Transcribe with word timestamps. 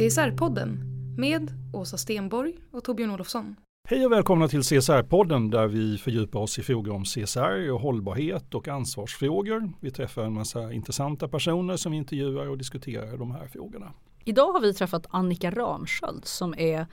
CSR-podden 0.00 0.78
med 1.18 1.52
Åsa 1.72 1.96
Stenborg 1.96 2.58
och 2.70 2.84
Torbjörn 2.84 3.10
Olofsson. 3.10 3.56
Hej 3.88 4.06
och 4.06 4.12
välkomna 4.12 4.48
till 4.48 4.60
CSR-podden 4.60 5.50
där 5.50 5.66
vi 5.66 5.98
fördjupar 5.98 6.40
oss 6.40 6.58
i 6.58 6.62
frågor 6.62 6.94
om 6.94 7.04
CSR 7.04 7.70
och 7.70 7.80
hållbarhet 7.80 8.54
och 8.54 8.68
ansvarsfrågor. 8.68 9.72
Vi 9.80 9.90
träffar 9.90 10.22
en 10.22 10.32
massa 10.32 10.72
intressanta 10.72 11.28
personer 11.28 11.76
som 11.76 11.92
vi 11.92 11.98
intervjuar 11.98 12.48
och 12.48 12.58
diskuterar 12.58 13.16
de 13.16 13.30
här 13.30 13.46
frågorna. 13.46 13.92
Idag 14.24 14.52
har 14.52 14.60
vi 14.60 14.74
träffat 14.74 15.06
Annika 15.10 15.50
Ramsköld 15.50 16.24
som 16.24 16.54
är 16.58 16.86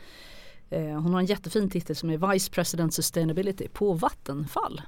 eh, 0.69 1.02
hon 1.02 1.14
har 1.14 1.19
en 1.19 1.25
jättefin 1.25 1.69
titel 1.69 1.95
som 1.95 2.09
är 2.09 2.31
Vice 2.31 2.52
President 2.52 2.94
Sustainability 2.94 3.67
på 3.67 3.94
Vattenfall. 3.94 4.81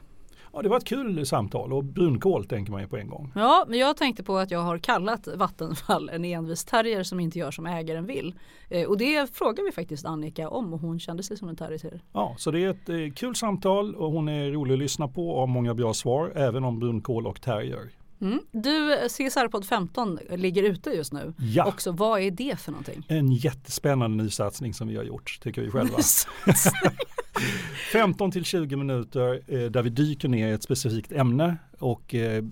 Ja, 0.60 0.64
det 0.64 0.70
var 0.70 0.78
ett 0.78 0.86
kul 0.86 1.26
samtal 1.26 1.74
och 1.74 1.84
brunkol 1.84 2.46
tänker 2.46 2.72
man 2.72 2.82
ju 2.82 2.88
på 2.88 2.98
en 2.98 3.08
gång. 3.08 3.32
Ja, 3.36 3.66
men 3.68 3.80
jag 3.80 3.98
tänkte 3.98 4.24
på 4.24 4.38
att 4.38 4.52
jag 4.52 4.60
har 4.60 4.78
kallat 4.78 5.28
Vattenfall 5.36 6.10
en 6.10 6.26
envis 6.26 6.66
terrier 6.66 7.04
som 7.04 7.20
inte 7.20 7.40
gör 7.40 7.52
som 7.52 7.66
ägaren 7.66 8.06
vill. 8.06 8.34
Eh, 8.70 8.88
och 8.88 8.98
det 8.98 9.36
frågar 9.36 9.64
vi 9.64 9.72
faktiskt 9.72 10.06
Annika 10.06 10.50
om 10.50 10.74
och 10.74 10.80
hon 10.80 11.00
kände 11.00 11.24
sig 11.24 11.38
som 11.38 11.50
en 11.50 11.56
terrier. 11.56 12.02
Ja, 12.14 12.36
så 12.38 12.52
det 12.52 12.64
är 12.64 12.70
ett 12.70 12.90
eh, 12.90 12.96
kul 13.16 13.36
samtal 13.36 13.96
och 13.96 14.12
hon 14.12 14.30
är 14.30 14.52
rolig 14.52 14.74
att 14.74 14.80
lyssna 14.80 15.08
på 15.08 15.30
och 15.30 15.40
har 15.40 15.48
många 15.48 15.74
bra 15.74 15.94
svar 15.94 16.32
även 16.36 16.64
om 16.64 16.80
brunkol 16.80 17.28
och 17.28 17.42
terrier. 17.42 17.90
Mm. 18.22 18.40
Du, 18.52 18.96
CSR-podd 19.10 19.66
15 19.66 20.20
ligger 20.30 20.64
ute 20.64 20.90
just 20.90 21.14
nu. 21.14 21.34
Ja. 21.38 21.66
Också, 21.66 21.92
vad 21.92 22.22
är 22.22 22.32
det 22.32 22.60
för 22.60 22.72
någonting? 22.72 23.06
En 23.08 23.32
jättespännande 23.32 24.24
nysatsning 24.24 24.74
som 24.74 24.88
vi 24.88 24.96
har 24.96 25.04
gjort, 25.04 25.40
tycker 25.42 25.62
vi 25.62 25.72
själva. 25.72 25.98
15 27.94 28.32
till 28.32 28.44
20 28.46 28.76
minuter 28.76 29.42
eh, 29.48 29.60
där 29.72 29.82
vi 29.84 29.90
dyker 29.90 30.28
ner 30.28 30.48
i 30.48 30.52
ett 30.52 30.64
specifikt 30.64 31.12
ämne 31.12 31.58
och 31.80 32.16
eh, 32.16 32.44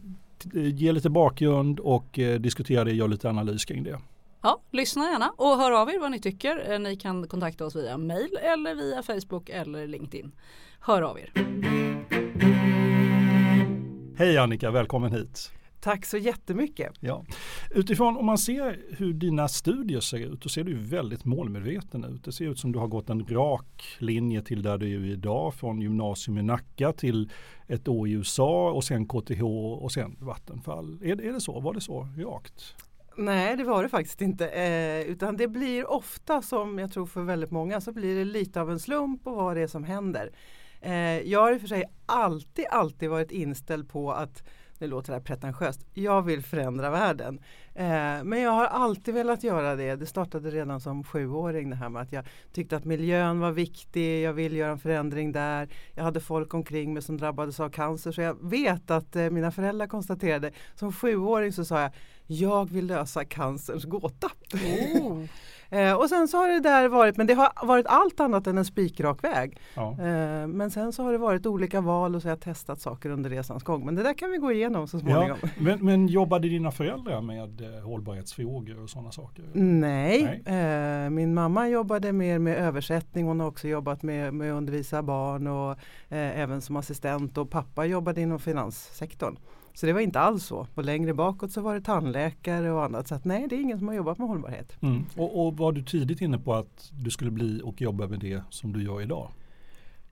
ger 0.53 0.93
lite 0.93 1.09
bakgrund 1.09 1.79
och 1.79 2.19
eh, 2.19 2.39
diskuterar 2.39 2.85
det, 2.85 2.91
gör 2.91 3.07
lite 3.07 3.29
analys 3.29 3.65
kring 3.65 3.83
det. 3.83 3.99
Ja, 4.41 4.61
lyssna 4.71 5.11
gärna 5.11 5.29
och 5.37 5.57
hör 5.57 5.71
av 5.71 5.89
er 5.89 5.99
vad 5.99 6.11
ni 6.11 6.19
tycker. 6.19 6.71
Eh, 6.73 6.79
Ni 6.79 6.95
kan 6.95 7.27
kontakta 7.27 7.65
oss 7.65 7.75
via 7.75 7.97
mail 7.97 8.37
eller 8.41 8.75
via 8.75 9.03
Facebook 9.03 9.49
eller 9.49 9.87
LinkedIn. 9.87 10.31
Hör 10.79 11.01
av 11.01 11.19
er. 11.19 11.31
Hej 14.17 14.37
Annika, 14.37 14.71
välkommen 14.71 15.11
hit. 15.11 15.51
Tack 15.87 16.05
så 16.05 16.17
jättemycket. 16.17 16.93
Ja. 16.99 17.25
Utifrån 17.71 18.17
om 18.17 18.25
man 18.25 18.37
ser 18.37 18.79
hur 18.97 19.13
dina 19.13 19.47
studier 19.47 19.99
ser 19.99 20.17
ut, 20.17 20.41
då 20.41 20.49
ser 20.49 20.63
du 20.63 20.73
väldigt 20.73 21.25
målmedveten 21.25 22.03
ut. 22.03 22.23
Det 22.23 22.31
ser 22.31 22.45
ut 22.45 22.59
som 22.59 22.71
du 22.71 22.79
har 22.79 22.87
gått 22.87 23.09
en 23.09 23.27
rak 23.27 23.97
linje 23.99 24.41
till 24.41 24.63
där 24.63 24.77
du 24.77 24.93
är 24.93 25.11
idag, 25.11 25.53
från 25.53 25.81
gymnasium 25.81 26.37
i 26.37 26.43
Nacka 26.43 26.93
till 26.93 27.31
ett 27.67 27.87
år 27.87 28.07
i 28.07 28.11
USA 28.11 28.71
och 28.71 28.83
sen 28.83 29.07
KTH 29.07 29.43
och 29.81 29.91
sen 29.91 30.15
Vattenfall. 30.19 30.99
Är, 31.03 31.21
är 31.21 31.33
det 31.33 31.41
så? 31.41 31.59
Var 31.59 31.73
det 31.73 31.81
så 31.81 32.07
rakt? 32.17 32.75
Nej 33.17 33.57
det 33.57 33.63
var 33.63 33.83
det 33.83 33.89
faktiskt 33.89 34.21
inte. 34.21 34.47
Eh, 34.47 35.01
utan 35.01 35.37
det 35.37 35.47
blir 35.47 35.91
ofta 35.91 36.41
som 36.41 36.79
jag 36.79 36.91
tror 36.91 37.05
för 37.05 37.21
väldigt 37.21 37.51
många 37.51 37.81
så 37.81 37.91
blir 37.91 38.15
det 38.15 38.25
lite 38.25 38.61
av 38.61 38.71
en 38.71 38.79
slump 38.79 39.27
och 39.27 39.35
vad 39.35 39.55
det 39.55 39.61
är 39.61 39.67
som 39.67 39.83
händer. 39.83 40.31
Eh, 40.81 41.19
jag 41.19 41.41
har 41.41 41.53
i 41.53 41.57
och 41.57 41.61
för 41.61 41.67
sig 41.67 41.83
alltid, 42.05 42.65
alltid 42.71 43.09
varit 43.09 43.31
inställd 43.31 43.89
på 43.89 44.11
att 44.11 44.43
nu 44.79 44.87
låter 44.87 45.11
det 45.11 45.17
här 45.17 45.23
pretentiöst. 45.23 45.85
Jag 45.93 46.21
vill 46.21 46.43
förändra 46.43 46.89
världen. 46.89 47.39
Eh, 47.73 48.23
men 48.23 48.41
jag 48.41 48.51
har 48.51 48.65
alltid 48.65 49.13
velat 49.13 49.43
göra 49.43 49.75
det. 49.75 49.95
Det 49.95 50.05
startade 50.05 50.51
redan 50.51 50.81
som 50.81 51.03
sjuåring 51.03 51.69
det 51.69 51.75
här 51.75 51.89
med 51.89 52.01
att 52.01 52.11
jag 52.11 52.25
tyckte 52.53 52.77
att 52.77 52.85
miljön 52.85 53.39
var 53.39 53.51
viktig. 53.51 54.23
Jag 54.23 54.33
vill 54.33 54.55
göra 54.55 54.71
en 54.71 54.79
förändring 54.79 55.31
där. 55.31 55.69
Jag 55.93 56.03
hade 56.03 56.19
folk 56.19 56.53
omkring 56.53 56.93
mig 56.93 57.01
som 57.01 57.17
drabbades 57.17 57.59
av 57.59 57.69
cancer 57.69 58.11
så 58.11 58.21
jag 58.21 58.49
vet 58.49 58.91
att 58.91 59.15
eh, 59.15 59.29
mina 59.29 59.51
föräldrar 59.51 59.87
konstaterade 59.87 60.51
som 60.75 60.93
sjuåring 60.93 61.53
så 61.53 61.65
sa 61.65 61.81
jag 61.81 61.91
jag 62.27 62.71
vill 62.71 62.87
lösa 62.87 63.25
cancerns 63.25 63.85
gåta. 63.85 64.29
Eh, 65.69 65.93
och 65.93 66.09
sen 66.09 66.27
så 66.27 66.37
har 66.37 66.47
det 66.47 66.59
där 66.59 66.89
varit, 66.89 67.17
men 67.17 67.27
det 67.27 67.33
har 67.33 67.65
varit 67.65 67.85
allt 67.87 68.19
annat 68.19 68.47
än 68.47 68.57
en 68.57 68.65
spikrak 68.65 69.23
väg. 69.23 69.59
Ja. 69.75 69.91
Eh, 69.91 70.47
men 70.47 70.71
sen 70.71 70.93
så 70.93 71.03
har 71.03 71.11
det 71.11 71.17
varit 71.17 71.45
olika 71.45 71.81
val 71.81 72.15
och 72.15 72.21
så 72.21 72.27
har 72.27 72.31
jag 72.31 72.39
testat 72.39 72.81
saker 72.81 73.09
under 73.09 73.29
resans 73.29 73.63
gång. 73.63 73.85
Men 73.85 73.95
det 73.95 74.03
där 74.03 74.13
kan 74.13 74.31
vi 74.31 74.37
gå 74.37 74.51
igenom 74.51 74.87
så 74.87 74.99
småningom. 74.99 75.37
Ja, 75.41 75.49
men, 75.57 75.85
men 75.85 76.07
jobbade 76.07 76.49
dina 76.49 76.71
föräldrar 76.71 77.21
med 77.21 77.61
eh, 77.61 77.83
hållbarhetsfrågor 77.83 78.83
och 78.83 78.89
sådana 78.89 79.11
saker? 79.11 79.45
Nej, 79.53 80.43
Eh, 80.45 81.09
min 81.09 81.33
mamma 81.33 81.69
jobbade 81.69 82.13
mer 82.13 82.39
med 82.39 82.57
översättning. 82.57 83.25
Hon 83.25 83.39
har 83.39 83.47
också 83.47 83.67
jobbat 83.67 84.03
med, 84.03 84.33
med 84.33 84.51
att 84.51 84.57
undervisa 84.57 85.03
barn 85.03 85.47
och 85.47 85.71
eh, 86.09 86.39
även 86.39 86.61
som 86.61 86.75
assistent. 86.75 87.37
Och 87.37 87.49
pappa 87.49 87.85
jobbade 87.85 88.21
inom 88.21 88.39
finanssektorn. 88.39 89.37
Så 89.77 89.85
det 89.85 89.93
var 89.93 90.01
inte 90.01 90.19
alls 90.19 90.45
så. 90.45 90.67
Och 90.75 90.85
längre 90.85 91.13
bakåt 91.13 91.51
så 91.51 91.61
var 91.61 91.75
det 91.75 91.81
tandläkare 91.81 92.71
och 92.71 92.83
annat. 92.83 93.07
Så 93.07 93.15
att 93.15 93.25
nej, 93.25 93.47
det 93.49 93.55
är 93.55 93.59
ingen 93.59 93.77
som 93.77 93.87
har 93.87 93.95
jobbat 93.95 94.17
med 94.17 94.27
hållbarhet. 94.27 94.77
Mm. 94.81 95.05
Och, 95.15 95.47
och 95.47 95.57
var 95.57 95.71
du 95.71 95.83
tidigt 95.83 96.21
inne 96.21 96.39
på 96.39 96.53
att 96.53 96.91
du 97.03 97.09
skulle 97.11 97.31
bli 97.31 97.61
och 97.63 97.81
jobba 97.81 98.07
med 98.07 98.19
det 98.19 98.41
som 98.49 98.73
du 98.73 98.83
gör 98.83 99.01
idag? 99.01 99.29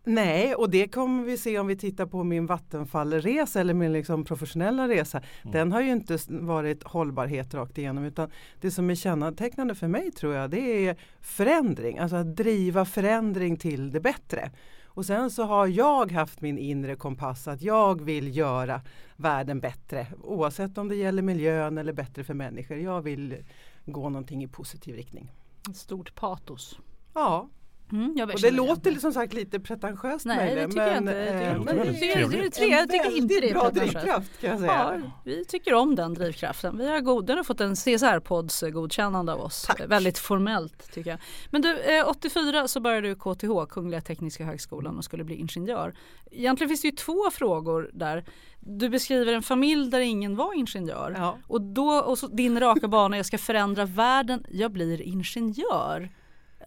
Nej, 0.03 0.55
och 0.55 0.69
det 0.69 0.87
kommer 0.87 1.23
vi 1.23 1.37
se 1.37 1.59
om 1.59 1.67
vi 1.67 1.75
tittar 1.75 2.05
på 2.05 2.23
min 2.23 2.45
vattenfallresa 2.45 3.59
eller 3.59 3.73
min 3.73 3.93
liksom 3.93 4.23
professionella 4.25 4.87
resa. 4.87 5.17
Mm. 5.17 5.51
Den 5.51 5.71
har 5.71 5.81
ju 5.81 5.91
inte 5.91 6.17
varit 6.27 6.83
hållbarhet 6.83 7.53
rakt 7.53 7.77
igenom 7.77 8.03
utan 8.03 8.29
det 8.61 8.71
som 8.71 8.89
är 8.89 8.95
kännetecknande 8.95 9.75
för 9.75 9.87
mig 9.87 10.11
tror 10.11 10.33
jag 10.33 10.49
det 10.49 10.87
är 10.87 10.95
förändring, 11.21 11.97
alltså 11.97 12.15
att 12.15 12.35
driva 12.35 12.85
förändring 12.85 13.57
till 13.57 13.91
det 13.91 13.99
bättre. 13.99 14.51
Och 14.95 15.05
sen 15.05 15.31
så 15.31 15.43
har 15.43 15.67
jag 15.67 16.11
haft 16.11 16.41
min 16.41 16.57
inre 16.57 16.95
kompass 16.95 17.47
att 17.47 17.61
jag 17.61 18.01
vill 18.01 18.37
göra 18.37 18.81
världen 19.15 19.59
bättre 19.59 20.07
oavsett 20.23 20.77
om 20.77 20.87
det 20.87 20.95
gäller 20.95 21.21
miljön 21.21 21.77
eller 21.77 21.93
bättre 21.93 22.23
för 22.23 22.33
människor. 22.33 22.77
Jag 22.77 23.01
vill 23.01 23.37
gå 23.85 24.09
någonting 24.09 24.43
i 24.43 24.47
positiv 24.47 24.95
riktning. 24.95 25.31
Stort 25.73 26.15
patos. 26.15 26.79
Ja, 27.13 27.49
Mm, 27.91 28.13
jag 28.17 28.29
och 28.33 28.39
det 28.41 28.51
låter 28.51 28.89
igen. 28.89 29.01
som 29.01 29.13
sagt 29.13 29.33
lite 29.33 29.59
pretentiöst 29.59 30.25
Nej, 30.25 30.37
det 30.37 30.45
möjligen, 30.45 30.69
tycker 30.69 30.81
jag 30.87 31.03
men, 31.03 31.13
inte. 31.13 31.33
eh, 31.33 31.43
Jag 31.47 31.65
men 31.65 31.75
det 31.75 31.81
är- 31.81 31.85
det 31.85 32.11
är 32.11 32.13
trevligt. 32.15 32.53
trevligt. 32.53 32.71
Jag 32.71 32.89
tycker 32.91 33.17
inte 33.17 33.27
det 33.27 33.33
väldigt 33.41 33.51
är 33.51 33.53
bra 33.53 33.69
drivkraft 33.69 34.41
kan 34.41 34.49
jag 34.49 34.59
säga. 34.59 34.71
Ja, 35.01 35.11
vi 35.23 35.45
tycker 35.45 35.73
om 35.73 35.95
den 35.95 36.13
drivkraften. 36.13 36.77
Vi 36.77 36.87
har, 36.89 36.99
god, 36.99 37.25
den 37.25 37.37
har 37.37 37.43
fått 37.43 37.61
en 37.61 37.75
CSR-podds 37.75 38.71
godkännande 38.71 39.33
av 39.33 39.41
oss. 39.41 39.63
Tack. 39.63 39.81
Väldigt 39.87 40.17
formellt 40.17 40.91
tycker 40.93 41.09
jag. 41.09 41.19
Men 41.51 41.61
du, 41.61 41.79
eh, 41.79 42.07
84 42.09 42.67
så 42.67 42.79
började 42.79 43.07
du 43.07 43.15
KTH, 43.15 43.65
Kungliga 43.69 44.01
Tekniska 44.01 44.43
Högskolan 44.45 44.97
och 44.97 45.03
skulle 45.03 45.23
bli 45.23 45.35
ingenjör. 45.35 45.93
Egentligen 46.31 46.69
finns 46.69 46.81
det 46.81 46.87
ju 46.87 46.95
två 46.95 47.29
frågor 47.31 47.89
där. 47.93 48.25
Du 48.59 48.89
beskriver 48.89 49.33
en 49.33 49.41
familj 49.43 49.91
där 49.91 49.99
ingen 49.99 50.35
var 50.35 50.53
ingenjör. 50.57 51.15
Ja. 51.17 51.37
Och, 51.47 51.61
då, 51.61 51.89
och 51.89 52.17
så 52.17 52.27
din 52.27 52.59
raka 52.59 52.87
bana, 52.87 53.17
jag 53.17 53.25
ska 53.25 53.37
förändra 53.37 53.85
världen, 53.85 54.45
jag 54.49 54.71
blir 54.71 55.01
ingenjör. 55.01 56.09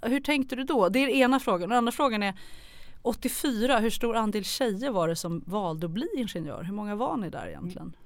Hur 0.03 0.21
tänkte 0.21 0.57
du 0.57 0.65
då? 0.65 0.89
Det 0.89 0.99
är 0.99 1.09
ena 1.09 1.41
frågan. 1.41 1.69
Den 1.69 1.79
andra 1.79 1.93
frågan 1.93 2.23
är 2.23 2.35
84, 3.03 3.79
hur 3.79 3.91
stor 3.91 4.17
andel 4.17 4.45
tjejer 4.45 4.91
var 4.91 5.09
det 5.09 5.17
som 5.17 5.43
valde 5.47 5.87
att 5.87 5.93
bli 5.93 6.07
ingenjör? 6.17 6.63
Hur 6.63 6.75
många 6.75 6.97
var 6.97 7.17
ni 7.17 7.31
där 7.31 7.47
egentligen? 7.49 7.97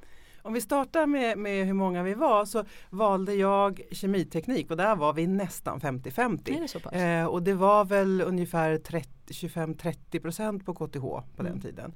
om 0.43 0.53
vi 0.53 0.61
startar 0.61 1.07
med, 1.07 1.39
med 1.39 1.67
hur 1.67 1.73
många 1.73 2.03
vi 2.03 2.15
var 2.15 2.45
så 2.45 2.65
valde 2.91 3.35
jag 3.35 3.81
kemiteknik 3.91 4.71
och 4.71 4.77
där 4.77 4.97
var 4.97 5.13
vi 5.13 5.27
nästan 5.27 5.81
50-50. 5.81 7.21
Eh, 7.21 7.27
och 7.27 7.43
det 7.43 7.55
var 7.55 7.85
väl 7.85 8.21
ungefär 8.21 8.79
25-30 8.79 10.21
procent 10.21 10.67
på 10.67 10.75
KTH 10.75 11.01
på 11.01 11.23
mm. 11.39 11.53
den 11.53 11.61
tiden. 11.61 11.95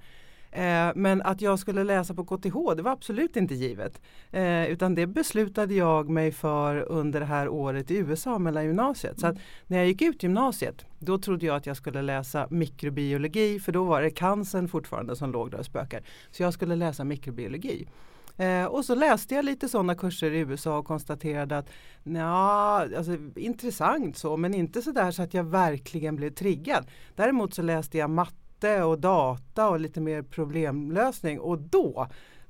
Eh, 0.56 0.92
men 0.94 1.22
att 1.22 1.40
jag 1.40 1.58
skulle 1.58 1.84
läsa 1.84 2.14
på 2.14 2.24
KTH 2.24 2.74
det 2.76 2.82
var 2.82 2.92
absolut 2.92 3.36
inte 3.36 3.54
givet. 3.54 4.00
Eh, 4.30 4.66
utan 4.66 4.94
det 4.94 5.06
beslutade 5.06 5.74
jag 5.74 6.08
mig 6.08 6.32
för 6.32 6.76
under 6.76 7.20
det 7.20 7.26
här 7.26 7.48
året 7.48 7.90
i 7.90 7.96
USA 7.96 8.38
mellan 8.38 8.64
gymnasiet. 8.64 9.20
Så 9.20 9.36
när 9.66 9.78
jag 9.78 9.86
gick 9.86 10.02
ut 10.02 10.22
gymnasiet 10.22 10.86
då 10.98 11.18
trodde 11.18 11.46
jag 11.46 11.56
att 11.56 11.66
jag 11.66 11.76
skulle 11.76 12.02
läsa 12.02 12.46
mikrobiologi 12.50 13.60
för 13.60 13.72
då 13.72 13.84
var 13.84 14.02
det 14.02 14.10
cancern 14.10 14.68
fortfarande 14.68 15.16
som 15.16 15.32
låg 15.32 15.50
där 15.50 15.58
och 15.58 15.64
spökade. 15.64 16.02
Så 16.30 16.42
jag 16.42 16.54
skulle 16.54 16.76
läsa 16.76 17.04
mikrobiologi. 17.04 17.88
Eh, 18.36 18.64
och 18.64 18.84
så 18.84 18.94
läste 18.94 19.34
jag 19.34 19.44
lite 19.44 19.68
sådana 19.68 19.94
kurser 19.94 20.30
i 20.30 20.38
USA 20.38 20.78
och 20.78 20.86
konstaterade 20.86 21.58
att 21.58 21.70
ja, 22.04 22.86
alltså, 22.96 23.16
intressant 23.36 24.16
så 24.16 24.36
men 24.36 24.54
inte 24.54 24.82
så 24.82 24.92
där 24.92 25.10
så 25.10 25.22
att 25.22 25.34
jag 25.34 25.44
verkligen 25.44 26.16
blev 26.16 26.30
triggad. 26.30 26.86
Däremot 27.14 27.54
så 27.54 27.62
läste 27.62 27.98
jag 27.98 28.10
matte 28.10 28.45
matte 28.56 28.82
och 28.82 28.98
data 28.98 29.68
och 29.68 29.80
lite 29.80 30.00
mer 30.00 30.22
problemlösning 30.22 31.40
och 31.40 31.58
då 31.58 32.06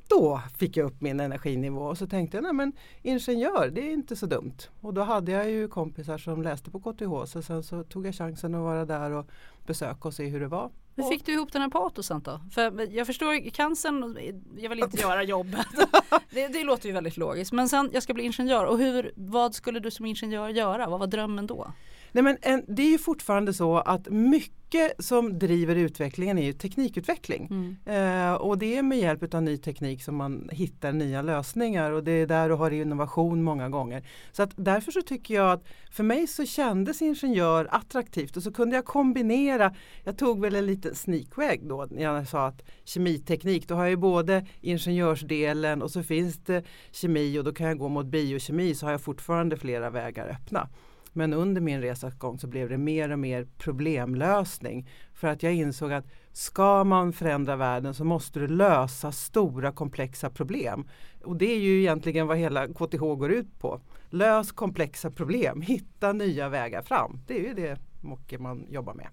då 0.09 0.41
fick 0.59 0.77
jag 0.77 0.87
upp 0.87 1.01
min 1.01 1.21
energinivå 1.21 1.81
och 1.81 1.99
så 1.99 2.07
tänkte 2.07 2.37
jag, 2.37 2.45
nej 2.45 2.53
men 2.53 2.73
ingenjör 3.03 3.71
det 3.75 3.81
är 3.81 3.93
inte 3.93 4.17
så 4.17 4.27
dumt. 4.27 4.57
Och 4.81 4.95
då 4.95 5.03
hade 5.03 5.33
jag 5.33 5.51
ju 5.51 5.69
kompisar 5.69 6.19
som 6.19 6.43
läste 6.43 6.71
på 6.71 6.81
KTH 6.81 7.25
så 7.27 7.43
sen 7.43 7.63
så 7.63 7.83
tog 7.83 8.07
jag 8.07 8.15
chansen 8.15 8.55
att 8.55 8.61
vara 8.61 8.85
där 8.85 9.11
och 9.11 9.27
besöka 9.67 10.09
och 10.09 10.15
se 10.15 10.27
hur 10.27 10.41
det 10.41 10.49
var. 10.49 10.71
Hur 10.97 11.03
fick 11.03 11.27
du 11.27 11.33
ihop 11.33 11.53
den 11.53 11.63
här 11.63 11.69
patosen 11.69 12.23
då? 12.23 12.41
För 12.53 12.95
jag 12.95 13.07
förstår 13.07 13.51
cancern, 13.51 14.19
jag 14.57 14.71
vill 14.71 14.79
inte 14.79 15.01
göra 15.01 15.23
jobbet. 15.23 15.67
det, 16.31 16.49
det, 16.49 16.65
låter 16.65 16.87
ju 16.87 16.93
väldigt 16.93 17.17
logiskt. 17.17 17.53
Men 17.53 17.69
sen, 17.69 17.91
jag 17.93 18.03
ska 18.03 18.15
bli 18.15 18.25
ingenjör 18.25 18.65
och 18.65 18.79
hur, 18.79 19.13
vad 19.17 19.55
skulle 19.55 19.81
du 19.81 19.91
som 19.91 20.07
ingenjör 20.07 20.49
göra? 20.49 20.89
Vad 20.89 21.01
var 21.01 21.07
drömmen 21.07 21.47
då? 21.47 21.73
Nej, 22.13 22.25
men 22.25 22.37
en, 22.43 22.65
det 22.69 22.83
är 22.83 22.91
ju 22.91 22.99
fortfarande 22.99 23.55
så 23.55 23.79
att 23.79 24.09
mycket 24.09 24.57
som 24.99 25.39
driver 25.39 25.77
utvecklingen 25.77 26.39
är 26.39 26.43
ju 26.43 26.53
teknikutveckling. 26.53 27.49
Mm. 27.51 27.77
Eh, 27.87 28.35
och 28.35 28.59
det 28.59 28.77
är 28.77 28.83
med 28.83 28.99
hjälp 28.99 29.35
av 29.35 29.43
ny 29.43 29.59
teknik 29.59 30.03
som 30.03 30.17
man 30.17 30.49
hittar 30.53 30.93
nya 30.93 31.23
lösningar 31.23 31.91
och 31.91 32.05
det 32.05 32.13
är 32.13 32.27
där 32.27 32.49
du 32.49 32.55
har 32.55 32.71
innovation 32.71 33.43
många 33.43 33.69
gånger. 33.69 34.07
Så 34.33 34.43
att 34.43 34.51
därför 34.57 34.93
så 34.93 35.03
tycker 35.03 35.35
jag 35.35 35.53
att 35.53 35.65
för 35.91 36.05
mig 36.05 36.27
så 36.27 36.45
kändes 36.45 37.03
ingenjör 37.03 37.69
attraktivt 37.71 38.37
och 38.37 38.43
så 38.43 38.53
kunde 38.53 38.77
jag 38.77 38.85
kombinera, 38.85 39.75
jag 40.05 40.19
tog 40.19 40.41
väl 40.41 40.57
en 40.57 40.67
liten 40.67 40.95
sneakväg 40.95 41.69
då 41.69 41.87
när 41.91 42.03
jag 42.03 42.29
sa 42.29 42.47
att 42.47 42.63
kemiteknik, 42.85 43.69
då 43.69 43.75
har 43.75 43.87
jag 43.87 43.99
både 43.99 44.47
ingenjörsdelen 44.61 45.83
och 45.83 45.91
så 45.91 46.03
finns 46.03 46.39
det 46.45 46.65
kemi 46.91 47.39
och 47.39 47.45
då 47.45 47.53
kan 47.53 47.67
jag 47.67 47.79
gå 47.79 47.89
mot 47.89 48.07
biokemi 48.07 48.75
så 48.75 48.87
har 48.87 48.91
jag 48.91 49.01
fortfarande 49.01 49.57
flera 49.57 49.91
vägar 49.91 50.29
öppna. 50.29 50.69
Men 51.17 51.33
under 51.33 51.61
min 51.61 51.81
resas 51.81 52.15
gång 52.15 52.39
så 52.39 52.47
blev 52.47 52.69
det 52.69 52.79
mer 52.79 53.13
och 53.13 53.19
mer 53.19 53.47
problemlösning. 53.59 54.89
För 55.15 55.29
att 55.29 55.43
jag 55.43 55.55
insåg 55.55 55.93
att 55.93 56.07
ska 56.33 56.85
man 56.85 57.13
förändra 57.13 57.57
världen 57.57 57.95
så 57.95 58.05
måste 58.05 58.41
du 58.41 58.49
lösa 58.49 59.13
stora 59.13 59.73
komplexa 59.73 60.31
problem. 60.31 60.89
Och 61.25 61.37
det 61.37 61.53
är 61.53 61.59
ju 61.59 61.81
egentligen 61.81 62.27
vad 62.27 62.39
hela 62.39 62.69
KTH 62.69 62.99
går 62.99 63.33
ut 63.33 63.59
på. 63.59 63.81
Lös 64.11 64.53
komplexa 64.53 65.11
problem, 65.11 65.61
hitta 65.61 66.13
nya 66.13 66.49
vägar 66.49 66.83
fram. 66.83 67.21
Det 67.27 67.39
är 67.39 67.49
ju 67.49 67.55
det 67.55 67.79
mycket 68.01 68.41
man 68.41 68.67
jobbar 68.71 68.95
med. 68.95 69.09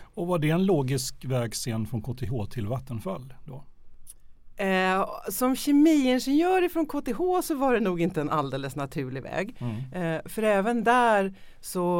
Och 0.00 0.26
var 0.26 0.38
det 0.38 0.50
en 0.50 0.66
logisk 0.66 1.24
väg 1.24 1.54
sen 1.54 1.86
från 1.86 2.02
KTH 2.02 2.50
till 2.50 2.66
Vattenfall? 2.66 3.34
Då? 3.44 3.64
Eh, 4.58 5.08
som 5.28 5.56
kemiingenjör 5.56 6.68
från 6.68 6.86
KTH 6.86 7.46
så 7.46 7.54
var 7.54 7.74
det 7.74 7.80
nog 7.80 8.00
inte 8.00 8.20
en 8.20 8.30
alldeles 8.30 8.76
naturlig 8.76 9.22
väg. 9.22 9.56
Mm. 9.58 10.16
Eh, 10.16 10.22
för 10.24 10.42
även 10.42 10.84
där 10.84 11.34
så 11.60 11.98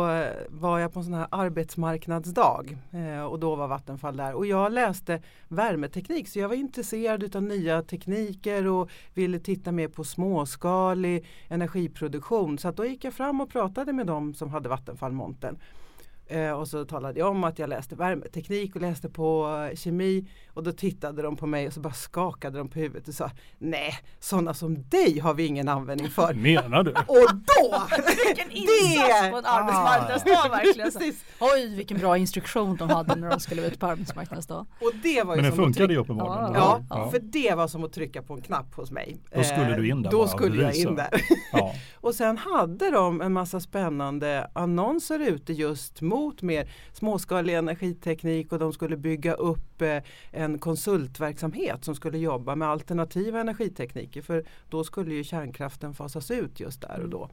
var 0.49 0.79
jag 0.79 0.93
på 0.93 0.99
en 0.99 1.05
sån 1.05 1.15
här 1.15 1.27
arbetsmarknadsdag 1.31 2.79
eh, 2.93 3.25
och 3.25 3.39
då 3.39 3.57
var 3.57 3.69
Vattenfall 3.69 4.17
där. 4.17 4.35
Och 4.35 4.47
jag 4.47 4.73
läste 4.73 5.23
värmeteknik 5.49 6.29
så 6.29 6.39
jag 6.39 6.49
var 6.49 6.57
intresserad 6.57 7.37
av 7.37 7.43
nya 7.43 7.83
tekniker 7.83 8.67
och 8.67 8.91
ville 9.15 9.39
titta 9.39 9.73
mer 9.73 9.89
på 9.89 10.05
småskalig 10.05 11.27
energiproduktion. 11.49 12.59
Så 12.59 12.71
då 12.71 12.85
gick 12.85 13.05
jag 13.05 13.15
fram 13.15 13.41
och 13.41 13.51
pratade 13.51 13.93
med 13.93 14.07
dem 14.07 14.35
som 14.35 14.51
hade 14.51 14.69
Vattenfall-montern. 14.69 15.59
Eh, 16.29 16.51
och 16.51 16.69
så 16.69 16.85
talade 16.85 17.19
jag 17.21 17.31
om 17.31 17.45
att 17.45 17.59
jag 17.59 17.69
läste 17.69 17.95
värmeteknik 17.95 18.77
och 18.77 18.83
läste 18.83 19.09
på 19.09 19.59
eh, 19.71 19.77
kemi. 19.77 20.29
Och 20.55 20.63
då 20.63 20.73
tittade 20.73 21.23
de 21.23 21.37
på 21.37 21.47
mig 21.47 21.67
och 21.67 21.73
så 21.73 21.81
bara 21.81 21.93
skakade 21.93 22.59
de 22.59 22.69
på 22.69 22.79
huvudet 22.79 23.09
och 23.09 23.15
sa 23.15 23.31
Nej, 23.59 23.95
sådana 24.21 24.55
som 24.55 24.89
dig 24.89 25.19
har 25.19 25.35
vi 25.35 25.47
ingen 25.47 25.69
användning 25.69 26.11
för. 26.11 26.35
Menar 26.47 26.83
du? 26.83 26.91
Och 27.07 27.29
då! 27.31 27.83
vilken 28.27 28.51
insats 28.57 29.31
på 29.31 29.37
en 29.37 29.45
arbetsmarknadsdag 29.45 30.49
verkligen. 30.51 31.15
Oj, 31.41 31.75
vilken 31.77 31.99
bra 31.99 32.17
instruktion 32.17 32.77
de 32.77 32.91
hade 32.91 33.15
när 33.15 33.31
de 33.31 33.41
skulle 33.41 33.67
ut 33.67 33.81
på 33.81 33.87
arbetsmarknadsdag. 33.87 34.67
Och 34.81 34.93
det 35.03 35.23
var 35.23 35.37
ju 35.37 35.43
Men 35.43 35.51
det 35.51 35.57
funkade 35.57 35.93
ju 35.93 35.99
uppenbarligen. 35.99 36.55
Ja, 36.55 36.85
ja, 36.91 37.11
för 37.11 37.19
det 37.19 37.55
var 37.55 37.69
som 37.69 37.85
att 37.85 37.93
trycka 37.93 38.23
på 38.23 38.35
en 38.35 38.43
knapp 38.43 38.75
hos 38.75 38.91
mig. 38.91 39.17
Då 39.35 39.43
skulle 39.43 39.77
du 39.77 39.89
in 39.89 40.03
där. 40.03 40.11
Då 40.11 40.19
bara, 40.19 40.29
skulle 40.29 40.63
jag 40.63 40.75
in 40.75 40.95
där. 40.95 41.23
Ja. 41.53 41.75
och 41.95 42.15
sen 42.15 42.39
hade 42.39 42.91
de 42.91 43.21
en 43.21 43.33
massa 43.33 43.61
spännande 43.61 44.51
annonser 44.53 45.21
ute 45.21 45.53
just 45.53 46.01
mot 46.01 46.16
mer 46.43 46.69
småskalig 46.93 47.55
energiteknik 47.55 48.53
och 48.53 48.59
de 48.59 48.73
skulle 48.73 48.97
bygga 48.97 49.33
upp 49.35 49.83
eh, 49.83 50.03
en 50.31 50.59
konsultverksamhet 50.59 51.85
som 51.85 51.95
skulle 51.95 52.19
jobba 52.19 52.55
med 52.55 52.69
alternativa 52.69 53.41
energitekniker 53.41 54.23
för 54.23 54.45
då 54.71 54.85
skulle 54.85 55.15
ju 55.15 55.25
kärnkraften 55.25 55.95
fasas 55.95 56.31
ut 56.31 56.61
just 56.61 56.81
där 56.81 57.01
och 57.01 57.09
då. 57.09 57.29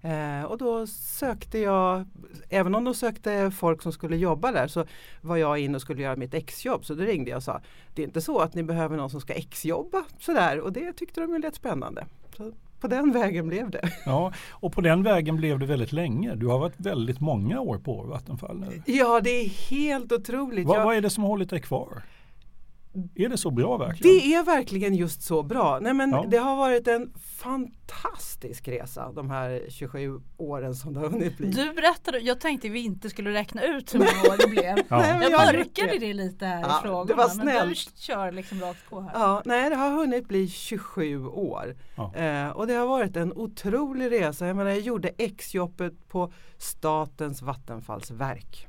Eh, 0.00 0.42
och 0.42 0.58
då 0.58 0.86
sökte 0.86 1.58
jag, 1.58 2.04
även 2.48 2.74
om 2.74 2.84
de 2.84 2.94
sökte 2.94 3.50
folk 3.50 3.82
som 3.82 3.92
skulle 3.92 4.16
jobba 4.16 4.52
där 4.52 4.66
så 4.66 4.86
var 5.20 5.36
jag 5.36 5.58
in 5.58 5.74
och 5.74 5.80
skulle 5.80 6.02
göra 6.02 6.16
mitt 6.16 6.34
exjobb. 6.34 6.84
Så 6.84 6.94
då 6.94 7.02
ringde 7.02 7.30
jag 7.30 7.36
och 7.36 7.42
sa, 7.42 7.60
det 7.94 8.02
är 8.02 8.06
inte 8.06 8.20
så 8.20 8.38
att 8.38 8.54
ni 8.54 8.62
behöver 8.62 8.96
någon 8.96 9.10
som 9.10 9.20
ska 9.20 9.32
exjobba 9.32 10.04
sådär 10.18 10.60
och 10.60 10.72
det 10.72 10.92
tyckte 10.92 11.20
de 11.20 11.38
lät 11.38 11.54
spännande. 11.54 12.06
Så 12.36 12.52
på 12.80 12.88
den 12.88 13.12
vägen 13.12 13.48
blev 13.48 13.70
det. 13.70 13.90
Ja, 14.06 14.32
och 14.50 14.72
på 14.72 14.80
den 14.80 15.02
vägen 15.02 15.36
blev 15.36 15.58
det 15.58 15.66
väldigt 15.66 15.92
länge. 15.92 16.34
Du 16.34 16.46
har 16.46 16.58
varit 16.58 16.74
väldigt 16.76 17.20
många 17.20 17.60
år 17.60 17.78
på 17.78 18.02
Vattenfall 18.02 18.58
nu. 18.60 18.82
Ja, 18.86 19.20
det 19.20 19.30
är 19.30 19.48
helt 19.70 20.12
otroligt. 20.12 20.66
Va, 20.66 20.76
jag... 20.76 20.84
Vad 20.84 20.96
är 20.96 21.00
det 21.00 21.10
som 21.10 21.22
har 21.22 21.28
hållit 21.28 21.50
dig 21.50 21.60
kvar? 21.60 22.02
Är 23.14 23.28
det 23.28 23.36
så 23.36 23.50
bra 23.50 23.76
verkligen? 23.76 24.16
Det 24.16 24.34
är 24.34 24.42
verkligen 24.44 24.94
just 24.94 25.22
så 25.22 25.42
bra. 25.42 25.78
Nej, 25.82 25.94
men 25.94 26.10
ja. 26.10 26.24
Det 26.28 26.36
har 26.36 26.56
varit 26.56 26.88
en 26.88 27.12
fantastisk 27.36 28.68
resa 28.68 29.12
de 29.12 29.30
här 29.30 29.62
27 29.68 30.20
åren 30.36 30.74
som 30.74 30.94
det 30.94 31.00
har 31.00 31.08
hunnit 31.08 31.36
bli. 31.36 31.50
Du 31.50 31.72
berättade, 31.72 32.18
jag 32.18 32.40
tänkte 32.40 32.68
vi 32.68 32.84
inte 32.84 33.10
skulle 33.10 33.32
räkna 33.32 33.62
ut 33.62 33.94
hur 33.94 33.98
många 33.98 34.10
år 34.34 34.36
det 34.38 34.48
blev. 34.50 34.78
ja. 34.88 34.98
nej, 34.98 35.28
jag 35.30 35.32
mörkade 35.54 35.98
det 35.98 36.12
lite 36.14 36.46
här 36.46 36.60
ja, 36.60 36.78
i 36.78 36.82
frågorna. 36.82 37.04
Det 37.04 37.14
var 37.14 37.28
snällt. 37.28 37.58
Men 37.58 37.68
du 37.68 37.74
kör 37.74 38.32
liksom 38.32 38.60
rakt 38.60 38.90
på 38.90 39.00
här. 39.00 39.10
Ja, 39.14 39.42
nej 39.44 39.70
det 39.70 39.76
har 39.76 39.90
hunnit 39.90 40.28
bli 40.28 40.48
27 40.48 41.26
år. 41.26 41.76
Ja. 41.96 42.14
Eh, 42.14 42.48
och 42.50 42.66
det 42.66 42.74
har 42.74 42.86
varit 42.86 43.16
en 43.16 43.32
otrolig 43.32 44.10
resa. 44.10 44.46
Jag 44.46 44.56
menar 44.56 44.70
jag 44.70 44.80
gjorde 44.80 45.08
exjobbet 45.18 46.08
på 46.08 46.32
Statens 46.58 47.42
vattenfallsverk. 47.42 48.68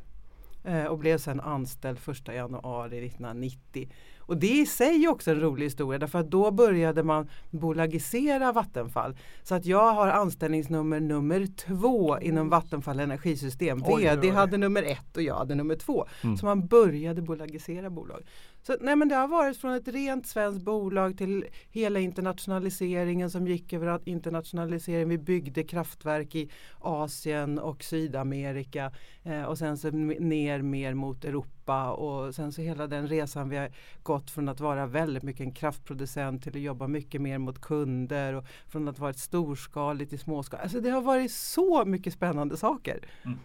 Eh, 0.64 0.86
och 0.86 0.98
blev 0.98 1.18
sedan 1.18 1.40
anställd 1.40 2.00
1 2.08 2.28
januari 2.28 3.06
1990. 3.08 3.90
Och 4.30 4.38
det 4.38 4.48
i 4.48 4.66
sig 4.66 5.06
är 5.06 5.10
också 5.10 5.32
en 5.32 5.40
rolig 5.40 5.66
historia 5.66 6.00
därför 6.00 6.20
att 6.20 6.32
då 6.32 6.52
började 6.52 7.04
man 7.04 7.30
bolagisera 7.50 8.52
Vattenfall. 8.52 9.18
Så 9.44 9.56
att 9.56 9.66
jag 9.66 9.94
har 9.94 10.08
anställningsnummer 10.08 11.00
nummer 11.00 11.48
två 11.56 12.20
inom 12.20 12.50
Vattenfall 12.50 13.00
energisystem. 13.00 13.84
Oj, 13.86 14.04
VD 14.04 14.28
oj. 14.28 14.30
hade 14.30 14.58
nummer 14.58 14.84
ett 14.84 15.18
och 15.18 15.24
jag 15.24 15.36
hade 15.36 15.56
nummer 15.56 15.76
två. 15.76 16.06
Mm. 16.24 16.38
Så 16.38 16.46
man 16.46 16.68
började 16.68 17.22
bolagisera 17.22 17.90
bolag. 17.90 18.22
Så, 18.62 18.76
nej 18.82 18.96
men 18.96 19.10
det 19.10 19.16
har 19.16 19.28
varit 19.28 19.58
från 19.58 19.74
ett 19.74 19.88
rent 19.88 20.28
svenskt 20.28 20.62
bolag 20.62 21.18
till 21.18 21.46
hela 21.72 22.00
internationaliseringen 22.00 23.30
som 23.30 23.48
gick 23.48 23.74
över 23.74 24.00
internationalisering. 24.06 25.10
Vi 25.10 25.18
byggde 25.18 25.64
kraftverk 25.64 26.36
i 26.36 26.50
Asien 26.80 27.60
och 27.60 27.84
Sydamerika 27.84 28.92
eh, 29.24 29.44
och 29.44 29.58
sen 29.58 29.78
så 29.78 29.90
ner 29.90 30.62
mer 30.62 30.94
mot 30.94 31.26
Europa 31.26 31.92
och 31.92 32.36
sen 32.36 32.52
så 32.52 32.62
hela 32.62 32.88
den 32.88 33.08
resan 33.08 33.50
vi 33.50 33.58
har 33.58 33.72
gått 34.04 34.32
från 34.32 34.50
att 34.50 34.60
vara 34.60 34.88
väldigt 34.88 35.24
mycket 35.24 35.42
en 35.42 35.52
kraftproducent 35.52 36.44
till 36.44 36.56
att 36.56 36.62
jobba 36.62 36.88
mycket 36.88 37.22
mer 37.22 37.38
mot 37.38 37.62
kunder 37.62 38.34
och 38.34 38.46
från 38.68 38.88
att 38.88 39.00
vara 39.00 39.10
ett 39.10 39.20
storskaligt 39.20 40.10
till 40.10 40.20
småskaligt. 40.20 40.64
Alltså 40.64 40.82
det 40.82 40.90
har 40.90 41.02
varit 41.02 41.32
så 41.32 41.86
mycket 41.86 42.14
spännande 42.14 42.58
saker. 42.58 43.08
Mm 43.26 43.40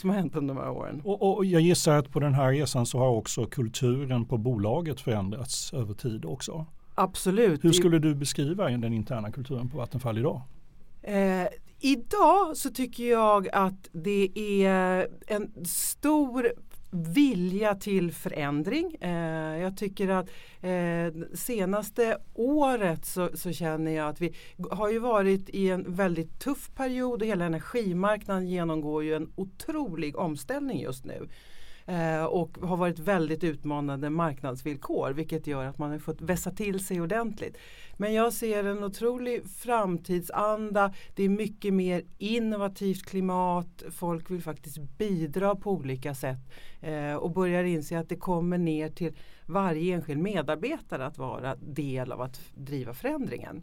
som 0.00 0.10
har 0.10 0.16
hänt 0.16 0.36
under 0.36 0.54
de 0.54 0.60
här 0.60 0.70
åren. 0.70 1.00
Och, 1.04 1.36
och, 1.36 1.44
jag 1.44 1.60
gissar 1.62 1.98
att 1.98 2.10
på 2.10 2.20
den 2.20 2.34
här 2.34 2.52
resan 2.52 2.86
så 2.86 2.98
har 2.98 3.08
också 3.08 3.46
kulturen 3.46 4.24
på 4.24 4.38
bolaget 4.38 5.00
förändrats 5.00 5.72
över 5.72 5.94
tid 5.94 6.24
också. 6.24 6.66
Absolut. 6.94 7.64
Hur 7.64 7.72
skulle 7.72 7.98
du 7.98 8.14
beskriva 8.14 8.70
den 8.70 8.92
interna 8.92 9.32
kulturen 9.32 9.68
på 9.70 9.78
Vattenfall 9.78 10.18
idag? 10.18 10.40
Eh, 11.02 11.46
idag 11.80 12.56
så 12.56 12.70
tycker 12.70 13.10
jag 13.10 13.48
att 13.52 13.88
det 13.92 14.38
är 14.64 15.08
en 15.26 15.64
stor 15.64 16.52
vilja 16.90 17.74
till 17.74 18.12
förändring. 18.12 18.94
Eh, 19.00 19.58
jag 19.58 19.76
tycker 19.76 20.08
att 20.08 20.30
eh, 20.60 21.28
senaste 21.34 22.18
året 22.34 23.04
så, 23.06 23.30
så, 23.34 23.52
känner 23.52 23.92
jag 23.92 24.08
att 24.08 24.20
vi 24.20 24.34
har 24.70 24.90
ju 24.90 24.98
varit 24.98 25.48
i 25.48 25.70
en 25.70 25.94
väldigt 25.94 26.38
tuff 26.38 26.70
period 26.74 27.22
och 27.22 27.28
hela 27.28 27.44
energimarknaden 27.44 28.48
genomgår 28.48 29.04
ju 29.04 29.14
en 29.14 29.32
otrolig 29.34 30.16
omställning 30.16 30.80
just 30.80 31.04
nu. 31.04 31.28
Eh, 31.88 32.24
och 32.24 32.58
har 32.62 32.76
varit 32.76 32.98
väldigt 32.98 33.44
utmanande 33.44 34.10
marknadsvillkor 34.10 35.10
vilket 35.10 35.46
gör 35.46 35.64
att 35.64 35.78
man 35.78 35.90
har 35.90 35.98
fått 35.98 36.20
vässa 36.20 36.50
till 36.50 36.84
sig 36.84 37.00
ordentligt. 37.00 37.56
Men 37.96 38.14
jag 38.14 38.32
ser 38.32 38.64
en 38.64 38.84
otrolig 38.84 39.50
framtidsanda. 39.50 40.94
Det 41.14 41.22
är 41.22 41.28
mycket 41.28 41.74
mer 41.74 42.02
innovativt 42.18 43.06
klimat. 43.06 43.82
Folk 43.90 44.30
vill 44.30 44.42
faktiskt 44.42 44.78
bidra 44.78 45.54
på 45.54 45.70
olika 45.70 46.14
sätt 46.14 46.38
eh, 46.80 47.14
och 47.14 47.30
börjar 47.30 47.64
inse 47.64 47.98
att 47.98 48.08
det 48.08 48.16
kommer 48.16 48.58
ner 48.58 48.88
till 48.88 49.12
varje 49.46 49.94
enskild 49.94 50.20
medarbetare 50.20 51.06
att 51.06 51.18
vara 51.18 51.56
del 51.56 52.12
av 52.12 52.20
att 52.20 52.40
driva 52.54 52.94
förändringen. 52.94 53.62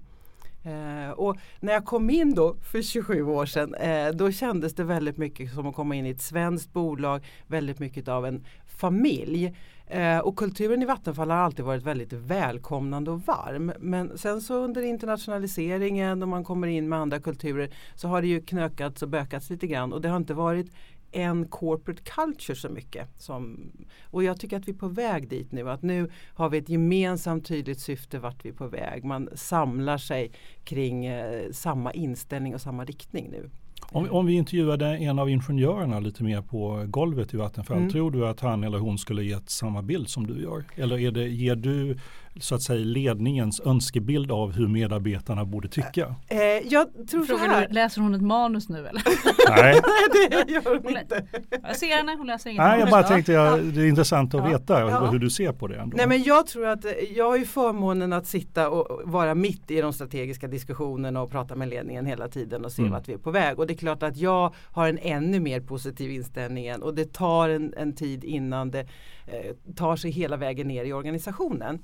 Eh, 0.66 1.12
och 1.12 1.38
när 1.60 1.74
jag 1.74 1.86
kom 1.86 2.10
in 2.10 2.36
då 2.36 2.56
för 2.72 2.82
27 2.82 3.24
år 3.24 3.46
sedan 3.46 3.76
eh, 3.76 4.12
då 4.12 4.32
kändes 4.32 4.76
det 4.76 4.84
väldigt 4.84 5.18
mycket 5.18 5.54
som 5.54 5.68
att 5.68 5.76
komma 5.76 5.96
in 5.96 6.06
i 6.06 6.10
ett 6.10 6.22
svenskt 6.22 6.74
bolag, 6.74 7.26
väldigt 7.48 7.80
mycket 7.80 8.08
av 8.08 8.26
en 8.26 8.46
familj. 8.66 9.56
Eh, 9.88 10.20
och 10.20 10.38
kulturen 10.38 10.82
i 10.82 10.86
Vattenfall 10.86 11.32
har 11.32 11.38
alltid 11.38 11.66
varit 11.66 11.84
väldigt 11.84 12.14
välkomnande 12.14 13.12
och 13.12 13.22
varm. 13.22 13.74
Men 13.80 14.18
sen 14.18 14.42
så 14.42 14.56
under 14.56 14.82
internationaliseringen 14.82 16.22
och 16.22 16.28
man 16.28 16.44
kommer 16.44 16.68
in 16.68 16.90
med 16.90 17.00
andra 17.00 17.20
kulturer 17.20 17.70
så 17.96 18.08
har 18.08 18.22
det 18.22 18.28
ju 18.28 18.42
knökats 18.42 19.02
och 19.02 19.10
bökats 19.10 19.50
lite 19.50 19.68
grann 19.68 19.94
och 19.94 20.02
det 20.02 20.10
har 20.10 20.18
inte 20.18 20.34
varit 20.34 20.72
en 21.12 21.48
corporate 21.48 22.02
culture 22.04 22.56
så 22.56 22.70
mycket. 22.70 23.10
Som, 23.18 23.72
och 24.04 24.24
jag 24.24 24.40
tycker 24.40 24.58
att 24.58 24.68
vi 24.68 24.72
är 24.72 24.76
på 24.76 24.88
väg 24.88 25.30
dit 25.30 25.52
nu. 25.52 25.70
Att 25.70 25.82
nu 25.82 26.10
har 26.34 26.50
vi 26.50 26.58
ett 26.58 26.70
gemensamt 26.70 27.46
tydligt 27.46 27.80
syfte 27.80 28.20
vart 28.20 28.46
vi 28.46 28.50
är 28.50 28.54
på 28.54 28.68
väg. 28.68 29.04
Man 29.04 29.30
samlar 29.36 29.98
sig 29.98 30.32
kring 30.64 31.06
eh, 31.06 31.52
samma 31.52 31.94
inställning 31.94 32.54
och 32.54 32.62
samma 32.62 32.86
riktning 32.86 33.30
nu. 33.32 33.50
Om, 33.92 34.12
om, 34.12 34.26
vi 34.26 34.34
intervjuade 34.34 34.98
en 34.98 35.20
av 35.20 35.30
ingenjörerna 35.30 36.00
lite 36.00 36.24
mer 36.24 36.42
på 36.42 36.86
golvet 36.88 37.34
i 37.34 37.38
Vattenfall, 37.38 37.78
mm. 37.78 37.90
tror 37.90 38.12
du 38.12 38.28
att 38.28 38.40
han 38.40 38.64
eller 38.64 38.78
hon 38.78 38.98
skulle 38.98 39.24
gett 39.24 39.50
samma 39.50 39.82
bild 39.82 40.10
som 40.10 40.28
du 40.28 40.42
gör? 40.42 40.64
Eller 40.76 41.00
är 41.00 41.12
det, 41.12 41.28
ger 41.28 41.56
du 41.56 41.98
så 42.40 42.56
att 42.56 42.62
säga 42.62 42.86
ledningens 42.86 43.62
önskebild 43.66 44.32
av 44.32 44.52
hur 44.52 44.68
medarbetarna 44.68 45.46
borde 45.46 45.68
tycka? 45.68 46.16
Eh, 46.28 46.40
jag 46.40 46.88
tror 47.10 47.26
Frågar 47.26 47.46
så 47.46 47.52
här. 47.52 47.68
Du, 47.68 47.74
läser 47.74 48.02
hon 48.02 48.16
ett 48.16 48.22
manus 48.22 48.70
nu 48.70 48.88
eller? 48.88 49.04
Nej. 49.50 49.82
det 50.46 50.52
gör 50.52 50.84
hon 50.84 50.98
inte. 50.98 51.26
Jag 51.64 51.76
ser 51.76 51.98
henne, 51.98 52.16
hon 52.18 52.28
läser 52.28 52.50
inget 52.50 52.64
Nej, 52.64 52.80
jag 52.80 52.90
bara 52.90 53.02
ja. 53.02 53.08
tänkte 53.08 53.32
jag, 53.32 53.64
det 53.64 53.82
är 53.82 53.86
intressant 53.86 54.34
att 54.34 54.44
ja. 54.44 54.50
veta 54.50 54.80
ja. 54.80 55.10
hur 55.12 55.20
du 55.20 55.30
ser 55.30 55.52
på 55.52 55.68
det. 55.68 55.76
Ändå. 55.76 55.98
Nej 55.98 56.08
men 56.08 56.24
jag 56.24 56.48
tror 56.48 56.68
att 56.68 56.86
jag 57.16 57.30
har 57.30 57.38
ju 57.38 57.46
förmånen 57.46 58.14
att 58.14 58.28
sitta 58.28 58.70
och 58.70 59.02
vara 59.12 59.36
mitt 59.36 59.72
i 59.72 59.82
de 59.82 59.94
strategiska 59.94 60.48
diskussionerna 60.48 61.22
och 61.22 61.32
prata 61.32 61.56
med 61.56 61.70
ledningen 61.70 62.06
hela 62.06 62.28
tiden 62.28 62.66
och 62.66 62.72
se 62.72 62.82
mm. 62.82 62.94
vart 62.94 63.10
vi 63.10 63.14
är 63.14 63.18
på 63.18 63.32
väg. 63.32 63.60
Och 63.60 63.68
det 63.68 63.74
är 63.74 63.78
klart 63.78 64.04
att 64.04 64.18
jag 64.18 64.54
har 64.72 64.88
en 64.88 64.98
ännu 64.98 65.40
mer 65.40 65.60
positiv 65.62 66.12
inställning 66.12 66.68
än, 66.68 66.84
och 66.84 66.96
det 66.96 67.14
tar 67.14 67.50
en, 67.50 67.74
en 67.78 67.94
tid 67.94 68.24
innan 68.24 68.72
det 68.72 68.88
eh, 69.28 69.74
tar 69.76 69.96
sig 69.96 70.12
hela 70.12 70.38
vägen 70.38 70.68
ner 70.68 70.86
i 70.86 70.94
organisationen. 70.94 71.80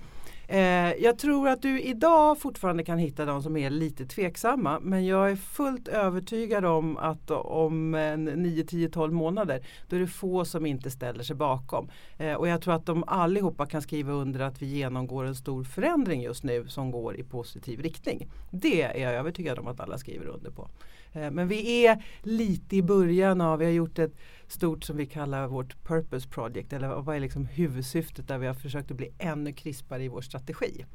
Eh, 0.52 0.94
jag 1.04 1.18
tror 1.18 1.50
att 1.50 1.62
du 1.62 1.82
idag 1.82 2.40
fortfarande 2.40 2.84
kan 2.84 2.98
hitta 2.98 3.26
de 3.26 3.44
som 3.44 3.58
är 3.58 3.70
lite 3.70 4.06
tveksamma 4.06 4.80
men 4.80 5.06
jag 5.06 5.32
är 5.32 5.36
fullt 5.36 5.88
övertygad 5.88 6.66
om 6.66 6.98
att 6.98 7.32
om 7.32 7.92
9, 8.36 8.64
10, 8.64 8.90
12 8.90 9.14
månader 9.14 9.66
då 9.90 9.96
är 9.96 10.00
det 10.00 10.08
få 10.08 10.46
som 10.46 10.66
inte 10.66 10.92
ställer 10.92 11.24
sig 11.24 11.36
bakom. 11.36 11.90
Eh, 12.18 12.34
och 12.34 12.48
jag 12.48 12.62
tror 12.62 12.74
att 12.74 12.86
de 12.86 13.04
allihopa 13.08 13.66
kan 13.66 13.82
skriva 13.82 14.14
under 14.14 14.40
att 14.40 14.62
vi 14.62 14.66
genomgår 14.66 15.26
en 15.26 15.36
stor 15.36 15.64
förändring 15.64 16.22
just 16.22 16.44
nu 16.44 16.68
som 16.68 16.92
går 16.92 17.16
i 17.16 17.24
positiv 17.24 17.80
riktning. 17.80 18.28
Det 18.52 18.82
är 18.82 19.02
jag 19.02 19.14
övertygad 19.14 19.60
om 19.60 19.68
att 19.68 19.80
alla 19.80 19.98
skriver 19.98 20.26
under 20.26 20.52
på. 20.52 20.68
Eh, 21.14 21.32
men 21.32 21.48
vi 21.48 21.86
är 21.86 22.04
lite 22.22 22.76
i 22.76 22.82
början 22.82 23.42
av, 23.42 23.60
vi 23.60 23.66
har 23.66 23.72
gjort 23.72 24.00
ett 24.00 24.16
stort 24.52 24.84
som 24.84 24.98
vi 24.98 25.06
kallar 25.06 25.48
vårt 25.48 25.84
purpose 25.84 26.28
project 26.28 26.74
eller 26.74 26.88
vad 26.88 27.16
är 27.16 27.20
liksom 27.20 27.46
huvudsyftet 27.46 28.28
där 28.28 28.38
vi 28.38 28.48
har 28.48 28.54
försökt 28.54 28.92
att 28.92 28.98
bli 28.98 29.10
ännu 29.18 29.54
krispare 29.54 30.04
i 30.04 30.08
vår 30.08 30.22
strategi. 30.22 30.86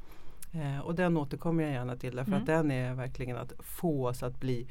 Eh, 0.53 0.81
och 0.81 0.95
den 0.95 1.17
återkommer 1.17 1.63
jag 1.65 1.73
gärna 1.73 1.97
till 1.97 2.17
därför 2.17 2.33
mm. 2.33 2.41
att 2.41 2.47
den 2.47 2.71
är 2.71 2.95
verkligen 2.95 3.37
att 3.37 3.53
få 3.59 4.09
oss 4.09 4.23
att 4.23 4.41
bli 4.41 4.67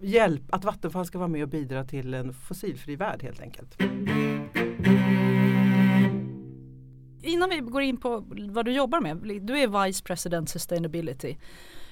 hjälp, 0.00 0.42
att 0.50 0.64
Vattenfall 0.64 1.06
ska 1.06 1.18
vara 1.18 1.28
med 1.28 1.42
och 1.42 1.48
bidra 1.48 1.84
till 1.84 2.14
en 2.14 2.32
fossilfri 2.32 2.96
värld 2.96 3.22
helt 3.22 3.40
enkelt. 3.40 3.76
Innan 7.22 7.50
vi 7.50 7.60
går 7.60 7.82
in 7.82 7.96
på 7.96 8.24
vad 8.50 8.64
du 8.64 8.72
jobbar 8.72 9.00
med, 9.00 9.16
du 9.46 9.58
är 9.58 9.84
Vice 9.84 10.04
President 10.04 10.48
Sustainability 10.48 11.36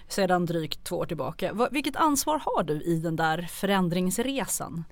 sedan 0.09 0.47
drygt 0.47 0.85
två 0.85 0.97
år 0.97 1.07
tillbaka. 1.07 1.69
Vilket 1.71 1.97
ansvar 1.97 2.43
har 2.45 2.63
du 2.63 2.83
i 2.83 3.01
den 3.01 3.17
där 3.17 3.43
förändringsresan? 3.43 4.85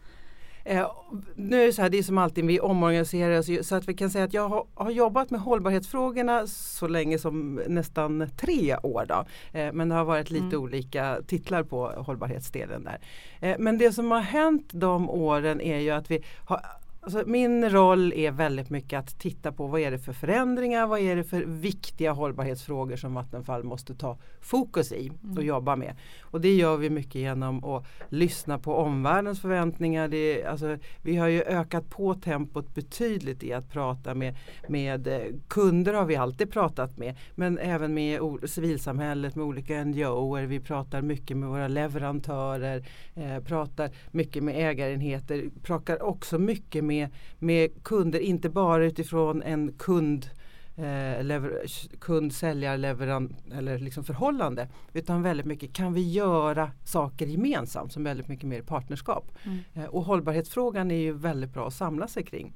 Eh, 0.64 0.90
nu 1.35 1.62
är 1.62 1.66
det 1.66 1.73
så 1.73 1.83
här, 1.83 1.88
det 1.88 1.99
är 1.99 2.02
som 2.02 2.19
alltid, 2.19 2.45
vi 2.45 2.61
omorganiserar 2.61 3.38
oss 3.38 3.69
så 3.69 3.75
att 3.75 3.88
vi 3.88 3.95
kan 3.95 4.11
säga 4.11 4.25
att 4.25 4.35
jag 4.35 4.49
har, 4.49 4.66
har, 4.75 4.90
jobbat 4.90 5.31
med 5.31 5.40
hållbarhetsfrågorna 5.40 6.47
så 6.47 6.88
länge 6.88 7.19
som 7.19 7.61
nästan 7.69 8.28
tre 8.37 8.76
år. 8.83 9.07
Då. 9.09 9.25
Eh, 9.59 9.73
men 9.73 9.88
det 9.88 9.95
har 9.95 10.04
varit 10.04 10.31
lite 10.31 10.45
mm. 10.45 10.62
olika 10.62 11.19
titlar 11.26 11.62
på 11.62 11.87
hållbarhetsdelen 11.87 12.85
där. 12.85 12.99
Eh, 13.40 13.57
men 13.59 13.78
det 13.78 13.92
som 13.92 14.11
har 14.11 14.21
hänt 14.21 14.71
de 14.73 15.11
åren 15.11 15.61
är 15.61 15.78
ju 15.78 15.90
att 15.90 16.11
vi 16.11 16.25
har 16.47 16.61
Alltså 17.04 17.23
min 17.26 17.71
roll 17.71 18.12
är 18.12 18.30
väldigt 18.30 18.71
mycket 18.71 18.99
att 18.99 19.18
titta 19.18 19.52
på 19.52 19.66
vad 19.66 19.80
är 19.80 19.90
det 19.90 19.99
för 19.99 20.12
förändringar, 20.12 20.87
vad 20.87 21.00
är 21.00 21.16
det 21.16 21.25
för 21.25 21.42
viktiga 21.42 22.12
hållbarhetsfrågor 22.12 22.97
som 22.97 23.14
Vattenfall 23.14 23.64
måste 23.64 23.94
ta 23.94 24.18
fokus 24.40 24.92
i 24.92 25.11
och 25.11 25.25
mm. 25.25 25.47
jobba 25.47 25.76
med. 25.76 25.97
Och 26.21 26.40
det 26.40 26.54
gör 26.54 26.76
vi 26.76 26.90
mycket 26.90 27.14
genom 27.14 27.64
att 27.64 27.87
lyssna 28.09 28.59
på 28.59 28.75
omvärldens 28.75 29.40
förväntningar. 29.40 30.09
Det, 30.09 30.44
alltså, 30.44 30.78
vi 31.02 31.16
har 31.16 31.28
ju 31.28 31.42
ökat 31.42 31.90
på 31.90 32.14
tempot 32.14 32.75
betydligt 32.75 33.42
i 33.42 33.52
att 33.52 33.71
prata 33.71 34.14
med, 34.14 34.37
med 34.68 35.06
eh, 35.06 35.21
kunder 35.49 35.94
har 35.94 36.04
vi 36.04 36.16
alltid 36.16 36.50
pratat 36.50 36.99
med 36.99 37.16
men 37.35 37.59
även 37.59 37.94
med 37.94 38.21
civilsamhället, 38.44 39.37
med 39.37 39.44
olika 39.44 39.85
NGOer. 39.85 40.42
Vi 40.42 40.61
pratar 40.61 41.02
mycket 41.02 41.37
med 41.37 41.49
våra 41.49 41.68
leverantörer, 41.68 42.85
eh, 43.14 43.38
pratar 43.38 43.90
mycket 44.11 44.42
med 44.42 44.71
ägarenheter, 44.71 45.44
pratar 45.62 46.02
också 46.02 46.38
mycket 46.38 46.85
med 46.85 46.91
med, 46.92 47.08
med 47.38 47.84
kunder, 47.84 48.20
inte 48.20 48.49
bara 48.49 48.84
utifrån 48.84 49.42
en 49.42 49.72
kund 49.72 50.30
eh, 50.76 51.25
lever, 51.25 51.62
kund, 52.00 52.32
säljar, 52.32 52.76
leverant 52.76 53.32
eller 53.52 53.78
liksom 53.78 54.04
förhållande. 54.04 54.68
Utan 54.92 55.22
väldigt 55.22 55.46
mycket 55.46 55.72
kan 55.72 55.94
vi 55.94 56.12
göra 56.12 56.70
saker 56.84 57.26
gemensamt 57.26 57.92
som 57.92 58.04
väldigt 58.04 58.28
mycket 58.28 58.49
mer 58.49 58.62
partnerskap. 58.62 59.32
Mm. 59.44 59.58
Eh, 59.75 59.84
och 59.84 60.02
hållbarhetsfrågan 60.02 60.90
är 60.90 61.00
ju 61.00 61.12
väldigt 61.12 61.52
bra 61.52 61.66
att 61.66 61.75
samla 61.75 62.08
sig 62.08 62.25
kring. 62.25 62.52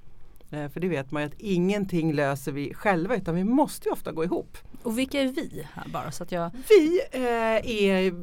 Eh, 0.51 0.69
för 0.69 0.81
det 0.81 0.89
vet 0.89 1.11
man 1.11 1.23
ju 1.23 1.27
att 1.27 1.35
ingenting 1.39 2.13
löser 2.13 2.53
vi 2.53 2.75
själva 2.75 3.17
utan 3.17 3.35
vi 3.35 3.45
måste 3.45 3.89
ju 3.89 3.93
ofta 3.93 4.13
gå 4.13 4.25
ihop. 4.25 4.59
Och 4.83 4.99
vilka 4.99 5.21
är 5.21 5.27
vi 5.27 5.67
här 5.75 5.89
bara 5.89 6.11
så 6.11 6.23
att 6.23 6.33
jag... 6.33 6.51
Vi 6.69 7.01
eh, 7.13 7.85
är 7.85 8.15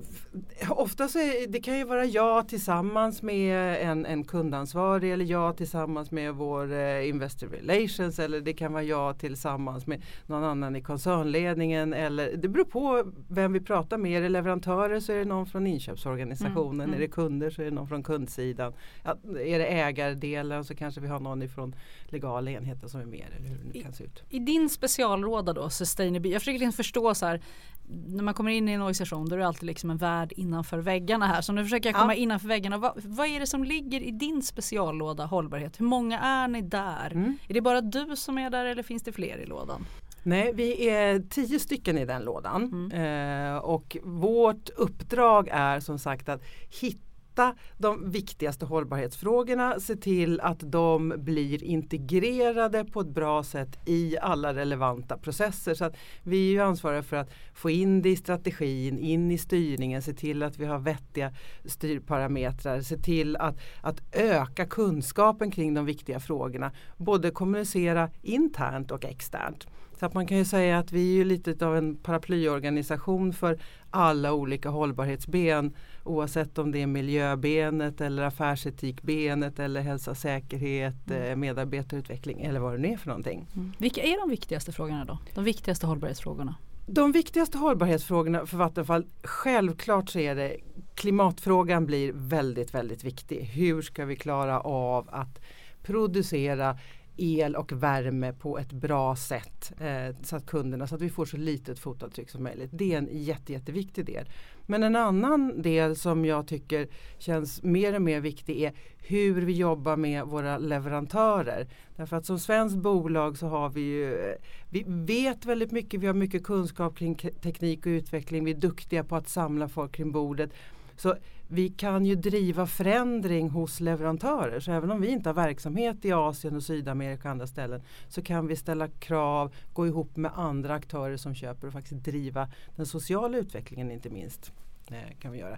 ofta 0.70 1.08
så 1.08 1.20
är, 1.20 1.48
det 1.48 1.60
kan 1.60 1.78
ju 1.78 1.84
vara 1.84 2.06
jag 2.06 2.48
tillsammans 2.48 3.22
med 3.22 3.82
en, 3.92 4.06
en 4.06 4.24
kundansvarig 4.24 5.14
eller 5.14 5.26
jag 5.26 5.58
tillsammans 5.58 6.12
med 6.12 6.34
vår 6.34 6.74
eh, 6.74 7.10
Investor 7.10 7.48
Relations 7.48 8.20
eller 8.20 8.42
det 8.42 8.54
kan 8.54 8.74
vara 8.74 8.84
jag 8.84 9.20
tillsammans 9.20 9.88
med 9.88 10.02
någon 10.26 10.44
annan 10.44 10.76
i 10.76 10.82
koncernledningen 10.82 11.94
eller 11.94 12.38
det 12.38 12.48
beror 12.48 12.66
på 12.66 13.14
vem 13.30 13.54
vi 13.54 13.60
pratar 13.60 13.98
med. 13.98 14.18
Är 14.18 14.22
det 14.22 14.30
leverantörer 14.30 15.00
så 15.00 15.12
är 15.12 15.18
det 15.18 15.26
någon 15.26 15.46
från 15.46 15.68
inköpsorganisationen. 15.68 16.74
Mm, 16.74 16.82
mm. 16.82 16.94
Är 16.94 17.00
det 17.00 17.08
kunder 17.08 17.50
så 17.50 17.62
är 17.62 17.66
det 17.66 17.72
någon 17.72 17.88
från 17.88 18.04
kundsidan. 18.04 18.74
Ja, 19.04 19.18
är 19.40 19.60
det 19.60 19.66
ägardelen 19.66 20.64
så 20.66 20.76
kanske 20.76 21.02
vi 21.02 21.08
har 21.08 21.20
någon 21.20 21.42
ifrån 21.42 21.76
legala 22.14 22.52
enheter 22.52 22.88
som 22.88 23.02
är 23.02 23.06
med 23.06 23.28
eller 23.38 23.50
hur 23.50 23.58
det 23.58 23.74
nu 23.74 23.84
kan 23.84 23.94
se 23.94 24.04
ut. 24.04 24.24
I, 24.30 24.36
i 24.36 24.40
din 24.40 24.70
specialråda 24.70 25.54
då, 25.54 25.70
Sustainability, 25.70 26.34
jag 26.34 26.42
försöker 26.42 26.60
liksom 26.60 26.74
förstå 26.74 27.16
så 27.16 27.26
här 27.26 27.42
när 27.88 28.24
man 28.24 28.34
kommer 28.34 28.52
in 28.52 28.70
i 28.70 28.72
en 28.72 28.82
organisation 28.82 29.30
då 29.30 29.36
är 29.36 29.40
det 29.40 29.48
alltid 29.48 29.64
liksom 29.64 29.90
en 29.90 29.98
värld 29.98 30.34
innanför 30.36 30.78
väggarna 30.78 31.28
här. 31.28 31.42
Så 31.42 31.54
nu 31.54 31.64
försöker 31.64 31.90
jag 31.90 31.96
komma 31.96 32.16
ja. 32.16 32.20
innanför 32.20 32.48
väggarna. 32.48 32.78
Vad, 32.78 33.02
vad, 33.04 33.28
är 33.28 33.40
det 33.40 33.48
som 33.48 33.64
ligger 33.64 34.02
i 34.02 34.12
din 34.12 34.42
speciallåda 34.42 35.26
hållbarhet? 35.26 35.80
Hur 35.80 35.86
många 35.86 36.20
är 36.20 36.48
ni 36.48 36.62
där? 36.62 37.12
Mm. 37.12 37.38
Är 37.48 37.54
det 37.54 37.62
bara 37.62 37.82
du 37.82 38.16
som 38.16 38.38
är 38.38 38.50
där 38.50 38.66
eller 38.66 38.84
finns 38.84 39.04
det 39.04 39.12
fler 39.12 39.38
i 39.38 39.46
lådan? 39.46 39.86
Nej, 40.24 40.52
vi 40.54 40.90
är 40.90 41.20
tio 41.20 41.60
stycken 41.60 41.98
i 41.98 42.06
den 42.06 42.22
lådan. 42.22 42.64
Mm. 42.64 43.56
Eh, 43.56 43.58
och 43.58 43.98
vårt 44.04 44.70
uppdrag 44.70 45.48
är 45.52 45.80
som 45.80 46.00
sagt 46.00 46.30
att 46.30 46.44
hitta 46.82 47.13
sätta 47.34 47.56
de 47.78 48.12
viktigaste 48.12 48.66
hållbarhetsfrågorna, 48.66 49.80
se 49.80 49.96
till 49.96 50.40
att 50.40 50.60
de 50.60 51.14
blir 51.18 51.64
integrerade 51.64 52.86
på 52.86 53.02
ett 53.02 53.08
bra 53.08 53.44
sätt 53.44 53.80
i 53.86 54.18
alla 54.22 54.54
relevanta 54.54 55.18
processer. 55.18 55.74
Så 55.74 55.86
att 55.86 55.96
vi 56.24 56.48
är 56.48 56.52
ju 56.52 56.60
ansvariga 56.60 57.04
för 57.04 57.18
att 57.18 57.30
få 57.54 57.70
in 57.70 58.02
det 58.02 58.10
i 58.10 58.16
strategin, 58.16 59.00
in 59.00 59.32
i 59.32 59.38
styrningen, 59.38 60.02
se 60.02 60.14
till 60.14 60.44
att 60.44 60.60
vi 60.60 60.66
har 60.66 60.80
vettiga 60.80 61.34
styrparametrar, 61.66 62.82
se 62.82 62.98
till 62.98 63.36
att, 63.36 63.56
att 63.82 64.02
öka 64.12 64.66
kunskapen 64.66 65.52
kring 65.52 65.74
de 65.74 65.86
viktiga 65.86 66.20
frågorna. 66.20 66.72
Både 66.98 67.32
kommunicera 67.32 68.10
internt 68.22 68.92
och 68.92 69.06
externt. 69.06 69.68
Så 70.00 70.06
att 70.06 70.14
man 70.14 70.28
kan 70.28 70.38
ju 70.38 70.46
säga 70.46 70.80
att 70.80 70.92
vi 70.92 71.22
är 71.22 71.26
lite 71.26 71.66
av 71.66 71.78
en 71.78 71.96
paraplyorganisation 71.96 73.34
för 73.34 73.58
alla 73.94 74.34
olika 74.34 74.70
hållbarhetsben 74.70 75.74
oavsett 76.04 76.58
om 76.58 76.72
det 76.72 76.82
är 76.82 76.88
miljöbenet 76.88 78.02
eller 78.02 78.24
affärsetikbenet 78.24 79.60
eller 79.60 79.82
hälsa, 79.82 80.16
säkerhet, 80.16 81.10
mm. 81.10 81.24
Eh, 81.24 81.36
medarbetarutveckling 81.36 82.42
eller 82.42 82.60
vad 82.60 82.74
det 82.74 82.78
nu 82.78 82.88
är 82.88 82.98
för 82.98 83.08
någonting. 83.08 83.48
Mm. 83.56 83.74
Vilka 83.78 84.02
är 84.02 84.20
de 84.20 84.30
viktigaste 84.30 84.72
frågorna 84.72 85.06
då? 85.06 85.18
De 85.34 85.44
viktigaste 85.44 85.88
hållbarhetsfrågorna? 85.88 86.56
De 86.86 87.12
viktigaste 87.12 87.58
hållbarhetsfrågorna 87.58 88.46
för 88.46 88.58
Vattenfall, 88.58 89.06
självklart 89.24 90.10
så 90.10 90.20
är 90.20 90.36
det 90.36 90.58
klimatfrågan 90.96 91.86
blir 91.86 92.12
väldigt, 92.16 92.74
väldigt 92.74 93.04
viktig. 93.04 93.42
Hur 93.42 93.82
ska 93.82 94.06
vi 94.06 94.16
klara 94.16 94.60
av 94.60 95.10
att 95.12 95.40
producera 95.84 96.78
el 97.18 97.56
och 97.56 97.72
värme 97.72 98.34
på 98.34 98.58
ett 98.58 98.72
bra 98.72 99.16
sätt 99.16 99.74
eh, 99.80 100.16
så 100.24 100.36
att 100.36 100.46
kunderna 100.46 100.88
så 100.88 100.96
att 100.96 101.02
vi 101.02 101.10
får 101.10 101.26
så 101.26 101.38
litet 101.38 101.80
fotavtryck 101.80 102.30
som 102.30 102.44
möjligt. 102.44 102.70
Det 102.74 102.94
är 102.94 102.98
en 102.98 103.10
jätte, 103.12 103.54
jätteviktig 103.54 104.06
del. 104.06 104.30
Men 104.66 104.84
en 104.84 104.96
annan 104.96 105.62
del 105.62 105.96
som 105.96 106.26
jag 106.26 106.48
tycker 106.48 106.88
känns 107.18 107.64
mer 107.64 107.96
och 107.96 108.02
mer 108.02 108.20
viktig 108.20 108.64
är 108.64 108.74
hur 108.98 109.42
vi 109.42 109.54
jobbar 109.54 109.98
med 109.98 110.26
våra 110.26 110.58
leverantörer. 110.58 111.68
Därför 111.96 112.18
att 112.18 112.26
som 112.26 112.40
svenskt 112.40 112.78
bolag 112.78 113.38
så 113.38 113.48
har 113.48 113.70
vi 113.70 113.82
ju, 113.82 114.14
eh, 114.14 114.36
vi 114.70 114.84
vet 114.88 115.46
väldigt 115.46 115.72
mycket, 115.72 116.00
vi 116.00 116.08
har 116.08 116.14
mycket 116.14 116.44
kunskap 116.44 116.98
kring 116.98 117.16
teknik 117.16 117.86
och 117.86 117.90
utveckling, 117.90 118.46
vi 118.46 118.52
är 118.52 118.56
duktiga 118.56 119.04
på 119.04 119.16
att 119.16 119.30
samla 119.30 119.70
folk 119.70 119.92
kring 119.92 120.12
bordet. 120.12 120.50
Så 120.98 121.16
vi 121.48 121.70
kan 121.70 122.06
ju 122.06 122.16
driva 122.16 122.68
förändring 122.68 123.50
hos 123.50 123.80
leverantörer. 123.80 124.60
Så 124.60 124.72
även 124.72 124.92
om 124.92 125.02
vi 125.02 125.08
inte 125.08 125.30
har 125.30 125.34
verksamhet 125.34 126.06
i 126.06 126.12
Asien 126.12 126.56
och 126.56 126.64
Sydamerika 126.64 127.22
och 127.28 127.32
andra 127.32 127.48
ställen 127.48 127.82
så 128.08 128.22
kan 128.22 128.48
vi 128.48 128.56
ställa 128.56 128.88
krav, 128.88 129.54
gå 129.74 129.88
ihop 129.88 130.16
med 130.16 130.32
andra 130.36 130.74
aktörer 130.74 131.18
som 131.18 131.36
köper 131.36 131.68
och 131.68 131.74
faktiskt 131.74 132.04
driva 132.04 132.50
den 132.76 132.86
sociala 132.86 133.38
utvecklingen 133.38 133.92
inte 133.92 134.10
minst. 134.10 134.52
Eh, 134.88 135.18
kan 135.20 135.32
vi 135.32 135.40
göra. 135.40 135.58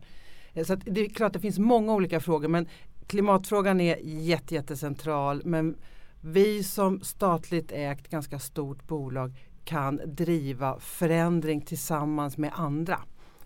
Eh, 0.54 0.66
så 0.66 0.76
det 0.76 1.02
är 1.02 1.10
klart 1.10 1.34
det 1.34 1.40
finns 1.40 1.60
många 1.60 1.94
olika 1.94 2.20
frågor 2.20 2.48
men 2.48 2.68
klimatfrågan 3.08 3.82
är 3.82 3.98
jätte, 4.04 4.56
jättecentral 4.56 5.42
men 5.46 5.78
vi 6.22 6.64
som 6.64 7.02
statligt 7.02 7.72
ägt 7.72 8.08
ganska 8.08 8.40
stort 8.40 8.88
bolag 8.88 9.34
kan 9.64 10.02
driva 10.06 10.80
förändring 10.80 11.62
tillsammans 11.62 12.38
med 12.38 12.52
andra. 12.56 13.00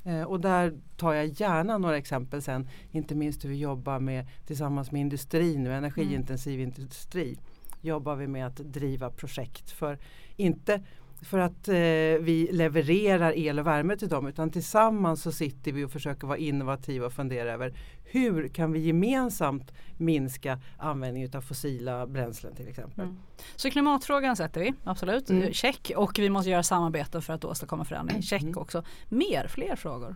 Eh, 0.10 0.24
och 0.24 0.40
där 0.40 0.74
tar 0.98 1.14
jag 1.14 1.28
gärna 1.28 1.78
några 1.78 1.98
exempel 1.98 2.42
sen, 2.42 2.70
inte 2.92 3.16
minst 3.16 3.46
hur 3.46 3.50
vi 3.50 3.58
jobbar 3.58 4.00
med 4.00 4.28
tillsammans 4.46 4.92
med 4.92 5.02
industrin 5.02 5.64
nu, 5.64 5.74
energiintensiv 5.74 6.60
mm. 6.60 6.74
industri. 6.80 7.38
Jobbar 7.82 8.16
vi 8.16 8.28
med 8.28 8.48
att 8.48 8.56
driva 8.56 9.10
projekt 9.10 9.72
för 9.72 9.98
inte 10.36 10.82
för 11.22 11.40
att 11.40 11.68
eh, 11.68 11.74
vi 12.20 12.50
levererar 12.52 13.38
el 13.38 13.60
och 13.60 13.68
värme 13.68 13.98
till 13.98 14.10
dem 14.10 14.28
utan 14.28 14.50
tillsammans 14.50 15.22
så 15.22 15.32
sitter 15.32 15.72
vi 15.72 15.84
och 15.84 15.92
försöker 15.92 16.28
vara 16.28 16.38
innovativa 16.38 17.06
och 17.06 17.14
fundera 17.14 17.54
över 17.54 17.74
hur 18.04 18.48
kan 18.48 18.72
vi 18.72 18.80
gemensamt 18.80 19.72
minska 19.98 20.60
användningen 20.78 21.32
av 21.34 21.42
fossila 21.42 22.08
bränslen 22.08 22.56
till 22.56 22.68
exempel. 22.68 23.04
Mm. 23.04 23.18
Så 23.56 23.70
klimatfrågan 23.70 24.36
sätter 24.36 24.62
vi, 24.62 24.74
absolut, 24.84 25.30
mm. 25.30 25.54
check 25.54 25.92
och 25.96 26.20
vi 26.20 26.30
måste 26.30 26.50
göra 26.50 26.64
samarbete 26.64 27.22
för 27.22 27.34
att 27.34 27.46
åstadkomma 27.46 27.86
förändring, 27.86 28.22
check 28.22 28.42
mm. 28.42 28.58
också. 28.58 28.84
Mer, 29.10 29.48
fler 29.48 29.76
frågor? 29.76 30.16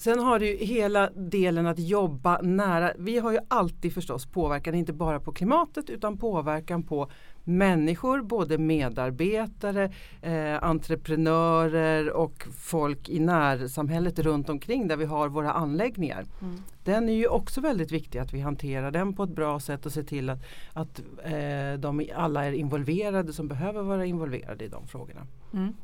Sen 0.00 0.18
har 0.18 0.38
du 0.38 0.46
hela 0.46 1.10
delen 1.10 1.66
att 1.66 1.78
jobba 1.78 2.40
nära. 2.42 2.92
Vi 2.98 3.18
har 3.18 3.32
ju 3.32 3.38
alltid 3.48 3.94
förstås 3.94 4.26
påverkan, 4.26 4.74
inte 4.74 4.92
bara 4.92 5.20
på 5.20 5.32
klimatet 5.32 5.90
utan 5.90 6.18
påverkan 6.18 6.82
på 6.82 7.10
människor, 7.44 8.22
både 8.22 8.58
medarbetare, 8.58 9.92
eh, 10.22 10.64
entreprenörer 10.64 12.10
och 12.10 12.46
folk 12.58 13.08
i 13.08 13.20
närsamhället 13.20 14.18
runt 14.18 14.48
omkring 14.48 14.88
där 14.88 14.96
vi 14.96 15.04
har 15.04 15.28
våra 15.28 15.52
anläggningar. 15.52 16.24
Mm. 16.42 16.62
Den 16.84 17.08
är 17.08 17.14
ju 17.14 17.26
också 17.26 17.60
väldigt 17.60 17.92
viktig 17.92 18.18
att 18.18 18.34
vi 18.34 18.40
hanterar 18.40 18.90
den 18.90 19.14
på 19.14 19.22
ett 19.22 19.34
bra 19.34 19.60
sätt 19.60 19.86
och 19.86 19.92
ser 19.92 20.02
till 20.02 20.30
att, 20.30 20.42
att 20.72 21.00
eh, 21.24 21.78
de 21.78 22.10
alla 22.14 22.44
är 22.44 22.52
involverade 22.52 23.32
som 23.32 23.48
behöver 23.48 23.82
vara 23.82 24.06
involverade 24.06 24.64
i 24.64 24.68
de 24.68 24.86
frågorna. 24.86 25.26
Mm. 25.52 25.74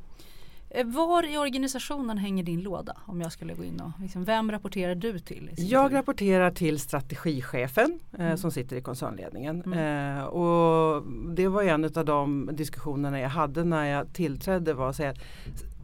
Eh, 0.76 0.86
var 0.86 1.32
i 1.32 1.38
organisationen 1.38 2.18
hänger 2.18 2.42
din 2.42 2.60
låda? 2.60 2.96
Om 3.06 3.20
jag 3.20 3.32
skulle 3.32 3.54
gå 3.54 3.64
in 3.64 3.80
och 3.80 4.00
liksom, 4.00 4.24
vem 4.24 4.50
rapporterar 4.50 4.94
du 4.94 5.18
till? 5.18 5.50
Jag 5.56 5.94
rapporterar 5.94 6.50
till 6.50 6.78
strategichefen 6.78 8.00
eh, 8.12 8.24
mm. 8.24 8.36
som 8.36 8.50
sitter 8.50 8.76
i 8.76 8.82
koncernledningen. 8.82 9.62
Mm. 9.62 10.18
Eh, 10.18 10.24
och 10.24 11.02
det 11.36 11.48
var 11.48 11.62
en 11.62 11.84
av 11.84 12.04
de 12.04 12.50
diskussionerna 12.52 13.20
jag 13.20 13.28
hade 13.28 13.64
när 13.64 13.84
jag 13.84 14.12
tillträdde 14.12 14.74
var 14.74 14.88
att 14.88 14.96
säga 14.96 15.10
att 15.10 15.18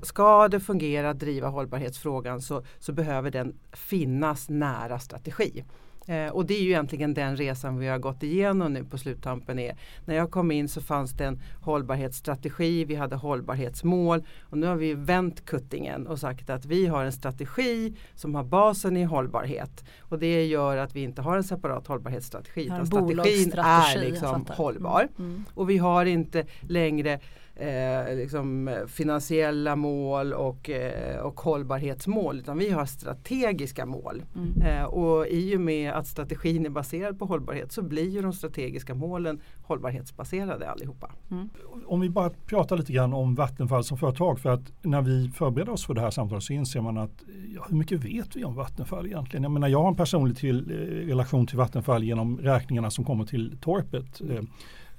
ska 0.03 0.49
det 0.49 0.61
fungera 0.61 1.11
att 1.11 1.19
driva 1.19 1.49
hållbarhetsfrågan 1.49 2.43
så, 2.43 2.63
så 2.79 2.93
behöver 2.93 3.31
den 3.31 3.55
finnas 3.73 4.49
nära 4.49 4.99
strategi. 4.99 5.65
Eh, 6.07 6.29
och 6.29 6.47
det 6.47 6.55
är 6.55 6.63
ju 6.63 6.69
egentligen 6.69 7.15
den 7.15 7.37
resan 7.37 7.79
vi 7.79 7.89
har 7.89 7.99
gått 7.99 8.23
igenom 8.23 8.73
nu 8.73 8.85
på 8.85 8.99
sluttampen. 8.99 9.59
Är, 9.59 9.77
när 10.05 10.15
jag 10.15 10.31
kom 10.31 10.51
in 10.51 10.69
så 10.69 10.81
fanns 10.81 11.13
det 11.13 11.25
en 11.25 11.41
hållbarhetsstrategi, 11.61 12.85
vi 12.85 12.95
hade 12.95 13.17
hållbarhetsmål 13.17 14.23
och 14.43 14.59
nu 14.59 14.67
har 14.67 14.77
vi 14.77 14.95
vänt 14.95 15.45
kuttingen 15.45 16.07
och 16.07 16.19
sagt 16.19 16.51
att 16.51 16.65
vi 16.65 16.87
har 16.87 17.05
en 17.05 17.13
strategi 17.13 17.95
som 18.15 18.35
har 18.35 18.45
basen 18.45 18.97
i 18.97 19.05
hållbarhet. 19.05 19.85
Och 20.01 20.19
det 20.19 20.47
gör 20.47 20.77
att 20.77 20.97
vi 20.97 21.03
inte 21.03 21.23
har 21.23 21.37
en 21.37 21.45
separat 21.45 21.87
hållbarhetsstrategi. 21.87 22.65
Utan 22.65 22.87
strategin 22.87 23.53
är 23.53 24.01
liksom 24.01 24.47
hållbar. 24.49 25.09
Mm. 25.19 25.31
Mm. 25.31 25.45
Och 25.55 25.71
vi 25.71 25.79
har 25.79 26.05
inte 26.05 26.47
längre 26.61 27.21
eh, 27.55 28.17
liksom 28.17 28.77
finansiella 28.89 29.77
mål 29.77 30.33
och, 30.33 30.71
eh, 30.71 31.19
och 31.19 31.41
hållbarhetsmål 31.41 32.39
utan 32.39 32.59
vi 32.59 32.71
har 32.71 32.87
strategiska 32.87 33.87
mål. 33.87 34.23
Mm. 34.35 34.63
Eh, 34.63 34.85
och 34.85 35.27
i 35.27 35.57
och 35.57 35.61
med 35.61 35.93
att 35.93 36.07
strategin 36.07 36.67
är 36.67 36.71
baserad 36.71 37.19
på 37.19 37.25
hållbarhet 37.25 37.73
så 37.73 37.83
blir 37.83 38.09
ju 38.09 38.23
de 38.23 38.33
strategiska 38.33 38.95
målen 38.95 39.41
hållbarhetsbaserade 39.63 40.71
allihopa. 40.71 41.11
Mm. 41.31 41.49
Om 41.87 42.01
vi 42.01 42.11
bara 42.11 42.31
pratar 42.31 42.77
lite 42.77 42.93
grann 42.93 43.13
om 43.13 43.35
Vattenfall 43.35 43.85
som 43.85 43.99
företag 43.99 44.41
för 44.41 44.51
att 44.51 44.73
när 44.83 45.03
vi 45.03 45.31
förbereder 45.35 45.73
oss 45.73 45.87
för 45.87 45.95
det 45.95 46.01
här 46.01 46.11
samtalet 46.11 46.45
så 46.45 46.53
inser 46.53 46.81
man 46.81 46.99
att 46.99 47.25
ja, 47.55 47.67
hur 47.69 47.77
mycket 47.77 48.05
vet 48.05 48.37
vi 48.37 48.45
om 48.45 48.55
Vattenfall 48.55 49.07
egentligen? 49.07 49.43
Jag 49.43 49.53
menar 49.53 49.69
jag 49.69 49.83
har 49.83 49.89
en 49.89 49.97
personlig 49.97 50.37
till, 50.37 50.71
eh, 50.71 51.07
relation 51.07 51.47
till 51.47 51.59
Vattenfall 51.59 52.05
genom 52.05 52.39
räkningarna 52.39 52.91
som 52.91 53.05
kommer 53.05 53.25
till 53.25 53.59
torpet. 53.61 54.21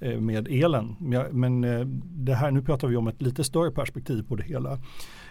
Eh, 0.00 0.20
med 0.20 0.48
elen. 0.50 0.96
Men 1.30 1.64
eh, 1.64 1.86
det 2.04 2.34
här, 2.34 2.50
nu 2.50 2.62
pratar 2.62 2.88
vi 2.88 2.96
om 2.96 3.08
ett 3.08 3.22
lite 3.22 3.44
större 3.44 3.70
perspektiv 3.70 4.22
på 4.28 4.36
det 4.36 4.42
hela. 4.42 4.78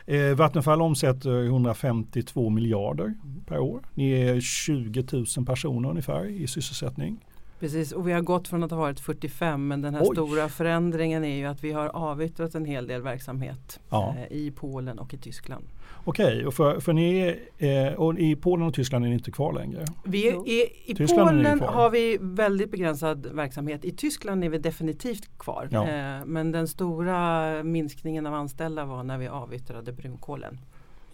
Eh, 0.05 0.35
Vattenfall 0.35 0.81
omsätter 0.81 1.43
152 1.45 2.49
miljarder 2.49 3.13
per 3.45 3.59
år. 3.59 3.81
Ni 3.93 4.11
är 4.11 4.41
20 4.41 5.05
000 5.37 5.45
personer 5.45 5.89
ungefär 5.89 6.25
i 6.25 6.47
sysselsättning. 6.47 7.25
Precis 7.59 7.91
och 7.91 8.07
vi 8.07 8.11
har 8.11 8.21
gått 8.21 8.47
från 8.47 8.63
att 8.63 8.71
ha 8.71 8.77
varit 8.77 8.99
45 8.99 9.67
men 9.67 9.81
den 9.81 9.93
här 9.93 10.01
Oj. 10.01 10.15
stora 10.15 10.49
förändringen 10.49 11.23
är 11.23 11.37
ju 11.37 11.45
att 11.45 11.63
vi 11.63 11.71
har 11.71 11.87
avyttrat 11.87 12.55
en 12.55 12.65
hel 12.65 12.87
del 12.87 13.01
verksamhet 13.01 13.79
ja. 13.89 14.15
i 14.29 14.51
Polen 14.51 14.99
och 14.99 15.13
i 15.13 15.17
Tyskland. 15.17 15.65
Okej, 16.05 16.25
okay, 16.25 16.45
och 16.45 16.53
för, 16.53 16.79
för 16.79 16.93
ni 16.93 17.35
eh, 17.57 17.93
och 17.93 18.19
i 18.19 18.35
Polen 18.35 18.67
och 18.67 18.73
Tyskland 18.73 19.05
är 19.05 19.09
ni 19.09 19.15
inte 19.15 19.31
kvar 19.31 19.53
längre? 19.53 19.85
Vi 20.03 20.27
är, 20.27 20.47
i, 20.47 20.69
I 20.85 20.95
Polen 20.95 21.61
har 21.61 21.89
vi 21.89 22.17
väldigt 22.21 22.71
begränsad 22.71 23.25
verksamhet. 23.25 23.85
I 23.85 23.91
Tyskland 23.91 24.43
är 24.43 24.49
vi 24.49 24.57
definitivt 24.57 25.37
kvar. 25.37 25.67
Ja. 25.71 25.87
Eh, 25.87 26.25
men 26.25 26.51
den 26.51 26.67
stora 26.67 27.63
minskningen 27.63 28.25
av 28.25 28.33
anställda 28.33 28.85
var 28.85 29.03
när 29.03 29.17
vi 29.17 29.27
avyttrade 29.27 29.91
brunkolen. 29.91 30.59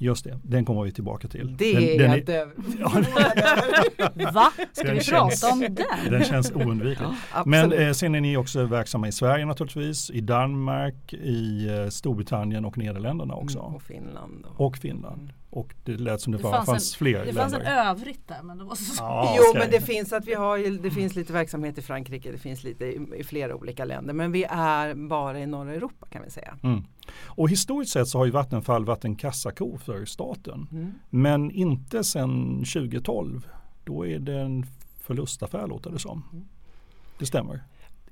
Just 0.01 0.23
det, 0.23 0.39
den 0.43 0.65
kommer 0.65 0.83
vi 0.83 0.91
tillbaka 0.91 1.27
till. 1.27 1.57
Det 1.57 1.73
den, 1.73 1.83
är 1.83 1.97
den 1.97 2.12
jag 2.17 2.25
döv. 2.25 2.49
Va? 4.33 4.51
Ska 4.71 4.83
den 4.83 4.95
vi 4.95 5.01
känns, 5.01 5.41
prata 5.41 5.53
om 5.53 5.59
den? 5.59 6.12
Den 6.12 6.23
känns 6.23 6.51
oundviklig. 6.51 7.07
Ja, 7.33 7.43
Men 7.45 7.73
eh, 7.73 7.91
sen 7.91 8.15
är 8.15 8.21
ni 8.21 8.38
också 8.38 8.65
verksamma 8.65 9.07
i 9.07 9.12
Sverige 9.12 9.45
naturligtvis, 9.45 10.09
i 10.09 10.21
Danmark, 10.21 11.13
i 11.13 11.67
eh, 11.67 11.89
Storbritannien 11.89 12.65
och 12.65 12.77
Nederländerna 12.77 13.33
också. 13.33 13.59
Mm, 13.59 13.75
och 13.75 13.81
Finland. 13.81 14.45
Och, 14.45 14.65
och 14.65 14.77
Finland. 14.77 15.21
Mm. 15.21 15.33
Och 15.49 15.75
det 15.83 15.97
lät 15.97 16.21
som 16.21 16.31
det, 16.31 16.38
det 16.38 16.41
fanns, 16.41 16.65
fanns 16.65 16.93
en, 16.93 16.97
fler 16.97 17.25
Det 17.25 17.33
fanns 17.33 17.53
en 17.53 17.62
övrigt 17.62 18.27
där 18.27 18.43
men 18.43 18.57
det 18.57 18.63
var 18.63 18.75
så 18.75 19.03
ah, 19.03 19.35
Jo 19.38 19.49
okay. 19.49 19.62
men 19.62 19.71
det 19.71 19.81
finns 19.81 20.13
att 20.13 20.25
vi 20.25 20.33
har 20.33 20.81
det 20.81 20.91
finns 20.91 21.15
lite 21.15 21.33
verksamhet 21.33 21.77
i 21.77 21.81
Frankrike, 21.81 22.31
det 22.31 22.38
finns 22.38 22.63
lite 22.63 22.85
i, 22.85 23.07
i 23.15 23.23
flera 23.23 23.55
olika 23.55 23.85
länder 23.85 24.13
men 24.13 24.31
vi 24.31 24.43
är 24.49 24.93
bara 24.93 25.39
i 25.39 25.45
norra 25.45 25.73
Europa 25.73 26.07
kan 26.12 26.23
vi 26.23 26.29
säga. 26.29 26.57
Mm. 26.63 26.83
Och 27.25 27.49
historiskt 27.49 27.91
sett 27.91 28.07
så 28.07 28.17
har 28.17 28.25
ju 28.25 28.31
Vattenfall 28.31 28.85
varit 28.85 29.05
en 29.05 29.15
kassako 29.15 29.77
för 29.77 30.05
staten. 30.05 30.67
Mm. 30.71 30.93
Men 31.09 31.51
inte 31.51 32.03
sedan 32.03 32.57
2012 32.57 33.47
då 33.83 34.07
är 34.07 34.19
det 34.19 34.39
en 34.39 34.65
förlustaffär 34.99 35.67
låter 35.67 35.91
det 35.91 35.99
som. 35.99 36.23
Mm. 36.31 36.45
Det 37.19 37.25
stämmer. 37.25 37.63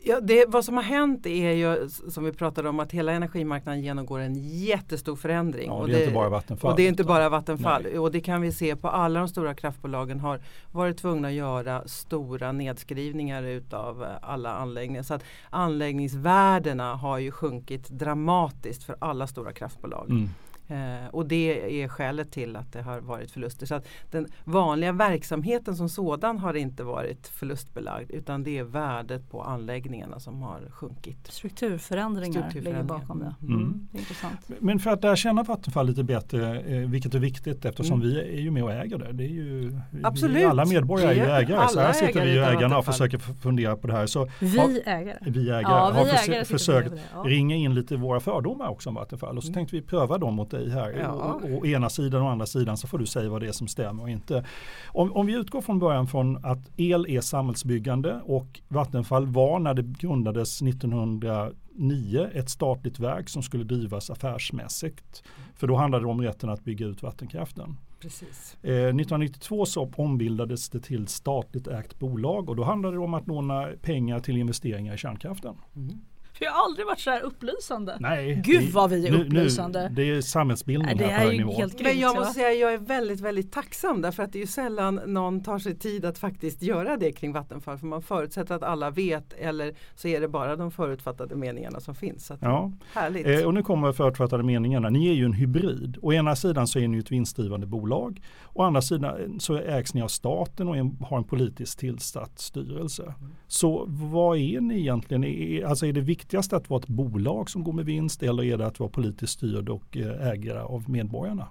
Ja, 0.08 0.20
det, 0.22 0.46
vad 0.48 0.65
som 0.65 0.76
har 0.76 0.84
hänt 0.84 1.26
är 1.26 1.52
ju 1.52 1.89
som 1.89 2.24
vi 2.24 2.32
pratade 2.32 2.70
om 2.70 2.80
att 2.80 2.91
hela 2.91 3.12
energimarknaden 3.12 3.82
genomgår 3.82 4.20
en 4.20 4.36
jättestor 4.36 5.15
förändring. 5.15 5.67
Ja, 5.67 5.86
det 5.88 5.93
är 5.93 6.02
inte 6.02 6.13
bara 6.13 6.30
Vattenfall. 6.30 6.72
Och 6.72 6.78
det 6.78 6.84
är 6.84 6.88
inte 6.88 7.04
bara 7.04 7.30
Vattenfall. 7.30 7.84
Nej. 7.84 8.00
Och 8.00 8.12
det 8.12 8.22
kan 8.22 8.41
vi 8.41 8.52
se 8.52 8.76
på 8.76 8.88
alla 8.88 9.20
de 9.20 9.28
stora 9.28 9.54
kraftbolagen 9.54 10.20
har 10.20 10.39
varit 10.72 10.98
tvungna 10.98 11.28
att 11.28 11.34
göra 11.34 11.88
stora 11.88 12.52
nedskrivningar 12.52 13.43
utav 13.43 14.04
eh, 14.04 14.10
alla 14.22 14.54
anläggningar. 14.54 15.04
Så 15.04 15.13
att 15.13 15.24
anläggningsvärdena 15.50 16.96
har 16.96 17.17
ju 17.17 17.32
sjunkit 17.32 17.89
dramatiskt 17.89 18.84
för 18.84 18.96
alla 19.00 19.28
stora 19.28 19.54
kraftbolag. 19.54 20.10
Mm. 20.10 20.30
Eh, 20.70 21.08
och 21.12 21.26
det 21.26 21.82
är 21.84 21.88
skälet 21.88 22.32
till 22.32 22.56
att 22.56 22.74
det 22.74 22.82
har 22.82 23.00
varit 23.00 23.32
förluster. 23.32 23.66
Så 23.66 23.76
att 23.76 23.88
den 24.12 24.28
vanliga 24.44 24.92
verksamheten 24.92 25.76
som 25.76 25.90
sådan 25.90 26.38
har 26.38 26.54
inte 26.54 26.84
varit 26.84 27.28
förlustbelagd 27.28 28.12
utan 28.12 28.44
det 28.44 28.58
är 28.58 28.64
värdet 28.64 29.30
på 29.32 29.42
anläggningarna 29.42 30.20
som 30.20 30.42
har 30.42 30.60
sjunkit. 30.72 31.28
Strukturförändringar, 31.32 32.34
ligger 32.34 32.50
Strukturförändringar. 32.50 33.00
bakom 33.00 33.20
det. 33.20 33.36
Mm. 33.42 33.54
Mm. 33.60 33.88
det 33.92 33.98
är 33.98 34.00
intressant. 34.00 34.40
Men 34.60 34.80
för 34.80 34.90
att 34.92 35.04
lära 35.04 35.16
känna 35.16 35.44
Vattenfall 35.44 35.86
lite 35.88 36.04
bättre, 36.04 36.60
eh, 36.60 36.90
vilket 36.90 37.14
är 37.16 37.20
viktigt 37.20 37.66
eftersom 37.66 38.02
Mm. 38.02 38.14
vi 38.14 38.20
är 38.38 38.40
ju 38.42 38.52
med 38.52 38.64
och 38.64 38.72
äger 38.74 38.98
det. 38.98 39.12
det 39.12 39.24
är 39.24 39.28
ju, 39.28 39.70
vi- 39.92 40.04
Absolut. 40.04 40.46
Alla 40.46 40.66
medborgare 40.66 41.12
är 41.12 41.16
ju 41.16 41.22
ägare. 41.32 41.68
Så 41.70 41.80
här 41.80 41.86
alla 41.86 41.94
sitter 41.94 42.26
vi 42.26 42.32
ju 42.34 42.40
ägarna 42.44 42.78
och 42.78 42.86
försöker 42.86 43.18
fundera 43.18 43.76
på 43.76 43.88
det 43.88 43.94
här. 43.94 44.06
Så 44.06 44.28
Vi 44.40 44.58
har- 44.58 44.70
ägare. 44.86 45.18
vi 45.22 45.50
ägare 45.50 45.62
Ja, 45.62 45.92
vi 45.94 46.00
har 46.00 46.06
ägare 46.30 46.46
försökt 46.46 46.92
det, 46.92 47.00
ja. 47.14 47.24
ringa 47.26 47.56
in 47.56 47.76
lite 47.76 47.96
våra 47.96 48.20
fördomar 48.20 48.68
också 48.68 48.90
om 48.90 48.96
Vattenfall. 48.96 49.38
Och 49.38 49.44
så 49.44 49.48
Mm. 49.48 49.54
tänkte 49.54 49.76
vi 49.76 49.82
pröva 49.82 50.18
dem 50.18 50.34
mot 50.36 50.54
dig 50.58 50.70
här. 50.70 50.91
Ja. 50.91 51.12
Och, 51.12 51.58
och, 51.58 51.67
ena 51.67 51.89
sidan 51.89 52.22
och 52.22 52.32
andra 52.32 52.46
sidan 52.46 52.78
så 52.78 52.88
får 52.88 52.98
du 52.98 53.06
säga 53.06 53.30
vad 53.30 53.41
det 53.41 53.48
är 53.48 53.52
som 53.52 53.67
stämmer 53.67 54.04
och 54.04 54.10
inte. 54.10 54.46
Om, 54.88 55.13
om 55.13 55.26
vi 55.26 55.34
utgår 55.34 55.62
från 55.62 55.80
början 55.80 56.08
från 56.08 56.46
att 56.46 56.70
el 56.78 57.06
är 57.10 57.22
samhällsbyggande 57.22 58.22
och 58.24 58.60
Vattenfall 58.67 59.28
var 59.28 59.60
när 59.60 59.74
det 59.74 59.84
grundades 59.84 60.62
1909 60.62 62.30
ett 62.34 62.50
statligt 62.50 63.00
verk 63.00 63.30
som 63.30 63.43
skulle 63.43 63.63
drivas 63.63 64.10
affärsmässigt. 64.10 65.24
För 65.56 65.67
då 65.67 65.76
handlade 65.76 66.06
det 66.06 66.10
om 66.10 66.22
rätten 66.22 66.50
att 66.50 66.63
bygga 66.63 66.86
ut 66.86 67.04
vattenkraften. 67.04 67.78
Precis. 68.00 68.58
Eh, 68.63 68.72
1992 68.72 69.65
så 69.65 69.91
ombildades 69.96 70.70
det 70.70 70.80
till 70.80 71.08
statligt 71.08 71.67
ägt 71.67 72.00
bolag 72.00 72.50
och 72.50 72.56
då 72.56 72.63
handlade 72.63 72.96
det 72.96 73.00
om 73.00 73.13
att 73.13 73.28
låna 73.28 73.67
pengar 73.82 74.20
till 74.20 74.38
investeringar 74.38 74.93
i 74.93 74.98
kärnkraften. 74.98 75.56
Mm. 75.76 76.02
Vi 76.39 76.45
har 76.45 76.63
aldrig 76.65 76.86
varit 76.86 77.00
så 77.00 77.10
här 77.10 77.21
upplysande. 77.21 77.97
Nej, 78.00 78.41
Gud, 78.45 78.62
det- 78.62 78.71
vad 78.73 78.89
vi 78.89 79.08
är 79.08 79.12
nu- 79.12 79.21
upplysande. 79.26 79.89
Nu, 79.89 79.95
det 79.95 80.10
är 80.17 80.21
samhällsbildning 80.21 80.86
Nej, 80.86 80.95
det 80.97 81.04
här 81.13 81.19
på 81.23 81.28
hög 81.30 81.38
nivå. 81.38 81.54
helt 81.58 81.73
Men 81.73 81.84
grymt. 81.84 82.00
jag 82.02 82.13
va? 82.13 82.19
måste 82.19 82.34
säga 82.34 82.50
att 82.50 82.58
jag 82.60 82.73
är 82.73 82.78
väldigt, 82.78 83.19
väldigt 83.19 83.52
tacksam 83.52 84.02
därför 84.02 84.23
att 84.23 84.32
det 84.34 84.38
är 84.39 84.41
ju 84.41 84.47
sällan 84.47 84.95
någon 85.06 85.43
tar 85.43 85.60
sig 85.60 85.76
tid 85.76 86.06
att 86.06 86.17
faktiskt 86.17 86.62
göra 86.63 86.97
det 86.97 87.12
kring 87.12 87.34
Vattenfall. 87.34 87.78
För 87.78 87.88
man 87.88 88.02
förutsätter 88.02 88.56
att 88.56 88.63
alla 88.63 88.89
vet 88.89 89.34
eller 89.34 89.73
så 89.95 90.08
är 90.08 90.21
det 90.21 90.28
bara 90.28 90.56
de 90.56 90.71
förutfattade 90.71 91.36
meningarna 91.36 91.80
som 91.80 91.95
finns. 91.95 92.26
Så 92.26 92.34
att, 92.34 92.39
Ja. 92.41 92.71
Härligt. 92.93 93.28
Eh, 93.28 93.45
och 93.47 93.54
nu 93.54 93.63
kommer 93.63 93.91
förutfattade 93.91 94.43
meningarna. 94.43 94.89
Ni 94.89 95.10
är 95.10 95.13
ju 95.13 95.26
en 95.26 95.34
hybrid. 95.34 95.97
Å 96.02 96.13
ena 96.13 96.36
sidan 96.36 96.67
så 96.67 96.80
är 96.80 96.88
ni 96.88 96.97
ett 96.97 97.12
vinstdrivande 97.12 97.67
bolag. 97.67 98.21
Å 98.54 98.62
andra 98.63 98.82
sidan 98.82 99.39
så 99.39 99.58
ägs 99.58 99.93
ni 99.93 100.02
av 100.02 100.08
staten 100.08 100.67
och 100.67 100.78
en, 100.78 100.97
har 101.10 101.17
en 101.17 101.23
politiskt 101.23 101.80
tillsatt 101.80 102.39
styrelse. 102.39 103.13
Så 103.47 103.86
vad 103.88 104.38
är 104.38 104.62
ni 104.62 104.80
egentligen? 104.80 105.23
Alltså 105.67 105.86
är 105.86 105.93
det 105.93 106.02
viktigast 106.28 106.54
att 106.54 106.70
vara 106.70 106.80
ett 106.80 106.88
bolag 106.88 107.50
som 107.50 107.63
går 107.63 107.74
med 107.74 107.86
vinst 107.86 108.24
eller 108.24 108.44
är 108.44 108.58
det 108.58 108.68
att 108.68 108.80
vara 108.80 108.90
politiskt 108.90 109.34
styrd 109.34 109.70
och 109.70 109.98
eh, 109.98 110.28
ägare 110.28 110.60
av 110.60 110.90
medborgarna? 110.90 111.48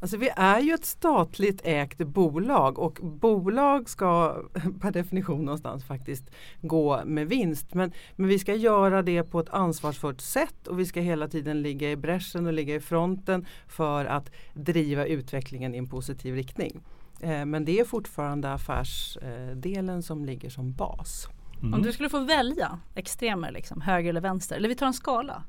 Alltså 0.00 0.16
vi 0.16 0.30
är 0.36 0.60
ju 0.60 0.74
ett 0.74 0.84
statligt 0.84 1.60
ägt 1.64 1.98
bolag 1.98 2.78
och 2.78 2.98
bolag 3.02 3.88
ska 3.88 4.36
per 4.80 4.92
definition 4.92 5.44
någonstans 5.44 5.84
faktiskt 5.84 6.30
gå 6.62 7.02
med 7.04 7.28
vinst. 7.28 7.74
Men, 7.74 7.92
men 8.16 8.28
vi 8.28 8.38
ska 8.38 8.54
göra 8.54 9.02
det 9.02 9.22
på 9.22 9.40
ett 9.40 9.50
ansvarsfullt 9.50 10.20
sätt 10.20 10.66
och 10.66 10.78
vi 10.78 10.86
ska 10.86 11.00
hela 11.00 11.28
tiden 11.28 11.62
ligga 11.62 11.90
i 11.90 11.96
bräschen 11.96 12.46
och 12.46 12.52
ligga 12.52 12.74
i 12.74 12.80
fronten 12.80 13.46
för 13.66 14.04
att 14.04 14.30
driva 14.54 15.06
utvecklingen 15.06 15.74
i 15.74 15.78
en 15.78 15.88
positiv 15.88 16.34
riktning. 16.34 16.80
Eh, 17.20 17.44
men 17.44 17.64
det 17.64 17.80
är 17.80 17.84
fortfarande 17.84 18.52
affärsdelen 18.52 19.96
eh, 19.96 20.00
som 20.00 20.24
ligger 20.24 20.50
som 20.50 20.72
bas. 20.72 21.28
Mm. 21.64 21.74
Om 21.74 21.82
du 21.82 21.92
skulle 21.92 22.08
få 22.08 22.18
välja 22.18 22.78
extremer, 22.94 23.52
liksom, 23.52 23.80
höger 23.80 24.10
eller 24.10 24.20
vänster, 24.20 24.56
eller 24.56 24.68
vi 24.68 24.74
tar 24.74 24.86
en 24.86 24.94
skala. 24.94 25.42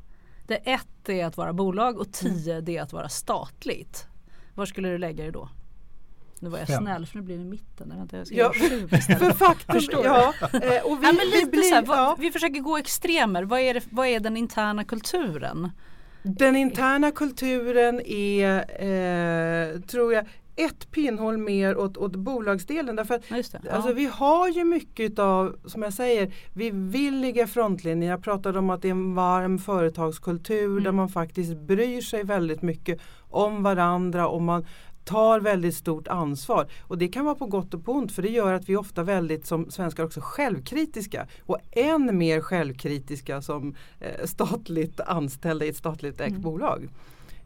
Där 0.47 0.59
ett 0.63 1.09
är 1.09 1.25
att 1.25 1.37
vara 1.37 1.53
bolag 1.53 1.97
och 1.99 2.11
tio 2.13 2.61
det 2.61 2.77
är 2.77 2.81
att 2.81 2.93
vara 2.93 3.09
statligt. 3.09 4.07
Var 4.53 4.65
skulle 4.65 4.89
du 4.89 4.97
lägga 4.97 5.23
dig 5.23 5.31
då? 5.31 5.49
Nu 6.39 6.49
var 6.49 6.57
jag 6.57 6.67
Fem. 6.67 6.83
snäll 6.83 7.05
för 7.05 7.17
nu 7.17 7.23
blir 7.23 7.35
det 7.35 7.41
i 7.41 7.45
mitten. 7.45 7.93
Vänta, 7.95 8.17
jag 8.17 8.27
ska 8.27 8.35
Ja. 8.35 8.53
För 9.19 9.33
faktum, 9.33 9.81
ja, 10.03 10.33
eh, 10.41 10.85
och 10.85 11.03
vi, 11.03 11.05
ja, 11.05 11.13
men 11.13 11.17
vi 11.17 11.25
lite 11.25 11.49
blir, 11.51 11.61
så 11.61 11.75
här, 11.75 11.85
vad, 11.85 11.97
ja. 11.97 12.15
Vi 12.19 12.31
försöker 12.31 12.59
gå 12.59 12.77
extremer. 12.77 13.43
Vad 13.43 13.59
är, 13.59 13.73
det, 13.73 13.83
vad 13.89 14.07
är 14.07 14.19
den 14.19 14.37
interna 14.37 14.83
kulturen? 14.83 15.71
Den 16.23 16.55
interna 16.55 17.11
kulturen 17.11 18.01
är, 18.05 18.55
eh, 18.83 19.79
tror 19.79 20.13
jag, 20.13 20.25
ett 20.55 20.91
pinnhål 20.91 21.37
mer 21.37 21.77
åt, 21.77 21.97
åt 21.97 22.15
bolagsdelen. 22.15 22.95
Därför 22.95 23.15
att 23.15 23.29
det. 23.29 23.61
Ja. 23.63 23.71
Alltså 23.71 23.93
vi 23.93 24.05
har 24.05 24.47
ju 24.49 24.63
mycket 24.63 25.19
av, 25.19 25.55
som 25.65 25.81
jag 25.81 25.93
säger, 25.93 26.33
vi 26.53 26.69
vill 26.73 27.19
ligga 27.21 27.47
frontlinjen. 27.47 28.09
Jag 28.09 28.23
pratade 28.23 28.59
om 28.59 28.69
att 28.69 28.81
det 28.81 28.87
är 28.87 28.91
en 28.91 29.15
varm 29.15 29.59
företagskultur 29.59 30.65
Mm. 30.71 30.83
där 30.83 30.91
man 30.91 31.09
faktiskt 31.09 31.57
bryr 31.57 32.01
sig 32.01 32.23
väldigt 32.23 32.61
mycket 32.61 32.99
om 33.29 33.63
varandra 33.63 34.27
och 34.27 34.41
man 34.41 34.65
tar 35.03 35.39
väldigt 35.39 35.75
stort 35.75 36.07
ansvar. 36.07 36.67
Och 36.81 36.97
det 36.97 37.07
kan 37.07 37.25
vara 37.25 37.35
på 37.35 37.45
gott 37.45 37.73
och 37.73 37.85
på 37.85 37.91
ont 37.91 38.11
för 38.11 38.21
det 38.21 38.29
gör 38.29 38.53
att 38.53 38.69
vi 38.69 38.75
ofta 38.75 39.03
väldigt 39.03 39.45
som 39.45 39.71
svenskar 39.71 40.03
också 40.03 40.19
självkritiska. 40.23 41.27
Och 41.45 41.57
än 41.71 42.17
mer 42.17 42.41
självkritiska 42.41 43.41
som 43.41 43.75
eh, 43.99 44.25
statligt 44.25 44.99
anställda 44.99 45.65
i 45.65 45.69
ett 45.69 45.77
statligt 45.77 46.21
ägt 46.21 46.29
Mm. 46.29 46.41
bolag. 46.41 46.89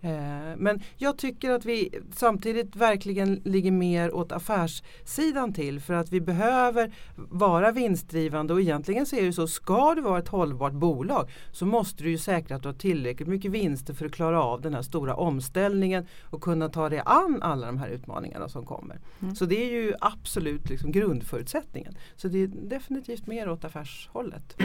Eh, 0.02 0.56
Men 0.58 0.82
jag 0.98 1.18
tycker 1.18 1.52
att 1.52 1.66
vi 1.66 1.90
samtidigt 2.16 2.76
verkligen 2.76 3.42
ligger 3.46 3.72
mer 3.72 4.16
åt 4.16 4.32
affärssidan 4.32 5.54
till 5.54 5.80
för 5.80 5.94
att 5.94 6.12
vi 6.12 6.22
behöver 6.22 6.94
vara 7.16 7.72
vinstdrivande 7.72 8.54
och 8.54 8.62
egentligen 8.62 9.06
så 9.06 9.16
är 9.16 9.26
det 9.26 9.34
så, 9.34 9.48
ska 9.48 9.96
du 9.96 10.02
vara 10.02 10.20
ett 10.20 10.28
hållbart 10.28 10.74
bolag 10.74 11.30
så 11.52 11.66
måste 11.66 12.04
du 12.04 12.10
ju 12.10 12.18
säkra 12.18 12.56
att 12.56 12.64
du 12.64 12.68
har 12.70 12.74
tillräckligt 12.74 13.28
mycket 13.28 13.52
vinster 13.52 13.94
för 13.94 14.06
att 14.06 14.12
klara 14.12 14.44
av 14.44 14.62
den 14.62 14.74
här 14.74 14.82
stora 14.82 15.16
omställningen 15.16 16.08
och 16.24 16.42
kunna 16.42 16.70
ta 16.70 16.90
dig 16.90 17.02
an 17.06 17.40
alla 17.42 17.66
de 17.66 17.78
här 17.78 17.90
utmaningarna 17.90 18.50
som 18.50 18.66
kommer. 18.66 19.00
Mm. 19.22 19.36
Så 19.36 19.46
det 19.46 19.64
är 19.64 19.72
ju 19.72 19.94
absolut 20.02 20.70
liksom 20.70 20.92
grundförutsättningen. 20.92 21.96
Så 22.16 22.28
det 22.28 22.40
är 22.44 22.48
definitivt 22.48 23.28
mer 23.28 23.50
åt 23.50 23.66
affärshållet. 23.66 24.56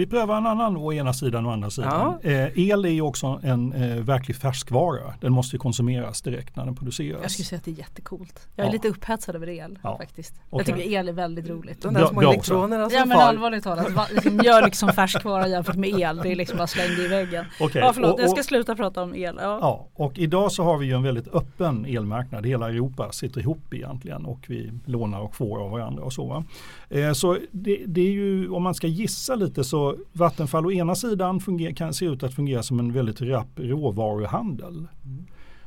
Vi 0.00 0.06
prövar 0.06 0.36
en 0.36 0.46
annan 0.46 0.76
å 0.76 0.92
ena 0.92 1.12
sidan 1.12 1.46
och 1.46 1.52
andra 1.52 1.70
sidan. 1.70 2.18
Eh, 2.22 2.58
el 2.70 2.84
är 2.84 2.88
ju 2.88 3.02
också 3.02 3.40
en 3.42 3.72
eh, 3.72 3.96
verklig 3.96 4.36
färskvara. 4.36 5.14
Den 5.20 5.32
måste 5.32 5.56
ju 5.56 5.60
konsumeras 5.60 6.22
direkt 6.22 6.56
när 6.56 6.64
den 6.64 6.76
produceras. 6.76 7.18
Jag 7.22 7.30
skulle 7.30 7.46
säga 7.46 7.56
att 7.58 7.64
det 7.64 7.70
är 7.70 7.78
jättekult. 7.78 8.48
Jag 8.56 8.64
är 8.64 8.68
Ja. 8.68 8.72
lite 8.72 8.88
upphetsad 8.88 9.34
över 9.36 9.48
el 9.48 9.78
Ja. 9.82 9.96
faktiskt. 9.98 10.34
Okej. 10.50 10.64
Jag 10.68 10.76
tycker 10.78 10.90
el 10.98 11.08
är 11.08 11.12
väldigt 11.12 11.48
roligt. 11.48 11.82
De 11.82 11.94
där 11.94 12.06
små 12.06 12.20
elektronerna 12.22 12.90
som 12.90 12.98
Ja 12.98 13.04
men 13.04 13.18
far. 13.18 13.24
allvarligt 13.24 13.64
talat, 13.64 13.90
va- 13.90 14.06
liksom, 14.10 14.36
mjölk 14.36 14.74
som 14.74 14.88
färskvara 14.92 15.48
jämfört 15.48 15.76
med 15.76 15.90
el, 16.00 16.16
det 16.16 16.28
är 16.32 16.36
liksom 16.36 16.56
bara 16.58 16.66
slängd 16.66 16.98
i 16.98 17.08
väggen. 17.08 17.44
Okej, 17.60 17.82
Ja 17.82 17.92
förlåt, 17.94 18.14
och- 18.14 18.20
jag 18.20 18.30
ska 18.30 18.40
och- 18.40 18.44
sluta 18.44 18.76
prata 18.76 19.02
om 19.02 19.14
el. 19.14 19.38
Ja. 19.42 19.58
Ja, 19.60 19.86
och 19.94 20.18
idag 20.18 20.52
så 20.52 20.64
har 20.64 20.78
vi 20.78 20.86
ju 20.86 20.92
en 20.92 21.02
väldigt 21.02 21.28
öppen 21.34 21.84
elmarknad. 21.86 22.46
Hela 22.46 22.68
Europa 22.68 23.12
sitter 23.12 23.40
ihop 23.40 23.74
egentligen 23.74 24.24
och 24.24 24.40
vi 24.48 24.72
lånar 24.84 25.20
och 25.20 25.36
får 25.36 25.62
av 25.62 25.70
varandra 25.70 26.02
och 26.04 26.12
så. 26.12 26.26
Va? 26.26 26.44
Eh, 26.90 27.12
så 27.12 27.36
det, 27.50 27.84
det 27.86 28.00
är 28.00 28.10
ju, 28.12 28.48
om 28.48 28.62
man 28.62 28.74
ska 28.74 28.86
gissa 28.86 29.34
lite 29.34 29.64
så 29.64 29.96
Vattenfall 30.12 30.66
å 30.66 30.72
ena 30.72 30.94
sidan 30.94 31.40
funger, 31.40 31.72
kan 31.72 31.94
se 31.94 32.04
ut 32.04 32.22
att 32.22 32.34
fungera 32.34 32.62
som 32.62 32.78
en 32.78 32.92
väldigt 32.92 33.20
rapp 33.20 33.48
råvaruhandel. 33.56 34.86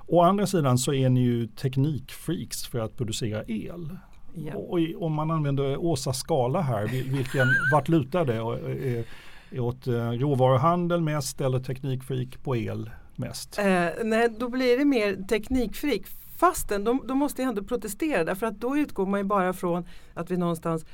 Å 0.08 0.22
andra 0.22 0.48
sidan 0.48 0.78
så 0.78 0.94
är 0.94 1.10
ni 1.10 1.22
ju 1.24 1.48
teknikfreaks 1.48 2.66
för 2.68 2.80
att 2.80 2.98
producera 2.98 3.44
el. 3.48 3.98
Ja. 4.36 4.54
Och 4.56 4.80
om 5.06 5.14
man 5.14 5.32
använder 5.32 5.78
Åsa 5.78 6.14
skala 6.14 6.62
här, 6.62 6.88
vil- 6.88 7.18
vilken, 7.18 7.48
vart 7.72 7.90
lutar 7.90 8.26
det? 8.26 8.42
Och, 8.42 8.70
eh, 8.70 9.04
är 9.52 9.60
åt 9.60 9.88
eh, 9.88 10.10
råvaruhandel 10.12 11.02
mest 11.02 11.42
eller 11.42 11.60
teknikfreak 11.60 12.44
på 12.44 12.56
el 12.56 12.90
mest? 13.16 13.60
Eh, 13.60 13.88
nej, 14.04 14.30
då 14.40 14.50
blir 14.50 14.78
det 14.78 14.86
mer 14.86 15.28
teknikfrik. 15.30 16.06
Fastän 16.44 16.84
då, 16.84 17.04
då 17.08 17.16
måste 17.16 17.42
jag 17.42 17.50
ändå 17.50 17.64
protestera 17.64 18.24
därför 18.24 18.48
att 18.48 18.60
då 18.60 18.78
utgår 18.78 19.06
man 19.06 19.20
ju 19.20 19.24
bara 19.24 19.54
från 19.54 19.86
att 20.14 20.32
vi 20.32 20.38
någonstans 20.38 20.86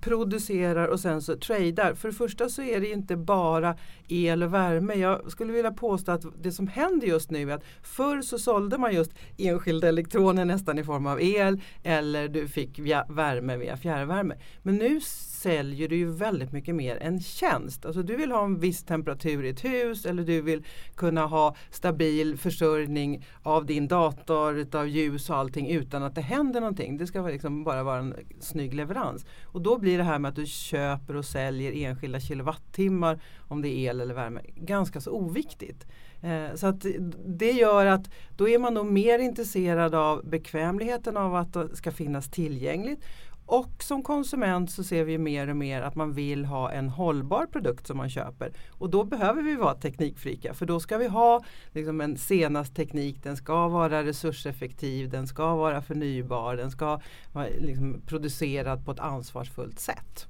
producerar 0.00 0.88
och 0.88 1.00
sen 1.00 1.22
så 1.22 1.36
tradar. 1.36 1.94
För 1.94 2.08
det 2.08 2.14
första 2.14 2.48
så 2.48 2.62
är 2.62 2.80
det 2.80 2.90
inte 2.90 3.16
bara 3.16 3.76
el 4.08 4.42
och 4.42 4.54
värme. 4.54 4.94
Jag 4.94 5.32
skulle 5.32 5.52
vilja 5.52 5.72
påstå 5.72 6.12
att 6.12 6.24
det 6.42 6.52
som 6.52 6.66
händer 6.66 7.06
just 7.06 7.30
nu 7.30 7.50
är 7.50 7.54
att 7.54 7.64
förr 7.82 8.22
så 8.22 8.38
sålde 8.38 8.78
man 8.78 8.94
just 8.94 9.12
enskilda 9.38 9.88
elektroner 9.88 10.44
nästan 10.44 10.78
i 10.78 10.84
form 10.84 11.06
av 11.06 11.22
el 11.22 11.60
eller 11.82 12.28
du 12.28 12.48
fick 12.48 12.78
via 12.78 13.06
värme 13.08 13.56
via 13.56 13.76
fjärrvärme. 13.76 14.34
Men 14.62 14.76
nu 14.76 15.00
säljer 15.38 15.88
du 15.88 15.96
ju 15.96 16.10
väldigt 16.12 16.52
mycket 16.52 16.74
mer 16.74 16.96
en 16.96 17.20
tjänst. 17.20 17.86
Alltså 17.86 18.02
du 18.02 18.16
vill 18.16 18.32
ha 18.32 18.44
en 18.44 18.60
viss 18.60 18.84
temperatur 18.84 19.44
i 19.44 19.48
ett 19.48 19.64
hus 19.64 20.06
eller 20.06 20.22
du 20.22 20.40
vill 20.40 20.64
kunna 20.94 21.26
ha 21.26 21.54
stabil 21.70 22.38
försörjning 22.38 23.26
av 23.42 23.66
din 23.66 23.88
dator, 23.88 24.76
av 24.76 24.88
ljus 24.88 25.30
och 25.30 25.36
allting 25.36 25.70
utan 25.70 26.02
att 26.02 26.14
det 26.14 26.20
händer 26.20 26.60
någonting. 26.60 26.96
Det 26.98 27.06
ska 27.06 27.28
liksom 27.28 27.64
bara 27.64 27.82
vara 27.82 27.98
en 27.98 28.14
snygg 28.40 28.74
leverans. 28.74 29.26
Och 29.44 29.62
då 29.62 29.78
blir 29.78 29.98
det 29.98 30.04
här 30.04 30.18
med 30.18 30.28
att 30.28 30.36
du 30.36 30.46
köper 30.46 31.16
och 31.16 31.24
säljer 31.24 31.86
enskilda 31.88 32.20
kilowattimmar 32.20 33.20
om 33.48 33.62
det 33.62 33.68
är 33.68 33.90
el 33.90 34.00
eller 34.00 34.14
värme 34.14 34.40
ganska 34.56 35.00
så 35.00 35.10
oviktigt. 35.10 35.86
Eh, 36.20 36.54
så 36.54 36.66
att 36.66 36.86
det 37.26 37.52
gör 37.52 37.86
att 37.86 38.10
då 38.36 38.48
är 38.48 38.58
man 38.58 38.74
nog 38.74 38.86
mer 38.86 39.18
intresserad 39.18 39.94
av 39.94 40.28
bekvämligheten 40.28 41.16
av 41.16 41.34
att 41.34 41.52
det 41.52 41.76
ska 41.76 41.92
finnas 41.92 42.30
tillgängligt. 42.30 43.04
Och 43.48 43.82
som 43.82 44.02
konsument 44.02 44.70
så 44.70 44.84
ser 44.84 45.04
vi 45.04 45.18
mer 45.18 45.48
och 45.48 45.56
mer 45.56 45.82
att 45.82 45.94
man 45.94 46.12
vill 46.12 46.44
ha 46.44 46.72
en 46.72 46.88
hållbar 46.88 47.46
produkt 47.46 47.86
som 47.86 47.96
man 47.96 48.10
köper. 48.10 48.52
Och 48.70 48.90
då 48.90 49.04
behöver 49.04 49.42
vi 49.42 49.56
vara 49.56 49.74
teknikfrika 49.74 50.54
för 50.54 50.66
då 50.66 50.80
ska 50.80 50.98
vi 50.98 51.06
ha 51.06 51.44
liksom 51.72 52.00
en 52.00 52.16
senast 52.16 52.76
teknik, 52.76 53.22
den 53.22 53.36
ska 53.36 53.68
vara 53.68 54.04
resurseffektiv, 54.04 55.10
den 55.10 55.26
ska 55.26 55.56
vara 55.56 55.82
förnybar, 55.82 56.56
den 56.56 56.70
ska 56.70 57.00
vara 57.32 57.46
liksom 57.58 58.02
producerad 58.06 58.84
på 58.84 58.90
ett 58.90 59.00
ansvarsfullt 59.00 59.78
sätt. 59.78 60.26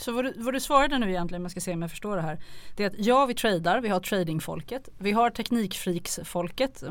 Så 0.00 0.12
vad 0.12 0.24
du, 0.24 0.32
vad 0.36 0.54
du 0.54 0.60
svarade 0.60 0.98
nu 0.98 1.10
egentligen, 1.10 1.40
om 1.40 1.44
jag 1.44 1.50
ska 1.50 1.60
se 1.60 1.72
om 1.72 1.82
jag 1.82 1.90
förstår 1.90 2.16
det 2.16 2.22
här. 2.22 2.38
Det 2.76 2.84
är 2.84 2.86
att 2.86 2.98
ja, 2.98 3.26
vi 3.26 3.34
tradar, 3.34 3.80
vi 3.80 3.88
har 3.88 4.00
tradingfolket, 4.00 4.88
vi 4.98 5.12
har 5.12 5.30
teknikfreaksfolket, 5.30 6.82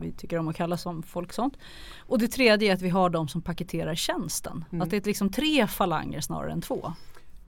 vi 0.00 0.12
tycker 0.12 0.38
om 0.38 0.48
att 0.48 0.56
kalla 0.56 0.76
som 0.76 1.02
folk 1.02 1.32
sånt. 1.32 1.56
Och 1.98 2.18
det 2.18 2.28
tredje 2.28 2.70
är 2.70 2.74
att 2.74 2.82
vi 2.82 2.88
har 2.88 3.10
de 3.10 3.28
som 3.28 3.42
paketerar 3.42 3.94
tjänsten. 3.94 4.64
Mm. 4.72 4.82
Att 4.82 4.90
det 4.90 4.96
är 4.96 5.02
liksom 5.06 5.32
tre 5.32 5.66
falanger 5.66 6.20
snarare 6.20 6.52
än 6.52 6.62
två. 6.62 6.92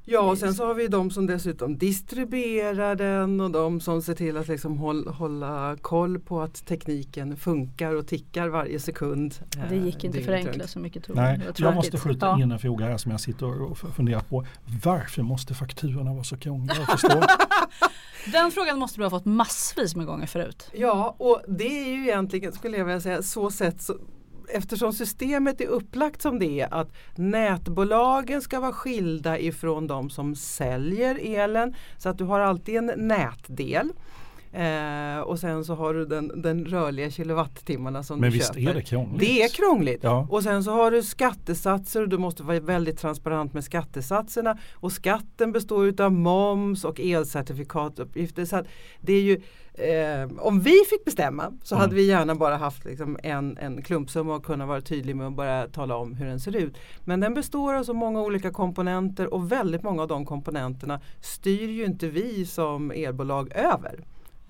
Ja 0.05 0.21
och 0.21 0.39
sen 0.39 0.55
så 0.55 0.67
har 0.67 0.75
vi 0.75 0.89
de 0.89 1.11
som 1.11 1.27
dessutom 1.27 1.79
distribuerar 1.79 2.95
den 2.95 3.41
och 3.41 3.51
de 3.51 3.81
som 3.81 4.03
ser 4.03 4.15
till 4.15 4.37
att 4.37 4.49
liksom 4.49 4.79
hålla, 4.79 5.11
hålla 5.11 5.77
koll 5.81 6.19
på 6.19 6.41
att 6.41 6.67
tekniken 6.67 7.37
funkar 7.37 7.95
och 7.95 8.07
tickar 8.07 8.49
varje 8.49 8.81
sekund. 8.81 9.35
Det 9.69 9.77
gick 9.77 10.05
inte 10.05 10.23
förenkla 10.23 10.67
så 10.67 10.79
mycket 10.79 11.05
tror 11.05 11.17
Nej, 11.17 11.41
jag. 11.47 11.55
Jag 11.61 11.75
måste 11.75 11.99
skjuta 11.99 12.27
ja. 12.27 12.43
in 12.43 12.53
en 12.53 12.59
fråga 12.59 12.87
här 12.87 12.97
som 12.97 13.11
jag 13.11 13.21
sitter 13.21 13.63
och 13.63 13.79
funderar 13.79 14.21
på. 14.21 14.47
Varför 14.85 15.23
måste 15.23 15.55
fakturorna 15.55 16.13
vara 16.13 16.25
så 16.25 16.37
krångliga 16.37 16.83
att 16.83 17.01
förstå? 17.01 17.23
Den 18.33 18.51
frågan 18.51 18.79
måste 18.79 18.99
du 19.01 19.05
ha 19.05 19.11
fått 19.11 19.25
massvis 19.25 19.97
med 19.97 20.07
gånger 20.07 20.27
förut. 20.27 20.71
Ja 20.73 21.17
och 21.19 21.43
det 21.49 21.89
är 21.89 21.93
ju 21.93 22.03
egentligen 22.03 22.53
skulle 22.53 22.77
jag 22.77 22.85
vilja 22.85 23.01
säga 23.01 23.23
så 23.23 23.51
sätt 23.51 23.83
så 23.83 23.97
eftersom 24.53 24.93
systemet 24.93 25.61
är 25.61 25.67
upplagt 25.67 26.23
som 26.23 26.39
det 26.39 26.61
är 26.61 26.75
att 26.75 26.93
nätbolagen 27.15 28.43
ska 28.43 28.61
vara 28.61 28.73
skilda 28.73 29.39
ifrån 29.39 29.87
de 29.87 30.11
som 30.11 30.37
säljer 30.37 31.19
elen 31.23 31.75
så 31.99 32.09
att 32.09 32.19
du 32.19 32.25
har 32.25 32.41
alltid 32.41 32.77
en 32.77 32.93
nätdel. 32.97 33.93
Eh, 34.53 35.21
och 35.21 35.39
sen 35.39 35.65
så 35.65 35.75
har 35.75 35.95
du 35.95 36.07
den, 36.07 36.43
den 36.43 36.65
rörliga 36.65 37.11
kilowattimmarna 37.11 38.03
som 38.03 38.21
Men 38.21 38.31
du 38.31 38.37
visst 38.37 38.55
köper. 38.55 38.71
är 38.71 38.75
det 38.75 38.83
krångligt? 38.83 39.21
Det 39.21 39.43
är 39.43 39.49
krångligt. 39.49 40.01
Ja. 40.03 40.27
Och 40.31 40.43
sen 40.43 40.65
så 40.65 40.71
har 40.71 40.91
du 40.91 41.03
skattesatser 41.03 42.03
och 42.03 42.09
du 42.09 42.19
måste 42.19 42.43
vara 42.43 42.61
väldigt 42.61 42.99
transparent 42.99 43.55
med 43.55 43.65
skattesatserna. 43.65 44.59
Och 44.75 44.93
skatten 44.93 45.53
består 45.53 46.01
av 46.03 46.13
moms 46.13 46.85
och 46.85 47.01
elcertifikatuppgifter. 47.01 48.45
Så 48.45 48.63
det 49.01 49.13
är 49.13 49.23
ju, 49.23 49.41
eh, 49.75 50.31
om 50.39 50.61
vi 50.61 50.77
fick 50.91 51.05
bestämma 51.05 51.53
så 51.63 51.75
mm. 51.75 51.83
hade 51.83 51.95
vi 51.95 52.07
gärna 52.07 52.35
bara 52.35 52.57
haft 52.57 52.85
liksom 52.85 53.19
en, 53.23 53.59
en 53.59 53.83
klumpsumma 53.83 54.35
och 54.35 54.45
kunna 54.45 54.67
vara 54.67 54.81
tydlig 54.81 55.17
med 55.17 55.27
att 55.27 55.37
bara 55.37 55.67
tala 55.67 55.97
om 55.97 56.15
hur 56.15 56.27
den 56.27 56.41
ser 56.41 56.57
ut. 56.57 56.77
Men 57.05 57.21
den 57.21 57.35
består 57.35 57.75
av 57.75 57.85
så 57.85 57.95
många 57.95 58.21
olika 58.21 58.51
komponenter 58.51 59.35
och 59.35 59.53
väldigt 59.53 59.83
många 59.83 60.03
av 60.03 60.09
de 60.09 60.27
komponenterna 60.27 61.01
styr 61.21 61.69
ju 61.69 61.85
inte 61.85 62.09
vi 62.09 62.47
som 62.47 62.91
elbolag 62.91 63.53
över. 63.53 64.01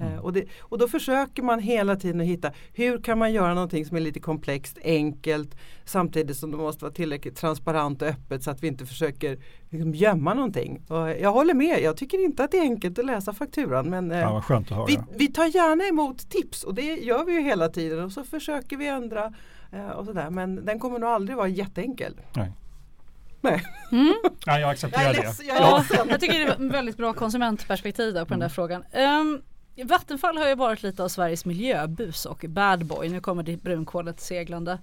Mm. 0.01 0.19
Och, 0.19 0.33
det, 0.33 0.45
och 0.61 0.79
då 0.79 0.89
försöker 0.89 1.43
man 1.43 1.61
hela 1.61 1.97
tiden 1.97 2.21
att 2.21 2.27
hitta 2.27 2.53
hur 2.73 3.03
kan 3.03 3.19
man 3.19 3.33
göra 3.33 3.55
någonting 3.55 3.87
som 3.87 3.97
är 3.97 4.01
lite 4.01 4.21
komplext, 4.21 4.79
enkelt 4.85 5.57
samtidigt 5.85 6.37
som 6.37 6.51
det 6.51 6.57
måste 6.57 6.85
vara 6.85 6.95
tillräckligt 6.95 7.37
transparent 7.37 8.03
och 8.03 8.09
öppet 8.09 8.43
så 8.43 8.51
att 8.51 8.63
vi 8.63 8.69
inte 8.69 8.87
försöker 8.87 9.39
liksom, 9.71 9.95
gömma 9.95 10.35
någonting. 10.35 10.83
Och 10.89 11.11
jag 11.11 11.33
håller 11.33 11.55
med, 11.55 11.83
jag 11.83 11.97
tycker 11.97 12.25
inte 12.25 12.45
att 12.45 12.51
det 12.51 12.59
är 12.59 12.63
enkelt 12.63 12.99
att 12.99 13.05
läsa 13.05 13.33
fakturan 13.33 13.91
men 13.91 14.11
ja, 14.11 14.43
eh, 14.51 14.87
vi, 14.87 14.99
vi, 15.17 15.27
tar 15.27 15.47
gärna 15.47 15.85
emot 15.85 16.31
tips 16.31 16.65
och 16.65 16.75
det 16.75 16.83
gör 16.83 17.25
vi 17.25 17.33
ju 17.33 17.41
hela 17.41 17.69
tiden 17.69 18.05
och 18.05 18.13
så 18.13 18.25
försöker 18.25 18.77
vi 18.77 18.87
ändra 18.87 19.33
eh, 19.73 19.89
och 19.89 20.05
sådär 20.05 20.31
men 20.31 20.65
den 20.65 20.79
kommer 20.79 20.99
nog 20.99 21.11
aldrig 21.11 21.37
vara 21.37 21.49
jätteenkel. 21.49 22.21
Nej. 22.37 22.53
Nej. 23.41 23.63
Mm. 23.93 24.15
ja, 24.47 24.61
jag 24.61 24.71
accepterar 24.71 25.05
jag 25.05 25.15
det. 25.15 25.45
Jag, 25.45 25.61
ja, 25.61 25.85
jag 26.09 26.21
tycker 26.21 26.39
det 26.39 26.45
är 26.45 26.51
ett 26.51 26.73
väldigt 26.73 26.97
bra 26.97 27.13
konsumentperspektiv 27.13 28.13
på 28.13 28.19
mm. 28.19 28.29
den 28.29 28.39
där 28.39 28.47
mm. 28.47 28.51
frågan. 28.51 28.85
Um, 29.21 29.43
Vattenfall 29.85 30.39
har 30.39 30.49
ju 30.49 30.55
varit 30.55 30.83
lite 30.83 31.05
av 31.05 31.09
Sveriges 31.09 31.45
miljöbus 31.45 32.27
och 32.27 32.45
badboy. 32.49 33.09
Nu 33.09 33.21
kommer 33.21 33.43
det 33.43 33.57
brunkolet 33.57 34.21
seglande. 34.21 34.79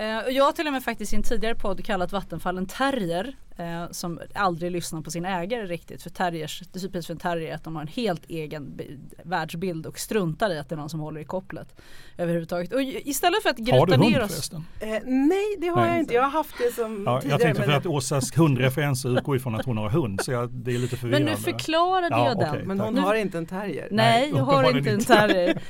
Uh, 0.00 0.06
jag 0.06 0.44
har 0.44 0.52
till 0.52 0.66
och 0.66 0.72
med 0.72 0.84
faktiskt 0.84 1.12
i 1.12 1.16
en 1.16 1.22
tidigare 1.22 1.54
podd 1.54 1.84
kallat 1.84 2.12
Vattenfall 2.12 2.58
en 2.58 2.66
terrier 2.66 3.34
eh, 3.60 3.90
som 3.90 4.20
aldrig 4.34 4.72
lyssnar 4.72 5.00
på 5.00 5.10
sin 5.10 5.24
ägare 5.24 5.66
riktigt. 5.66 6.02
För 6.02 6.10
terriers, 6.10 6.62
det 6.72 6.78
är 6.78 6.80
typiskt 6.80 7.06
för 7.06 7.14
en 7.14 7.20
terrier 7.20 7.54
att 7.54 7.64
de 7.64 7.76
har 7.76 7.82
en 7.82 7.88
helt 7.88 8.30
egen 8.30 8.80
världsbild 9.24 9.86
och 9.86 9.98
struntar 9.98 10.50
i 10.50 10.58
att 10.58 10.68
det 10.68 10.74
är 10.74 10.76
någon 10.76 10.90
som 10.90 11.00
håller 11.00 11.20
i 11.20 11.24
kopplet. 11.24 11.80
Överhuvudtaget. 12.18 12.72
Och 12.72 12.82
istället 12.82 13.42
för 13.42 13.50
att 13.50 13.56
grätta 13.56 13.76
ner 13.76 13.82
oss. 13.84 13.90
Har 13.90 13.96
du 13.96 14.04
hund 14.04 14.14
förresten? 14.14 14.64
Eh, 14.80 14.88
nej 15.04 15.56
det 15.58 15.68
har 15.68 15.80
nej. 15.80 15.90
jag 15.90 15.98
inte. 15.98 16.14
Jag 16.14 16.22
har 16.22 16.30
haft 16.30 16.54
det 16.58 16.74
som 16.74 17.02
ja, 17.06 17.20
tidigare. 17.20 17.40
Jag 17.40 17.40
tänkte 17.40 17.62
för 17.62 17.72
att 17.72 17.86
Åsas 17.86 18.38
hundreferenser 18.38 19.18
utgår 19.18 19.36
ifrån 19.36 19.54
att 19.54 19.66
hon 19.66 19.76
har 19.76 19.88
hund 19.88 20.20
så 20.22 20.32
jag, 20.32 20.50
det 20.50 20.74
är 20.74 20.78
lite 20.78 20.96
förvirrande. 20.96 21.24
Men 21.24 21.34
nu 21.34 21.40
förklarade 21.40 22.08
ja, 22.10 22.28
jag 22.28 22.36
okay, 22.36 22.58
den. 22.58 22.68
Men 22.68 22.80
hon 22.80 22.94
nu, 22.94 23.00
har 23.00 23.14
inte 23.14 23.38
en 23.38 23.46
terrier. 23.46 23.88
Nej, 23.90 24.30
jag 24.34 24.42
har 24.42 24.76
inte 24.76 24.90
en 24.90 25.04
terrier. 25.04 25.62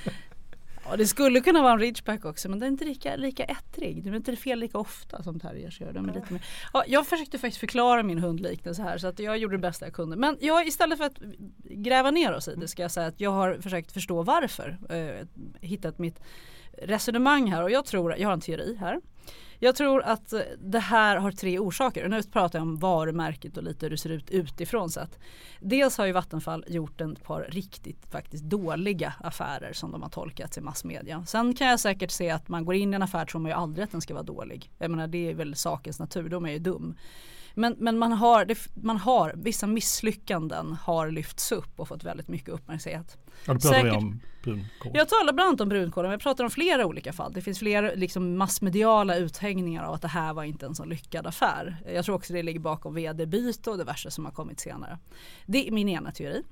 Ja, 0.90 0.96
det 0.96 1.06
skulle 1.06 1.40
kunna 1.40 1.62
vara 1.62 1.72
en 1.72 1.78
ridgeback 1.78 2.24
också 2.24 2.48
men 2.48 2.58
den 2.58 2.66
är 2.66 2.70
inte 2.70 2.84
lika, 2.84 3.16
lika 3.16 3.44
ettrig. 3.44 4.04
Den 4.04 4.12
är 4.12 4.16
inte 4.16 4.36
fel 4.36 4.58
lika 4.58 4.78
ofta 4.78 5.22
som 5.22 5.40
terriers 5.40 5.80
gör. 5.80 5.88
Är 5.88 6.02
lite 6.02 6.32
mer. 6.32 6.46
Ja, 6.72 6.84
jag 6.86 7.06
försökte 7.06 7.38
faktiskt 7.38 7.60
förklara 7.60 8.02
min 8.02 8.18
hundliknelse 8.18 8.82
här 8.82 8.98
så 8.98 9.06
att 9.06 9.18
jag 9.18 9.38
gjorde 9.38 9.54
det 9.54 9.60
bästa 9.60 9.86
jag 9.86 9.94
kunde. 9.94 10.16
Men 10.16 10.36
jag, 10.40 10.66
istället 10.66 10.98
för 10.98 11.04
att 11.04 11.18
gräva 11.64 12.10
ner 12.10 12.34
oss 12.34 12.48
i 12.48 12.54
det 12.54 12.68
ska 12.68 12.82
jag 12.82 12.90
säga 12.90 13.06
att 13.06 13.20
jag 13.20 13.30
har 13.30 13.58
försökt 13.60 13.92
förstå 13.92 14.22
varför. 14.22 14.78
Eh, 14.90 15.26
hittat 15.60 15.98
mitt 15.98 16.20
resonemang 16.82 17.52
här 17.52 17.62
och 17.62 17.70
jag 17.70 17.84
tror, 17.84 18.16
jag 18.18 18.28
har 18.28 18.32
en 18.32 18.40
teori 18.40 18.76
här. 18.80 19.00
Jag 19.62 19.76
tror 19.76 20.02
att 20.02 20.34
det 20.58 20.78
här 20.78 21.16
har 21.16 21.32
tre 21.32 21.58
orsaker. 21.58 22.08
Nu 22.08 22.22
pratar 22.22 22.58
jag 22.58 22.68
om 22.68 22.76
varumärket 22.76 23.56
och 23.56 23.62
lite 23.62 23.86
hur 23.86 23.90
det 23.90 23.98
ser 23.98 24.10
ut 24.10 24.30
utifrån 24.30 24.90
sett. 24.90 25.18
Dels 25.60 25.98
har 25.98 26.06
ju 26.06 26.12
Vattenfall 26.12 26.64
gjort 26.68 27.00
ett 27.00 27.24
par 27.24 27.46
riktigt 27.48 28.06
faktiskt 28.10 28.44
dåliga 28.44 29.14
affärer 29.20 29.72
som 29.72 29.92
de 29.92 30.02
har 30.02 30.08
tolkat 30.08 30.56
i 30.56 30.60
massmedia. 30.60 31.24
Sen 31.26 31.54
kan 31.54 31.66
jag 31.66 31.80
säkert 31.80 32.10
se 32.10 32.30
att 32.30 32.48
man 32.48 32.64
går 32.64 32.74
in 32.74 32.92
i 32.92 32.96
en 32.96 33.02
affär 33.02 33.24
tror 33.24 33.40
man 33.40 33.50
ju 33.50 33.56
aldrig 33.56 33.84
att 33.84 33.92
den 33.92 34.00
ska 34.00 34.14
vara 34.14 34.24
dålig. 34.24 34.70
Jag 34.78 34.90
menar 34.90 35.06
det 35.06 35.30
är 35.30 35.34
väl 35.34 35.54
sakens 35.54 35.98
natur, 35.98 36.28
de 36.28 36.44
är 36.44 36.50
ju 36.50 36.58
dum. 36.58 36.94
Men, 37.54 37.76
men 37.78 37.98
man, 37.98 38.12
har, 38.12 38.44
det, 38.44 38.58
man 38.74 38.96
har, 38.96 39.34
vissa 39.36 39.66
misslyckanden 39.66 40.76
har 40.82 41.10
lyfts 41.10 41.52
upp 41.52 41.80
och 41.80 41.88
fått 41.88 42.04
väldigt 42.04 42.28
mycket 42.28 42.48
uppmärksamhet. 42.48 43.18
Ja, 43.44 43.54
du 43.54 43.60
pratar 43.60 43.96
om 43.96 44.20
brunkol. 44.42 44.92
Jag 44.94 45.08
talar 45.08 45.32
bland 45.32 45.48
annat 45.48 45.60
om 45.60 45.68
brunkol, 45.68 46.04
men 46.04 46.10
jag 46.12 46.20
pratar 46.20 46.44
om 46.44 46.50
flera 46.50 46.86
olika 46.86 47.12
fall. 47.12 47.32
Det 47.32 47.42
finns 47.42 47.58
flera 47.58 47.94
liksom, 47.94 48.36
massmediala 48.36 49.16
uthängningar 49.16 49.84
av 49.84 49.94
att 49.94 50.02
det 50.02 50.08
här 50.08 50.34
var 50.34 50.44
inte 50.44 50.66
en 50.66 50.74
så 50.74 50.84
lyckad 50.84 51.26
affär. 51.26 51.82
Jag 51.94 52.04
tror 52.04 52.14
också 52.14 52.32
det 52.32 52.42
ligger 52.42 52.60
bakom 52.60 52.94
vd-byte 52.94 53.70
och 53.70 53.78
diverse 53.78 54.10
som 54.10 54.24
har 54.24 54.32
kommit 54.32 54.60
senare. 54.60 54.98
Det 55.46 55.68
är 55.68 55.72
min 55.72 55.88
ena 55.88 56.12
teori. 56.12 56.42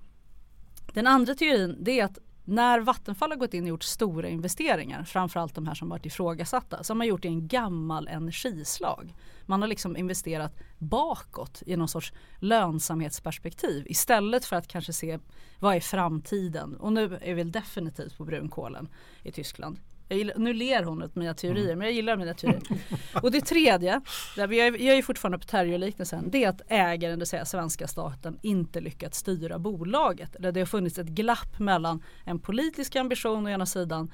Den 0.95 1.07
andra 1.07 1.35
teorin 1.35 1.77
det 1.81 2.01
är 2.01 2.05
att 2.05 2.19
när 2.49 2.81
Vattenfall 2.81 3.31
har 3.31 3.37
gått 3.37 3.55
in 3.55 3.63
och 3.63 3.69
gjort 3.69 3.83
stora 3.83 4.29
investeringar, 4.29 5.05
framförallt 5.05 5.55
de 5.55 5.67
här 5.67 5.75
som 5.75 5.89
varit 5.89 6.07
ifrågasatta, 6.07 6.83
så 6.83 6.93
har 6.93 6.97
man 6.97 7.07
gjort 7.07 7.23
det 7.23 7.29
i 7.29 7.31
en 7.31 7.49
gammal 7.49 8.09
energislag. 8.09 9.15
Man 9.47 9.63
har 9.63 9.69
liksom 9.69 9.97
investerat 9.97 10.57
bakåt 10.79 11.63
i 11.67 11.77
någon 11.77 11.89
sorts 11.89 12.13
lönsamhetsperspektiv 12.39 13.87
istället 13.87 14.45
för 14.45 14.57
att 14.57 14.69
kanske 14.69 14.93
se 14.93 15.19
vad 15.59 15.77
är 15.77 15.81
framtiden 15.81 16.77
och 16.77 16.93
nu 16.93 17.19
är 17.23 17.35
vi 17.35 17.45
definitivt 17.45 18.17
på 18.17 18.25
brunkolen 18.25 18.89
i 19.23 19.33
Tyskland. 19.33 19.79
Gillar, 20.11 20.35
nu 20.39 20.53
ler 20.53 20.83
hon 20.83 21.03
åt 21.03 21.15
mina 21.15 21.35
teorier 21.35 21.65
mm. 21.65 21.79
men 21.79 21.87
jag 21.87 21.95
gillar 21.95 22.17
mina 22.17 22.35
teorier. 22.35 22.63
och 23.23 23.31
det 23.31 23.41
tredje, 23.41 24.01
där 24.37 24.53
jag, 24.53 24.67
är, 24.67 24.83
jag 24.83 24.99
är 24.99 25.03
fortfarande 25.03 25.39
på 25.39 25.45
terrierliknelsen, 25.45 26.31
det 26.31 26.45
är 26.45 26.49
att 26.49 26.63
ägaren, 26.69 27.13
det 27.13 27.17
vill 27.17 27.27
säga 27.27 27.45
svenska 27.45 27.89
staten, 27.89 28.39
inte 28.43 28.81
lyckats 28.81 29.19
styra 29.19 29.59
bolaget. 29.59 30.37
Där 30.39 30.53
det 30.53 30.61
har 30.61 30.67
funnits 30.67 30.99
ett 30.99 31.07
glapp 31.07 31.59
mellan 31.59 32.03
en 32.25 32.39
politisk 32.39 32.97
ambition 32.97 33.47
å 33.47 33.49
ena 33.49 33.67
sidan 33.67 34.13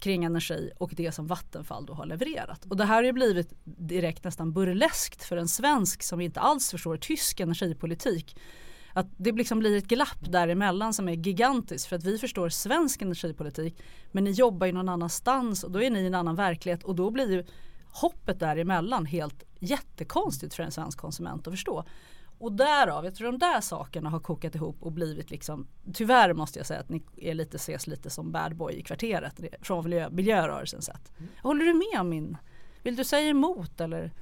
kring 0.00 0.24
energi 0.24 0.70
och 0.78 0.90
det 0.96 1.12
som 1.12 1.26
Vattenfall 1.26 1.86
då 1.86 1.92
har 1.92 2.06
levererat. 2.06 2.64
Och 2.64 2.76
det 2.76 2.84
här 2.84 2.94
har 2.94 3.02
ju 3.02 3.12
blivit 3.12 3.52
direkt 3.64 4.24
nästan 4.24 4.52
burleskt 4.52 5.24
för 5.24 5.36
en 5.36 5.48
svensk 5.48 6.02
som 6.02 6.20
inte 6.20 6.40
alls 6.40 6.70
förstår 6.70 6.96
tysk 6.96 7.40
energipolitik. 7.40 8.36
Att 8.92 9.06
det 9.16 9.32
liksom 9.32 9.58
blir 9.58 9.76
ett 9.76 9.86
glapp 9.86 10.32
däremellan 10.32 10.94
som 10.94 11.08
är 11.08 11.12
gigantiskt 11.12 11.86
för 11.86 11.96
att 11.96 12.04
vi 12.04 12.18
förstår 12.18 12.48
svensk 12.48 13.02
energipolitik 13.02 13.82
men 14.12 14.24
ni 14.24 14.30
jobbar 14.30 14.66
ju 14.66 14.72
någon 14.72 14.88
annanstans 14.88 15.64
och 15.64 15.70
då 15.70 15.82
är 15.82 15.90
ni 15.90 16.00
i 16.00 16.06
en 16.06 16.14
annan 16.14 16.36
verklighet 16.36 16.84
och 16.84 16.94
då 16.94 17.10
blir 17.10 17.32
ju 17.32 17.44
hoppet 17.92 18.40
däremellan 18.40 19.06
helt 19.06 19.42
jättekonstigt 19.58 20.54
för 20.54 20.62
en 20.62 20.72
svensk 20.72 20.98
konsument 20.98 21.46
att 21.46 21.52
förstå. 21.52 21.84
Och 22.38 22.52
därav, 22.52 23.04
jag 23.04 23.14
tror 23.14 23.32
de 23.32 23.38
där 23.38 23.60
sakerna 23.60 24.10
har 24.10 24.20
kokat 24.20 24.54
ihop 24.54 24.76
och 24.80 24.92
blivit 24.92 25.30
liksom 25.30 25.66
Tyvärr 25.94 26.32
måste 26.32 26.58
jag 26.58 26.66
säga 26.66 26.80
att 26.80 26.88
ni 26.88 27.02
är 27.16 27.34
lite, 27.34 27.56
ses 27.56 27.86
lite 27.86 28.10
som 28.10 28.32
bad 28.32 28.56
boy 28.56 28.72
i 28.72 28.82
kvarteret 28.82 29.40
från 29.62 29.84
miljö, 29.84 30.10
miljörörelsens 30.10 30.84
sätt. 30.84 31.12
Mm. 31.18 31.30
Håller 31.42 31.64
du 31.64 31.74
med 31.74 32.00
om 32.00 32.08
min 32.08 32.36
vill 32.82 32.96
du 32.96 33.04
säga 33.04 33.28
emot 33.28 33.80
eller? 33.80 34.12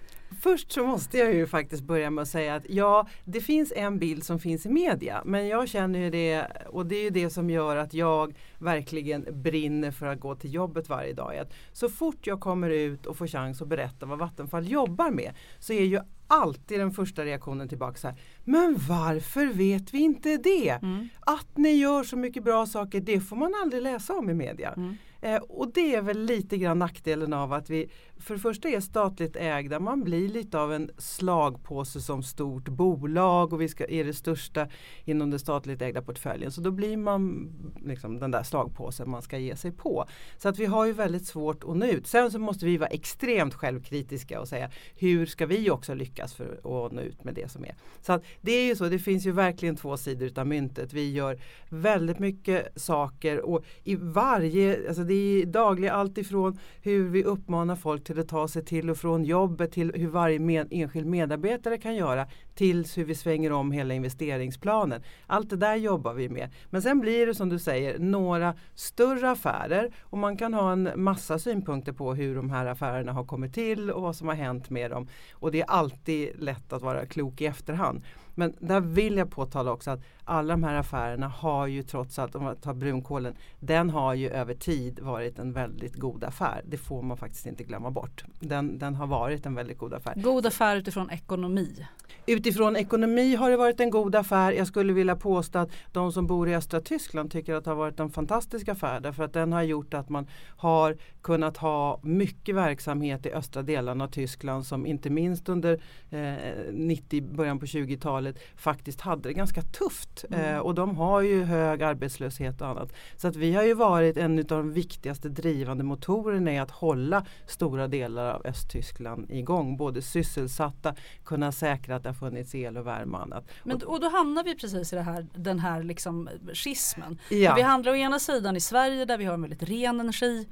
Först 0.41 0.73
så 0.73 0.87
måste 0.87 1.19
jag 1.19 1.35
ju 1.35 1.47
faktiskt 1.47 1.83
börja 1.83 2.11
med 2.11 2.23
att 2.23 2.29
säga 2.29 2.55
att 2.55 2.67
ja, 2.69 3.07
det 3.25 3.41
finns 3.41 3.73
en 3.77 3.99
bild 3.99 4.25
som 4.25 4.39
finns 4.39 4.67
i 4.67 4.69
media. 4.69 5.23
Men 5.25 5.49
jag 5.49 5.69
känner 5.69 5.99
ju 5.99 6.11
det 6.11 6.47
och 6.67 6.87
det 6.87 6.97
är 6.97 7.03
ju 7.03 7.11
det 7.11 7.31
som 7.31 7.51
gör 7.51 7.77
att 7.77 7.95
jag 7.95 8.35
verkligen 8.59 9.27
brinner 9.43 9.91
för 9.91 10.07
att 10.07 10.21
gå 10.21 10.35
till 10.35 10.55
jobbet 10.55 10.89
varje 10.89 11.13
dag. 11.13 11.37
Att 11.37 11.53
så 11.73 11.89
fort 11.89 12.27
jag 12.27 12.41
kommer 12.41 12.71
ut 12.71 13.07
och 13.07 13.17
får 13.17 13.27
chans 13.27 13.63
att 13.63 13.69
berätta 13.69 14.07
vad 14.07 14.19
Vattenfall 14.19 14.71
jobbar 14.71 15.11
med 15.11 15.35
så 15.59 15.73
är 15.73 15.85
ju 15.85 16.01
alltid 16.27 16.81
den 16.81 16.91
första 16.91 17.25
reaktionen 17.25 17.69
tillbaka 17.69 17.99
så 17.99 18.09
här, 18.09 18.17
Men 18.45 18.77
varför 18.89 19.47
vet 19.47 19.95
vi 19.95 19.99
inte 19.99 20.37
det? 20.37 20.71
Mm. 20.71 21.09
Att 21.21 21.57
ni 21.57 21.71
gör 21.71 22.05
så 22.05 22.17
mycket 22.17 22.45
bra 22.45 22.67
saker, 22.67 23.01
det 23.01 23.21
får 23.21 23.37
man 23.37 23.55
aldrig 23.63 23.83
läsa 23.83 24.15
om 24.15 24.31
i 24.31 24.35
media. 24.35 24.73
Mm. 24.77 24.97
Eh, 25.21 25.37
och 25.37 25.73
det 25.73 25.95
är 25.95 26.03
väl 26.03 26.25
lite 26.25 26.57
grann 26.57 26.79
nackdelen 26.79 27.33
av 27.33 27.53
att 27.53 27.71
vi 27.71 27.91
för 28.21 28.35
det 28.35 28.41
första 28.41 28.69
är 28.69 28.81
statligt 28.81 29.37
ägda, 29.37 29.81
man 29.81 30.05
blir 30.05 30.29
lite 30.29 30.59
av 30.59 30.73
en 30.73 30.91
slagpåse 30.99 32.01
som 32.01 32.23
stort 32.23 32.69
bolag 32.69 33.53
och 33.53 33.61
vi 33.61 33.69
ska, 33.69 33.87
är 33.87 34.05
det 34.05 34.13
största 34.13 34.69
inom 35.05 35.31
den 35.31 35.39
statligt 35.39 35.83
ägda 35.83 36.03
portföljen. 36.03 36.53
Så 36.53 36.61
då 36.61 36.71
blir 36.71 36.97
man 36.97 37.53
liksom 37.85 38.19
den 38.19 38.31
där 38.31 38.43
slagpåsen 38.43 39.11
man 39.11 39.23
ska 39.23 39.39
ge 39.39 39.57
sig 39.57 39.73
på. 39.73 40.05
Så 40.37 40.49
att 40.49 40.59
vi 40.59 40.67
har 40.67 40.87
ju 40.87 40.93
väldigt 40.93 41.27
svårt 41.27 41.65
att 41.65 41.77
nå 41.77 41.87
ut. 41.87 42.07
Sen 42.07 42.31
så 42.31 42.39
måste 42.39 42.67
vi 42.67 42.77
vara 42.77 42.89
extremt 42.89 43.55
självkritiska 43.55 44.41
och 44.41 44.49
säga 44.49 44.71
hur 44.97 45.27
ska 45.27 45.47
vi 45.47 45.71
också 45.71 45.95
lyckas 45.95 46.35
för 46.35 46.87
att 46.87 46.93
nå 46.93 47.01
ut 47.01 47.25
med 47.25 47.35
det 47.35 47.51
som 47.51 47.65
är. 47.65 47.75
Så 48.01 48.13
att 48.13 48.25
det 48.41 48.53
är 48.53 48.67
ju 48.67 48.77
så, 48.77 48.89
det 48.89 48.99
finns 48.99 49.27
ju 49.27 49.33
verkligen 49.33 49.77
två 49.77 49.97
sidor 49.97 50.39
av 50.39 50.47
myntet. 50.47 50.93
Vi 50.93 51.13
gör 51.13 51.39
väldigt 51.69 52.19
mycket 52.19 52.81
saker 52.81 53.41
och 53.41 53.65
i 53.85 53.97
varje, 53.97 54.89
alltså 54.89 55.03
det 55.03 55.15
är 55.15 55.47
dagligen 55.47 55.95
allt 55.95 56.19
ifrån 56.19 56.59
hur 56.83 57.09
vi 57.09 57.25
uppmanar 57.25 57.77
folk 57.77 58.08
till 58.09 58.21
att 58.21 58.29
ta 58.29 58.49
sig 58.49 58.65
till 58.65 58.91
och 58.91 58.97
från 58.97 59.25
jobbet 59.25 59.73
till 59.73 59.93
hur 59.95 60.09
varje 60.09 60.39
med, 60.39 60.69
enskild 60.71 61.07
medarbetare 61.07 61.79
kan 61.79 61.97
göra 61.97 62.27
tills 62.55 62.99
hur 62.99 63.05
vi 63.05 63.15
svänger 63.15 63.53
om 63.53 63.73
hela 63.73 63.95
investeringsplanen. 63.95 65.03
Allt 65.27 65.51
det 65.51 65.57
där 65.57 65.77
jobbar 65.77 66.15
vi 66.15 66.29
med. 66.29 66.51
Men 66.71 66.83
sen 66.83 67.01
blir 67.01 67.27
det 67.27 67.35
som 67.35 67.49
du 67.49 67.59
säger 67.59 67.99
några 67.99 68.55
större 68.75 69.31
affärer 69.31 69.91
och 70.03 70.19
man 70.19 70.37
kan 70.37 70.55
ha 70.55 70.73
en 70.73 70.91
massa 70.97 71.39
synpunkter 71.39 71.93
på 71.93 72.15
hur 72.15 72.37
de 72.37 72.51
här 72.51 72.67
affärerna 72.67 73.13
har 73.13 73.25
kommit 73.25 73.55
till 73.55 73.91
och 73.91 74.03
vad 74.03 74.17
som 74.17 74.29
har 74.29 74.35
hänt 74.35 74.71
med 74.71 74.91
dem. 74.91 75.09
Och 75.33 75.53
det 75.53 75.61
är 75.61 75.71
alltid 75.71 76.43
lätt 76.43 76.73
att 76.73 76.83
vara 76.83 77.07
klok 77.07 77.41
i 77.41 77.47
efterhand. 77.47 78.03
Men 78.39 78.55
där 78.59 78.81
vill 78.81 79.17
jag 79.17 79.31
påtala 79.31 79.73
också 79.73 79.91
att 79.91 80.01
alla 80.25 80.53
de 80.53 80.65
här 80.65 80.75
affärerna 80.75 81.29
har 81.29 81.67
ju 81.67 81.83
trots 81.83 82.19
allt, 82.19 82.35
om 82.35 82.45
man 82.45 82.57
tar 82.57 82.75
brunkolen, 82.75 83.35
den 83.61 83.91
har 83.91 84.15
ju 84.15 84.31
över 84.31 84.55
tid 84.55 85.01
varit 85.01 85.39
en 85.39 85.53
väldigt 85.53 85.95
god 85.95 86.25
affär. 86.25 86.63
Det 86.65 86.77
får 86.77 87.03
man 87.03 87.17
faktiskt 87.17 87.47
inte 87.47 87.65
glömma 87.65 87.91
bort. 87.91 88.25
Den, 88.41 88.79
den 88.79 88.95
har 88.95 89.07
varit 89.07 89.47
en 89.47 89.55
väldigt 89.55 89.79
god 89.79 89.95
affär. 89.95 90.15
God 90.17 90.47
affär 90.47 90.77
utifrån 90.77 91.11
ekonomi? 91.11 91.87
Utifrån 92.27 92.77
ekonomi 92.77 93.35
har 93.37 93.51
det 93.51 93.57
varit 93.57 93.81
en 93.81 93.91
god 93.91 94.15
affär. 94.15 94.53
Jag 94.53 94.67
skulle 94.67 94.93
vilja 94.93 95.17
påstå 95.17 95.59
att 95.59 95.71
de 95.93 96.13
som 96.13 96.27
bor 96.27 96.49
i 96.49 96.55
östra 96.55 96.81
Tyskland 96.81 97.31
tycker 97.31 97.55
att 97.55 97.65
det 97.65 97.71
har 97.71 97.77
varit 97.77 98.01
en 98.01 98.11
fantastisk 98.11 98.69
affär 98.69 99.01
därför 99.01 99.25
att 99.25 99.33
den 99.33 99.53
har 99.53 99.63
gjort 99.63 99.95
att 99.95 100.09
man 100.09 100.27
har 100.57 100.97
kunnat 101.29 101.57
ha 101.57 102.01
mycket 102.03 102.55
verksamhet 102.55 103.27
i 103.27 103.33
östra 103.33 103.63
delarna 103.63 104.05
av 104.05 104.09
Tyskland 104.09 104.67
som 104.67 104.87
inte 104.87 105.11
minst 105.11 105.49
under 105.49 105.81
eh, 106.11 106.73
90, 106.73 107.23
början 107.23 107.59
på 107.59 107.67
20-talet 107.67 108.37
faktiskt 108.57 109.01
hade 109.01 109.29
det 109.29 109.33
ganska 109.33 109.63
tufft. 109.63 110.25
Mm. 110.31 110.55
Eh, 110.55 110.59
och 110.59 110.75
de 110.75 110.97
har 110.97 111.21
ju 111.21 111.45
hög 111.45 111.83
arbetslöshet 111.83 112.61
och 112.61 112.69
annat. 112.69 112.93
Så 113.17 113.29
att 113.29 113.37
vi 113.37 113.55
har 113.55 113.63
ju 113.63 113.75
varit 113.75 114.17
en 114.17 114.39
av 114.39 114.45
de 114.45 114.73
viktigaste 114.73 115.29
drivande 115.29 115.85
motorerna 115.85 116.53
i 116.53 116.59
att 116.59 116.71
hålla 116.71 117.25
stora 117.47 117.89
delar 117.89 118.35
av 118.35 118.47
Östtyskland 118.47 119.31
igång. 119.31 119.77
Både 119.77 120.03
sysselsatta, 120.03 120.95
kunna 121.25 121.53
säkra 121.53 121.97
att 121.97 122.03
det 122.03 122.09
har 122.09 122.15
funnits 122.15 122.55
el 122.55 122.77
och 122.77 122.87
värme 122.87 123.17
och 123.17 123.23
annat. 123.23 123.45
Men, 123.65 123.83
och 123.83 124.01
då 124.01 124.09
hamnar 124.09 124.45
vi 124.45 124.55
precis 124.55 124.93
i 124.93 124.97
det 124.97 125.03
här, 125.03 125.27
den 125.35 125.59
här 125.59 125.83
liksom 125.83 126.29
schismen. 126.55 127.19
Ja. 127.31 127.55
Vi 127.55 127.63
handlar 127.63 127.93
å 127.93 127.97
ena 127.97 128.19
sidan 128.19 128.57
i 128.57 128.61
Sverige 128.61 129.05
där 129.05 129.19
vi 129.19 129.25
har 129.25 129.35
en 129.35 129.43
väldigt 129.43 129.63
ren 129.63 130.01
energi 130.01 130.49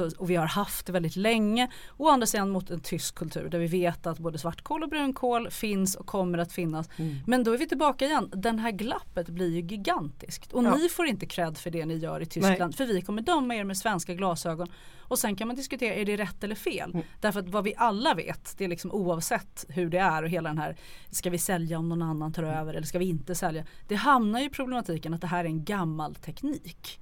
alltså, 0.00 0.20
och 0.20 0.30
vi 0.30 0.36
har 0.36 0.46
haft 0.46 0.86
det 0.86 0.92
väldigt 0.92 1.16
länge. 1.16 1.68
Å 1.96 2.08
andra 2.08 2.26
sidan 2.26 2.50
mot 2.50 2.70
en 2.70 2.80
tysk 2.80 3.14
kultur 3.14 3.48
där 3.48 3.58
vi 3.58 3.66
vet 3.66 4.06
att 4.06 4.18
både 4.18 4.38
svartkol 4.38 4.82
och 4.82 4.88
brunkol 4.88 5.50
finns 5.50 5.94
och 5.94 6.06
kommer 6.06 6.38
att 6.38 6.52
finnas. 6.52 6.88
Mm. 6.96 7.16
Men 7.26 7.44
då 7.44 7.52
är 7.52 7.58
vi 7.58 7.68
tillbaka 7.68 8.04
igen, 8.04 8.30
den 8.34 8.58
här 8.58 8.70
glappet 8.70 9.28
blir 9.28 9.50
ju 9.50 9.60
gigantiskt 9.60 10.52
och 10.52 10.64
ja. 10.64 10.74
ni 10.74 10.88
får 10.88 11.06
inte 11.06 11.26
cred 11.26 11.58
för 11.58 11.70
det 11.70 11.86
ni 11.86 11.96
gör 11.96 12.20
i 12.20 12.26
Tyskland 12.26 12.60
Nej. 12.60 12.72
för 12.72 12.86
vi 12.86 13.02
kommer 13.02 13.22
döma 13.22 13.54
er 13.54 13.64
med 13.64 13.76
svenska 13.76 14.14
glasögon 14.14 14.68
och 15.12 15.18
sen 15.18 15.36
kan 15.36 15.46
man 15.46 15.56
diskutera, 15.56 15.94
är 15.94 16.04
det 16.04 16.16
rätt 16.16 16.44
eller 16.44 16.54
fel? 16.54 16.90
Mm. 16.90 17.06
Därför 17.20 17.40
att 17.40 17.48
vad 17.48 17.64
vi 17.64 17.74
alla 17.76 18.14
vet, 18.14 18.58
det 18.58 18.64
är 18.64 18.68
liksom 18.68 18.92
oavsett 18.92 19.66
hur 19.68 19.90
det 19.90 19.98
är 19.98 20.22
och 20.22 20.28
hela 20.28 20.48
den 20.48 20.58
här, 20.58 20.76
ska 21.10 21.30
vi 21.30 21.38
sälja 21.38 21.78
om 21.78 21.88
någon 21.88 22.02
annan 22.02 22.32
tar 22.32 22.42
över 22.42 22.74
eller 22.74 22.86
ska 22.86 22.98
vi 22.98 23.08
inte 23.08 23.34
sälja? 23.34 23.64
Det 23.88 23.94
hamnar 23.94 24.40
ju 24.40 24.46
i 24.46 24.50
problematiken 24.50 25.14
att 25.14 25.20
det 25.20 25.26
här 25.26 25.44
är 25.44 25.48
en 25.48 25.64
gammal 25.64 26.14
teknik. 26.14 27.00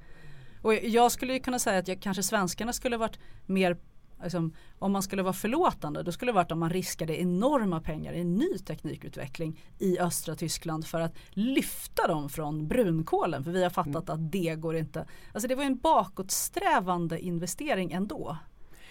Och 0.63 0.75
jag 0.75 1.13
skulle 1.13 1.39
kunna 1.39 1.59
säga 1.59 1.79
att 1.79 1.89
jag, 1.89 2.01
kanske 2.01 2.23
svenskarna 2.23 2.73
skulle 2.73 2.97
varit 2.97 3.19
mer 3.47 3.77
Liksom, 4.23 4.53
om 4.79 4.93
man 4.93 5.03
skulle 5.03 5.23
vara 5.23 5.33
förlåtande 5.33 6.03
då 6.03 6.13
skulle 6.13 6.33
det 6.33 6.37
varit 6.37 6.53
om 6.53 6.59
man 6.59 6.71
riskade 6.71 7.21
enorma 7.21 7.81
pengar 7.81 8.13
i 8.13 8.25
ny 8.25 8.59
teknikutveckling 8.59 9.61
i 9.79 9.99
östra 9.99 10.35
Tyskland 10.35 10.87
för 10.87 11.01
att 11.01 11.15
lyfta 11.31 12.07
dem 12.07 12.29
från 12.29 12.69
brunkolen 12.69 13.45
för 13.45 13.51
vi 13.51 13.63
har 13.63 13.71
fattat 13.71 14.09
mm. 14.09 14.27
att 14.27 14.33
det 14.33 14.55
går 14.55 14.77
inte. 14.77 15.07
Alltså 15.33 15.49
det 15.49 15.55
var 15.55 15.65
en 15.65 15.79
bakåtsträvande 15.79 17.21
investering 17.21 17.93
ändå. 17.93 18.37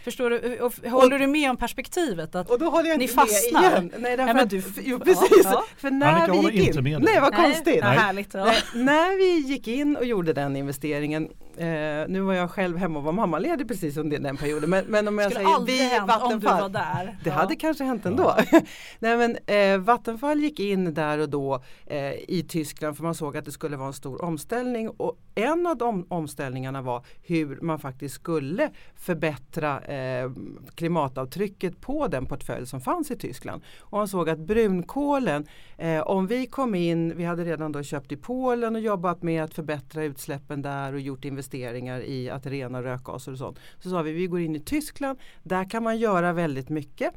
Förstår 0.03 0.29
du? 0.29 0.59
Och, 0.59 0.73
håller 0.91 1.13
och, 1.13 1.19
du 1.19 1.27
med 1.27 1.49
om 1.49 1.57
perspektivet? 1.57 2.35
Att 2.35 2.49
och 2.49 2.59
då 2.59 2.69
håller 2.69 2.89
jag 2.89 3.01
inte 3.01 3.05
ni 3.05 3.27
fastnar? 3.27 3.61
med 3.61 3.71
igen. 3.71 3.93
Nej, 3.97 4.17
därför 4.17 4.39
ja, 4.39 4.45
du, 4.45 4.63
jo, 4.81 4.99
precis. 4.99 5.41
Ja, 5.43 5.63
För 5.77 5.91
när 5.91 6.31
vi 6.31 6.57
gick 6.57 6.75
in, 6.75 7.01
nej 7.01 7.19
vad 7.21 7.35
konstigt. 7.35 7.83
Nej, 7.83 8.25
nej, 8.33 8.57
när 8.73 9.17
vi 9.17 9.47
gick 9.47 9.67
in 9.67 9.95
och 9.95 10.05
gjorde 10.05 10.33
den 10.33 10.55
investeringen 10.55 11.29
Eh, 11.59 12.07
nu 12.07 12.21
var 12.21 12.33
jag 12.33 12.51
själv 12.51 12.77
hemma 12.77 12.99
och 12.99 13.05
var 13.05 13.11
mammaledig 13.11 13.67
precis 13.67 13.97
under 13.97 14.19
den 14.19 14.37
perioden. 14.37 14.69
Men, 14.69 14.85
men 14.85 15.07
om 15.07 15.17
jag 15.17 15.31
Skulle 15.31 15.45
säger 15.45 15.65
vi 15.65 15.89
hänt 15.89 16.07
Vattenfall. 16.07 16.63
Om 16.63 16.71
du 16.71 16.77
var 16.77 16.85
där. 16.85 17.17
Det 17.23 17.29
ja. 17.29 17.35
hade 17.35 17.55
kanske 17.55 17.83
hänt 17.83 18.05
ändå. 18.05 18.35
Nej, 18.99 19.17
men, 19.17 19.37
eh, 19.45 19.77
Vattenfall 19.77 20.39
gick 20.39 20.59
in 20.59 20.93
där 20.93 21.17
och 21.17 21.29
då 21.29 21.63
eh, 21.85 22.13
i 22.13 22.45
Tyskland 22.49 22.97
för 22.97 23.03
man 23.03 23.15
såg 23.15 23.37
att 23.37 23.45
det 23.45 23.51
skulle 23.51 23.77
vara 23.77 23.87
en 23.87 23.93
stor 23.93 24.25
omställning. 24.25 24.89
Och 24.89 25.17
en 25.35 25.67
av 25.67 25.77
de 25.77 26.05
omställningarna 26.09 26.81
var 26.81 27.05
hur 27.21 27.59
man 27.61 27.79
faktiskt 27.79 28.15
skulle 28.15 28.69
förbättra 28.95 29.81
eh, 29.81 30.31
klimatavtrycket 30.75 31.81
på 31.81 32.07
den 32.07 32.25
portfölj 32.25 32.67
som 32.67 32.81
fanns 32.81 33.11
i 33.11 33.15
Tyskland. 33.15 33.61
Och 33.79 33.97
man 33.97 34.07
såg 34.07 34.29
att 34.29 34.39
brunkolen, 34.39 35.45
eh, 35.77 36.01
om 36.01 36.27
vi 36.27 36.45
kom 36.45 36.75
in, 36.75 37.17
vi 37.17 37.23
hade 37.23 37.43
redan 37.43 37.71
då 37.71 37.83
köpt 37.83 38.11
i 38.11 38.17
Polen 38.17 38.75
och 38.75 38.81
jobbat 38.81 39.23
med 39.23 39.43
att 39.43 39.53
förbättra 39.53 40.03
utsläppen 40.03 40.61
där 40.61 40.93
och 40.93 40.99
gjort 40.99 41.25
investeringar 41.25 41.48
investeringar 41.53 42.01
i 42.01 42.29
att 42.29 42.45
rena 42.45 42.83
rökgaser 42.83 43.31
och 43.31 43.37
sånt. 43.37 43.59
Så 43.79 43.89
sa 43.89 44.01
vi 44.01 44.11
vi 44.11 44.27
går 44.27 44.39
in 44.39 44.55
i 44.55 44.59
Tyskland, 44.59 45.19
där 45.43 45.69
kan 45.69 45.83
man 45.83 45.97
göra 45.97 46.33
väldigt 46.33 46.69
mycket. 46.69 47.13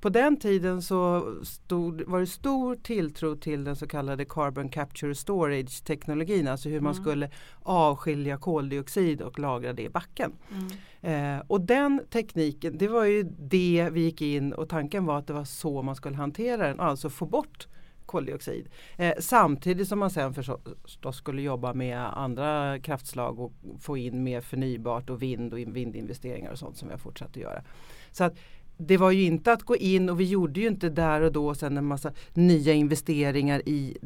På 0.00 0.08
den 0.08 0.36
tiden 0.36 0.82
så 0.82 1.34
stod, 1.44 2.02
var 2.06 2.20
det 2.20 2.26
stor 2.26 2.76
tilltro 2.76 3.36
till 3.36 3.64
den 3.64 3.76
så 3.76 3.86
kallade 3.86 4.24
Carbon 4.24 4.68
Capture 4.68 5.14
Storage 5.14 5.84
teknologin, 5.84 6.48
alltså 6.48 6.68
hur 6.68 6.78
mm. 6.78 6.84
man 6.84 6.94
skulle 6.94 7.30
avskilja 7.62 8.36
koldioxid 8.36 9.22
och 9.22 9.38
lagra 9.38 9.72
det 9.72 9.82
i 9.82 9.88
backen. 9.88 10.32
Mm. 10.50 11.38
Eh, 11.38 11.42
och 11.48 11.60
den 11.60 12.00
tekniken, 12.10 12.78
det 12.78 12.88
var 12.88 13.04
ju 13.04 13.22
det 13.38 13.88
vi 13.92 14.00
gick 14.00 14.22
in 14.22 14.52
och 14.52 14.68
tanken 14.68 15.06
var 15.06 15.18
att 15.18 15.26
det 15.26 15.32
var 15.32 15.44
så 15.44 15.82
man 15.82 15.96
skulle 15.96 16.16
hantera 16.16 16.68
den, 16.68 16.80
alltså 16.80 17.10
få 17.10 17.26
bort 17.26 17.68
koldioxid. 18.06 18.68
Eh, 18.96 19.12
samtidigt 19.18 19.88
som 19.88 19.98
man 19.98 20.10
sen 20.10 20.34
förstås 20.34 21.16
skulle 21.16 21.42
jobba 21.42 21.74
med 21.74 22.18
andra 22.18 22.78
kraftslag 22.78 23.40
och 23.40 23.52
få 23.80 23.96
in 23.96 24.22
mer 24.22 24.40
förnybart 24.40 25.10
och 25.10 25.22
vind 25.22 25.52
och 25.52 25.58
vindinvesteringar 25.58 26.52
och 26.52 26.58
sånt 26.58 26.76
som 26.76 26.88
vi 26.88 26.94
har 26.94 26.98
fortsatt 26.98 27.28
att 27.28 27.36
göra. 27.36 27.62
Så 28.10 28.24
att 28.24 28.34
det 28.76 28.96
var 28.96 29.10
ju 29.10 29.22
inte 29.22 29.52
att 29.52 29.62
gå 29.62 29.76
in 29.76 30.10
och 30.10 30.20
vi 30.20 30.24
gjorde 30.24 30.60
ju 30.60 30.66
inte 30.66 30.88
där 30.88 31.20
och 31.20 31.32
då 31.32 31.54
sen 31.54 31.78
en 31.78 31.86
massa 31.86 32.12
nya 32.34 32.72
investeringar 32.72 33.68
i 33.68 33.96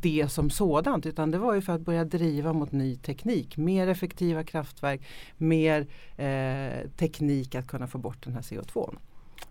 det 0.00 0.28
som 0.32 0.50
sådant 0.50 1.06
utan 1.06 1.30
det 1.30 1.38
var 1.38 1.54
ju 1.54 1.60
för 1.60 1.72
att 1.72 1.80
börja 1.80 2.04
driva 2.04 2.52
mot 2.52 2.72
ny 2.72 2.96
teknik. 2.96 3.56
Mer 3.56 3.88
effektiva 3.88 4.44
kraftverk, 4.44 5.00
mer 5.36 5.86
eh, 6.16 6.90
teknik 6.96 7.54
att 7.54 7.66
kunna 7.66 7.86
få 7.86 7.98
bort 7.98 8.24
den 8.24 8.34
här 8.34 8.42
CO2. 8.42 8.96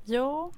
Ja, 0.05 0.51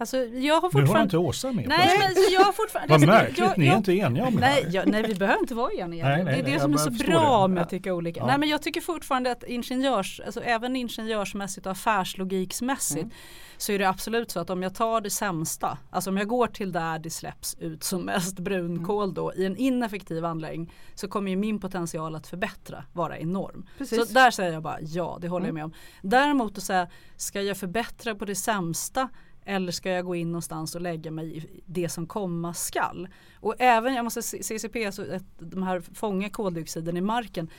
Alltså, 0.00 0.16
jag 0.16 0.24
har 0.24 0.34
Nu 0.40 0.50
har 0.52 0.60
fortfarande... 0.70 1.02
inte 1.02 1.18
Åsa 1.18 1.52
med. 1.52 1.68
Nej, 1.68 1.98
men 1.98 2.14
så 2.14 2.32
jag 2.34 2.40
har 2.44 2.52
fortfarande... 2.52 2.92
Vad 2.94 3.02
alltså, 3.02 3.10
märkligt, 3.24 3.38
jag- 3.38 3.58
ni 3.58 3.66
är 3.66 3.76
inte 3.76 3.92
eniga 3.92 4.24
om 4.26 4.34
det 4.34 4.40
Nej, 4.40 4.62
här. 4.64 4.70
jag, 4.74 4.86
nej 4.88 5.02
vi 5.06 5.14
behöver 5.14 5.40
inte 5.40 5.54
vara 5.54 5.72
eniga. 5.72 6.08
Nej, 6.08 6.24
nej, 6.24 6.34
det 6.34 6.40
är 6.40 6.44
det 6.44 6.50
nej, 6.50 6.60
som 6.60 6.72
är 6.72 6.76
så 6.78 6.90
bra 6.90 7.46
det. 7.48 7.54
med 7.54 7.62
att 7.62 7.68
tycka 7.70 7.94
olika. 7.94 8.20
Ja. 8.20 8.26
Nej 8.26 8.38
men 8.38 8.48
jag 8.48 8.62
tycker 8.62 8.80
fortfarande 8.80 9.32
att 9.32 9.44
ingenjörs, 9.44 10.20
alltså 10.26 10.40
även 10.40 10.76
ingenjörsmässigt 10.76 11.66
och 11.66 11.72
affärslogiksmässigt 11.72 12.98
Mm. 13.02 13.10
så 13.56 13.72
är 13.72 13.78
det 13.78 13.88
absolut 13.88 14.30
så 14.30 14.40
att 14.40 14.50
om 14.50 14.62
jag 14.62 14.74
tar 14.74 15.00
det 15.00 15.10
sämsta, 15.10 15.78
alltså 15.90 16.10
om 16.10 16.16
jag 16.16 16.28
går 16.28 16.46
till 16.46 16.72
där 16.72 16.98
det 16.98 17.10
släpps 17.10 17.56
ut 17.60 17.84
som 17.84 18.02
mest 18.02 18.38
brunkol 18.38 19.14
då 19.14 19.34
i 19.34 19.46
en 19.46 19.56
ineffektiv 19.56 20.24
anläggning 20.24 20.72
så 20.94 21.08
kommer 21.08 21.30
ju 21.30 21.36
min 21.36 21.60
potential 21.60 22.14
att 22.16 22.26
förbättra 22.26 22.84
vara 22.92 23.18
enorm. 23.18 23.66
Precis. 23.78 24.08
Så 24.08 24.14
där 24.14 24.30
säger 24.30 24.52
jag 24.52 24.62
bara 24.62 24.80
ja, 24.80 25.18
det 25.20 25.28
håller 25.28 25.46
jag 25.46 25.54
med 25.54 25.64
om. 25.64 25.72
Däremot 26.02 26.58
att 26.58 26.64
säga, 26.64 26.88
ska 27.16 27.42
jag 27.42 27.56
förbättra 27.56 28.14
på 28.14 28.24
det 28.24 28.34
sämsta 28.34 29.08
eller 29.48 29.72
ska 29.72 29.90
jag 29.90 30.04
gå 30.04 30.14
in 30.14 30.32
någonstans 30.32 30.74
och 30.74 30.80
lägga 30.80 31.10
mig 31.10 31.36
i 31.36 31.62
det 31.66 31.88
som 31.88 32.06
komma 32.06 32.54
skall? 32.54 33.08
Och 33.34 33.54
även, 33.58 33.94
jag 33.94 34.04
måste 34.04 34.22
se- 34.22 34.42
CCP, 34.42 34.86
alltså 34.86 35.06
ett, 35.06 35.24
de 35.38 35.62
här 35.62 35.80
fånga 35.80 36.30
koldioxiden 36.30 36.96
i 36.96 37.00
marken. 37.00 37.50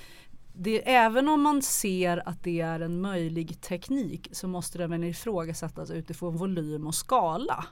Det, 0.53 0.89
även 0.89 1.29
om 1.29 1.41
man 1.41 1.61
ser 1.61 2.29
att 2.29 2.43
det 2.43 2.61
är 2.61 2.79
en 2.79 3.01
möjlig 3.01 3.61
teknik 3.61 4.29
så 4.31 4.47
måste 4.47 4.77
den 4.77 4.91
väl 4.91 5.03
ifrågasättas 5.03 5.91
utifrån 5.91 6.37
volym 6.37 6.87
och 6.87 6.95
skala. 6.95 7.65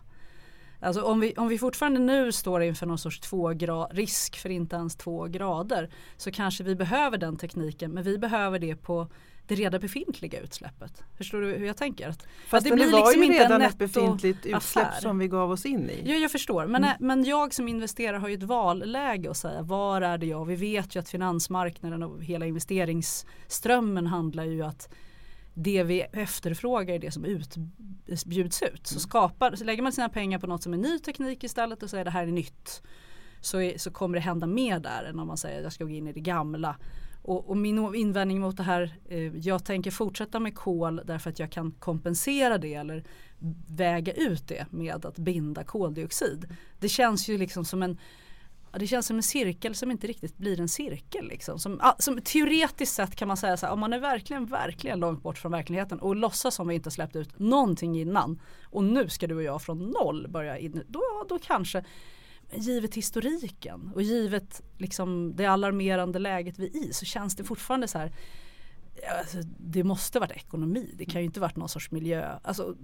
Alltså 0.80 1.02
om 1.02 1.20
vi, 1.20 1.34
om 1.38 1.48
vi 1.48 1.58
fortfarande 1.58 2.00
nu 2.00 2.32
står 2.32 2.64
inför 2.64 2.86
någon 2.86 2.98
sorts 2.98 3.20
två 3.20 3.50
grad, 3.50 3.92
risk 3.92 4.38
för 4.38 4.50
inte 4.50 4.76
ens 4.76 4.96
två 4.96 5.26
grader 5.26 5.90
så 6.18 6.32
kanske 6.32 6.64
vi 6.64 6.76
behöver 6.76 7.18
den 7.18 7.38
tekniken 7.38 7.92
men 7.92 8.04
vi 8.04 8.18
behöver 8.18 8.60
det 8.60 8.76
på 8.76 9.08
det 9.48 9.56
redan 9.56 9.82
befintliga 9.82 10.40
utsläppet. 10.40 11.04
Förstår 11.18 11.42
du 11.42 11.48
hur 11.52 11.68
jag 11.68 11.78
tänker? 11.78 12.10
Att, 12.10 12.28
Fast 12.48 12.70
det, 12.70 12.76
det 12.76 12.92
var 12.92 13.14
ju 13.14 13.24
inte 13.24 13.38
en 13.38 13.44
redan 13.44 13.62
ett 13.62 13.78
befintligt 13.78 14.46
utsläpp 14.46 14.88
affär. 14.88 15.02
som 15.02 15.20
vi 15.20 15.28
gav 15.28 15.52
oss 15.52 15.66
in 15.66 15.90
i. 15.90 16.02
Ja, 16.06 16.16
jag 16.16 16.32
förstår. 16.32 16.66
Men, 16.66 16.88
men 17.00 17.24
jag 17.24 17.54
som 17.54 17.68
investerare 17.68 18.18
har 18.18 18.28
ju 18.28 18.34
ett 18.34 18.44
valläge 18.44 19.30
att 19.30 19.38
säga 19.38 19.62
var 19.62 20.02
är 20.02 20.18
det 20.18 20.26
jag? 20.26 20.46
Vi 20.46 20.56
vet 20.56 20.96
ju 20.96 21.00
att 21.00 21.10
finansmarknaden 21.10 22.04
och 22.04 22.24
hela 22.24 22.46
investeringsströmmen 22.46 24.08
handlar 24.08 24.44
ju 24.44 24.64
att 24.64 24.94
det 25.54 25.84
vi 25.84 26.02
efterfrågar 26.02 26.96
är 26.96 27.00
det 27.00 27.12
som 27.12 27.26
utbjuds 27.26 28.62
ut. 28.62 28.88
Så, 28.88 29.00
skapar, 29.00 29.56
så 29.56 29.64
lägger 29.64 29.84
man 29.84 29.92
sina 29.92 30.10
pengar 30.10 30.40
på 30.40 30.48
något 30.48 30.64
som 30.64 30.74
är 30.74 30.78
ny 30.78 31.00
teknik 31.00 31.44
istället 31.44 31.84
och 31.84 31.90
säger 31.90 32.06
det 32.06 32.12
här 32.12 32.24
är 32.24 32.32
nytt. 32.32 32.82
Så, 33.42 33.62
är, 33.62 33.78
så 33.78 33.92
kommer 33.92 34.16
det 34.16 34.22
hända 34.22 34.48
mer 34.48 34.80
där 34.80 35.04
än 35.04 35.20
om 35.20 35.28
man 35.28 35.38
säger 35.38 35.62
jag 35.64 35.74
ska 35.74 35.84
gå 35.84 35.90
in 35.90 36.08
i 36.08 36.14
det 36.14 36.20
gamla. 36.20 36.76
Och, 37.28 37.50
och 37.50 37.58
min 37.58 37.96
invändning 37.96 38.40
mot 38.40 38.58
det 38.58 38.64
här, 38.64 38.96
eh, 39.06 39.38
jag 39.38 39.66
tänker 39.66 39.92
fortsätta 39.92 40.40
med 40.40 40.56
kol 40.56 41.02
därför 41.06 41.30
att 41.30 41.40
jag 41.40 41.52
kan 41.52 41.72
kompensera 41.72 42.58
det 42.58 42.74
eller 42.74 43.04
väga 43.68 44.14
ut 44.14 44.48
det 44.48 44.66
med 44.70 45.06
att 45.06 45.18
binda 45.18 45.64
koldioxid. 45.64 46.56
Det 46.80 46.90
känns 46.90 47.28
ju 47.28 47.38
liksom 47.38 47.66
som 47.66 47.84
en 47.84 47.98
det 48.80 48.88
känns 48.88 49.08
som 49.08 49.16
en 49.16 49.24
cirkel 49.24 49.76
som 49.76 49.92
inte 49.92 50.08
riktigt 50.08 50.38
blir 50.38 50.60
en 50.60 50.70
cirkel. 50.70 51.28
Liksom. 51.28 51.60
Som, 51.60 51.80
ah, 51.82 51.96
som 52.00 52.22
teoretiskt 52.22 52.96
sett 52.96 53.16
kan 53.16 53.28
man 53.28 53.38
säga 53.38 53.58
så 53.58 53.66
här, 53.66 53.74
om 53.74 53.80
man 53.80 53.94
är 53.94 54.00
verkligen, 54.00 54.46
verkligen 54.46 55.00
långt 55.00 55.24
bort 55.24 55.38
från 55.38 55.52
verkligheten 55.52 56.00
och 56.00 56.16
låtsas 56.16 56.56
som 56.56 56.68
vi 56.68 56.76
inte 56.76 56.92
släppt 56.92 57.16
ut 57.16 57.40
någonting 57.40 58.00
innan 58.00 58.42
och 58.64 58.84
nu 58.84 59.10
ska 59.10 59.28
du 59.28 59.36
och 59.36 59.44
jag 59.44 59.62
från 59.62 59.80
noll 59.80 60.28
börja 60.30 60.58
in, 60.58 60.84
då, 60.88 61.02
då 61.30 61.40
kanske 61.40 61.84
givet 62.52 62.96
historiken 62.96 63.92
och 63.96 64.02
givet 64.02 64.62
liksom 64.78 65.36
det 65.36 65.46
alarmerande 65.46 66.20
läget 66.20 66.60
vi 66.60 66.68
är 66.68 66.86
i 66.86 66.94
så 66.94 67.06
känns 67.06 67.36
det 67.36 67.44
fortfarande 67.44 67.88
så 67.88 67.98
här 67.98 68.14
alltså, 69.20 69.38
det 69.60 69.84
måste 69.84 70.20
varit 70.20 70.32
ekonomi, 70.32 70.94
det 70.98 71.06
kan 71.06 71.22
ju 71.22 71.26
inte 71.26 71.40
varit 71.40 71.56
någon 71.56 71.70
sorts 71.70 71.92
miljö. 71.92 72.40
Alltså, 72.44 72.76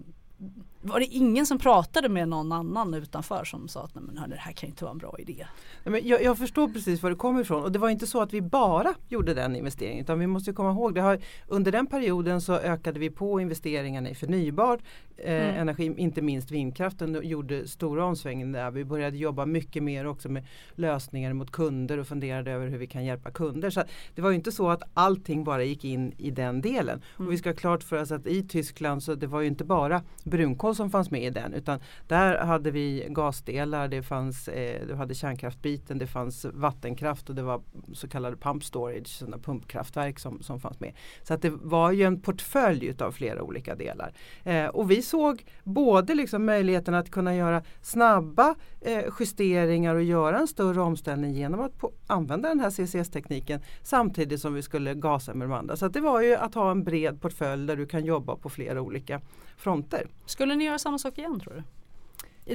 var 0.85 0.99
det 0.99 1.05
ingen 1.05 1.45
som 1.45 1.57
pratade 1.57 2.09
med 2.09 2.27
någon 2.27 2.51
annan 2.51 2.93
utanför 2.93 3.43
som 3.43 3.67
sa 3.67 3.83
att 3.83 3.95
Nej, 3.95 4.03
men 4.03 4.29
det 4.29 4.35
här 4.35 4.51
kan 4.51 4.69
inte 4.69 4.83
vara 4.83 4.91
en 4.91 4.97
bra 4.97 5.15
idé. 5.19 5.47
Nej, 5.83 5.91
men 5.91 6.07
jag, 6.07 6.23
jag 6.23 6.37
förstår 6.37 6.67
precis 6.67 7.03
var 7.03 7.09
det 7.09 7.15
kommer 7.15 7.41
ifrån 7.41 7.63
och 7.63 7.71
det 7.71 7.79
var 7.79 7.89
inte 7.89 8.07
så 8.07 8.21
att 8.21 8.33
vi 8.33 8.41
bara 8.41 8.93
gjorde 9.09 9.33
den 9.33 9.55
investeringen 9.55 10.03
utan 10.03 10.19
vi 10.19 10.27
måste 10.27 10.53
komma 10.53 10.71
ihåg 10.71 10.95
det 10.95 11.01
har, 11.01 11.19
under 11.47 11.71
den 11.71 11.87
perioden 11.87 12.41
så 12.41 12.53
ökade 12.53 12.99
vi 12.99 13.09
på 13.09 13.39
investeringarna 13.41 14.09
i 14.09 14.15
förnybar 14.15 14.79
eh, 15.17 15.33
Mm. 15.33 15.55
energi, 15.55 15.93
inte 15.97 16.21
minst 16.21 16.51
vindkraften 16.51 17.15
och 17.15 17.23
gjorde 17.23 17.67
stora 17.67 18.05
omsvängningar 18.05 18.53
där. 18.59 18.71
Vi 18.71 18.85
började 18.85 19.17
jobba 19.17 19.45
mycket 19.45 19.83
mer 19.83 20.05
också 20.07 20.29
med 20.29 20.45
lösningar 20.75 21.33
mot 21.33 21.51
kunder 21.51 21.97
och 21.97 22.07
funderade 22.07 22.51
över 22.51 22.67
hur 22.67 22.77
vi 22.77 22.87
kan 22.87 23.05
hjälpa 23.05 23.31
kunder. 23.31 23.69
Så 23.69 23.83
det 24.15 24.21
var 24.21 24.31
inte 24.31 24.51
så 24.51 24.69
att 24.69 24.83
allting 24.93 25.43
bara 25.43 25.63
gick 25.63 25.85
in 25.85 26.13
i 26.17 26.31
den 26.31 26.61
delen. 26.61 27.01
Och 27.17 27.31
vi 27.31 27.37
ska 27.37 27.49
ha 27.49 27.55
klart 27.55 27.83
för 27.83 28.01
oss 28.01 28.11
att 28.11 28.27
i 28.27 28.43
Tyskland 28.47 29.03
så 29.03 29.15
det 29.15 29.27
var 29.27 29.41
ju 29.41 29.47
inte 29.47 29.63
bara 29.63 30.01
brunkol 30.34 30.75
som 30.75 30.89
fanns 30.89 31.11
med 31.11 31.23
i 31.23 31.29
den 31.29 31.53
utan 31.53 31.79
där 32.07 32.38
hade 32.38 32.71
vi 32.71 33.07
gasdelar, 33.09 33.88
det 33.88 34.03
fanns 34.03 34.47
eh, 34.47 34.88
du 34.88 34.95
hade 34.95 35.15
kärnkraftbiten, 35.15 35.97
det 35.97 36.07
fanns 36.07 36.45
vattenkraft 36.45 37.29
och 37.29 37.36
det 37.36 37.41
var 37.41 37.61
så 37.93 38.07
kallade 38.07 38.38
pump 38.38 38.63
storage, 38.63 39.07
sådana 39.07 39.38
pumpkraftverk 39.38 40.19
som, 40.19 40.41
som 40.41 40.59
fanns 40.59 40.79
med. 40.79 40.93
Så 41.23 41.34
att 41.34 41.41
det 41.41 41.49
var 41.49 41.91
ju 41.91 42.03
en 42.03 42.21
portfölj 42.21 42.86
utav 42.86 43.11
flera 43.11 43.43
olika 43.43 43.75
delar. 43.75 44.13
Eh, 44.43 44.65
och 44.65 44.91
vi 44.91 45.01
såg 45.01 45.45
både 45.63 46.15
liksom 46.15 46.45
möjligheten 46.45 46.93
att 46.93 47.11
kunna 47.11 47.36
göra 47.36 47.63
snabba 47.81 48.55
eh, 48.81 49.03
justeringar 49.19 49.95
och 49.95 50.03
göra 50.03 50.39
en 50.39 50.47
större 50.47 50.81
omställning 50.81 51.34
genom 51.34 51.59
att 51.59 51.77
på, 51.77 51.91
använda 52.07 52.49
den 52.49 52.59
här 52.59 52.69
CCS-tekniken 52.69 53.61
samtidigt 53.84 54.39
som 54.39 54.53
vi 54.53 54.61
skulle 54.61 54.93
gasa 54.93 55.34
med 55.34 55.49
de 55.49 55.53
andra. 55.53 55.75
Så 55.75 55.86
att 55.86 55.93
det 55.93 56.01
var 56.01 56.21
ju 56.21 56.36
att 56.36 56.55
ha 56.55 56.71
en 56.71 56.84
bred 56.84 57.21
portfölj 57.21 57.67
där 57.67 57.75
du 57.75 57.86
kan 57.86 58.05
jobba 58.05 58.36
på 58.36 58.49
flera 58.49 58.81
olika 58.81 59.21
fronter. 59.64 60.07
Skulle 60.26 60.55
ni 60.55 60.64
göra 60.66 60.80
samma 60.80 60.97
sak 60.97 61.18
igen 61.18 61.39
tror 61.39 61.53
du? 61.53 61.64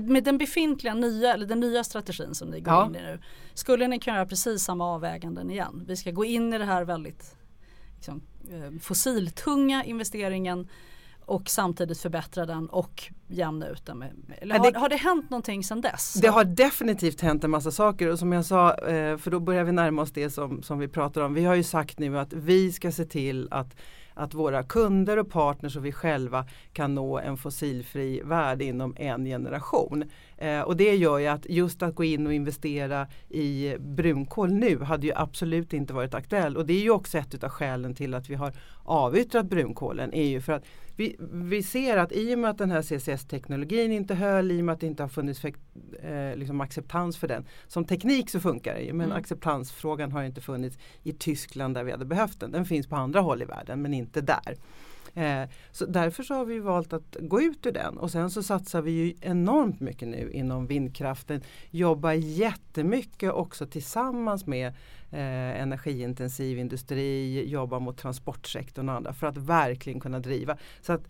Med 0.01 0.25
den 0.25 0.39
befintliga 0.39 0.95
nya, 0.95 1.35
eller 1.35 1.47
den 1.47 1.61
nya 1.61 1.85
strategin 1.85 2.35
som 2.35 2.49
ni 2.49 2.61
går 2.61 2.75
Ja. 2.75 2.87
in 2.87 2.97
i 2.97 3.01
nu. 3.03 3.21
Skulle 3.55 3.89
ni 3.89 3.99
kunna 3.99 4.17
göra 4.17 4.27
precis 4.27 4.63
samma 4.63 4.85
avväganden 4.95 5.51
igen? 5.51 5.85
Vi 5.87 5.97
ska 5.97 6.11
gå 6.11 6.25
in 6.25 6.53
i 6.53 6.59
det 6.59 6.65
här 6.65 6.85
väldigt 6.85 7.37
liksom, 7.97 8.23
eh, 8.53 8.79
fossiltunga 8.81 9.85
investeringen 9.85 10.69
och 11.25 11.49
samtidigt 11.51 12.01
förbättra 12.01 12.47
den 12.47 12.67
och 12.69 13.05
jämna 13.29 13.69
ut 13.69 13.87
den. 13.87 13.99
Med, 13.99 14.13
eller 14.39 14.59
har, 14.59 14.73
det- 14.73 14.79
har 14.79 14.89
det 14.89 14.97
hänt 14.97 15.31
någonting 15.31 15.65
sedan 15.65 15.81
dess? 15.81 16.13
Det 16.15 16.29
har 16.29 16.45
definitivt 16.45 17.21
hänt 17.21 17.45
en 17.45 17.51
massa 17.51 17.71
saker 17.71 18.09
och 18.09 18.19
som 18.19 18.33
jag 18.33 18.45
sa, 18.45 18.75
eh, 18.75 19.17
för 19.17 19.31
då 19.31 19.41
börjar 19.41 19.65
vi 19.65 19.73
närma 19.73 20.03
oss 20.03 20.13
det 20.13 20.31
som, 20.31 20.63
som 20.63 20.79
vi 20.79 20.89
pratar 20.89 21.21
om. 21.21 21.35
Vi 21.35 21.45
har 21.45 21.55
ju 21.55 21.63
sagt 21.63 21.99
nu 21.99 22.19
att 22.19 22.33
vi 22.33 22.73
ska 22.73 22.93
se 22.93 23.05
till 23.05 23.49
att 23.51 23.77
att 24.19 24.35
våra 24.35 24.63
kunder 24.63 25.17
och 25.17 25.31
partners 25.31 25.77
och 25.77 25.85
vi 25.85 25.93
själva 25.93 26.47
kan 26.73 26.95
nå 26.95 27.19
en 27.19 27.37
fossilfri 27.37 28.21
värld 28.25 28.63
inom 28.63 28.95
en 28.99 29.25
generation. 29.25 30.05
Eh, 30.37 30.61
och 30.61 30.77
det 30.77 30.97
gör 30.97 31.19
ju 31.19 31.27
att 31.27 31.47
just 31.49 31.83
att 31.83 31.95
gå 31.95 32.05
in 32.05 32.27
och 32.27 32.33
investera 32.33 33.07
i 33.29 33.77
brunkol 33.79 34.53
nu 34.53 34.83
hade 34.83 35.07
ju 35.07 35.13
absolut 35.17 35.73
inte 35.73 35.95
varit 35.95 36.15
aktuellt. 36.15 36.57
Och 36.57 36.67
det 36.67 36.73
är 36.73 36.83
ju 36.83 36.91
också 36.91 37.19
ett 37.19 37.45
av 37.45 37.51
skälen 37.51 37.95
till 37.95 38.15
att 38.15 38.29
vi 38.29 38.35
har 38.35 38.53
avyttrat 38.89 39.47
brunkolen. 39.47 40.15
är 40.15 40.25
ju 40.29 40.41
för 40.41 40.53
att 40.53 40.65
vi, 40.97 41.17
vi 41.33 41.63
ser 41.63 41.97
att 41.97 42.13
i 42.13 42.35
och 42.35 42.39
med 42.39 42.51
att 42.51 42.59
den 42.59 42.71
här 42.71 42.83
CCS-teknologin 42.83 43.93
inte 43.93 44.15
höll, 44.15 44.51
i 44.53 44.61
och 44.61 44.65
med 44.65 44.73
att 44.73 44.81
det 44.81 44.87
inte 44.87 45.03
har 45.03 45.09
funnits 45.09 45.41
fek- 45.43 46.31
eh, 46.33 46.37
liksom 46.37 46.61
acceptans 46.61 47.17
för 47.17 47.29
den. 47.29 47.45
Som 47.67 47.85
teknik 47.85 48.31
så 48.31 48.41
funkar 48.41 48.75
det 48.75 48.81
ju 48.81 48.93
men 48.93 49.07
Mm. 49.07 49.19
acceptansfrågan 49.19 50.13
har 50.13 50.23
inte 50.23 50.41
funnits 50.41 50.79
i 51.03 51.13
Tyskland 51.13 51.75
där 51.75 51.85
vi 51.85 51.91
hade 51.91 52.05
behövt 52.05 52.41
den. 52.41 52.51
Den 52.53 52.65
finns 52.65 52.87
på 52.87 52.97
andra 52.97 53.21
håll 53.21 53.43
i 53.43 53.45
världen 53.45 53.83
men 53.83 53.95
inte 53.95 54.21
där. 54.21 54.57
Eh, 55.19 55.49
så 55.73 55.87
därför 55.87 56.23
så 56.23 56.35
har 56.35 56.45
vi 56.45 56.59
valt 56.59 56.93
att 56.93 57.17
gå 57.21 57.41
ut 57.43 57.67
ur 57.67 57.73
den 57.73 57.99
och 57.99 58.11
sen 58.11 58.31
så 58.31 58.43
satsar 58.43 58.83
vi 58.83 58.91
ju 58.91 59.15
enormt 59.21 59.81
mycket 59.81 60.09
nu 60.09 60.31
inom 60.33 60.67
vindkraften. 60.67 61.43
Jobbar 61.71 62.13
jättemycket 62.13 63.33
också 63.33 63.67
tillsammans 63.67 64.47
med 64.47 64.67
eh, 65.11 65.61
energiintensiv 65.63 66.59
industri, 66.59 67.45
jobbar 67.49 67.81
mot 67.81 67.99
transportsektorn 67.99 68.89
och 68.89 68.95
andra 68.95 69.13
för 69.13 69.27
att 69.27 69.37
verkligen 69.37 70.01
kunna 70.01 70.21
driva. 70.21 70.57
Så 70.81 70.93
att 70.93 71.09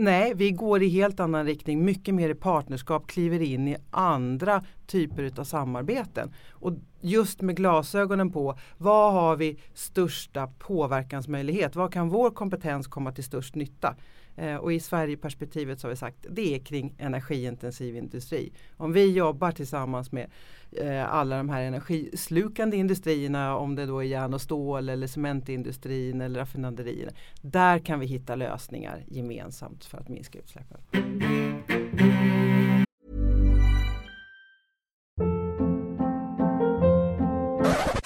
Nej, 0.00 0.34
vi 0.34 0.50
går 0.50 0.82
i 0.82 0.88
helt 0.88 1.20
annan 1.20 1.46
riktning, 1.46 1.84
mycket 1.84 2.14
mer 2.14 2.30
i 2.30 2.34
partnerskap, 2.34 3.06
kliver 3.06 3.42
in 3.42 3.68
i 3.68 3.76
andra 3.90 4.64
typer 4.86 5.32
av 5.36 5.44
samarbeten. 5.44 6.32
Och 6.50 6.72
just 7.00 7.42
med 7.42 7.56
glasögonen 7.56 8.32
på 8.32 8.58
vad 8.76 9.12
har 9.12 9.36
vi 9.36 9.58
största 9.74 10.46
påverkansmöjlighet? 10.58 11.76
Vad 11.76 11.92
kan 11.92 12.08
vår 12.08 12.30
kompetens 12.30 12.86
komma 12.86 13.12
till 13.12 13.24
störst 13.24 13.54
nytta? 13.54 13.96
Eh, 14.38 14.56
och 14.56 14.72
i 14.72 14.80
Sverigeperspektivet 14.80 15.80
så 15.80 15.86
har 15.86 15.90
vi 15.90 15.96
sagt 15.96 16.26
det 16.30 16.54
är 16.54 16.58
kring 16.58 16.94
energiintensiv 16.98 17.96
industri. 17.96 18.52
Om 18.76 18.92
vi 18.92 19.12
jobbar 19.12 19.52
tillsammans 19.52 20.12
med 20.12 20.30
eh, 20.72 21.14
alla 21.14 21.36
de 21.36 21.48
här 21.48 21.62
energislukande 21.62 22.76
industrierna, 22.76 23.56
om 23.56 23.74
det 23.74 23.86
då 23.86 23.98
är 23.98 24.04
järn 24.04 24.34
och 24.34 24.40
stål 24.40 24.88
eller 24.88 25.06
cementindustrin 25.06 26.20
eller 26.20 26.40
raffinaderierna. 26.40 27.12
Där 27.42 27.78
kan 27.78 28.00
vi 28.00 28.06
hitta 28.06 28.34
lösningar 28.34 29.04
gemensamt 29.08 29.84
för 29.84 29.98
att 29.98 30.08
minska 30.08 30.38
utsläppen. 30.38 30.78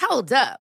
Hold 0.09 0.31
up. 0.31 0.72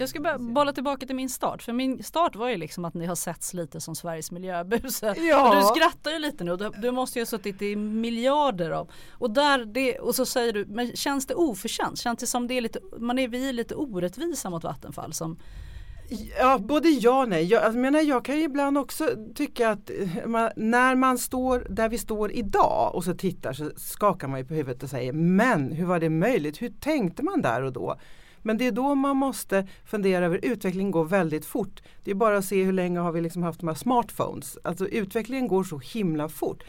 Jag 0.00 0.08
ska 0.08 0.20
bara 0.20 0.38
bolla 0.38 0.72
tillbaka 0.72 1.06
till 1.06 1.16
min 1.16 1.28
start. 1.28 1.62
För 1.62 1.72
min 1.72 2.02
start 2.02 2.36
var 2.36 2.48
ju 2.48 2.56
liksom 2.56 2.84
att 2.84 2.94
ni 2.94 3.06
har 3.06 3.14
setts 3.14 3.54
lite 3.54 3.80
som 3.80 3.94
Sveriges 3.94 4.30
miljöbuse. 4.30 5.14
Ja. 5.30 5.54
Du 5.54 5.80
skrattar 5.80 6.10
ju 6.10 6.18
lite 6.18 6.44
nu. 6.44 6.56
Du, 6.56 6.70
du 6.82 6.90
måste 6.90 7.18
ju 7.18 7.20
ha 7.20 7.26
suttit 7.26 7.62
i 7.62 7.76
miljarder 7.76 8.70
av. 8.70 8.90
Och, 9.10 9.30
där 9.30 9.64
det, 9.64 9.98
och 9.98 10.14
så 10.14 10.26
säger 10.26 10.52
du, 10.52 10.66
men 10.66 10.96
känns 10.96 11.26
det 11.26 11.34
oförtjänt? 11.34 11.98
Känns 11.98 12.20
det 12.20 12.26
som 12.26 12.48
det 12.48 12.54
är 12.54 12.60
lite, 12.60 12.80
man 12.98 13.18
är, 13.18 13.28
vi 13.28 13.48
är 13.48 13.52
lite 13.52 13.74
orättvisa 13.74 14.50
mot 14.50 14.64
Vattenfall 14.64 15.12
som 15.12 15.38
Ja, 16.38 16.58
både 16.58 16.88
ja 16.88 17.22
och 17.22 17.28
nej. 17.28 17.44
Jag, 17.44 17.62
alltså, 17.62 17.78
menar, 17.78 18.00
jag 18.00 18.24
kan 18.24 18.36
ju 18.36 18.42
ibland 18.42 18.78
också 18.78 19.10
tycka 19.34 19.70
att 19.70 19.90
eh, 19.90 20.26
man, 20.26 20.50
när 20.56 20.94
man 20.94 21.18
står 21.18 21.66
där 21.70 21.88
vi 21.88 21.98
står 21.98 22.32
idag 22.32 22.94
och 22.94 23.04
så 23.04 23.14
tittar 23.14 23.52
så 23.52 23.70
skakar 23.76 24.28
man 24.28 24.40
ju 24.40 24.46
på 24.46 24.54
huvudet 24.54 24.82
och 24.82 24.90
säger 24.90 25.12
men 25.12 25.72
hur 25.72 25.86
var 25.86 26.00
det 26.00 26.10
möjligt? 26.10 26.62
Hur 26.62 26.72
tänkte 26.80 27.22
man 27.22 27.42
där 27.42 27.62
och 27.62 27.72
då? 27.72 27.96
Men 28.42 28.58
det 28.58 28.66
är 28.66 28.72
då 28.72 28.94
man 28.94 29.16
måste 29.16 29.66
fundera 29.84 30.24
över, 30.24 30.40
utvecklingen 30.42 30.90
går 30.90 31.04
väldigt 31.04 31.44
fort. 31.44 31.82
Det 32.04 32.10
är 32.10 32.14
bara 32.14 32.38
att 32.38 32.44
se 32.44 32.64
hur 32.64 32.72
länge 32.72 32.98
har 32.98 33.12
vi 33.12 33.20
liksom 33.20 33.42
haft 33.42 33.60
de 33.60 33.68
här 33.68 33.74
smartphones. 33.74 34.58
Alltså 34.64 34.88
utvecklingen 34.88 35.48
går 35.48 35.64
så 35.64 35.78
himla 35.78 36.28
fort. 36.28 36.62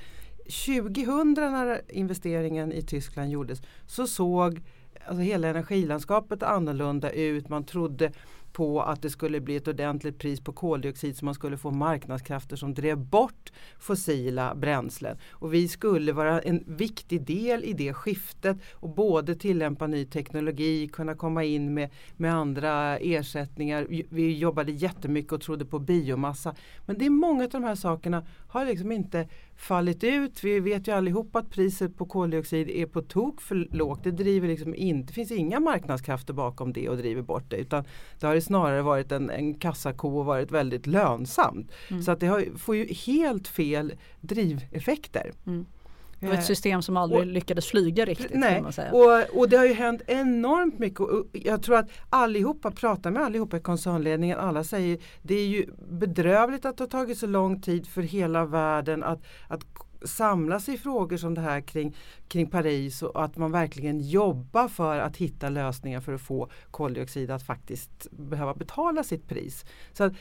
2000 0.66 1.34
när 1.34 1.82
investeringen 1.90 2.72
i 2.72 2.82
Tyskland 2.82 3.32
gjordes 3.32 3.62
så 3.88 4.08
såg 4.08 4.62
alltså 5.06 5.22
hela 5.22 5.48
energilandskapet 5.48 6.44
annorlunda 6.44 7.12
ut. 7.12 7.50
Man 7.50 7.64
trodde 7.64 8.12
på 8.54 8.82
att 8.82 9.02
det 9.02 9.10
skulle 9.10 9.40
bli 9.40 9.56
ett 9.56 9.68
ordentligt 9.68 10.18
pris 10.18 10.40
på 10.40 10.54
koldioxid 10.54 11.18
så 11.18 11.26
man 11.26 11.34
skulle 11.34 11.58
få 11.58 11.72
marknadskrafter 11.72 12.56
som 12.56 12.74
drev 12.74 12.98
bort 12.98 13.52
fossila 13.80 14.56
bränslen. 14.56 15.18
Och 15.32 15.54
vi 15.54 15.68
skulle 15.68 16.14
vara 16.14 16.42
en 16.42 16.64
viktig 16.68 17.26
del 17.26 17.64
i 17.64 17.74
det 17.74 17.94
skiftet 17.94 18.58
och 18.74 18.90
både 18.90 19.36
tillämpa 19.36 19.88
ny 19.88 20.06
teknologi, 20.06 20.88
kunna 20.88 21.16
komma 21.16 21.44
in 21.44 21.74
med, 21.74 21.90
med 22.18 22.34
andra 22.34 22.98
ersättningar. 22.98 23.88
Vi 24.10 24.38
jobbade 24.38 24.72
jättemycket 24.72 25.32
och 25.32 25.42
trodde 25.42 25.66
på 25.66 25.80
biomassa. 25.80 26.56
Men 26.86 26.98
det 26.98 27.06
är 27.06 27.10
många 27.10 27.44
av 27.44 27.50
de 27.50 27.64
här 27.64 27.76
sakerna 27.76 28.26
har 28.48 28.66
liksom 28.66 28.92
inte 28.92 29.28
fallit 29.62 30.04
ut. 30.04 30.44
Vi 30.44 30.60
vet 30.60 30.88
ju 30.88 30.92
allihop 30.92 31.36
att 31.36 31.50
priset 31.50 31.98
på 31.98 32.06
koldioxid 32.06 32.70
är 32.70 32.86
på 32.86 33.02
tok 33.02 33.42
för 33.42 33.68
lågt. 33.72 34.04
Det 34.04 34.12
driver 34.12 34.48
liksom 34.48 34.76
inte, 34.76 35.08
det 35.08 35.14
finns 35.14 35.32
inga 35.32 35.60
marknadskrafter 35.60 36.34
bakom 36.34 36.74
det 36.74 36.90
och 36.90 36.98
driver 36.98 37.22
bort 37.22 37.50
det. 37.50 37.58
Utan 37.58 37.84
det 38.20 38.28
har 38.28 38.40
snarare 38.40 38.82
varit 38.82 39.12
en, 39.12 39.30
en 39.30 39.54
kassako 39.54 40.20
och 40.20 40.26
varit 40.26 40.52
väldigt 40.52 40.88
lönsamt. 40.88 41.72
Mm. 41.90 42.04
Så 42.04 42.12
att 42.12 42.20
det 42.20 42.28
har, 42.28 42.58
får 42.58 42.76
ju 42.76 42.94
helt 42.94 43.48
fel 43.48 43.94
driveffekter. 44.22 45.32
Mm. 45.48 45.66
Det 46.22 46.28
var 46.28 46.34
ett 46.34 46.46
system 46.46 46.82
som 46.82 46.98
aldrig 46.98 47.22
och, 47.22 47.26
lyckades 47.26 47.68
flyga 47.68 48.06
riktigt. 48.06 48.32
Nej, 48.34 48.64
och, 48.92 49.40
och 49.40 49.50
det 49.50 49.58
har 49.58 49.66
ju 49.66 49.74
hänt 49.74 50.02
enormt 50.08 50.80
mycket. 50.80 51.00
Och 51.00 51.26
jag 51.32 51.64
tror 51.64 51.78
att 51.78 51.90
allihopa, 52.10 52.72
pratar 52.72 53.12
med 53.12 53.24
allihopa 53.24 53.58
i 53.58 53.60
koncernledningen, 53.60 54.40
alla 54.40 54.64
säger 54.64 54.98
det 55.22 55.36
är 55.36 55.48
ju 55.48 55.66
bedrövligt 55.90 56.66
att 56.66 56.78
det 56.78 56.84
har 56.84 56.90
tagit 56.90 57.18
så 57.18 57.28
lång 57.28 57.62
tid 57.62 57.88
för 57.88 58.02
hela 58.02 58.46
världen 58.46 59.04
att, 59.04 59.24
att 59.48 59.62
samlas 60.06 60.70
i 60.70 60.78
frågor 60.78 61.18
som 61.18 61.34
det 61.34 61.42
här 61.42 61.62
kring, 61.62 61.96
kring 62.28 62.48
Paris 62.48 63.02
och 63.02 63.24
att 63.24 63.38
man 63.38 63.52
verkligen 63.52 64.00
jobbar 64.00 64.68
för 64.68 65.00
att 65.00 65.18
hitta 65.18 65.50
lösningar 65.50 66.00
för 66.00 66.14
att 66.14 66.22
få 66.22 66.50
koldioxid 66.72 67.32
att 67.32 67.44
faktiskt 67.44 68.08
behöva 68.12 68.54
betala 68.54 69.04
sitt 69.04 69.28
pris. 69.28 69.66
Så 69.94 70.04
eh, 70.06 70.12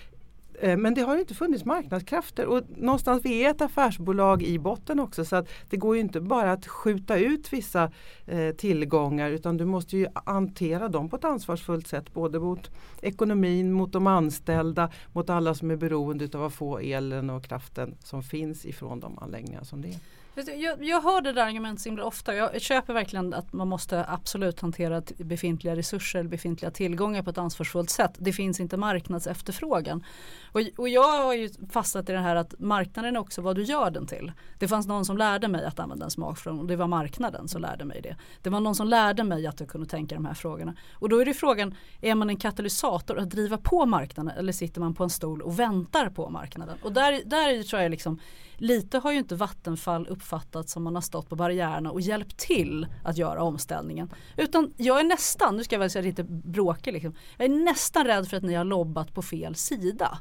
Eh, 0.61 0.77
men 0.77 0.95
det 0.95 1.01
har 1.01 1.17
inte 1.17 1.35
funnits 1.35 1.65
marknadskrafter 1.65 2.47
och 2.47 2.63
någonstans 2.77 3.25
vi 3.25 3.45
är 3.45 3.51
ett 3.51 3.61
affärsbolag 3.61 4.43
i 4.43 4.59
botten 4.59 5.01
också 5.01 5.25
så 5.25 5.37
att 5.37 5.49
det 5.71 5.77
går 5.77 5.95
ju 5.95 6.01
inte 6.01 6.21
bara 6.21 6.53
att 6.53 6.67
skjuta 6.67 7.19
ut 7.19 7.53
vissa 7.53 7.91
eh, 8.27 8.51
tillgångar 8.51 9.31
utan 9.31 9.57
du 9.57 9.65
måste 9.65 9.97
ju 9.97 10.07
hantera 10.25 10.89
dem 10.89 11.09
på 11.09 11.17
ett 11.17 11.25
ansvarsfullt 11.25 11.87
sätt 11.87 12.15
både 12.15 12.41
mot 12.41 12.71
ekonomin, 13.03 13.73
mot 13.73 13.93
de 13.93 14.07
anställda, 14.07 14.91
mot 15.13 15.31
alla 15.31 15.55
som 15.55 15.71
är 15.71 15.77
beroende 15.77 16.39
av 16.39 16.45
att 16.45 16.55
få 16.55 16.79
elen 16.79 17.31
och 17.31 17.45
kraften 17.45 17.95
som 18.05 18.23
finns 18.23 18.67
ifrån 18.67 19.01
de 19.01 19.19
anläggningar 19.19 19.65
som 19.65 19.83
det 19.83 19.89
är. 19.89 20.20
Jag, 20.49 20.85
jag 20.85 21.01
hör 21.01 21.21
det 21.21 21.33
där 21.33 21.47
argumentet 21.47 21.83
så 21.83 21.89
himla 21.89 22.05
ofta. 22.05 22.35
Jag 22.35 22.61
köper 22.61 22.93
verkligen 22.93 23.35
att 23.35 23.53
man 23.53 23.69
måste 23.69 24.05
absolut 24.09 24.61
hantera 24.61 25.03
befintliga 25.17 25.77
resurser 25.77 26.19
eller 26.19 26.31
befintliga 26.31 26.71
tillgångar 26.71 27.23
på 27.23 27.31
ett 27.31 27.39
ansvarsfullt 27.39 27.91
sätt. 27.91 28.13
Det 28.19 28.33
finns 28.33 28.61
inte 28.61 28.77
marknadsefterfrågan. 28.77 30.05
Och, 30.53 30.61
och 30.77 30.89
jag 30.89 31.25
har 31.25 31.35
ju 31.35 31.51
fastnat 31.73 32.09
i 32.09 32.13
det 32.13 32.19
här 32.19 32.37
att 32.37 32.55
marknaden 32.59 33.17
är 33.17 33.21
också 33.21 33.43
vad 33.43 33.57
du 33.57 33.63
gör 33.63 33.91
den 33.91 34.07
till. 34.07 34.33
Det 34.59 34.69
fanns 34.69 34.87
någon 34.87 35.05
som 35.05 35.17
lärde 35.17 35.49
mig 35.49 35.65
att 35.65 35.79
använda 35.79 36.05
en 36.05 36.11
smakfrån 36.11 36.61
och 36.61 36.67
det 36.67 36.77
var 36.77 36.87
marknaden 36.87 37.49
som 37.49 37.63
lärde 37.63 37.85
mig 37.85 38.01
det. 38.03 38.17
Det 38.43 38.51
var 38.51 38.61
någon 38.61 38.75
som 38.75 38.89
lärde 38.89 39.25
mig 39.25 39.47
att 39.47 39.61
jag 39.61 39.69
kunde 39.69 39.87
tänka 39.87 40.15
de 40.15 40.25
här 40.25 40.35
frågorna. 40.35 40.75
Och 40.95 41.09
då 41.09 41.19
är 41.19 41.25
det 41.25 41.35
frågan, 41.35 41.75
är 42.01 42.15
man 42.15 42.31
en 42.31 42.37
katalysator 42.37 43.19
att 43.19 43.31
driva 43.31 43.59
på 43.59 43.87
marknaden 43.87 44.39
eller 44.39 44.53
sitter 44.53 44.81
man 44.81 44.95
på 44.95 45.05
en 45.05 45.11
stol 45.11 45.43
och 45.43 45.59
väntar 45.59 46.09
på 46.09 46.31
marknaden? 46.31 46.79
Och 46.83 46.93
där, 46.93 47.21
där 47.25 47.63
tror 47.63 47.83
jag 47.83 47.91
liksom 47.91 48.21
lite 48.61 48.99
har 48.99 49.13
ju 49.13 49.19
inte 49.19 49.35
Vattenfall 49.35 50.07
uppfattat 50.07 50.69
som 50.69 50.83
man 50.83 50.95
har 50.95 51.03
stått 51.03 51.29
på 51.29 51.37
barriärerna 51.37 51.91
och 51.91 52.01
hjälpt 52.01 52.37
till 52.37 52.87
att 53.05 53.19
göra 53.19 53.43
omställningen. 53.43 54.11
Utan 54.37 54.75
jag 54.77 55.01
är 55.01 55.05
nästan, 55.05 55.57
nu 55.57 55.65
ska 55.65 55.75
jag 55.75 55.81
väl 55.81 55.91
säga 55.91 56.03
lite 56.03 56.25
bråkig 56.25 56.93
liksom, 56.93 57.15
jag 57.37 57.45
är 57.45 57.65
nästan 57.65 58.07
rädd 58.07 58.29
för 58.29 58.37
att 58.37 58.43
ni 58.43 58.55
har 58.55 58.65
lobbat 58.65 59.15
på 59.15 59.23
fel 59.23 59.55
sida. 59.55 60.19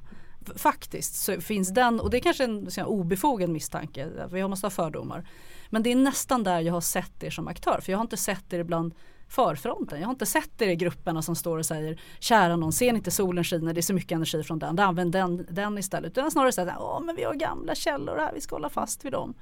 Faktiskt 0.56 1.16
så 1.16 1.42
finns 1.42 1.74
den, 1.74 2.00
och 2.00 2.10
det 2.10 2.18
är 2.18 2.22
kanske 2.22 2.44
en 2.44 2.70
en 2.78 2.86
obefogen 2.86 3.52
misstanke, 3.52 4.10
för 4.30 4.38
jag 4.38 4.50
måste 4.50 4.66
ha 4.66 4.72
fördomar. 4.72 5.30
Men 5.70 5.84
det 5.84 5.92
är 5.92 5.96
nästan 5.96 6.44
där 6.44 6.60
jag 6.60 6.74
har 6.74 6.82
sett 6.82 7.24
er 7.24 7.30
som 7.30 7.48
aktör, 7.48 7.80
för 7.82 7.92
jag 7.92 7.98
har 7.98 8.04
inte 8.04 8.18
sett 8.18 8.54
er 8.54 8.60
ibland 8.60 8.94
förfronten. 9.30 10.00
Jag 10.00 10.08
har 10.08 10.12
inte 10.12 10.26
sett 10.26 10.62
er 10.62 10.68
i 10.68 10.76
grupperna 10.76 11.22
som 11.22 11.36
står 11.36 11.58
och 11.58 11.66
säger 11.66 12.02
kära 12.20 12.56
någon, 12.56 12.74
ser 12.74 12.92
ni 12.92 12.98
inte 12.98 13.12
solen 13.12 13.44
skiner, 13.44 13.74
det 13.74 13.80
är 13.80 13.82
så 13.82 13.94
mycket 13.94 14.12
energi 14.12 14.44
från 14.44 14.60
den, 14.60 14.80
använd 14.80 15.12
den, 15.12 15.46
den 15.50 15.78
istället. 15.78 16.18
Utan 16.18 16.32
snarare 16.32 16.52
säger 16.52 16.76
åh 16.80 17.02
men 17.02 17.16
vi 17.16 17.24
har 17.24 17.34
gamla 17.34 17.76
källor 17.76 18.18
här, 18.18 18.32
vi 18.34 18.42
ska 18.42 18.56
hålla 18.56 18.70
fast 18.70 19.06
vid 19.06 19.12
dem. 19.12 19.34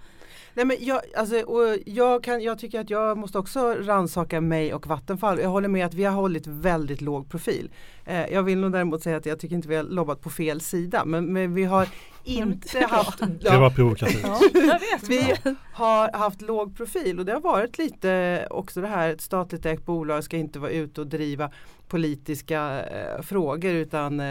Nej, 0.53 0.65
men 0.65 0.77
jag, 0.79 1.01
alltså, 1.15 1.39
och 1.39 1.77
jag, 1.85 2.23
kan, 2.23 2.41
jag 2.41 2.59
tycker 2.59 2.79
att 2.79 2.89
jag 2.89 3.17
måste 3.17 3.39
också 3.39 3.73
ransaka 3.73 4.41
mig 4.41 4.73
och 4.73 4.87
Vattenfall. 4.87 5.39
Jag 5.39 5.49
håller 5.49 5.67
med 5.67 5.85
att 5.85 5.93
vi 5.93 6.03
har 6.03 6.11
hållit 6.11 6.47
väldigt 6.47 7.01
låg 7.01 7.29
profil. 7.29 7.69
Eh, 8.05 8.33
jag 8.33 8.43
vill 8.43 8.57
nog 8.57 8.71
däremot 8.71 9.03
säga 9.03 9.17
att 9.17 9.25
jag 9.25 9.39
tycker 9.39 9.55
inte 9.55 9.67
vi 9.67 9.75
har 9.75 9.83
lobbat 9.83 10.21
på 10.21 10.29
fel 10.29 10.61
sida. 10.61 11.05
Men, 11.05 11.33
men 11.33 11.53
vi 11.53 11.63
har 11.63 11.87
inte 12.27 12.85
haft... 12.85 13.19
Det 13.41 13.57
var 13.57 13.69
provokativt. 13.69 14.23
Ja, 14.23 14.39
jag 14.53 14.79
vet. 14.79 15.09
Vi 15.09 15.33
har 15.73 16.17
haft 16.17 16.41
låg 16.41 16.77
profil 16.77 17.19
och 17.19 17.25
det 17.25 17.33
har 17.33 17.41
varit 17.41 17.77
lite 17.77 18.47
också 18.49 18.81
det 18.81 18.87
här 18.87 19.09
ett 19.09 19.21
statligt 19.21 19.65
ägt 19.65 19.85
bolag 19.85 20.23
ska 20.23 20.37
inte 20.37 20.59
vara 20.59 20.71
ute 20.71 21.01
och 21.01 21.07
driva 21.07 21.51
politiska 21.87 22.85
eh, 22.85 23.21
frågor 23.21 23.71
utan 23.71 24.19
eh, 24.19 24.25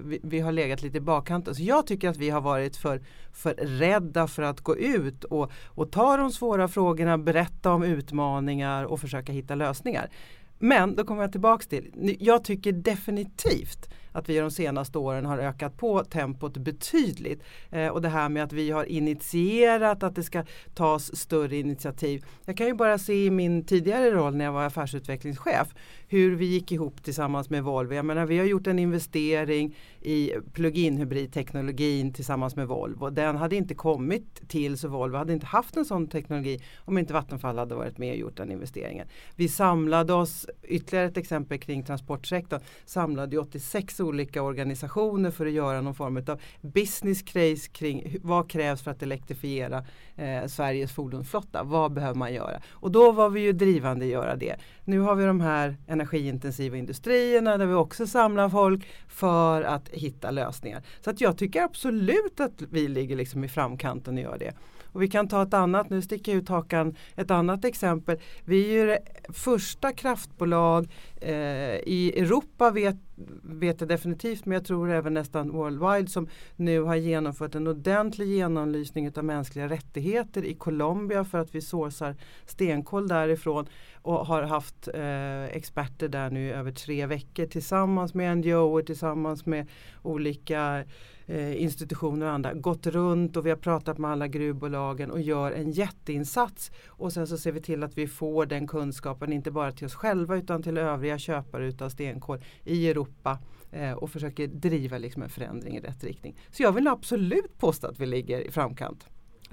vi, 0.00 0.20
vi, 0.22 0.40
har 0.40 0.52
legat 0.52 0.82
lite 0.82 0.96
i 0.98 1.00
bakkanten. 1.00 1.54
Så 1.54 1.62
jag 1.62 1.86
tycker 1.86 2.08
att 2.08 2.16
vi 2.16 2.30
har 2.30 2.40
varit 2.40 2.76
för, 2.76 3.00
för 3.32 3.54
rädda 3.54 4.26
för 4.26 4.42
att 4.42 4.60
gå 4.60 4.76
ut 4.76 5.24
och, 5.24 5.52
och 5.66 5.92
ta 5.92 6.16
de 6.16 6.32
svåra 6.32 6.68
frågorna, 6.68 7.18
berätta 7.18 7.72
om 7.72 7.82
utmaningar 7.82 8.84
och 8.84 9.00
försöka 9.00 9.32
hitta 9.32 9.54
lösningar. 9.54 10.10
Men 10.58 10.96
då 10.96 11.04
kommer 11.04 11.22
jag 11.22 11.32
tillbaks 11.32 11.66
till, 11.66 12.16
jag 12.20 12.44
tycker 12.44 12.72
definitivt 12.72 13.88
att 14.12 14.28
vi 14.28 14.38
de 14.38 14.50
senaste 14.50 14.98
åren 14.98 15.26
har 15.26 15.38
ökat 15.38 15.76
på 15.76 16.04
tempot 16.04 16.56
betydligt. 16.56 17.42
Eh, 17.70 17.88
och 17.88 18.02
det 18.02 18.08
här 18.08 18.28
med 18.28 18.44
att 18.44 18.52
vi 18.52 18.70
har 18.70 18.84
initierat 18.84 20.02
att 20.02 20.14
det 20.14 20.22
ska 20.22 20.44
tas 20.74 21.16
större 21.16 21.56
initiativ. 21.56 22.24
Jag 22.44 22.56
kan 22.56 22.66
ju 22.66 22.74
bara 22.74 22.98
se 22.98 23.24
i 23.24 23.30
min 23.30 23.64
tidigare 23.64 24.10
roll 24.10 24.36
när 24.36 24.44
jag 24.44 24.52
var 24.52 24.64
affärsutvecklingschef 24.64 25.74
hur 26.12 26.36
vi 26.36 26.46
gick 26.46 26.72
ihop 26.72 27.02
tillsammans 27.02 27.50
med 27.50 27.64
Volvo. 27.64 27.94
Jag 27.94 28.04
menar, 28.04 28.26
vi 28.26 28.38
har 28.38 28.44
gjort 28.44 28.66
en 28.66 28.78
investering 28.78 29.76
i 30.00 30.32
plug-in 30.52 30.96
hybridteknologin 30.96 32.12
tillsammans 32.12 32.56
med 32.56 32.68
Volvo. 32.68 33.10
Den 33.10 33.36
hade 33.36 33.56
inte 33.56 33.74
kommit 33.74 34.48
till 34.48 34.78
så 34.78 34.88
Volvo 34.88 35.16
hade 35.16 35.32
inte 35.32 35.46
haft 35.46 35.76
en 35.76 35.84
sån 35.84 36.06
teknologi 36.06 36.60
om 36.78 36.98
inte 36.98 37.12
Vattenfall 37.12 37.58
hade 37.58 37.74
varit 37.74 37.98
med 37.98 38.12
och 38.12 38.18
gjort 38.18 38.36
den 38.36 38.52
investeringen. 38.52 39.08
Vi 39.36 39.48
samlade 39.48 40.12
oss, 40.12 40.46
ytterligare 40.62 41.06
ett 41.06 41.16
exempel 41.16 41.58
kring 41.58 41.82
transportsektorn, 41.82 42.60
samlade 42.84 43.38
86 43.38 44.00
olika 44.00 44.42
organisationer 44.42 45.30
för 45.30 45.46
att 45.46 45.52
göra 45.52 45.80
någon 45.80 45.94
form 45.94 46.16
av 46.16 46.40
business 46.60 47.22
case 47.22 47.70
kring 47.72 48.16
vad 48.22 48.50
krävs 48.50 48.82
för 48.82 48.90
att 48.90 49.02
elektrifiera 49.02 49.84
eh, 50.16 50.46
Sveriges 50.46 50.92
fordonsflotta. 50.92 51.62
Vad 51.62 51.92
behöver 51.92 52.14
man 52.14 52.34
göra? 52.34 52.60
Och 52.70 52.90
då 52.90 53.12
var 53.12 53.30
vi 53.30 53.40
ju 53.40 53.52
drivande 53.52 54.06
i 54.06 54.08
att 54.08 54.22
göra 54.22 54.36
det. 54.36 54.56
Nu 54.84 55.00
har 55.00 55.14
vi 55.14 55.24
de 55.24 55.40
här 55.40 55.76
energiintensiva 55.86 56.76
industrierna 56.76 57.58
där 57.58 57.66
vi 57.66 57.74
också 57.74 58.06
samlar 58.06 58.48
folk 58.48 58.88
för 59.08 59.62
att 59.62 59.88
hitta 59.88 60.30
lösningar. 60.30 60.82
Så 61.00 61.10
att 61.10 61.20
jag 61.20 61.38
tycker 61.38 61.62
absolut 61.62 62.40
att 62.40 62.62
vi 62.70 62.88
ligger 62.88 63.16
liksom 63.16 63.44
i 63.44 63.48
framkanten 63.48 64.14
och 64.14 64.20
gör 64.20 64.38
det. 64.38 64.54
Och 64.92 65.02
vi 65.02 65.08
kan 65.08 65.28
ta 65.28 65.42
ett 65.42 65.54
annat, 65.54 65.90
nu 65.90 66.02
sticker 66.02 66.32
jag 66.32 66.42
ut 66.42 66.48
hakan, 66.48 66.96
ett 67.16 67.30
annat 67.30 67.64
exempel. 67.64 68.18
Vi 68.44 68.70
är 68.70 68.80
ju 68.80 68.86
det 68.86 68.98
första 69.28 69.92
kraftbolag 69.92 70.88
eh, 71.20 71.76
i 71.76 72.12
Europa 72.16 72.70
vet, 72.70 72.96
vet 73.42 73.80
jag 73.80 73.88
definitivt 73.88 74.46
men 74.46 74.54
jag 74.54 74.64
tror 74.64 74.90
även 74.90 75.14
nästan 75.14 75.50
worldwide 75.50 76.08
som 76.08 76.28
nu 76.56 76.80
har 76.80 76.96
genomfört 76.96 77.54
en 77.54 77.66
ordentlig 77.66 78.26
genomlysning 78.26 79.12
av 79.16 79.24
mänskliga 79.24 79.68
rättigheter 79.68 80.44
i 80.44 80.54
Colombia 80.54 81.24
för 81.24 81.38
att 81.38 81.54
vi 81.54 81.60
sourcar 81.60 82.16
stenkol 82.46 83.08
därifrån 83.08 83.66
och 84.02 84.26
har 84.26 84.42
haft 84.42 84.88
eh, 84.88 85.44
experter 85.44 86.08
där 86.08 86.30
nu 86.30 86.46
i 86.46 86.52
över 86.52 86.72
tre 86.72 87.06
veckor 87.06 87.46
tillsammans 87.46 88.14
med 88.14 88.38
NGO 88.38 88.82
tillsammans 88.82 89.46
med 89.46 89.66
olika 90.02 90.78
eh, 90.78 90.84
Eh, 91.32 91.62
institutioner 91.62 92.26
och 92.26 92.32
andra 92.32 92.54
gått 92.54 92.86
runt 92.86 93.36
och 93.36 93.46
vi 93.46 93.50
har 93.50 93.56
pratat 93.56 93.98
med 93.98 94.10
alla 94.10 94.28
gruvbolagen 94.28 95.10
och 95.10 95.20
gör 95.20 95.52
en 95.52 95.70
jätteinsats. 95.70 96.70
Och 96.86 97.12
sen 97.12 97.26
så 97.26 97.38
ser 97.38 97.52
vi 97.52 97.60
till 97.60 97.82
att 97.82 97.98
vi 97.98 98.06
får 98.06 98.46
den 98.46 98.66
kunskapen 98.66 99.32
inte 99.32 99.50
bara 99.50 99.72
till 99.72 99.86
oss 99.86 99.94
själva 99.94 100.36
utan 100.36 100.62
till 100.62 100.78
övriga 100.78 101.18
köpare 101.18 101.66
utav 101.66 101.88
stenkol 101.88 102.44
i 102.64 102.88
Europa 102.88 103.38
eh, 103.70 103.92
och 103.92 104.10
försöker 104.10 104.46
driva 104.46 104.98
liksom 104.98 105.22
en 105.22 105.28
förändring 105.28 105.76
i 105.76 105.80
rätt 105.80 106.04
riktning. 106.04 106.36
Så 106.50 106.62
jag 106.62 106.72
vill 106.72 106.88
absolut 106.88 107.58
påstå 107.58 107.86
att 107.86 108.00
vi 108.00 108.06
ligger 108.06 108.40
i 108.40 108.50
framkant. 108.50 109.06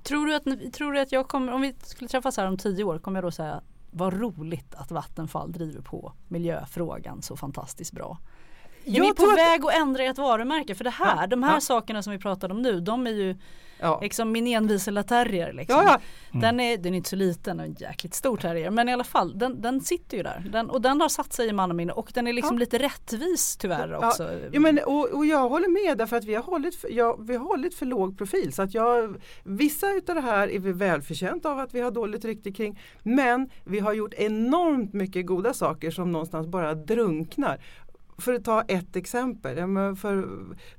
Tror 0.03 0.25
du 0.25 0.35
att, 0.35 0.73
tror 0.73 0.93
du 0.93 0.99
att 0.99 1.11
jag 1.11 1.27
kommer, 1.27 1.53
om 1.53 1.61
vi 1.61 1.75
skulle 1.83 2.07
träffas 2.07 2.37
här 2.37 2.47
om 2.47 2.57
tio 2.57 2.83
år, 2.83 2.99
kommer 2.99 3.17
jag 3.17 3.23
då 3.23 3.31
säga 3.31 3.61
vad 3.91 4.13
roligt 4.13 4.75
att 4.75 4.91
Vattenfall 4.91 5.51
driver 5.51 5.81
på 5.81 6.13
miljöfrågan 6.27 7.21
så 7.21 7.37
fantastiskt 7.37 7.93
bra. 7.93 8.17
Är 8.89 8.97
jag 8.97 9.07
ni 9.07 9.13
på 9.13 9.35
väg 9.35 9.65
att 9.65 9.73
ändra 9.73 10.03
ert 10.03 10.17
varumärke? 10.17 10.75
För 10.75 10.83
det 10.83 10.89
här, 10.89 11.21
ja, 11.21 11.27
de 11.27 11.43
här 11.43 11.53
ja. 11.53 11.61
sakerna 11.61 12.03
som 12.03 12.13
vi 12.13 12.19
pratade 12.19 12.53
om 12.53 12.61
nu, 12.61 12.79
de 12.79 13.07
är 13.07 13.11
ju 13.11 13.35
ja. 13.79 13.99
liksom 14.01 14.31
min 14.31 14.47
envisela 14.47 15.03
terrier. 15.03 15.53
Liksom. 15.53 15.75
Ja, 15.75 15.83
ja. 15.83 15.99
Mm. 16.31 16.41
Den, 16.41 16.59
är, 16.59 16.77
den 16.77 16.93
är 16.93 16.97
inte 16.97 17.09
så 17.09 17.15
liten 17.15 17.59
och 17.59 17.67
jäkligt 17.81 18.13
stor 18.13 18.37
terrier 18.37 18.69
men 18.69 18.89
i 18.89 18.93
alla 18.93 19.03
fall 19.03 19.39
den, 19.39 19.61
den 19.61 19.81
sitter 19.81 20.17
ju 20.17 20.23
där. 20.23 20.49
Den, 20.51 20.69
och 20.69 20.81
den 20.81 21.01
har 21.01 21.09
satt 21.09 21.33
sig 21.33 21.47
i 21.47 21.53
mannaminne 21.53 21.93
och 21.93 22.11
den 22.13 22.27
är 22.27 22.33
liksom 22.33 22.59
lite 22.59 22.77
rättvis 22.77 23.57
tyvärr 23.57 23.93
också. 23.93 24.29
Ja, 24.51 24.59
men, 24.59 24.79
och, 24.85 25.05
och 25.05 25.25
jag 25.25 25.49
håller 25.49 25.67
med 25.67 25.97
därför 25.97 26.17
att 26.17 26.25
vi 26.25 26.35
har 26.35 26.43
hållit 26.43 26.75
för, 26.75 26.89
ja, 26.89 27.17
vi 27.19 27.35
har 27.35 27.45
hållit 27.45 27.75
för 27.75 27.85
låg 27.85 28.17
profil. 28.17 28.53
Så 28.53 28.61
att 28.61 28.73
jag, 28.73 29.15
vissa 29.43 29.91
utav 29.91 30.15
det 30.15 30.21
här 30.21 30.51
är 30.51 30.59
vi 30.59 30.71
välförtjänt 30.71 31.45
av 31.45 31.59
att 31.59 31.73
vi 31.73 31.81
har 31.81 31.91
dåligt 31.91 32.25
rykte 32.25 32.51
kring. 32.51 32.79
Men 33.03 33.49
vi 33.63 33.79
har 33.79 33.93
gjort 33.93 34.13
enormt 34.13 34.93
mycket 34.93 35.25
goda 35.25 35.53
saker 35.53 35.91
som 35.91 36.11
någonstans 36.11 36.47
bara 36.47 36.75
drunknar 36.75 37.59
för 38.19 38.33
att 38.33 38.45
ta 38.45 38.61
ett 38.61 38.95
exempel. 38.95 39.55
För, 39.95 40.27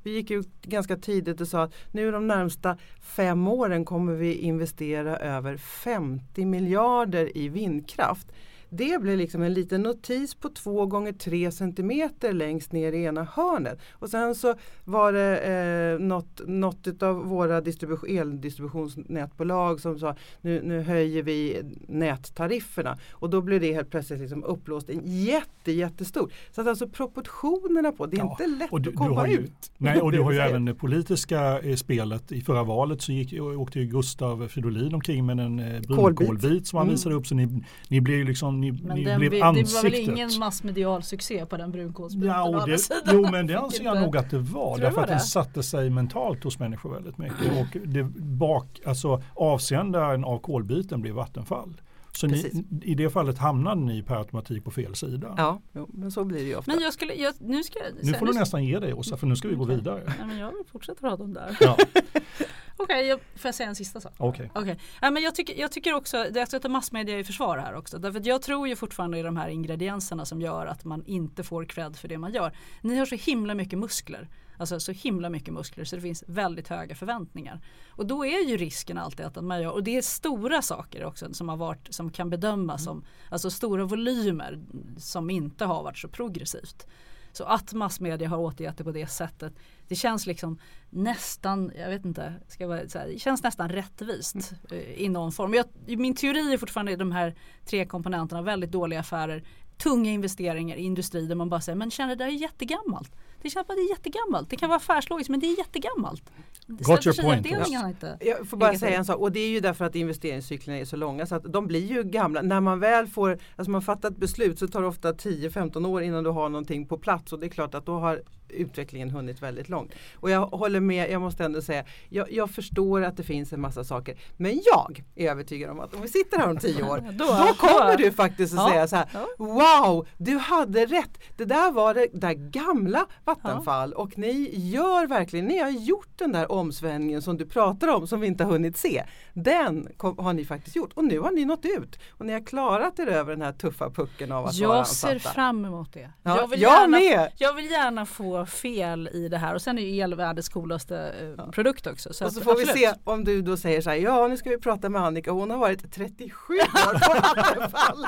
vi 0.02 0.10
gick 0.10 0.30
ut 0.30 0.48
ganska 0.62 0.96
tidigt 0.96 1.40
och 1.40 1.48
sa 1.48 1.62
att 1.62 1.74
nu 1.92 2.10
de 2.10 2.26
närmsta 2.26 2.76
fem 3.00 3.48
åren 3.48 3.84
kommer 3.84 4.12
vi 4.12 4.34
investera 4.34 5.16
över 5.16 5.56
50 5.56 6.44
miljarder 6.44 7.36
i 7.36 7.48
vindkraft. 7.48 8.32
Det 8.70 9.00
blev 9.00 9.18
liksom 9.18 9.42
en 9.42 9.54
liten 9.54 9.82
notis 9.82 10.34
på 10.34 10.48
två 10.48 10.86
gånger 10.86 11.12
tre 11.12 11.50
centimeter 11.50 12.32
längst 12.32 12.72
ner 12.72 12.92
i 12.92 13.04
ena 13.04 13.24
hörnet. 13.24 13.80
Och 13.92 14.10
sen 14.10 14.34
så 14.34 14.54
var 14.84 15.12
det 15.12 15.38
eh, 15.38 16.06
något, 16.06 16.40
något 16.46 17.02
av 17.02 17.16
våra 17.16 17.60
distribution, 17.60 18.18
eldistributionsnätbolag 18.18 19.80
som 19.80 19.98
sa 19.98 20.16
nu, 20.40 20.62
nu 20.62 20.82
höjer 20.82 21.22
vi 21.22 21.62
nättarifferna. 21.88 22.98
Och 23.12 23.30
då 23.30 23.40
blev 23.40 23.60
det 23.60 23.72
helt 23.72 23.90
plötsligt 23.90 24.20
liksom 24.20 24.44
upplåst 24.44 24.90
en 24.90 25.00
jätte, 25.04 25.72
jättestor. 25.72 26.32
Så 26.50 26.60
att 26.60 26.66
alltså 26.66 26.88
proportionerna 26.88 27.92
på, 27.92 28.06
det 28.06 28.16
är 28.16 28.18
ja, 28.18 28.30
inte 28.30 28.46
lätt 28.46 28.70
du, 28.84 28.90
att 28.90 28.96
komma 28.96 29.28
ju, 29.28 29.38
ut. 29.38 29.72
Nej, 29.78 30.00
och 30.00 30.12
du 30.12 30.20
har 30.22 30.32
ju 30.32 30.38
även 30.38 30.64
det 30.64 30.74
politiska 30.74 31.60
eh, 31.60 31.76
spelet. 31.76 32.32
I 32.32 32.40
förra 32.40 32.64
valet 32.64 33.02
så 33.02 33.12
gick, 33.12 33.40
åkte 33.40 33.80
ju 33.80 33.86
Gustav 33.86 34.48
Fridolin 34.48 34.94
omkring 34.94 35.26
med 35.26 35.40
en 35.40 35.58
eh, 35.58 35.80
brunkolbit 35.80 36.66
som 36.66 36.76
han 36.76 36.86
mm. 36.86 36.94
visade 36.94 37.14
upp. 37.14 37.26
Så 37.26 37.34
ni, 37.34 37.64
ni 37.88 38.00
blev 38.00 38.18
ju 38.18 38.24
liksom 38.24 38.59
ni, 38.60 38.72
men 38.72 38.96
ni 38.96 39.04
den, 39.04 39.20
blev 39.20 39.42
ansiktet. 39.42 39.70
Det 39.70 39.76
var 39.76 39.82
väl 39.82 39.94
ingen 39.94 40.38
massmedial 40.38 41.02
succé 41.02 41.46
på 41.46 41.56
den 41.56 41.72
brunkolsbiten? 41.72 42.28
Ja, 42.28 42.66
det, 42.66 43.12
jo 43.12 43.28
men 43.32 43.46
det 43.46 43.58
anser 43.58 43.84
jag 43.84 44.00
nog 44.00 44.16
att 44.16 44.30
det 44.30 44.38
var. 44.38 44.76
Tror 44.76 44.84
därför 44.84 45.02
att 45.02 45.08
den 45.08 45.20
satte 45.20 45.62
sig 45.62 45.90
mentalt 45.90 46.44
hos 46.44 46.58
människor 46.58 46.94
väldigt 46.94 47.18
mycket. 47.18 47.60
Och 47.60 47.76
det 47.84 48.04
bak, 48.20 48.80
alltså 48.86 49.22
avsändaren 49.34 50.24
av 50.24 50.38
kolbiten 50.38 51.02
blev 51.02 51.14
Vattenfall. 51.14 51.80
Så 52.20 52.26
ni, 52.26 52.64
i 52.82 52.94
det 52.94 53.10
fallet 53.10 53.38
hamnade 53.38 53.80
ni 53.80 54.02
per 54.02 54.14
automatik 54.14 54.64
på 54.64 54.70
fel 54.70 54.94
sida. 54.94 55.34
Ja, 55.36 55.60
jo, 55.72 55.90
men 55.92 56.10
så 56.10 56.24
blir 56.24 56.38
det 56.38 56.44
ju 56.44 56.56
ofta. 56.56 56.72
Men 56.72 56.80
jag 56.80 56.92
skulle, 56.92 57.14
jag, 57.14 57.34
nu, 57.38 57.62
ska, 57.62 57.78
nu 58.02 58.14
får 58.14 58.26
du 58.26 58.32
nästan 58.32 58.64
ge 58.64 58.78
dig 58.78 58.94
Åsa 58.94 59.16
för 59.16 59.26
nu 59.26 59.36
ska 59.36 59.48
vi 59.48 59.54
gå 59.54 59.64
vidare. 59.64 60.02
Ja, 60.18 60.26
men 60.26 60.38
jag 60.38 60.52
vill 60.52 60.64
fortsätta 60.72 61.00
prata 61.00 61.22
om 61.22 61.32
det 61.34 61.40
här. 61.40 61.56
Ja. 61.60 61.76
Okej, 62.76 63.14
okay, 63.14 63.24
får 63.36 63.48
jag 63.48 63.54
säga 63.54 63.68
en 63.68 63.74
sista 63.74 64.00
sak? 64.00 64.12
Okej. 64.16 64.50
Okay. 64.54 64.62
okay. 64.62 64.76
Ja, 65.00 65.20
jag, 65.20 65.34
tycker, 65.34 65.60
jag 65.60 65.72
tycker 65.72 65.94
också, 65.94 66.26
det 66.30 66.40
är 66.40 66.56
att 66.56 66.70
massmedia 66.70 67.14
är 67.14 67.18
i 67.18 67.24
försvar 67.24 67.58
här 67.58 67.74
också. 67.74 67.98
Därför 67.98 68.20
att 68.20 68.26
jag 68.26 68.42
tror 68.42 68.68
ju 68.68 68.76
fortfarande 68.76 69.18
i 69.18 69.22
de 69.22 69.36
här 69.36 69.48
ingredienserna 69.48 70.24
som 70.24 70.40
gör 70.40 70.66
att 70.66 70.84
man 70.84 71.04
inte 71.06 71.42
får 71.42 71.64
cred 71.64 71.96
för 71.96 72.08
det 72.08 72.18
man 72.18 72.32
gör. 72.32 72.52
Ni 72.80 72.96
har 72.96 73.06
så 73.06 73.14
himla 73.14 73.54
mycket 73.54 73.78
muskler. 73.78 74.28
Alltså 74.60 74.80
så 74.80 74.92
himla 74.92 75.30
mycket 75.30 75.54
muskler 75.54 75.84
så 75.84 75.96
det 75.96 76.02
finns 76.02 76.24
väldigt 76.26 76.68
höga 76.68 76.94
förväntningar. 76.94 77.60
Och 77.88 78.06
då 78.06 78.24
är 78.24 78.48
ju 78.48 78.56
risken 78.56 78.98
alltid 78.98 79.26
att 79.26 79.44
man 79.44 79.62
gör, 79.62 79.72
och 79.72 79.84
det 79.84 79.96
är 79.96 80.02
stora 80.02 80.62
saker 80.62 81.04
också 81.04 81.34
som 81.34 81.48
har 81.48 81.56
varit, 81.56 81.94
som 81.94 82.10
kan 82.10 82.30
bedömas 82.30 82.84
som, 82.84 83.04
alltså 83.28 83.50
stora 83.50 83.84
volymer 83.84 84.60
som 84.98 85.30
inte 85.30 85.64
har 85.64 85.82
varit 85.82 85.98
så 85.98 86.08
progressivt. 86.08 86.86
Så 87.32 87.44
att 87.44 87.72
massmedia 87.72 88.28
har 88.28 88.38
återgett 88.38 88.76
det 88.76 88.84
på 88.84 88.92
det 88.92 89.06
sättet 89.06 89.52
det 89.90 89.96
känns 89.96 90.26
liksom 90.26 90.58
nästan, 90.90 91.72
jag 91.78 91.88
vet 91.88 92.04
inte, 92.04 92.34
ska 92.48 92.66
vara 92.66 92.88
så 92.88 92.98
här, 92.98 93.08
det 93.08 93.18
känns 93.18 93.42
nästan 93.42 93.68
rättvist 93.68 94.52
mm. 94.70 94.84
i 94.96 95.08
någon 95.08 95.32
form. 95.32 95.54
Jag, 95.54 95.66
min 95.98 96.14
teori 96.14 96.52
är 96.52 96.58
fortfarande 96.58 96.96
de 96.96 97.12
här 97.12 97.34
tre 97.64 97.84
komponenterna, 97.84 98.42
väldigt 98.42 98.70
dåliga 98.70 99.00
affärer, 99.00 99.42
tunga 99.82 100.10
investeringar 100.10 100.76
i 100.76 100.82
industri 100.82 101.26
där 101.26 101.34
man 101.34 101.48
bara 101.48 101.60
säger 101.60 101.76
men 101.76 101.90
känner 101.90 102.16
det 102.16 102.24
där 102.24 102.30
är 102.30 102.36
jättegammalt. 102.36 103.12
Det 103.42 103.50
känns 103.50 103.66
bara 103.66 103.74
det 103.74 103.80
är 103.80 103.90
jättegammalt. 103.90 104.50
Det 104.50 104.56
kan 104.56 104.68
vara 104.68 104.76
affärslogiskt 104.76 105.30
men 105.30 105.40
det 105.40 105.46
är 105.46 105.58
jättegammalt. 105.58 106.22
Got 106.66 107.06
your 107.06 107.22
point. 107.22 107.46
Inte 107.46 108.18
jag 108.20 108.48
får 108.48 108.56
bara 108.56 108.78
säga 108.78 108.98
en 108.98 109.04
sak 109.04 109.18
och 109.18 109.32
det 109.32 109.40
är 109.40 109.48
ju 109.48 109.60
därför 109.60 109.84
att 109.84 109.94
investeringscyklerna 109.94 110.78
är 110.78 110.84
så 110.84 110.96
långa 110.96 111.26
så 111.26 111.34
att 111.34 111.52
de 111.52 111.66
blir 111.66 111.86
ju 111.86 112.02
gamla. 112.02 112.42
När 112.42 112.60
man 112.60 112.80
väl 112.80 113.06
får, 113.06 113.38
alltså 113.56 113.70
man 113.70 113.82
fattar 113.82 114.10
ett 114.10 114.16
beslut 114.16 114.58
så 114.58 114.68
tar 114.68 114.80
det 114.80 114.86
ofta 114.86 115.12
10-15 115.12 115.86
år 115.86 116.02
innan 116.02 116.24
du 116.24 116.30
har 116.30 116.48
någonting 116.48 116.86
på 116.86 116.98
plats 116.98 117.32
och 117.32 117.38
det 117.38 117.46
är 117.46 117.50
klart 117.50 117.74
att 117.74 117.86
då 117.86 117.98
har 117.98 118.22
utvecklingen 118.52 119.10
hunnit 119.10 119.42
väldigt 119.42 119.68
långt. 119.68 119.92
Och 120.14 120.30
jag 120.30 120.46
håller 120.46 120.80
med, 120.80 121.10
jag 121.10 121.20
måste 121.20 121.44
ändå 121.44 121.62
säga, 121.62 121.84
jag, 122.08 122.32
jag, 122.32 122.50
förstår 122.50 123.02
att 123.02 123.16
det 123.16 123.22
finns 123.22 123.52
en 123.52 123.60
massa 123.60 123.84
saker. 123.84 124.18
Men 124.36 124.60
jag 124.64 125.04
är 125.14 125.30
övertygad 125.30 125.70
om 125.70 125.80
att 125.80 125.94
om 125.94 126.02
vi 126.02 126.08
sitter 126.08 126.38
här 126.38 126.50
om 126.50 126.56
tio 126.56 126.82
år, 126.82 126.98
då, 127.12 127.24
då 127.24 127.54
kommer 127.54 127.96
du 127.96 128.12
faktiskt 128.12 128.54
att 128.54 128.60
ja, 128.60 128.68
säga 128.68 128.88
så 128.88 128.96
här, 128.96 129.08
ja. 129.12 129.26
wow, 129.38 130.06
du 130.18 130.38
hade 130.38 130.86
rätt. 130.86 131.18
Det 131.36 131.44
där 131.44 131.72
var 131.72 131.94
det 131.94 132.08
där 132.12 132.32
gamla 132.32 133.06
Vattenfall 133.24 133.92
och 133.92 134.18
ni 134.18 134.50
gör 134.54 135.06
verkligen, 135.06 135.46
ni 135.46 135.58
har 135.58 135.70
gjort 135.70 136.18
den 136.18 136.32
där 136.32 136.52
omsvängningen 136.52 137.22
som 137.22 137.36
du 137.36 137.46
pratar 137.46 137.88
om 137.88 138.06
som 138.06 138.20
vi 138.20 138.26
inte 138.26 138.44
har 138.44 138.50
hunnit 138.52 138.76
se. 138.76 139.04
Den 139.32 139.88
kom, 139.96 140.18
har 140.18 140.32
ni 140.32 140.44
faktiskt 140.44 140.76
gjort 140.76 140.92
och 140.94 141.04
nu 141.04 141.18
har 141.20 141.30
ni 141.30 141.44
nått 141.44 141.64
ut 141.64 141.98
och 142.10 142.26
ni 142.26 142.32
har 142.32 142.40
klarat 142.40 142.98
er 142.98 143.06
över 143.06 143.32
den 143.32 143.42
här 143.42 143.52
tuffa 143.52 143.90
pucken 143.90 144.32
av 144.32 144.46
att 144.46 144.54
jag 144.54 144.68
vara 144.68 144.78
Jag 144.78 144.86
ser 144.86 145.18
fram 145.18 145.64
emot 145.64 145.92
det. 145.92 146.10
Ja, 146.22 146.36
jag, 146.36 146.48
vill 146.48 146.60
jag 146.60 146.72
gärna, 146.72 146.98
med. 146.98 147.32
jag 147.36 147.54
vill 147.54 147.70
gärna 147.70 148.06
få 148.06 148.39
fel 148.44 149.08
i 149.12 149.28
det 149.28 149.38
här 149.38 149.54
och 149.54 149.62
sen 149.62 149.78
är 149.78 149.82
ju 149.82 149.96
el 149.96 150.14
världens 150.14 150.48
coolaste 150.48 151.14
eh, 151.38 151.50
produkt 151.50 151.86
också. 151.86 152.12
Så 152.12 152.24
och 152.24 152.32
så 152.32 152.38
att, 152.38 152.44
får 152.44 152.52
absolut. 152.52 152.76
vi 152.76 152.80
se 152.80 152.92
om 153.04 153.24
du 153.24 153.42
då 153.42 153.56
säger 153.56 153.80
så 153.80 153.90
här, 153.90 153.96
ja 153.96 154.28
nu 154.28 154.36
ska 154.36 154.50
vi 154.50 154.58
prata 154.58 154.88
med 154.88 155.02
Annika, 155.02 155.30
hon 155.30 155.50
har 155.50 155.58
varit 155.58 155.92
37 155.92 156.54
år 156.54 156.98
på 156.98 157.20
Vattenfall. 157.20 158.04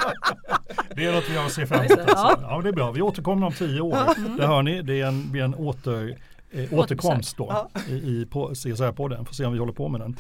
Det 0.97 1.07
är 1.07 1.13
något 1.13 1.31
vi 1.31 1.37
har 1.37 1.47
att 1.47 1.53
se 1.53 1.67
fram 1.67 1.79
emot. 1.79 1.97
det, 1.97 2.03
Alltså. 2.03 2.43
ja. 2.43 2.49
Ja, 2.57 2.61
det 2.63 2.69
är 2.69 2.73
bra. 2.73 2.91
Vi 2.91 3.03
återkommer 3.03 3.47
om 3.47 3.53
tio 3.53 3.81
år. 3.81 4.37
Det 4.39 4.47
hör 4.47 4.63
ni, 4.63 4.83
det 4.83 5.01
är 5.01 5.07
en, 5.07 5.31
blir 5.31 5.43
en 5.43 5.55
åter, 5.55 6.17
eh, 6.53 6.73
återkomst 6.79 7.37
då 7.37 7.47
Ja. 7.49 7.71
i, 7.89 7.93
i 7.95 8.25
CSR-podden. 8.33 9.25
Får 9.25 9.35
se 9.35 9.45
om 9.45 9.53
vi 9.53 9.59
håller 9.59 9.73
på 9.73 9.89
med 9.89 10.01
den. 10.01 10.17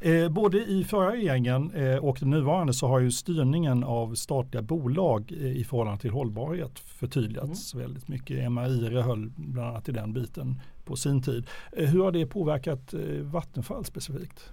Eh, 0.00 0.28
både 0.28 0.58
i 0.58 0.84
förra 0.84 1.12
regeringen 1.12 1.70
eh, 1.74 1.96
och 1.96 2.16
den 2.20 2.30
nuvarande 2.30 2.72
så 2.74 2.86
har 2.86 3.00
ju 3.00 3.10
styrningen 3.10 3.84
av 3.84 4.14
statliga 4.14 4.62
bolag 4.62 5.32
eh, 5.40 5.46
i 5.56 5.64
förhållande 5.64 6.00
till 6.00 6.10
hållbarhet 6.10 6.78
förtydligats 6.78 7.74
väldigt 7.74 8.08
mycket. 8.08 8.52
MAI 8.52 9.02
höll 9.02 9.30
bland 9.36 9.68
annat 9.68 9.88
i 9.88 9.92
den 9.92 10.12
biten 10.12 10.60
på 10.84 10.96
sin 10.96 11.22
tid. 11.22 11.46
Eh, 11.72 11.88
hur 11.88 12.04
har 12.04 12.12
det 12.12 12.26
påverkat 12.26 12.94
eh, 12.94 13.00
Vattenfall 13.22 13.84
specifikt? 13.84 14.50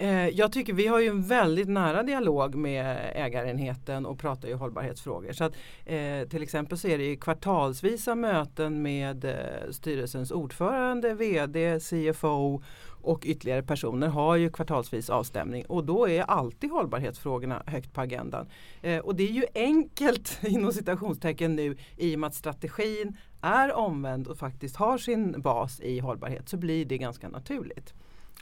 Eh, 0.00 0.28
jag 0.28 0.52
tycker 0.52 0.72
vi 0.72 0.86
har 0.86 1.00
ju 1.00 1.08
en 1.08 1.22
väldigt 1.22 1.68
nära 1.68 2.02
dialog 2.02 2.54
med 2.54 3.12
ägarenheten 3.14 4.06
och 4.06 4.18
pratar 4.18 4.48
ju 4.48 4.54
hållbarhetsfrågor. 4.54 5.32
Så 5.32 5.44
att, 5.44 5.52
eh, 5.86 6.28
till 6.28 6.42
exempel 6.42 6.78
så 6.78 6.88
är 6.88 6.98
det 6.98 7.04
ju 7.04 7.16
kvartalsvisa 7.16 8.14
möten 8.14 8.82
med 8.82 9.24
eh, 9.24 9.70
styrelsens 9.70 10.30
ordförande, 10.30 11.14
VD, 11.14 11.80
CFO 11.80 12.62
och 13.02 13.22
ytterligare 13.26 13.62
personer 13.62 14.08
har 14.08 14.36
ju 14.36 14.50
kvartalsvis 14.50 15.10
avstämning 15.10 15.64
och 15.66 15.84
då 15.84 16.08
är 16.08 16.22
alltid 16.22 16.70
hållbarhetsfrågorna 16.70 17.62
högt 17.66 17.92
på 17.92 18.00
agendan. 18.00 18.46
Eh, 18.82 18.98
och 18.98 19.16
det 19.16 19.28
är 19.28 19.32
ju 19.32 19.44
enkelt 19.54 20.38
inom 20.46 20.72
citationstecken 20.72 21.56
nu 21.56 21.76
i 21.96 22.14
och 22.14 22.20
med 22.20 22.28
att 22.28 22.34
strategin 22.34 23.16
är 23.40 23.72
omvänd 23.72 24.28
och 24.28 24.38
faktiskt 24.38 24.76
har 24.76 24.98
sin 24.98 25.40
bas 25.40 25.80
i 25.80 25.98
hållbarhet 25.98 26.48
så 26.48 26.56
blir 26.56 26.84
det 26.84 26.98
ganska 26.98 27.28
naturligt. 27.28 27.94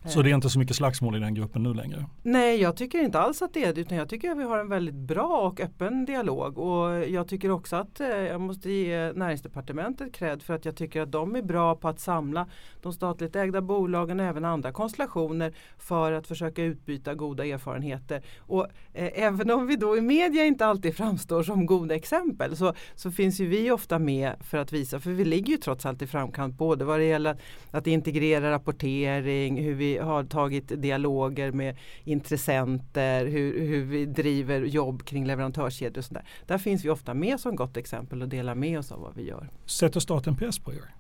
Så 0.05 0.22
det 0.22 0.30
är 0.30 0.34
inte 0.34 0.51
så 0.51 0.59
mycket 0.59 0.76
slagsmål 0.76 1.16
i 1.16 1.18
den 1.18 1.34
gruppen 1.34 1.62
nu 1.62 1.74
längre? 1.74 2.07
Nej, 2.22 2.61
jag 2.61 2.76
tycker 2.76 2.99
inte 2.99 3.18
alls 3.18 3.42
att 3.42 3.55
det 3.55 3.64
är 3.64 3.74
det 3.74 3.80
utan 3.80 3.99
jag 3.99 4.09
tycker 4.09 4.30
att 4.30 4.38
vi 4.38 4.42
har 4.42 4.59
en 4.59 4.68
väldigt 4.68 4.94
bra 4.94 5.40
och 5.40 5.61
öppen 5.61 6.05
dialog 6.05 6.59
och 6.59 7.09
jag 7.09 7.28
tycker 7.28 7.51
också 7.51 7.76
att 7.76 8.01
eh, 8.01 8.09
jag 8.09 8.40
måste 8.40 8.70
ge 8.70 9.12
näringsdepartementet 9.12 10.12
cred 10.12 10.42
för 10.42 10.55
att 10.55 10.64
jag 10.64 10.76
tycker 10.76 11.03
att 11.03 11.12
de 11.12 11.36
är 11.36 11.42
bra 11.42 11.74
på 11.74 11.88
att 11.88 12.01
samla 12.01 12.46
de 12.82 12.92
statligt 12.92 13.36
ägda 13.36 13.61
bolagen 13.61 14.20
och 14.20 14.26
även 14.26 14.44
andra 14.44 14.72
konstellationer 14.72 15.53
för 15.78 16.12
att 16.12 16.26
försöka 16.26 16.62
utbyta 16.62 17.14
goda 17.14 17.44
erfarenheter. 17.44 18.22
Och 18.38 18.66
eh, 18.94 19.11
även 19.14 19.51
om 19.51 19.66
vi 19.66 19.76
då 19.76 19.96
i 19.96 20.01
media 20.01 20.44
inte 20.44 20.66
alltid 20.66 20.96
framstår 20.96 21.42
som 21.42 21.66
goda 21.66 21.94
exempel 21.94 22.57
så, 22.57 22.74
så 22.94 23.11
finns 23.11 23.40
ju 23.40 23.46
vi 23.46 23.70
ofta 23.70 23.99
med 23.99 24.34
för 24.40 24.59
att 24.59 24.72
visa, 24.72 25.01
för 25.01 25.11
vi 25.11 25.24
ligger 25.24 25.51
ju 25.51 25.57
trots 25.57 25.86
allt 25.86 26.03
i 26.03 26.07
framkant 26.07 26.55
både 26.55 26.84
vad 26.84 27.01
det 27.01 27.05
gäller 27.05 27.30
att, 27.30 27.40
att 27.70 27.86
integrera 27.86 28.51
rapportering, 28.51 29.64
hur 29.64 29.74
vi 29.74 29.88
har 29.97 30.24
tagit 30.24 30.82
dialoger 30.82 31.53
med 31.53 31.76
intressenter, 32.05 33.26
hur, 33.26 33.66
hur 33.66 33.84
vi 33.84 34.07
driver 34.07 34.61
jobb 34.61 35.05
kring 35.05 35.26
leverantörskedjor 35.26 35.99
och 35.99 36.05
sådär. 36.05 36.24
Där 36.47 36.59
finns 36.59 36.84
vi 36.84 36.91
ofta 36.91 37.14
med 37.14 37.41
som 37.41 37.57
gott 37.57 37.76
exempel 37.76 38.22
och 38.22 38.28
delar 38.28 38.55
med 38.55 38.78
oss 38.78 38.93
av 38.93 39.01
vad 39.01 39.14
vi 39.14 39.22
gör. 39.28 39.49
Sätter 39.66 40.01
staten 40.01 40.36
press 40.36 40.59
på 40.59 40.72
er? 40.72 40.95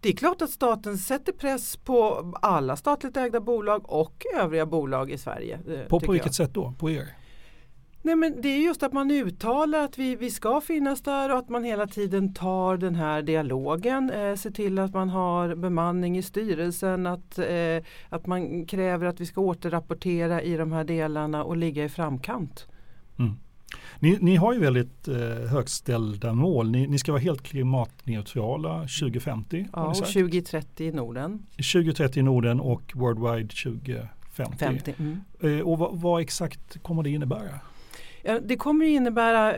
Det 0.00 0.08
är 0.08 0.12
klart 0.16 0.42
att 0.42 0.50
staten 0.50 0.98
sätter 0.98 1.32
press 1.32 1.76
på 1.76 2.32
alla 2.42 2.76
statligt 2.76 3.16
ägda 3.16 3.40
bolag 3.40 3.90
och 3.90 4.24
övriga 4.36 4.66
bolag 4.66 5.10
i 5.10 5.18
Sverige. 5.18 5.54
eh, 5.68 5.80
På, 5.88 6.00
på 6.00 6.06
jag. 6.06 6.12
vilket 6.12 6.34
sätt 6.34 6.54
då? 6.54 6.74
På 6.78 6.90
er? 6.90 7.08
Nej, 8.04 8.16
men 8.16 8.40
det 8.40 8.48
är 8.48 8.58
just 8.58 8.82
att 8.82 8.92
man 8.92 9.10
uttalar 9.10 9.84
att 9.84 9.98
vi, 9.98 10.16
vi 10.16 10.30
ska 10.30 10.60
finnas 10.60 11.02
där 11.02 11.32
och 11.32 11.38
att 11.38 11.48
man 11.48 11.64
hela 11.64 11.86
tiden 11.86 12.34
tar 12.34 12.76
den 12.76 12.94
här 12.94 13.22
dialogen. 13.22 14.10
Eh, 14.10 14.34
ser 14.34 14.50
till 14.50 14.78
att 14.78 14.94
man 14.94 15.08
har 15.08 15.54
bemanning 15.54 16.18
i 16.18 16.22
styrelsen, 16.22 17.06
att, 17.06 17.38
eh, 17.38 17.84
att 18.08 18.26
man 18.26 18.66
kräver 18.66 19.06
att 19.06 19.20
vi 19.20 19.26
ska 19.26 19.40
återrapportera 19.40 20.42
i 20.42 20.56
de 20.56 20.72
här 20.72 20.84
delarna 20.84 21.44
och 21.44 21.56
ligga 21.56 21.84
i 21.84 21.88
framkant. 21.88 22.66
Mm. 23.18 23.32
Ni, 23.98 24.18
ni 24.20 24.36
har 24.36 24.52
ju 24.52 24.60
väldigt 24.60 25.08
eh, 25.08 25.16
högställda 25.50 26.32
mål. 26.32 26.70
Ni, 26.70 26.86
ni 26.86 26.98
ska 26.98 27.12
vara 27.12 27.22
helt 27.22 27.42
klimatneutrala 27.42 28.80
2050. 28.80 29.66
har 29.72 29.82
Ja, 29.82 29.88
och 29.88 29.96
sagt. 29.96 30.12
2030 30.12 30.86
i 30.86 30.92
Norden. 30.92 31.46
2030 31.56 32.20
i 32.20 32.22
Norden 32.22 32.60
och 32.60 32.92
Worldwide 32.94 33.48
2050. 33.48 34.56
50. 34.58 34.94
Mm. 34.98 35.20
Eh, 35.40 35.60
och 35.60 35.78
vad, 35.78 36.00
vad 36.00 36.22
exakt 36.22 36.82
kommer 36.82 37.02
det 37.02 37.10
innebära? 37.10 37.60
Ja, 38.26 38.40
det 38.40 38.56
kommer 38.56 38.84
ju 38.84 38.90
innebära, 38.90 39.54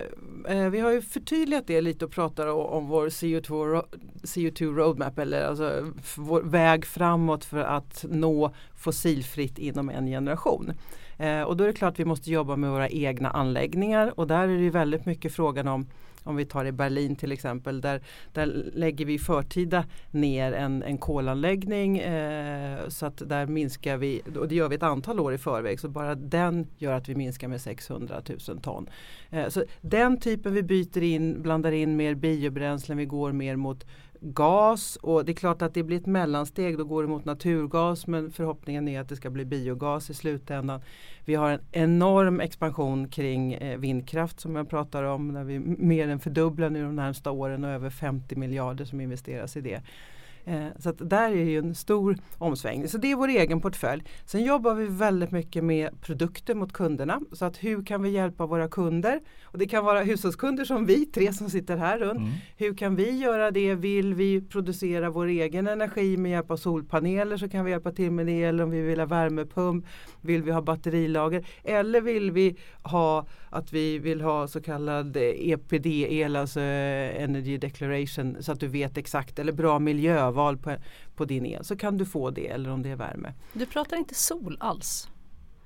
eh, 0.49 0.69
vi 0.71 0.81
har 0.81 0.91
ju 0.91 1.03
förtydligat 1.03 1.67
det 1.67 1.81
lite 1.81 2.05
och 2.05 2.11
pratar 2.11 2.47
om 2.47 2.89
vår 2.89 3.09
CO2, 3.09 3.83
CO2 4.23 4.75
roadmap 4.75 5.19
eller 5.19 5.47
alltså 5.47 5.93
vår 6.17 6.43
väg 6.43 6.87
framåt 6.87 7.45
för 7.45 7.59
att 7.59 8.05
nå 8.09 8.55
fossilfritt 8.75 9.59
inom 9.59 9.91
en 9.91 10.07
generation. 10.07 10.73
Eh, 11.19 11.43
och 11.43 11.57
då 11.57 11.65
är 11.65 11.69
det 11.69 11.75
klart 11.75 11.93
att 11.93 12.01
vi 12.01 12.05
måste 12.05 12.31
jobba 12.31 12.57
med 12.57 12.71
våra 12.71 12.89
egna 12.89 13.31
anläggningar 13.31 14.21
och 14.21 14.27
där 14.27 14.49
är 14.49 14.57
det 14.57 14.63
ju 14.63 14.71
väldigt 14.71 15.07
mycket 15.07 15.33
frågan 15.33 15.69
om 15.69 15.87
om 16.27 16.37
vi 16.37 16.45
tar 16.45 16.65
i 16.65 16.73
Berlin 16.73 17.17
till 17.17 17.33
exempel, 17.33 17.81
där, 17.81 18.01
där 18.33 18.47
lägger 18.75 19.05
vi 19.05 19.19
förtida 19.19 19.85
ner 20.11 20.53
en, 20.53 20.83
en 20.83 20.99
kolanläggning 20.99 21.99
eh, 21.99 22.89
så 22.89 23.07
att 23.07 23.29
där 23.29 23.47
minskar 23.47 23.97
vi, 23.97 24.23
och 24.37 24.49
det 24.49 24.55
gör 24.55 24.69
vi 24.69 24.77
ett 24.77 24.83
antal 24.83 25.21
år 25.21 25.35
i 25.35 25.39
förväg, 25.39 25.81
så 25.81 25.89
bara 25.89 26.15
den 26.15 26.67
gör 26.79 26.93
att 26.93 27.09
vi 27.09 27.15
minskar 27.15 27.49
med 27.49 27.61
600 27.61 28.23
000 28.49 28.61
ton. 28.61 28.89
Eh, 29.31 29.49
så 29.49 29.65
den 29.81 30.21
typen 30.21 30.55
vi 30.55 30.63
byter 30.63 31.03
in, 31.03 31.43
blandar 31.43 31.73
in 31.73 31.97
mer 31.97 32.15
biobränslen, 32.15 32.99
vi 32.99 33.07
går 33.07 33.33
mer 33.33 33.57
mot 33.57 33.87
gas 34.21 34.97
och 34.97 35.25
det 35.25 35.33
är 35.33 35.35
klart 35.35 35.63
att 35.63 35.75
det 35.75 35.83
blir 35.83 35.97
ett 35.97 36.07
mellansteg, 36.07 36.79
då 36.79 36.85
går 36.85 37.03
det 37.03 37.09
mot 37.09 37.25
naturgas 37.25 38.07
men 38.07 38.31
förhoppningen 38.31 38.89
är 38.89 39.01
att 39.01 39.09
det 39.09 39.17
ska 39.17 39.31
bli 39.31 39.45
biogas 39.45 40.11
i 40.11 40.15
slutändan. 40.15 40.81
Vi 41.25 41.35
har 41.35 41.51
en 41.51 41.61
enorm 41.73 42.41
expansion 42.41 43.09
kring 43.09 43.55
eh, 43.55 43.79
vindkraft 43.79 44.41
som 44.41 44.57
jag 44.57 44.69
pratar 44.69 45.03
om 45.03 45.33
där 45.33 45.45
vi 45.45 45.59
mer 45.59 46.09
än 46.09 46.21
fördubblar 46.21 46.71
nu 46.71 46.83
de 46.83 46.97
närmsta 46.97 47.31
åren 47.31 47.65
och 47.65 47.71
över 47.71 47.91
50 47.91 48.37
miljarder 48.37 48.85
som 48.85 49.01
investeras 49.01 49.57
i 49.57 49.61
det. 49.61 49.83
Eh, 50.47 50.67
Så 50.79 50.89
att 50.91 51.11
där 51.11 51.31
är 51.31 51.45
ju 51.45 51.59
en 51.59 51.75
stor 51.75 52.17
omsvängning. 52.39 52.89
Så 52.89 52.99
det 52.99 53.11
är 53.13 53.17
vår 53.17 53.29
egen 53.29 53.61
portfölj. 53.61 54.03
Sen 54.25 54.45
jobbar 54.45 54.75
vi 54.75 54.87
väldigt 54.87 55.31
mycket 55.31 55.65
med 55.65 56.01
produkter 56.01 56.55
mot 56.55 56.73
kunderna. 56.73 57.21
Så 57.33 57.45
att 57.45 57.57
hur 57.65 57.85
kan 57.85 58.03
vi 58.03 58.11
hjälpa 58.11 58.47
våra 58.47 58.69
kunder? 58.69 59.21
Och 59.45 59.59
det 59.59 59.67
kan 59.67 59.85
vara 59.85 60.03
hushållskunder 60.03 60.65
som 60.65 60.87
vi 60.87 61.07
tre 61.07 61.33
som 61.33 61.51
sitter 61.51 61.77
här 61.77 61.99
runt. 61.99 62.19
Mm. 62.19 62.31
Hur 62.57 62.75
kan 62.75 62.97
vi 62.97 63.11
göra 63.19 63.51
det? 63.51 63.75
Vill 63.75 64.15
vi 64.15 64.41
producera 64.41 65.11
vår 65.11 65.27
egen 65.27 65.67
energi 65.67 66.17
med 66.17 66.31
hjälp 66.31 66.51
av 66.51 66.57
solpaneler 66.57 67.37
så 67.37 67.49
kan 67.49 67.65
vi 67.65 67.71
hjälpa 67.71 67.93
till 67.93 68.11
med 68.11 68.27
det. 68.27 68.43
Eller 68.43 68.65
om 68.65 68.71
vi 68.71 68.81
vill 68.81 68.99
ha 68.99 69.07
värmepump, 69.07 69.87
vill 70.21 70.43
vi 70.43 70.51
ha 70.51 70.61
batterilager 70.63 71.47
eller 71.65 72.01
vill 72.01 72.31
vi 72.31 72.57
ha 72.83 73.27
att 73.51 73.73
vi 73.73 73.99
vill 73.99 74.21
ha 74.21 74.49
så 74.49 74.61
kallad 74.61 75.17
EPD-el, 75.17 76.37
alltså 76.37 76.61
eh, 76.61 77.23
Energy 77.23 77.59
Declaration, 77.59 78.37
så 78.41 78.53
att 78.53 78.61
du 78.61 78.67
vet 78.69 78.99
exakt, 78.99 79.39
eller 79.39 79.53
bra 79.53 79.79
miljöval 80.37 80.57
på, 80.57 80.77
på 81.17 81.25
din 81.25 81.47
el, 81.47 81.65
så 81.65 81.77
kan 81.77 81.99
du 81.99 82.05
få 82.05 82.31
det 82.31 82.49
eller 82.49 82.71
om 82.71 82.83
det 82.83 82.91
är 82.91 82.97
värme. 82.97 83.35
Du 83.53 83.67
pratar 83.67 83.97
inte 83.97 84.15
sol 84.15 84.57
alls? 84.61 85.09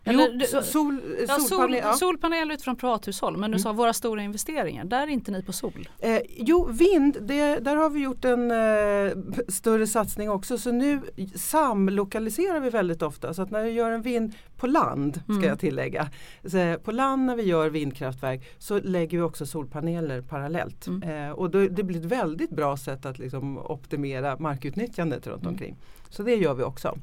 Jo, 0.04 0.12
Eller 0.12 0.32
du- 0.38 0.44
so- 0.44 0.62
sol, 0.62 1.00
Ja, 1.28 1.34
sol, 1.34 1.48
solpanel, 1.48 1.80
ja. 1.84 1.92
Solpanel 1.92 2.50
utifrån 2.50 2.76
privathushåll 2.76 3.36
men 3.36 3.50
du 3.50 3.58
sa 3.58 3.72
våra 3.72 3.92
stora 3.92 4.22
investeringar, 4.22 4.84
där 4.84 5.02
är 5.02 5.06
inte 5.06 5.30
ni 5.30 5.42
på 5.42 5.52
sol. 5.52 5.88
Eh, 5.98 6.18
jo, 6.28 6.66
vind, 6.70 7.16
det, 7.22 7.56
där 7.58 7.76
har 7.76 7.90
vi 7.90 8.00
gjort 8.00 8.24
en 8.24 8.50
eh, 8.50 9.12
större 9.48 9.86
satsning 9.86 10.30
också. 10.30 10.58
Så 10.58 10.72
nu 10.72 11.00
samlokaliserar 11.34 12.60
vi 12.60 12.70
väldigt 12.70 13.02
ofta. 13.02 13.34
Så 13.34 13.42
att 13.42 13.50
när 13.50 13.64
vi 13.64 13.70
gör 13.70 13.90
en 13.90 14.02
vind 14.02 14.34
på 14.56 14.66
land, 14.66 15.20
ska 15.24 15.32
Mm. 15.32 15.44
jag 15.48 15.58
tillägga. 15.58 16.08
Så, 16.44 16.56
eh, 16.58 16.76
på 16.76 16.92
land 16.92 17.26
när 17.26 17.36
vi 17.36 17.42
gör 17.42 17.70
vindkraftverk 17.70 18.48
så 18.58 18.78
lägger 18.80 19.18
vi 19.18 19.22
också 19.24 19.46
solpaneler 19.46 20.22
parallellt. 20.22 20.86
Mm. 20.86 21.02
Eh, 21.26 21.30
och 21.30 21.50
då, 21.50 21.58
det 21.66 21.82
blir 21.82 21.98
ett 21.98 22.04
väldigt 22.04 22.50
bra 22.50 22.76
sätt 22.76 23.06
att 23.06 23.18
liksom 23.18 23.58
optimera 23.58 24.36
markutnyttjandet 24.38 25.26
runt 25.26 25.42
Mm. 25.42 25.52
omkring. 25.54 25.76
Så 26.10 26.22
det 26.22 26.34
gör 26.34 26.54
vi 26.54 26.62
också. 26.62 26.98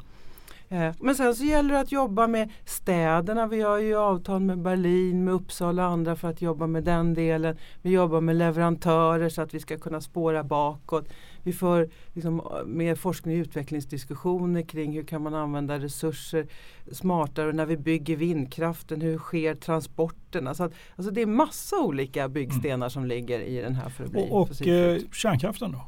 Eh, 0.69 0.93
Men 0.99 1.15
sen 1.15 1.35
så 1.35 1.43
gäller 1.43 1.73
det 1.73 1.79
att 1.79 1.91
jobba 1.91 2.27
med 2.27 2.49
städerna. 2.65 3.47
Vi 3.47 3.61
har 3.61 3.77
ju 3.77 3.95
avtal 3.95 4.41
med 4.41 4.59
Berlin, 4.59 5.23
med 5.23 5.33
Uppsala 5.33 5.85
och 5.85 5.93
andra 5.93 6.15
för 6.15 6.27
att 6.27 6.41
jobba 6.41 6.67
med 6.67 6.83
den 6.83 7.13
delen. 7.13 7.57
Vi 7.81 7.91
jobbar 7.91 8.21
med 8.21 8.35
leverantörer 8.35 9.29
så 9.29 9.41
att 9.41 9.53
vi 9.53 9.59
ska 9.59 9.77
kunna 9.77 10.01
spåra 10.01 10.43
bakåt. 10.43 11.09
Vi 11.43 11.53
får 11.53 11.89
liksom 12.13 12.41
mer 12.65 12.95
forskning 12.95 13.39
och 13.39 13.41
utvecklingsdiskussioner 13.41 14.61
kring 14.61 14.93
hur 14.93 15.03
kan 15.03 15.21
man 15.21 15.35
använda 15.35 15.79
resurser 15.79 16.47
smartare. 16.91 17.53
När 17.53 17.65
vi 17.65 17.77
bygger 17.77 18.15
vindkraften, 18.15 19.01
hur 19.01 19.17
sker 19.17 19.55
transporterna? 19.55 20.53
Så 20.53 20.63
att, 20.63 20.73
alltså 20.95 21.11
det 21.11 21.21
är 21.21 21.25
massa 21.25 21.79
olika 21.79 22.29
byggstenar 22.29 22.89
som 22.89 23.05
ligger 23.05 23.39
i 23.39 23.61
den 23.61 23.75
här 23.75 23.89
för 23.89 24.03
att 24.03 24.11
bli 24.11 24.27
Och, 24.31 24.41
och 24.41 24.67
eh, 24.67 24.99
kärnkraften 25.11 25.71
då? 25.71 25.81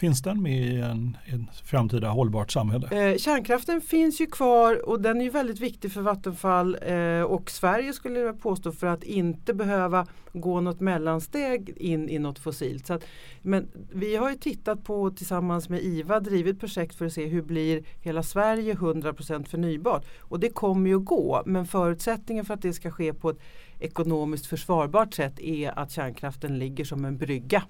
Finns 0.00 0.22
den 0.22 0.42
med 0.42 0.62
i 0.62 0.80
en, 0.80 1.16
en 1.24 1.50
framtida 1.64 2.08
hållbart 2.08 2.52
samhälle? 2.52 3.10
Eh, 3.10 3.16
kärnkraften 3.16 3.80
finns 3.80 4.20
ju 4.20 4.26
kvar 4.26 4.88
och 4.88 5.00
den 5.00 5.20
är 5.20 5.24
ju 5.24 5.30
väldigt 5.30 5.60
viktig 5.60 5.92
för 5.92 6.00
Vattenfall 6.00 6.76
eh, 6.82 7.22
och 7.22 7.50
Sverige 7.50 7.92
skulle 7.92 8.20
jag 8.20 8.40
påstå 8.40 8.72
för 8.72 8.86
att 8.86 9.02
inte 9.02 9.54
behöva 9.54 10.06
gå 10.32 10.60
något 10.60 10.80
mellansteg 10.80 11.68
in 11.76 12.08
i 12.08 12.18
något 12.18 12.38
fossilt. 12.38 12.86
Så 12.86 12.94
att, 12.94 13.04
men 13.42 13.68
vi 13.92 14.16
har 14.16 14.30
ju 14.30 14.36
tittat 14.36 14.84
på 14.84 15.10
tillsammans 15.10 15.68
med 15.68 15.80
IVA 15.80 16.20
drivit 16.20 16.60
projekt 16.60 16.94
för 16.94 17.06
att 17.06 17.12
se 17.12 17.26
hur 17.26 17.42
blir 17.42 17.84
hela 18.00 18.22
Sverige 18.22 18.74
100% 18.74 19.44
förnybart. 19.44 20.06
Och 20.18 20.40
det 20.40 20.50
kommer 20.50 20.90
ju 20.90 20.96
att 20.96 21.04
gå 21.04 21.42
men 21.46 21.66
förutsättningen 21.66 22.44
för 22.44 22.54
att 22.54 22.62
det 22.62 22.72
ska 22.72 22.90
ske 22.90 23.14
på 23.14 23.30
ett 23.30 23.40
ekonomiskt 23.78 24.46
försvarbart 24.46 25.14
sätt 25.14 25.40
är 25.40 25.78
att 25.78 25.90
kärnkraften 25.90 26.58
ligger 26.58 26.84
som 26.84 27.04
en 27.04 27.18
brygga 27.18 27.62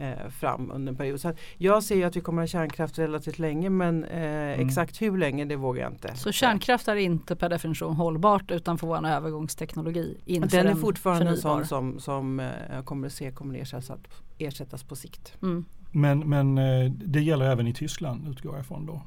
eh, 0.00 0.28
fram 0.30 0.70
under 0.70 0.92
en 0.92 0.96
period. 0.96 1.20
Så 1.20 1.32
jag 1.56 1.82
ser 1.82 2.06
att 2.06 2.16
vi 2.16 2.20
kommer 2.20 2.42
att 2.42 2.52
ha 2.52 2.60
kärnkraft 2.60 2.98
relativt 2.98 3.38
länge 3.38 3.70
men 3.70 4.04
eh, 4.04 4.20
mm. 4.20 4.66
exakt 4.66 5.02
hur 5.02 5.18
länge 5.18 5.44
det 5.44 5.56
vågar 5.56 5.82
jag 5.82 5.92
inte. 5.92 6.16
Så 6.16 6.32
kärnkraft 6.32 6.88
är 6.88 6.96
inte 6.96 7.36
per 7.36 7.48
definition 7.48 7.94
hållbart 7.94 8.50
utan 8.50 8.78
får 8.78 8.86
vara 8.86 8.98
en 8.98 9.04
övergångsteknologi? 9.04 10.16
Den 10.26 10.66
är 10.66 10.74
fortfarande 10.74 11.30
en 11.30 11.36
sån 11.36 11.66
som, 11.66 12.00
som 12.00 12.40
eh, 12.40 12.82
kommer 12.84 13.06
att 13.06 13.12
se 13.12 13.30
kommer 13.30 13.58
ersättas, 13.58 13.98
ersättas 14.38 14.82
på 14.82 14.96
sikt. 14.96 15.34
Mm. 15.42 15.64
Men, 15.90 16.18
men 16.18 16.58
eh, 16.58 16.90
det 16.90 17.20
gäller 17.20 17.44
även 17.44 17.66
i 17.66 17.74
Tyskland 17.74 18.28
utgår 18.28 18.54
jag 18.54 18.60
ifrån 18.60 18.86
då? 18.86 19.02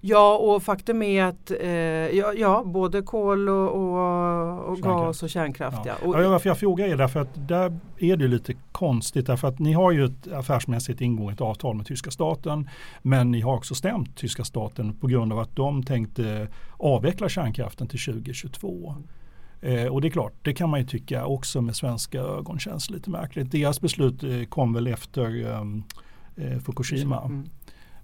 Ja 0.00 0.36
och 0.36 0.62
faktum 0.62 1.02
är 1.02 1.24
att 1.24 1.50
eh, 1.60 1.68
ja, 1.68 2.32
ja, 2.36 2.62
både 2.66 3.02
kol 3.02 3.48
och, 3.48 3.68
och, 3.68 4.64
och 4.68 4.78
gas 4.78 5.22
och 5.22 5.30
kärnkraft. 5.30 5.78
Ja. 5.84 5.94
Ja. 6.02 6.08
Och, 6.08 6.22
ja, 6.22 6.40
jag 6.44 6.58
frågar 6.58 6.88
är 6.88 6.96
därför 6.96 7.20
att 7.20 7.48
där 7.48 7.78
är 7.98 8.16
det 8.16 8.28
lite 8.28 8.54
konstigt 8.72 9.26
därför 9.26 9.48
att 9.48 9.58
ni 9.58 9.72
har 9.72 9.92
ju 9.92 10.04
ett 10.04 10.32
affärsmässigt 10.32 11.00
ingånget 11.00 11.40
avtal 11.40 11.76
med 11.76 11.86
tyska 11.86 12.10
staten 12.10 12.68
men 13.02 13.30
ni 13.30 13.40
har 13.40 13.54
också 13.54 13.74
stämt 13.74 14.16
tyska 14.16 14.44
staten 14.44 14.94
på 14.94 15.06
grund 15.06 15.32
av 15.32 15.38
att 15.38 15.56
de 15.56 15.82
tänkte 15.82 16.48
avveckla 16.76 17.28
kärnkraften 17.28 17.88
till 17.88 18.00
2022. 18.00 18.94
Eh, 19.60 19.86
och 19.86 20.00
det 20.00 20.08
är 20.08 20.10
klart, 20.10 20.32
det 20.42 20.54
kan 20.54 20.70
man 20.70 20.80
ju 20.80 20.86
tycka 20.86 21.26
också 21.26 21.60
med 21.60 21.76
svenska 21.76 22.20
ögon 22.20 22.58
känns 22.58 22.90
lite 22.90 23.10
märkligt. 23.10 23.50
Deras 23.50 23.80
beslut 23.80 24.22
eh, 24.22 24.44
kom 24.48 24.72
väl 24.72 24.86
efter 24.86 25.52
ehm, 25.52 25.82
eh, 26.36 26.58
Fukushima. 26.58 27.22
Mm. 27.22 27.44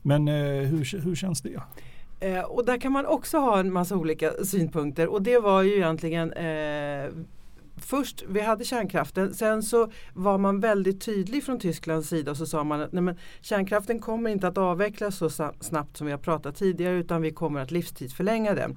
Men 0.03 0.29
eh, 0.29 0.35
hur, 0.35 1.01
hur 1.01 1.15
känns 1.15 1.43
det? 1.43 1.63
Eh, 2.21 2.41
och 2.41 2.65
där 2.65 2.79
kan 2.79 2.93
man 2.93 3.07
också 3.07 3.39
ha 3.39 3.61
en 3.61 3.73
massa 3.73 3.97
olika 3.97 4.33
synpunkter 4.45 5.09
och 5.09 5.23
det 5.23 5.39
var 5.39 5.63
ju 5.63 5.77
egentligen 5.77 6.33
eh, 6.33 7.11
Först, 7.77 8.25
vi 8.29 8.41
hade 8.41 8.65
kärnkraften, 8.65 9.35
sen 9.35 9.63
så 9.63 9.91
var 10.15 10.39
man 10.39 10.61
väldigt 10.61 11.01
tydlig 11.01 11.45
från 11.45 11.59
Tysklands 11.59 12.09
sida 12.09 12.31
och 12.31 12.37
så 12.37 12.47
sa 12.47 12.65
man 12.65 12.81
att 12.81 12.93
nej 12.93 13.03
men, 13.03 13.17
kärnkraften 13.41 13.99
kommer 13.99 14.31
inte 14.31 14.49
att 14.49 14.59
avvecklas 14.59 15.17
så 15.17 15.31
snabbt 15.61 15.97
som 15.97 16.07
vi 16.07 16.11
har 16.11 16.19
pratat 16.19 16.57
tidigare 16.57 16.95
utan 16.95 17.23
vi 17.23 17.31
kommer 17.31 17.61
att 17.61 17.71
livstidsförlänga 17.71 18.55
den. 18.55 18.77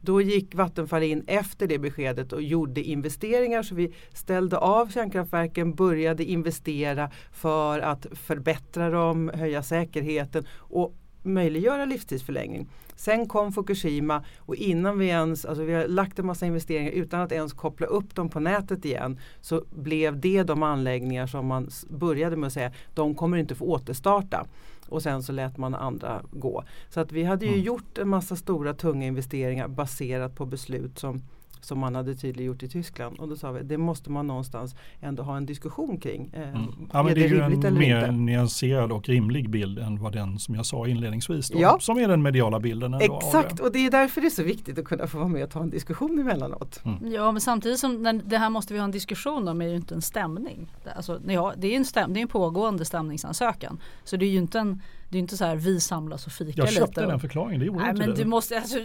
Då 0.00 0.20
gick 0.20 0.54
Vattenfall 0.54 1.02
in 1.02 1.24
efter 1.26 1.66
det 1.66 1.78
beskedet 1.78 2.32
och 2.32 2.42
gjorde 2.42 2.82
investeringar. 2.82 3.62
Så 3.62 3.74
vi 3.74 3.94
ställde 4.12 4.58
av 4.58 4.90
kärnkraftverken, 4.90 5.74
började 5.74 6.24
investera 6.24 7.10
för 7.32 7.80
att 7.80 8.06
förbättra 8.12 8.90
dem, 8.90 9.30
höja 9.34 9.62
säkerheten 9.62 10.46
och 10.50 10.94
möjliggöra 11.26 11.84
livstidsförlängning. 11.84 12.68
Sen 12.96 13.28
kom 13.28 13.52
Fukushima 13.52 14.24
och 14.38 14.54
innan 14.54 14.98
vi 14.98 15.06
ens, 15.06 15.44
alltså 15.44 15.64
vi 15.64 15.74
har 15.74 15.88
lagt 15.88 16.18
en 16.18 16.26
massa 16.26 16.46
investeringar 16.46 16.92
utan 16.92 17.20
att 17.20 17.32
ens 17.32 17.52
koppla 17.52 17.86
upp 17.86 18.14
dem 18.14 18.28
på 18.28 18.40
nätet 18.40 18.84
igen 18.84 19.20
så 19.40 19.64
blev 19.70 20.20
det 20.20 20.42
de 20.42 20.62
anläggningar 20.62 21.26
som 21.26 21.46
man 21.46 21.70
började 21.88 22.36
med 22.36 22.46
att 22.46 22.52
säga, 22.52 22.72
de 22.94 23.14
kommer 23.14 23.36
inte 23.36 23.54
få 23.54 23.64
återstarta 23.64 24.46
och 24.88 25.02
sen 25.02 25.22
så 25.22 25.32
lät 25.32 25.58
man 25.58 25.74
andra 25.74 26.22
gå. 26.30 26.64
Så 26.88 27.00
att 27.00 27.12
vi 27.12 27.24
hade 27.24 27.46
ju 27.46 27.52
mm. 27.52 27.64
gjort 27.64 27.98
en 27.98 28.08
massa 28.08 28.36
stora 28.36 28.74
tunga 28.74 29.06
investeringar 29.06 29.68
baserat 29.68 30.34
på 30.34 30.46
beslut 30.46 30.98
som 30.98 31.22
som 31.66 31.78
man 31.78 31.94
hade 31.94 32.14
tydliggjort 32.14 32.62
i 32.62 32.68
Tyskland. 32.68 33.18
Och 33.18 33.28
då 33.28 33.36
sa 33.36 33.52
vi 33.52 33.62
det 33.62 33.78
måste 33.78 34.10
man 34.10 34.26
någonstans 34.26 34.76
ändå 35.00 35.22
ha 35.22 35.36
en 35.36 35.46
diskussion 35.46 35.98
kring. 35.98 36.30
Eh, 36.32 36.48
mm. 36.48 36.62
Ja, 36.92 37.02
men 37.02 37.12
är 37.12 37.14
det, 37.14 37.24
är 37.24 37.28
ju 37.28 37.40
en 37.40 37.78
mer 37.78 37.98
inte? 37.98 38.12
nyanserad 38.12 38.92
och 38.92 39.08
rimlig 39.08 39.50
bild 39.50 39.78
än 39.78 39.98
vad 40.02 40.12
den 40.12 40.38
som 40.38 40.54
jag 40.54 40.66
sa 40.66 40.86
inledningsvis. 40.86 41.48
Då, 41.48 41.60
ja. 41.60 41.78
Som 41.80 41.98
är 41.98 42.08
den 42.08 42.22
mediala 42.22 42.60
bilden. 42.60 42.94
Exakt 42.94 43.60
och 43.60 43.72
det 43.72 43.86
är 43.86 43.90
därför 43.90 44.20
det 44.20 44.26
är 44.26 44.30
så 44.30 44.42
viktigt 44.42 44.78
att 44.78 44.84
kunna 44.84 45.06
få 45.06 45.18
vara 45.18 45.28
med 45.28 45.44
och 45.44 45.50
ta 45.50 45.60
en 45.60 45.70
diskussion 45.70 46.18
emellanåt. 46.18 46.80
Mm. 46.84 47.12
Ja 47.12 47.32
men 47.32 47.40
samtidigt 47.40 47.78
som 47.78 48.20
det 48.24 48.38
här 48.38 48.50
måste 48.50 48.72
vi 48.72 48.78
ha 48.78 48.84
en 48.84 48.90
diskussion 48.90 49.48
om 49.48 49.62
är 49.62 49.68
ju 49.68 49.76
inte 49.76 49.94
en 49.94 50.02
stämning. 50.02 50.72
Alltså, 50.96 51.20
ja, 51.26 51.54
det, 51.56 51.72
är 51.72 51.76
en 51.76 51.84
stäm, 51.84 52.12
det 52.12 52.20
är 52.20 52.22
en 52.22 52.28
pågående 52.28 52.84
stämningsansökan. 52.84 53.78
Så 54.04 54.16
det 54.16 54.26
är 54.26 54.30
ju 54.30 54.38
inte 54.38 54.58
en 54.58 54.82
det 55.16 55.18
är 55.18 55.22
inte 55.22 55.36
så 55.36 55.44
här 55.44 55.56
vi 55.56 55.80
samlas 55.80 56.26
och 56.26 56.32
fikar 56.32 56.46
lite. 56.46 56.60
Jag 56.60 56.72
köpte 56.72 57.06
den 57.06 57.20
förklaringen, 57.20 57.60
det 57.60 57.66
gjorde 57.66 57.78
Nej, 57.78 57.90
inte 57.90 58.06
men 58.06 58.14
du. 58.14 58.24
måste, 58.24 58.58
alltså, 58.58 58.78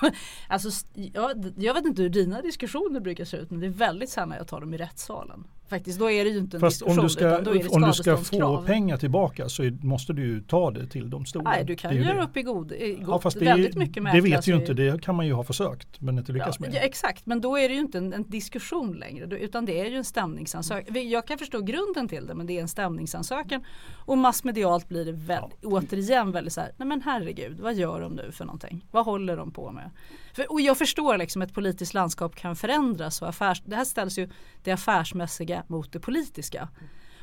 alltså, 0.48 0.86
jag, 0.94 1.52
jag 1.56 1.74
vet 1.74 1.84
inte 1.84 2.02
hur 2.02 2.08
dina 2.08 2.42
diskussioner 2.42 3.00
brukar 3.00 3.24
se 3.24 3.36
ut 3.36 3.50
men 3.50 3.60
det 3.60 3.66
är 3.66 3.70
väldigt 3.70 4.10
sällan 4.10 4.36
jag 4.38 4.48
tar 4.48 4.60
dem 4.60 4.74
i 4.74 4.76
rättssalen. 4.76 5.44
Faktiskt, 5.68 5.98
då 5.98 6.10
är 6.10 6.24
det 6.24 6.30
ju 6.30 6.38
inte 6.38 6.56
en 6.56 6.60
Fast 6.60 6.78
diskussion 6.78 6.98
om 6.98 7.04
du 7.04 7.10
ska, 7.10 7.26
är 7.28 7.74
Om 7.74 7.82
du 7.82 7.92
ska 7.92 8.16
få 8.16 8.62
pengar 8.62 8.96
tillbaka 8.96 9.48
så 9.48 9.62
måste 9.82 10.12
du 10.12 10.22
ju 10.22 10.40
ta 10.40 10.70
det 10.70 10.86
till 10.86 11.10
domstolen. 11.10 11.52
Nej, 11.52 11.64
du 11.64 11.76
kan 11.76 11.96
göra 11.96 12.24
upp 12.24 12.36
i 12.36 12.42
god, 12.42 12.72
i 12.72 12.92
god 12.92 13.14
ja, 13.14 13.18
fast 13.18 13.38
det, 13.38 13.44
väldigt 13.44 13.76
mycket 13.76 14.02
med 14.02 14.14
Det 14.14 14.20
vet 14.20 14.46
ju 14.46 14.56
inte, 14.56 14.74
det 14.74 15.02
kan 15.02 15.14
man 15.14 15.26
ju 15.26 15.32
ha 15.32 15.44
försökt 15.44 16.00
men 16.00 16.18
inte 16.18 16.32
lyckats 16.32 16.56
ja, 16.60 16.66
med. 16.66 16.74
Ja, 16.74 16.80
exakt, 16.80 17.26
men 17.26 17.40
då 17.40 17.58
är 17.58 17.68
det 17.68 17.74
ju 17.74 17.80
inte 17.80 17.98
en, 17.98 18.12
en 18.12 18.30
diskussion 18.30 18.92
längre 18.92 19.38
utan 19.38 19.64
det 19.64 19.80
är 19.80 19.84
ju 19.84 19.96
en 19.96 20.04
stämningsansökan. 20.04 21.10
Jag 21.10 21.26
kan 21.26 21.38
förstå 21.38 21.60
grunden 21.60 22.08
till 22.08 22.26
det 22.26 22.34
men 22.34 22.46
det 22.46 22.58
är 22.58 22.62
en 22.62 22.68
stämningsansökan 22.68 23.64
och 24.04 24.18
massmedialt 24.18 24.88
blir 24.88 25.04
det 25.04 25.12
väldigt, 25.12 25.58
ja. 25.60 25.68
återigen 25.68 26.32
väldigt 26.32 26.52
så 26.52 26.60
här, 26.60 26.72
nej 26.76 26.88
men 26.88 27.02
herregud, 27.02 27.60
vad 27.60 27.74
gör 27.74 28.00
de 28.00 28.12
nu 28.12 28.32
för 28.32 28.44
någonting? 28.44 28.84
Vad 28.90 29.04
håller 29.04 29.36
de 29.36 29.50
på 29.50 29.72
med? 29.72 29.90
För, 30.38 30.52
och 30.52 30.60
jag 30.60 30.78
förstår 30.78 31.18
liksom 31.18 31.42
att 31.42 31.48
ett 31.48 31.54
politiskt 31.54 31.94
landskap 31.94 32.36
kan 32.36 32.56
förändras 32.56 33.22
och 33.22 33.28
affärs, 33.28 33.62
det 33.64 33.76
här 33.76 33.84
ställs 33.84 34.18
ju 34.18 34.28
det 34.62 34.72
affärsmässiga 34.72 35.64
mot 35.66 35.92
det 35.92 36.00
politiska. 36.00 36.68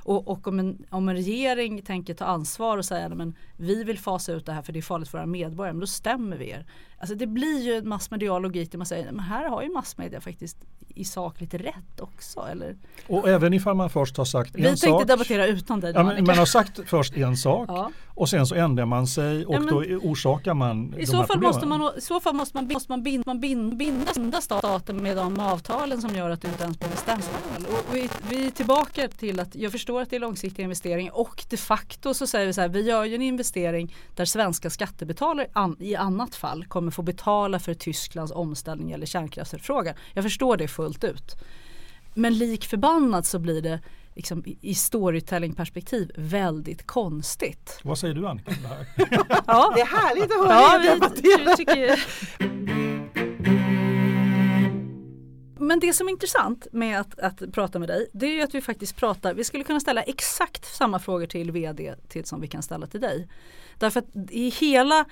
Och, 0.06 0.28
och 0.28 0.48
om, 0.48 0.60
en, 0.60 0.86
om 0.90 1.10
en 1.10 1.16
regering 1.16 1.82
tänker 1.82 2.14
ta 2.14 2.26
ansvar 2.26 2.78
och 2.78 2.86
säga 2.86 3.06
att 3.06 3.34
vi 3.58 3.84
vill 3.84 4.00
fasa 4.00 4.34
ut 4.34 4.46
det 4.46 4.52
här 4.52 4.62
för 4.62 4.74
det 4.74 4.80
är 4.80 4.82
farligt 4.82 5.10
för 5.10 5.18
våra 5.18 5.26
medborgare, 5.26 5.74
men 5.74 5.80
då 5.80 5.88
stämmer 5.88 6.38
vi 6.38 6.50
er. 6.50 6.66
Alltså 6.98 7.16
det 7.16 7.28
blir 7.28 7.62
ju 7.62 7.74
en 7.74 7.90
massmedial 7.90 8.42
logik 8.42 8.72
där 8.72 8.78
man 8.78 8.88
säger 8.88 9.12
men 9.12 9.20
här 9.20 9.50
har 9.50 9.62
ju 9.62 9.70
massmedia 9.70 10.22
faktiskt 10.22 10.58
i 10.96 11.06
sak 11.06 11.42
lite 11.42 11.58
rätt 11.58 12.00
också. 12.00 12.40
Eller? 12.52 12.76
Och 13.08 13.30
även 13.30 13.54
ifall 13.54 13.76
man 13.76 13.90
först 13.90 14.18
har 14.18 14.26
sagt 14.26 14.56
vi 14.56 14.68
en 14.68 14.78
sak. 14.78 14.88
Vi 14.88 14.92
tänkte 14.92 15.14
debattera 15.14 15.48
utan 15.48 15.80
dig. 15.80 15.94
Ja, 15.96 16.04
man 16.04 16.38
har 16.38 16.46
sagt 16.46 16.80
först 16.86 17.18
en 17.18 17.38
sak 17.38 17.70
ja. 17.70 17.92
och 18.08 18.30
sen 18.30 18.48
så 18.48 18.56
ändrar 18.56 18.86
man 18.86 19.08
sig 19.08 19.46
och 19.46 19.56
ja, 19.56 19.60
då 19.60 19.76
orsakar 20.10 20.54
man 20.54 20.94
I 20.98 21.06
så 21.06 21.24
fall 21.24 21.40
måste 21.40 21.66
man, 21.66 21.92
I 21.98 22.02
så 22.02 22.20
fall 22.20 22.36
måste 22.36 22.58
man, 22.58 22.68
måste 22.68 22.92
man 22.92 23.04
binda, 23.04 23.24
man 23.26 23.40
binda, 23.40 23.76
binda 23.76 24.42
staten 24.42 25.04
med 25.04 25.18
de 25.18 25.40
avtalen 25.40 26.02
som 26.02 26.16
gör 26.16 26.30
att 26.30 26.42
du 26.42 26.48
inte 26.48 26.64
ens 26.64 26.80
blir 26.80 26.90
bestämd. 26.90 27.24
Och 27.68 27.96
vi, 27.96 28.10
vi 28.30 28.48
är 28.48 28.52
tillbaka 28.52 29.08
till 29.08 29.40
att 29.40 29.56
jag 29.56 29.72
förstår 29.72 29.95
att 30.02 30.10
det 30.10 30.16
är 30.16 30.20
långsiktiga 30.20 30.64
investeringar 30.64 31.16
och 31.16 31.46
de 31.50 31.58
facto 31.58 32.14
så 32.14 32.28
säger 32.28 32.48
vi 32.48 32.54
så 32.54 32.62
här 32.62 32.70
vi 32.70 32.82
gör 32.82 33.06
ju 33.06 33.16
en 33.16 33.22
investering 33.22 33.96
där 34.16 34.26
svenska 34.26 34.70
skattebetalare 34.70 35.48
an, 35.54 35.78
i 35.80 35.96
annat 35.96 36.36
fall 36.36 36.66
kommer 36.66 36.92
få 36.92 37.02
betala 37.02 37.60
för 37.60 37.74
Tysklands 37.74 38.32
omställning 38.32 38.92
eller 38.92 39.06
kärnkraftsfrågan. 39.06 39.96
Jag 40.14 40.24
förstår 40.24 40.58
det 40.58 40.68
fullt 40.68 41.04
ut. 41.04 41.36
Men 42.14 42.38
lik 42.38 42.66
förbannat 42.66 43.26
så 43.26 43.40
blir 43.40 43.62
det 43.62 43.80
liksom, 44.16 44.44
i 44.62 44.76
storytelling-perspektiv 44.76 46.12
väldigt 46.16 46.88
konstigt. 46.88 47.80
Vad 47.84 47.98
säger 47.98 48.14
du 48.14 48.28
Annika? 48.28 48.52
Det, 48.62 48.68
här? 48.68 48.86
ja. 49.48 49.74
det 49.76 49.82
är 49.82 49.86
härligt 49.86 50.32
att 50.32 50.38
höra 50.38 50.54
ja, 50.54 50.84
er 50.84 50.94
debattera. 50.94 51.98
Men 55.60 55.80
det 55.80 55.94
som 55.94 56.08
är 56.08 56.12
intressant 56.12 56.68
med 56.72 57.00
att, 57.00 57.20
att, 57.20 57.54
prata 57.54 57.80
med 57.80 57.90
dig 57.90 58.10
det 58.14 58.26
är 58.26 58.32
ju 58.32 58.42
att 58.42 58.56
vi 58.56 58.62
faktiskt 58.62 58.96
pratar, 58.96 59.34
vi 59.34 59.44
skulle 59.44 59.64
kunna 59.64 59.80
ställa 59.80 60.02
exakt 60.02 60.76
samma 60.76 61.00
frågor 61.00 61.26
till 61.26 61.52
vd 61.52 61.96
till 62.08 62.26
som 62.26 62.42
vi 62.42 62.48
kan 62.48 62.64
ställa 62.64 62.88
till 62.88 63.02
dig. 63.02 63.28
Därför 63.78 64.00
att 64.00 64.08
i 64.30 64.50
hela 64.50 65.06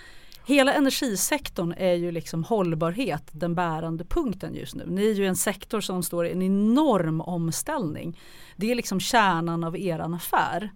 Hela 0.46 0.74
energisektorn 0.74 1.74
är 1.78 1.94
ju 1.94 2.12
liksom 2.12 2.44
hållbarhet 2.44 3.24
den 3.32 3.56
bärande 3.56 4.06
punkten 4.06 4.56
just 4.56 4.76
nu. 4.76 4.86
Ni 4.88 5.10
är 5.10 5.14
ju 5.14 5.28
en 5.28 5.36
sektor 5.36 5.82
som 5.82 6.04
står 6.04 6.26
i 6.26 6.32
en 6.32 6.42
enorm 6.42 7.22
omställning. 7.22 8.20
Det 8.56 8.72
är 8.72 8.76
liksom 8.76 9.00
kärnan 9.00 9.64
av 9.64 9.78
eran 9.78 10.14
affär. 10.14 10.72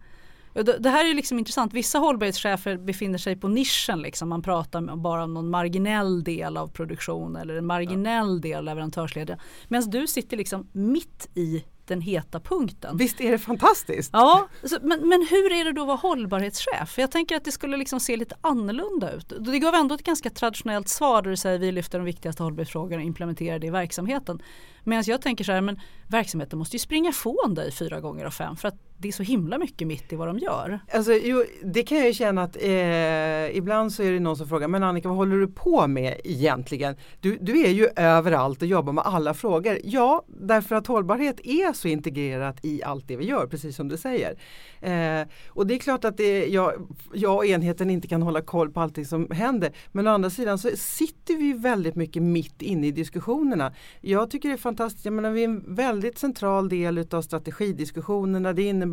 Det 0.64 0.89
här 0.89 1.10
är 1.10 1.14
liksom 1.14 1.39
intressant. 1.39 1.74
Vissa 1.74 1.97
hållbarhetschefer 1.99 2.78
befinner 2.78 3.18
sig 3.18 3.36
på 3.36 3.47
nischen. 3.47 4.01
Liksom. 4.01 4.30
Man 4.30 4.41
pratar 4.41 4.95
bara 4.95 5.24
om 5.24 5.34
någon 5.34 5.49
marginell 5.49 6.24
del 6.24 6.58
av 6.58 6.68
produktion 6.68 7.36
eller 7.36 7.55
en 7.55 7.66
marginell 7.66 8.41
del 8.41 8.58
av 8.58 8.64
leverantörsledet. 8.64 9.39
Medan 9.68 9.89
du 9.89 10.08
sitter 10.08 10.38
liksom 10.38 10.70
mitt 10.74 11.30
i 11.36 11.64
den 11.88 12.01
heta 12.01 12.39
punkten. 12.39 12.97
Visst 12.97 13.22
är 13.22 13.32
det 13.32 13.38
fantastiskt? 13.38 14.10
Ja, 14.14 14.47
men, 14.82 15.10
men 15.10 15.28
hur 15.30 15.51
är 15.51 15.66
det 15.66 15.72
då 15.72 15.82
att 15.82 15.88
vara 15.88 15.97
hållbarhetschef? 15.97 16.97
Jag 16.97 17.12
tänker 17.12 17.38
att 17.38 17.45
det 17.45 17.51
skulle 17.51 17.78
liksom 17.78 17.99
se 17.99 18.18
lite 18.18 18.36
annorlunda 18.41 19.12
ut. 19.12 19.34
Det 19.39 19.60
gav 19.60 19.76
ändå 19.76 19.95
ett 19.95 20.03
ganska 20.03 20.30
traditionellt 20.30 20.89
svar 20.89 21.22
där 21.22 21.30
du 21.30 21.38
säger 21.38 21.60
vi 21.60 21.72
lyfter 21.72 21.99
de 21.99 22.05
viktigaste 22.05 22.43
hållbarhetsfrågorna 22.43 23.01
och 23.01 23.08
implementerar 23.08 23.60
det 23.60 23.68
i 23.68 23.70
verksamheten. 23.70 24.41
Medan 24.84 25.03
jag 25.08 25.22
tänker 25.22 25.43
så 25.43 25.51
här, 25.51 25.62
men 25.62 25.80
verksamheten 26.08 26.60
måste 26.60 26.76
ju 26.76 26.80
springa 26.80 27.10
ifrån 27.10 27.53
dig 27.55 27.72
fyra 27.72 27.99
gånger 27.99 28.26
av 28.26 28.32
fem 28.32 28.55
för 28.55 28.68
att 28.68 28.87
det 28.98 29.08
är 29.08 29.12
så 29.12 29.24
himla 29.24 29.58
mycket 29.58 29.88
mitt 29.88 30.14
i 30.14 30.16
vad 30.16 30.28
de 30.28 30.38
gör. 30.38 30.80
Alltså, 30.93 31.14
jo, 31.14 31.43
det 31.64 31.84
kan 31.84 31.98
jag 31.98 32.08
ju 32.08 32.14
känna 32.14 32.43
att 32.43 32.56
eh, 32.56 33.58
ibland 33.58 33.93
så 33.93 34.04
är 34.04 34.12
det 34.12 34.20
någon 34.20 34.38
som 34.38 34.48
frågar, 34.48 34.68
men 34.68 34.84
Annika 34.84 35.08
vad 35.08 35.18
håller 35.18 35.38
du 35.38 35.48
på 35.48 35.88
med 35.88 36.22
egentligen? 36.24 36.95
Du, 37.20 37.38
du 37.41 37.62
är 37.66 37.70
ju 37.70 37.88
överallt 37.95 38.62
och 38.62 38.68
jobbar 38.68 38.93
med 38.93 39.04
alla 39.06 39.34
frågor. 39.34 39.78
Ja, 39.84 40.24
därför 40.28 40.76
att 40.76 40.88
hållbarhet 40.88 41.39
är 41.43 41.74
så 41.74 41.88
integrerat 41.88 42.66
i 42.66 42.84
allt 42.84 43.08
det 43.08 43.18
vi 43.18 43.26
gör, 43.26 43.48
precis 43.48 43.76
som 43.76 43.88
du 43.88 43.98
säger. 43.98 44.38
Eh, 44.82 45.28
och 45.50 45.68
det 45.68 45.76
är 45.76 45.80
klart 45.80 46.06
att 46.06 46.18
det, 46.18 46.48
jag, 46.48 46.74
jag 47.14 47.36
och 47.36 47.45
enheten 47.45 47.89
inte 47.89 48.08
kan 48.08 48.22
hålla 48.22 48.41
koll 48.41 48.72
på 48.72 48.80
allting 48.80 49.06
som 49.06 49.32
händer. 49.32 49.72
Men 49.91 50.08
å 50.08 50.12
andra 50.12 50.30
sidan 50.30 50.58
så 50.58 50.70
sitter 50.76 51.38
vi 51.38 51.54
väldigt 51.54 51.95
mycket 51.95 52.24
mitt 52.24 52.62
inne 52.62 52.88
i 52.88 52.91
diskussionerna. 52.91 53.74
Jag 54.02 54.32
tycker 54.32 54.50
det 54.50 54.56
är 54.56 54.58
fantastiskt, 54.58 55.06
jag 55.06 55.14
menar, 55.14 55.32
vi 55.32 55.43
är 55.43 55.48
en 55.48 55.76
väldigt 55.76 56.18
central 56.18 56.70
del 56.70 56.98
utav 56.98 57.22
strategidiskussionerna. 57.22 58.54
Det 58.54 58.64
innebär 58.64 58.87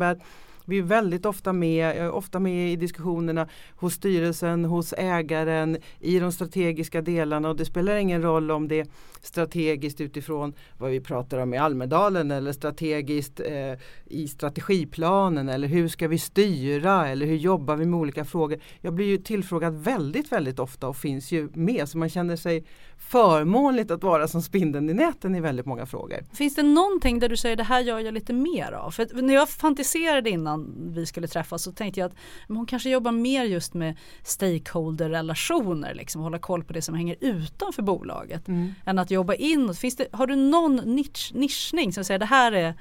vi 0.65 0.77
är 0.77 0.83
väldigt 0.83 1.25
ofta 1.25 1.53
med, 1.53 1.97
eh, 1.97 2.15
ofta 2.15 2.39
med 2.39 2.71
i 2.71 2.75
diskussionerna 2.75 3.47
hos 3.75 3.93
styrelsen, 3.93 4.65
hos 4.65 4.93
ägaren, 4.97 5.77
i 5.99 6.19
de 6.19 6.31
strategiska 6.31 7.01
delarna 7.01 7.49
och 7.49 7.55
det 7.55 7.65
spelar 7.65 7.95
ingen 7.95 8.21
roll 8.21 8.51
om 8.51 8.67
det 8.67 8.79
är 8.79 8.87
strategiskt 9.21 10.01
utifrån 10.01 10.53
vad 10.77 10.91
vi 10.91 10.99
pratar 10.99 11.37
om 11.37 11.53
i 11.53 11.57
Almedalen 11.57 12.31
eller 12.31 12.51
strategiskt 12.51 13.39
eh, 13.39 13.79
i 14.05 14.27
strategiplanen 14.27 15.49
eller 15.49 15.67
hur 15.67 15.87
ska 15.87 16.07
vi 16.07 16.19
styra 16.19 17.07
eller 17.07 17.25
hur 17.25 17.37
jobbar 17.37 17.75
vi 17.75 17.85
med 17.85 17.99
olika 17.99 18.25
frågor. 18.25 18.59
Jag 18.81 18.93
blir 18.93 19.05
ju 19.05 19.17
tillfrågad 19.17 19.73
väldigt, 19.75 20.31
väldigt 20.31 20.59
ofta 20.59 20.87
och 20.87 20.97
finns 20.97 21.31
ju 21.31 21.49
med 21.53 21.89
så 21.89 21.97
man 21.97 22.09
känner 22.09 22.35
sig 22.35 22.65
förmånligt 22.97 23.91
att 23.91 24.03
vara 24.03 24.27
som 24.27 24.41
spindeln 24.41 24.89
i 24.89 24.93
näten 24.93 25.35
i 25.35 25.39
väldigt 25.39 25.65
många 25.65 25.85
frågor. 25.85 26.19
Finns 26.33 26.55
det 26.55 26.63
någonting 26.63 27.19
där 27.19 27.29
du 27.29 27.37
säger 27.37 27.55
det 27.55 27.63
här 27.63 27.81
gör 27.81 27.99
jag 27.99 28.13
lite 28.13 28.33
mer 28.33 28.71
av? 28.71 28.91
För 28.91 29.21
när 29.21 29.33
jag 29.33 29.49
fantiserade 29.49 30.29
innan 30.29 30.73
vi 30.93 31.05
skulle 31.05 31.27
träffas 31.27 31.63
så 31.63 31.71
tänkte 31.71 31.99
jag 31.99 32.07
att 32.07 32.15
hon 32.47 32.65
kanske 32.65 32.89
jobbar 32.89 33.11
mer 33.11 33.43
just 33.43 33.73
med 33.73 33.97
stakeholder-relationer, 34.23 35.93
liksom 35.93 36.21
hålla 36.21 36.39
koll 36.39 36.63
på 36.63 36.73
det 36.73 36.81
som 36.81 36.95
hänger 36.95 37.15
utanför 37.19 37.81
bolaget. 37.81 38.47
Mm. 38.47 38.73
Än 38.85 38.99
att 38.99 39.11
jobba 39.11 39.33
in. 39.33 39.73
Finns 39.73 39.95
det, 39.95 40.07
har 40.11 40.27
du 40.27 40.35
någon 40.35 40.75
nisch, 40.75 41.31
nischning 41.33 41.93
som 41.93 42.03
säger 42.03 42.19
det 42.19 42.25
här 42.25 42.51
är 42.51 42.73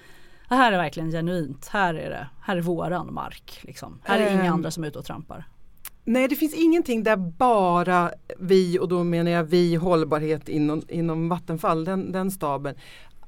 det 0.48 0.54
här 0.54 0.72
är 0.72 0.76
verkligen 0.76 1.10
genuint, 1.10 1.68
här 1.68 1.94
är 1.94 2.10
det, 2.10 2.28
här 2.40 2.56
är 2.56 2.60
våran 2.60 3.14
mark. 3.14 3.60
Liksom. 3.62 4.00
Här 4.04 4.18
är 4.18 4.34
um, 4.34 4.40
inga 4.40 4.52
andra 4.52 4.70
som 4.70 4.84
är 4.84 4.88
ute 4.88 4.98
och 4.98 5.04
trampar. 5.04 5.44
Nej 6.06 6.28
det 6.28 6.36
finns 6.36 6.54
ingenting 6.54 7.02
där 7.02 7.16
bara 7.16 8.10
vi 8.38 8.78
och 8.78 8.88
då 8.88 9.04
menar 9.04 9.30
jag 9.30 9.44
vi 9.44 9.74
hållbarhet 9.74 10.48
inom, 10.48 10.82
inom 10.88 11.28
Vattenfall, 11.28 11.84
den, 11.84 12.12
den 12.12 12.30
staben. 12.30 12.74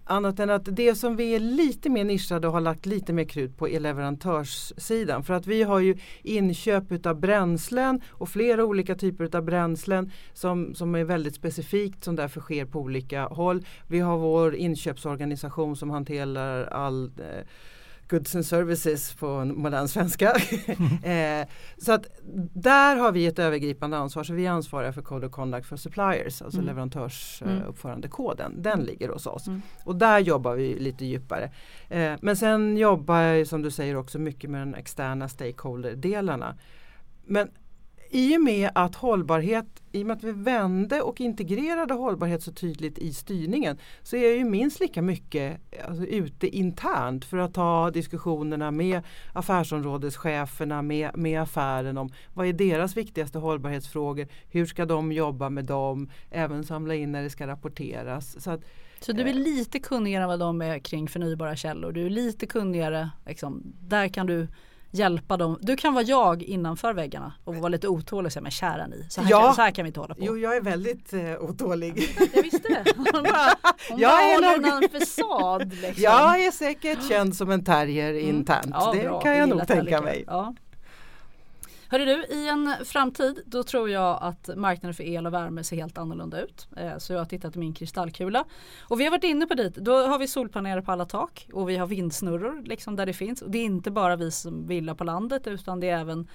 Annat 0.08 0.40
än 0.40 0.50
att 0.50 0.76
det 0.76 0.94
som 0.94 1.16
vi 1.16 1.34
är 1.34 1.40
lite 1.40 1.90
mer 1.90 2.04
nischade 2.04 2.46
och 2.46 2.52
har 2.52 2.60
lagt 2.60 2.86
lite 2.86 3.12
mer 3.12 3.24
krut 3.24 3.56
på 3.56 3.68
är 3.68 3.80
leverantörssidan. 3.80 5.24
För 5.24 5.34
att 5.34 5.46
vi 5.46 5.62
har 5.62 5.80
ju 5.80 5.96
inköp 6.22 6.92
utav 6.92 7.20
bränslen 7.20 8.00
och 8.08 8.28
flera 8.28 8.64
olika 8.64 8.94
typer 8.94 9.24
utav 9.24 9.42
bränslen 9.42 10.10
som, 10.32 10.74
som 10.74 10.94
är 10.94 11.04
väldigt 11.04 11.34
specifikt 11.34 12.04
som 12.04 12.16
därför 12.16 12.40
sker 12.40 12.64
på 12.64 12.80
olika 12.80 13.24
håll. 13.26 13.66
Vi 13.88 13.98
har 13.98 14.18
vår 14.18 14.54
inköpsorganisation 14.54 15.76
som 15.76 15.90
hanterar 15.90 16.64
all 16.64 17.04
eh, 17.04 17.46
goods 18.08 18.36
and 18.36 18.46
services 18.46 19.14
på 19.14 19.44
modern 19.44 19.88
svenska. 19.88 20.32
eh, 21.02 21.48
så 21.78 21.92
att 21.92 22.06
där 22.52 22.96
har 22.96 23.12
vi 23.12 23.26
ett 23.26 23.38
övergripande 23.38 23.96
ansvar 23.96 24.24
så 24.24 24.34
vi 24.34 24.46
ansvarar 24.46 24.92
för 24.92 25.02
Code 25.02 25.26
of 25.26 25.32
Conduct 25.32 25.66
for 25.66 25.76
Suppliers, 25.76 26.42
alltså 26.42 26.58
mm. 26.58 26.66
leverantörsuppförandekoden. 26.66 28.50
Mm. 28.50 28.62
Den 28.62 28.72
mm. 28.72 28.86
ligger 28.86 29.08
hos 29.08 29.26
oss. 29.26 29.46
Mm. 29.46 29.62
Och 29.84 29.96
där 29.96 30.18
jobbar 30.18 30.54
vi 30.54 30.78
lite 30.78 31.04
djupare. 31.04 31.50
Eh, 31.88 32.12
men 32.20 32.36
sen 32.36 32.76
jobbar 32.76 33.20
jag 33.20 33.46
som 33.46 33.62
du 33.62 33.70
säger 33.70 33.96
också 33.96 34.18
mycket 34.18 34.50
med 34.50 34.60
de 34.60 34.74
externa 34.74 35.28
stakeholder-delarna. 35.28 36.56
Men 37.24 37.48
i 38.16 38.36
och 38.36 38.40
med 38.40 38.70
att 38.74 38.94
hållbarhet, 38.94 39.66
i 39.92 40.02
och 40.02 40.06
med 40.06 40.16
att 40.16 40.24
vi 40.24 40.32
vände 40.32 41.02
och 41.02 41.20
integrerade 41.20 41.94
hållbarhet 41.94 42.42
så 42.42 42.52
tydligt 42.52 42.98
i 42.98 43.12
styrningen 43.12 43.78
så 44.02 44.16
är 44.16 44.22
jag 44.22 44.36
ju 44.36 44.44
minst 44.44 44.80
lika 44.80 45.02
mycket 45.02 45.60
alltså, 45.88 46.04
ute 46.04 46.48
internt 46.56 47.24
för 47.24 47.36
att 47.36 47.54
ta 47.54 47.90
diskussionerna 47.90 48.70
med 48.70 49.02
affärsområdescheferna, 49.32 50.82
med, 50.82 51.10
med 51.14 51.40
affären 51.40 51.98
om 51.98 52.12
vad 52.34 52.46
är 52.46 52.52
deras 52.52 52.96
viktigaste 52.96 53.38
hållbarhetsfrågor, 53.38 54.28
hur 54.50 54.66
ska 54.66 54.86
de 54.86 55.12
jobba 55.12 55.50
med 55.50 55.64
dem, 55.64 56.10
även 56.30 56.64
samla 56.64 56.94
in 56.94 57.12
när 57.12 57.22
det 57.22 57.30
ska 57.30 57.46
rapporteras. 57.46 58.42
Så, 58.42 58.50
att, 58.50 58.60
så 59.00 59.12
du 59.12 59.22
är 59.22 59.26
eh, 59.26 59.34
lite 59.34 59.78
kunnigare 59.78 60.22
än 60.22 60.28
vad 60.28 60.40
de 60.40 60.62
är 60.62 60.78
kring 60.78 61.08
förnybara 61.08 61.56
källor, 61.56 61.92
du 61.92 62.06
är 62.06 62.10
lite 62.10 62.46
kunnigare, 62.46 63.10
liksom, 63.26 63.62
där 63.80 64.08
kan 64.08 64.26
du 64.26 64.48
hjälpa 64.98 65.36
dem. 65.36 65.58
Du 65.60 65.76
kan 65.76 65.94
vara 65.94 66.04
jag 66.04 66.42
innanför 66.42 66.92
väggarna 66.92 67.32
och 67.44 67.56
vara 67.56 67.68
lite 67.68 67.88
otålig 67.88 68.26
och 68.26 68.32
säga 68.32 68.42
men 68.42 68.50
kära 68.50 68.86
ni, 68.86 69.06
så 69.10 69.20
här, 69.20 69.30
ja. 69.30 69.42
kan, 69.42 69.54
så 69.54 69.62
här 69.62 69.70
kan 69.70 69.84
vi 69.84 69.88
inte 69.88 70.00
hålla 70.00 70.14
på. 70.14 70.20
Jo 70.24 70.36
jag 70.38 70.56
är 70.56 70.60
väldigt 70.60 71.12
eh, 71.12 71.40
otålig. 71.40 72.16
Jag 72.32 72.42
visste 72.42 72.68
det. 72.68 72.84
Hon 72.96 73.04
bara, 73.04 73.54
hon 73.90 74.00
jag 74.00 74.10
bara 74.10 74.20
är 74.20 74.34
håller 74.34 74.70
nog... 74.70 74.84
en 74.84 75.00
fasad. 75.00 75.72
Liksom. 75.82 76.02
Jag 76.02 76.44
är 76.44 76.50
säkert 76.50 77.08
känd 77.08 77.36
som 77.36 77.50
en 77.50 77.64
terrier 77.64 78.10
mm. 78.10 78.28
internt. 78.28 78.70
Ja, 78.70 78.92
det 78.92 79.02
bra. 79.02 79.20
kan 79.20 79.36
jag 79.36 79.48
nog 79.48 79.66
tänka 79.66 80.00
mig. 80.00 80.24
Ja. 80.26 80.54
Hörru 81.88 82.04
du, 82.04 82.24
i 82.34 82.48
en 82.48 82.74
framtid 82.84 83.42
då 83.46 83.62
tror 83.62 83.90
jag 83.90 84.18
att 84.22 84.50
marknaden 84.56 84.94
för 84.94 85.04
el 85.04 85.26
och 85.26 85.34
värme 85.34 85.64
ser 85.64 85.76
helt 85.76 85.98
annorlunda 85.98 86.40
ut. 86.40 86.68
Eh, 86.76 86.98
så 86.98 87.12
jag 87.12 87.20
har 87.20 87.24
tittat 87.24 87.56
i 87.56 87.58
min 87.58 87.74
kristallkula. 87.74 88.44
Och 88.80 89.00
vi 89.00 89.04
har 89.04 89.10
varit 89.10 89.24
inne 89.24 89.46
på 89.46 89.54
dit, 89.54 89.74
då 89.74 90.06
har 90.06 90.18
vi 90.18 90.28
solpaneler 90.28 90.82
på 90.82 90.92
alla 90.92 91.04
tak 91.04 91.48
och 91.52 91.68
vi 91.68 91.76
har 91.76 91.86
vindsnurror 91.86 92.62
liksom 92.64 92.96
där 92.96 93.06
det 93.06 93.12
finns. 93.12 93.42
Och 93.42 93.50
det 93.50 93.58
är 93.58 93.64
inte 93.64 93.90
bara 93.90 94.16
vi 94.16 94.30
som 94.30 94.66
vill 94.66 94.94
på 94.94 95.04
landet 95.04 95.46
utan 95.46 95.80
det 95.80 95.90
är 95.90 96.00
även 96.00 96.28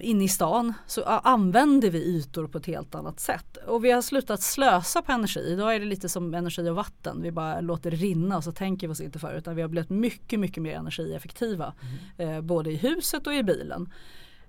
inne 0.00 0.24
i 0.24 0.28
stan 0.28 0.72
så 0.86 1.02
använder 1.04 1.90
vi 1.90 2.16
ytor 2.16 2.46
på 2.46 2.58
ett 2.58 2.66
helt 2.66 2.94
annat 2.94 3.20
sätt. 3.20 3.56
Och 3.56 3.84
vi 3.84 3.90
har 3.90 4.02
slutat 4.02 4.42
slösa 4.42 5.02
på 5.02 5.12
energi. 5.12 5.40
Idag 5.40 5.74
är 5.74 5.80
det 5.80 5.86
lite 5.86 6.08
som 6.08 6.34
energi 6.34 6.68
och 6.68 6.76
vatten. 6.76 7.22
Vi 7.22 7.32
bara 7.32 7.60
låter 7.60 7.90
det 7.90 7.96
rinna 7.96 8.36
och 8.36 8.44
så 8.44 8.52
tänker 8.52 8.88
vi 8.88 8.92
oss 8.92 9.00
inte 9.00 9.18
för. 9.18 9.34
Utan 9.34 9.56
vi 9.56 9.62
har 9.62 9.68
blivit 9.68 9.90
mycket, 9.90 10.40
mycket 10.40 10.62
mer 10.62 10.74
energieffektiva. 10.74 11.74
Mm. 12.18 12.34
Eh, 12.36 12.40
både 12.40 12.70
i 12.70 12.76
huset 12.76 13.26
och 13.26 13.34
i 13.34 13.42
bilen. 13.42 13.92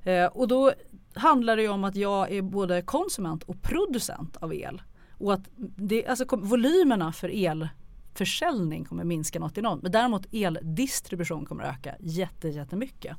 Eh, 0.03 0.25
och 0.25 0.47
då 0.47 0.71
handlar 1.13 1.57
det 1.57 1.67
om 1.67 1.83
att 1.83 1.95
jag 1.95 2.31
är 2.31 2.41
både 2.41 2.81
konsument 2.81 3.43
och 3.43 3.61
producent 3.61 4.37
av 4.37 4.53
el. 4.53 4.81
Och 5.17 5.33
att 5.33 5.49
det, 5.75 6.07
alltså, 6.07 6.25
volymerna 6.31 7.11
för 7.11 7.29
elförsäljning 7.29 8.85
kommer 8.85 9.03
minska 9.03 9.39
något 9.39 9.57
enormt. 9.57 9.81
Men 9.81 9.91
däremot 9.91 10.33
eldistribution 10.33 11.45
kommer 11.45 11.63
öka 11.63 11.95
jätte, 11.99 12.49
jättemycket. 12.49 13.17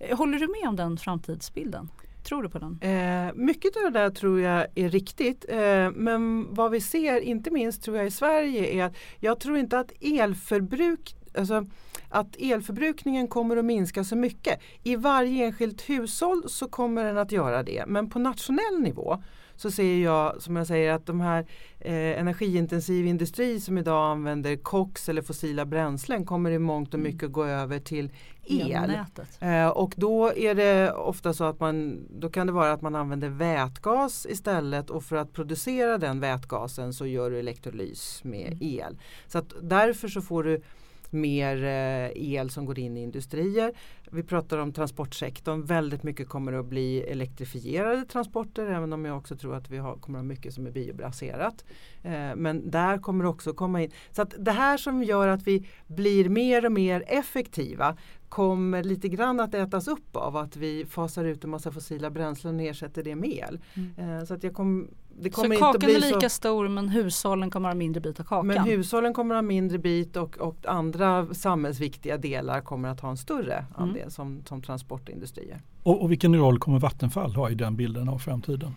Eh, 0.00 0.18
håller 0.18 0.38
du 0.38 0.46
med 0.46 0.68
om 0.68 0.76
den 0.76 0.96
framtidsbilden? 0.96 1.88
Tror 2.22 2.42
du 2.42 2.48
på 2.48 2.58
den? 2.58 2.78
Eh, 2.82 3.34
mycket 3.34 3.76
av 3.76 3.82
det 3.82 3.98
där 3.98 4.10
tror 4.10 4.40
jag 4.40 4.66
är 4.74 4.88
riktigt. 4.88 5.44
Eh, 5.48 5.90
men 5.90 6.54
vad 6.54 6.70
vi 6.70 6.80
ser, 6.80 7.20
inte 7.20 7.50
minst 7.50 7.82
tror 7.82 7.96
jag 7.96 8.06
i 8.06 8.10
Sverige, 8.10 8.66
är 8.66 8.84
att 8.84 8.96
jag 9.18 9.40
tror 9.40 9.58
inte 9.58 9.78
att 9.78 9.92
elförbruk 10.00 11.16
alltså, 11.38 11.66
att 12.08 12.36
elförbrukningen 12.38 13.28
kommer 13.28 13.56
att 13.56 13.64
minska 13.64 14.04
så 14.04 14.16
mycket. 14.16 14.60
I 14.82 14.96
varje 14.96 15.44
enskilt 15.44 15.88
hushåll 15.88 16.42
så 16.46 16.68
kommer 16.68 17.04
den 17.04 17.18
att 17.18 17.32
göra 17.32 17.62
det. 17.62 17.84
Men 17.86 18.10
på 18.10 18.18
nationell 18.18 18.80
nivå 18.80 19.22
så 19.60 19.70
ser 19.70 19.98
jag 19.98 20.42
som 20.42 20.56
jag 20.56 20.66
säger 20.66 20.92
att 20.92 21.06
de 21.06 21.20
här 21.20 21.46
eh, 21.78 22.20
energiintensiv 22.20 23.06
industri 23.06 23.60
som 23.60 23.78
idag 23.78 24.10
använder 24.10 24.56
koks 24.56 25.08
eller 25.08 25.22
fossila 25.22 25.64
bränslen 25.64 26.26
kommer 26.26 26.50
i 26.50 26.58
mångt 26.58 26.94
och 26.94 27.00
mycket 27.00 27.22
att 27.22 27.32
gå 27.32 27.44
över 27.44 27.78
till 27.78 28.10
el. 28.44 28.98
Eh, 29.40 29.68
och 29.68 29.94
då 29.96 30.32
är 30.36 30.54
det 30.54 30.92
ofta 30.92 31.32
så 31.32 31.44
att 31.44 31.60
man 31.60 32.06
då 32.10 32.30
kan 32.30 32.46
det 32.46 32.52
vara 32.52 32.72
att 32.72 32.82
man 32.82 32.94
använder 32.94 33.28
vätgas 33.28 34.26
istället 34.30 34.90
och 34.90 35.04
för 35.04 35.16
att 35.16 35.32
producera 35.32 35.98
den 35.98 36.20
vätgasen 36.20 36.92
så 36.92 37.06
gör 37.06 37.30
du 37.30 37.38
elektrolys 37.38 38.24
med 38.24 38.46
mm. 38.46 38.58
el. 38.60 38.98
Så 39.26 39.38
att 39.38 39.52
därför 39.62 40.08
så 40.08 40.22
får 40.22 40.44
du 40.44 40.62
mer 41.10 41.64
eh, 41.64 42.34
el 42.34 42.50
som 42.50 42.66
går 42.66 42.78
in 42.78 42.96
i 42.96 43.02
industrier. 43.02 43.72
Vi 44.10 44.22
pratar 44.22 44.58
om 44.58 44.72
transportsektorn. 44.72 45.64
Väldigt 45.64 46.02
mycket 46.02 46.28
kommer 46.28 46.52
att 46.52 46.66
bli 46.66 47.00
elektrifierade 47.00 48.04
transporter 48.04 48.66
även 48.66 48.92
om 48.92 49.04
jag 49.04 49.16
också 49.16 49.36
tror 49.36 49.54
att 49.54 49.70
vi 49.70 49.78
har, 49.78 49.96
kommer 49.96 50.18
att 50.18 50.24
ha 50.24 50.28
mycket 50.28 50.54
som 50.54 50.66
är 50.66 50.70
biobaserat. 50.70 51.64
Eh, 52.02 52.36
men 52.36 52.70
där 52.70 52.98
kommer 52.98 53.24
det 53.24 53.30
också 53.30 53.52
komma 53.52 53.82
in. 53.82 53.90
Så 54.10 54.22
att 54.22 54.34
det 54.38 54.52
här 54.52 54.76
som 54.76 55.02
gör 55.02 55.28
att 55.28 55.46
vi 55.46 55.66
blir 55.86 56.28
mer 56.28 56.66
och 56.66 56.72
mer 56.72 57.04
effektiva 57.06 57.96
kommer 58.30 58.82
lite 58.82 59.08
grann 59.08 59.40
att 59.40 59.54
ätas 59.54 59.88
upp 59.88 60.16
av 60.16 60.36
att 60.36 60.56
vi 60.56 60.86
fasar 60.86 61.24
ut 61.24 61.44
en 61.44 61.50
massa 61.50 61.72
fossila 61.72 62.10
bränslen 62.10 62.56
och 62.56 62.62
ersätter 62.62 63.02
det 63.02 63.16
med 63.16 63.30
el. 63.30 63.60
Mm. 63.74 64.18
Eh, 64.18 64.24
så 64.24 64.34
att 64.34 64.44
jag 64.44 64.54
kom, 64.54 64.88
det 65.18 65.30
kommer 65.30 65.54
så 65.54 65.60
kakan 65.60 65.90
inte 65.90 66.06
är 66.06 66.10
lika 66.12 66.28
så... 66.28 66.36
stor 66.36 66.68
men 66.68 66.88
hushållen 66.88 67.50
kommer 67.50 67.68
att 67.68 67.74
ha 67.74 67.78
mindre 67.78 68.00
bit 68.00 68.20
av 68.20 68.24
kakan? 68.24 68.46
Men 68.46 68.64
hushållen 68.64 69.14
kommer 69.14 69.34
att 69.34 69.36
ha 69.38 69.42
mindre 69.42 69.78
bit 69.78 70.16
och, 70.16 70.38
och 70.38 70.56
andra 70.66 71.34
samhällsviktiga 71.34 72.16
delar 72.18 72.60
kommer 72.60 72.88
att 72.88 73.00
ha 73.00 73.10
en 73.10 73.16
större 73.16 73.54
mm. 73.54 73.66
andel 73.74 74.10
som, 74.10 74.42
som 74.48 74.62
transportindustrier. 74.62 75.60
Och, 75.82 76.02
och 76.02 76.10
vilken 76.10 76.36
roll 76.36 76.58
kommer 76.58 76.78
Vattenfall 76.78 77.34
ha 77.34 77.50
i 77.50 77.54
den 77.54 77.76
bilden 77.76 78.08
av 78.08 78.18
framtiden? 78.18 78.74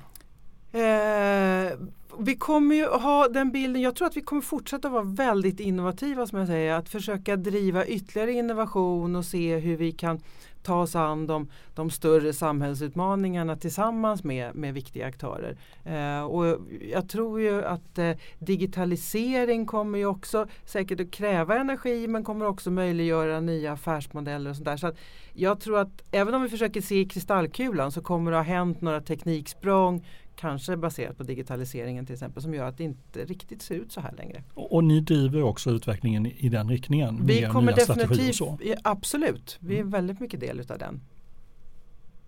Eh, 1.04 1.72
vi 2.20 2.36
kommer 2.36 2.76
ju 2.76 2.86
ha 2.86 3.28
den 3.28 3.52
bilden, 3.52 3.82
jag 3.82 3.96
tror 3.96 4.08
att 4.08 4.18
vi 4.18 4.22
kommer 4.22 4.42
fortsätta 4.42 4.90
vara 4.90 5.04
väldigt 5.04 5.60
innovativa 5.60 6.28
som 6.28 6.40
jag 6.40 6.48
säger. 6.48 6.74
Att 6.74 6.90
försöka 6.90 7.36
driva 7.36 7.86
ytterligare 7.86 8.32
innovation 8.32 9.16
och 9.16 9.26
se 9.26 9.58
hur 9.58 9.78
vi 9.78 9.92
kan 9.92 10.20
ta 10.64 10.82
oss 10.82 10.96
an 10.96 11.28
de, 11.28 11.48
de 11.76 11.90
större 11.90 12.34
samhällsutmaningarna 12.34 13.56
tillsammans 13.56 14.24
med, 14.24 14.56
med 14.56 14.74
viktiga 14.74 15.08
aktörer. 15.08 15.58
Eh, 15.86 16.24
och 16.24 16.60
jag 16.92 17.10
tror 17.10 17.42
ju 17.42 17.66
att 17.66 17.98
eh, 17.98 18.12
digitalisering 18.40 19.66
kommer 19.66 20.00
ju 20.00 20.06
också 20.06 20.48
säkert 20.66 21.00
att 21.00 21.12
kräva 21.12 21.58
energi 21.58 22.08
men 22.08 22.24
kommer 22.24 22.46
också 22.46 22.72
möjliggöra 22.72 23.40
nya 23.40 23.72
affärsmodeller 23.72 24.50
och 24.50 24.56
sådär. 24.56 24.78
Så 24.78 24.88
att 24.88 24.98
jag 25.34 25.60
tror 25.60 25.80
att 25.80 26.04
även 26.12 26.34
om 26.34 26.42
vi 26.44 26.50
försöker 26.50 26.82
se 26.82 27.00
i 27.00 27.06
kristallkulan 27.06 27.92
så 27.92 28.02
kommer 28.02 28.32
det 28.32 28.38
ha 28.38 28.44
hänt 28.44 28.82
några 28.82 29.02
tekniksprång 29.02 30.06
kanske 30.36 30.78
baserat 30.78 31.18
på 31.18 31.24
digitaliseringen 31.24 32.06
till 32.06 32.14
exempel 32.14 32.44
som 32.44 32.54
gör 32.54 32.66
att 32.66 32.78
det 32.78 32.84
inte 32.84 33.26
riktigt 33.26 33.62
ser 33.62 33.76
ut 33.76 33.92
så 33.92 34.02
här 34.02 34.14
längre. 34.18 34.44
Och, 34.54 34.74
och 34.74 34.84
ni 34.84 35.00
driver 35.00 35.44
också 35.44 35.72
utvecklingen 35.72 36.26
i 36.26 36.50
den 36.50 36.70
riktningen? 36.70 37.20
Vi 37.26 37.42
med 37.42 37.52
kommer 37.52 37.74
definitivt, 37.74 38.42
absolut, 38.84 39.58
vi 39.60 39.80
är 39.80 39.84
väldigt 39.84 40.20
mycket 40.20 40.40
del 40.40 40.60
utav 40.60 40.78
den. 40.78 41.02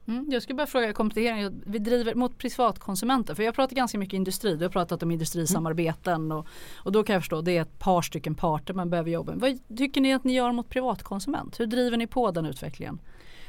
Mm, 0.07 0.25
jag 0.31 0.43
skulle 0.43 0.55
bara 0.57 0.67
fråga 0.67 0.93
komplettering. 0.93 1.61
Vi 1.65 1.79
driver 1.79 2.15
mot 2.15 2.37
privatkonsumenter. 2.37 3.35
För 3.35 3.43
jag 3.43 3.55
pratar 3.55 3.75
ganska 3.75 3.97
mycket 3.97 4.13
industri. 4.13 4.55
Du 4.55 4.65
har 4.65 4.69
pratat 4.69 5.03
om 5.03 5.11
industrisamarbeten 5.11 6.31
och, 6.31 6.47
och 6.75 6.91
då 6.91 7.03
kan 7.03 7.13
jag 7.13 7.21
förstå 7.23 7.41
det 7.41 7.57
är 7.57 7.61
ett 7.61 7.79
par 7.79 8.01
stycken 8.01 8.35
parter 8.35 8.73
man 8.73 8.89
behöver 8.89 9.11
jobba 9.11 9.31
med. 9.31 9.41
Vad 9.41 9.77
tycker 9.77 10.01
ni 10.01 10.13
att 10.13 10.23
ni 10.23 10.33
gör 10.33 10.51
mot 10.51 10.69
privatkonsument? 10.69 11.59
Hur 11.59 11.65
driver 11.65 11.97
ni 11.97 12.07
på 12.07 12.31
den 12.31 12.45
utvecklingen? 12.45 12.99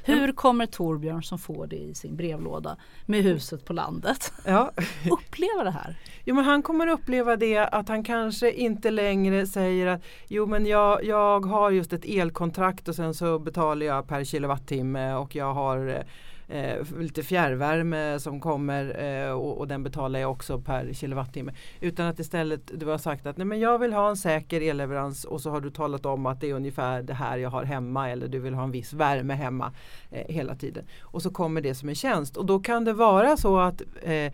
Hur 0.07 0.33
kommer 0.33 0.67
Torbjörn 0.67 1.23
som 1.23 1.39
får 1.39 1.67
det 1.67 1.77
i 1.77 1.95
sin 1.95 2.17
brevlåda 2.17 2.77
med 3.07 3.23
huset 3.23 3.65
på 3.65 3.73
landet 3.73 4.33
Ja. 4.45 4.71
uppleva 5.11 5.65
det 5.65 5.71
här? 5.71 5.97
Jo 6.25 6.35
men 6.35 6.45
han 6.45 6.63
kommer 6.63 6.87
uppleva 6.87 7.37
det 7.37 7.59
att 7.59 7.89
han 7.89 8.05
kanske 8.05 8.53
inte 8.53 8.91
längre 8.91 9.47
säger 9.47 9.87
att 9.87 10.03
jo 10.29 10.47
men 10.47 10.67
jag, 10.67 11.05
jag 11.05 11.47
har 11.47 11.71
just 11.71 11.93
ett 11.93 12.05
elkontrakt 12.05 12.89
och 12.89 12.95
sen 12.95 13.15
så 13.15 13.39
betalar 13.39 13.87
jag 13.87 14.09
per 14.09 14.25
kilowattimme 14.25 15.15
och 15.15 15.35
jag 15.35 15.55
har 15.55 16.05
eh, 16.49 16.99
lite 16.99 17.23
fjärrvärme 17.23 18.21
som 18.21 18.41
kommer 18.41 19.05
eh, 19.05 19.31
och, 19.31 19.59
och 19.59 19.69
den 19.69 19.83
betalar 19.83 20.21
jag 20.21 20.31
också 20.31 20.61
per 20.61 20.93
kilowattimme. 20.93 21.53
Utan 21.81 22.07
att 22.07 22.19
istället 22.19 22.71
du 22.75 22.87
har 22.87 22.99
sagt 22.99 23.27
att 23.27 23.37
nej 23.37 23.47
men 23.47 23.61
jag 23.61 23.79
vill 23.79 23.93
ha 23.93 24.09
en 24.09 24.17
säker 24.17 24.61
elleverans 24.61 25.25
och 25.25 25.41
så 25.41 25.51
har 25.51 25.61
du 25.61 25.71
talat 25.71 26.07
om 26.07 26.27
att 26.27 26.41
det 26.41 26.51
är 26.51 26.55
ungefär 26.55 27.03
det 27.03 27.15
här 27.15 27.39
jag 27.39 27.51
har 27.51 27.65
hemma 27.65 28.11
eller 28.11 28.29
du 28.29 28.39
vill 28.39 28.55
ha 28.55 28.65
en 28.65 28.71
viss 28.71 28.93
värme 28.93 29.35
hemma 29.35 29.73
eh, 30.11 30.35
hela 30.35 30.55
tiden. 30.55 30.85
Och 31.01 31.23
så 31.23 31.31
kommer 31.31 31.61
det 31.61 31.75
som 31.75 31.89
en 31.89 31.95
tjänst 31.95 32.37
och 32.37 32.47
då 32.47 32.61
kan 32.61 32.85
det 32.85 32.93
vara 32.93 33.37
så 33.37 33.59
att 33.59 33.83
eh, 34.03 34.33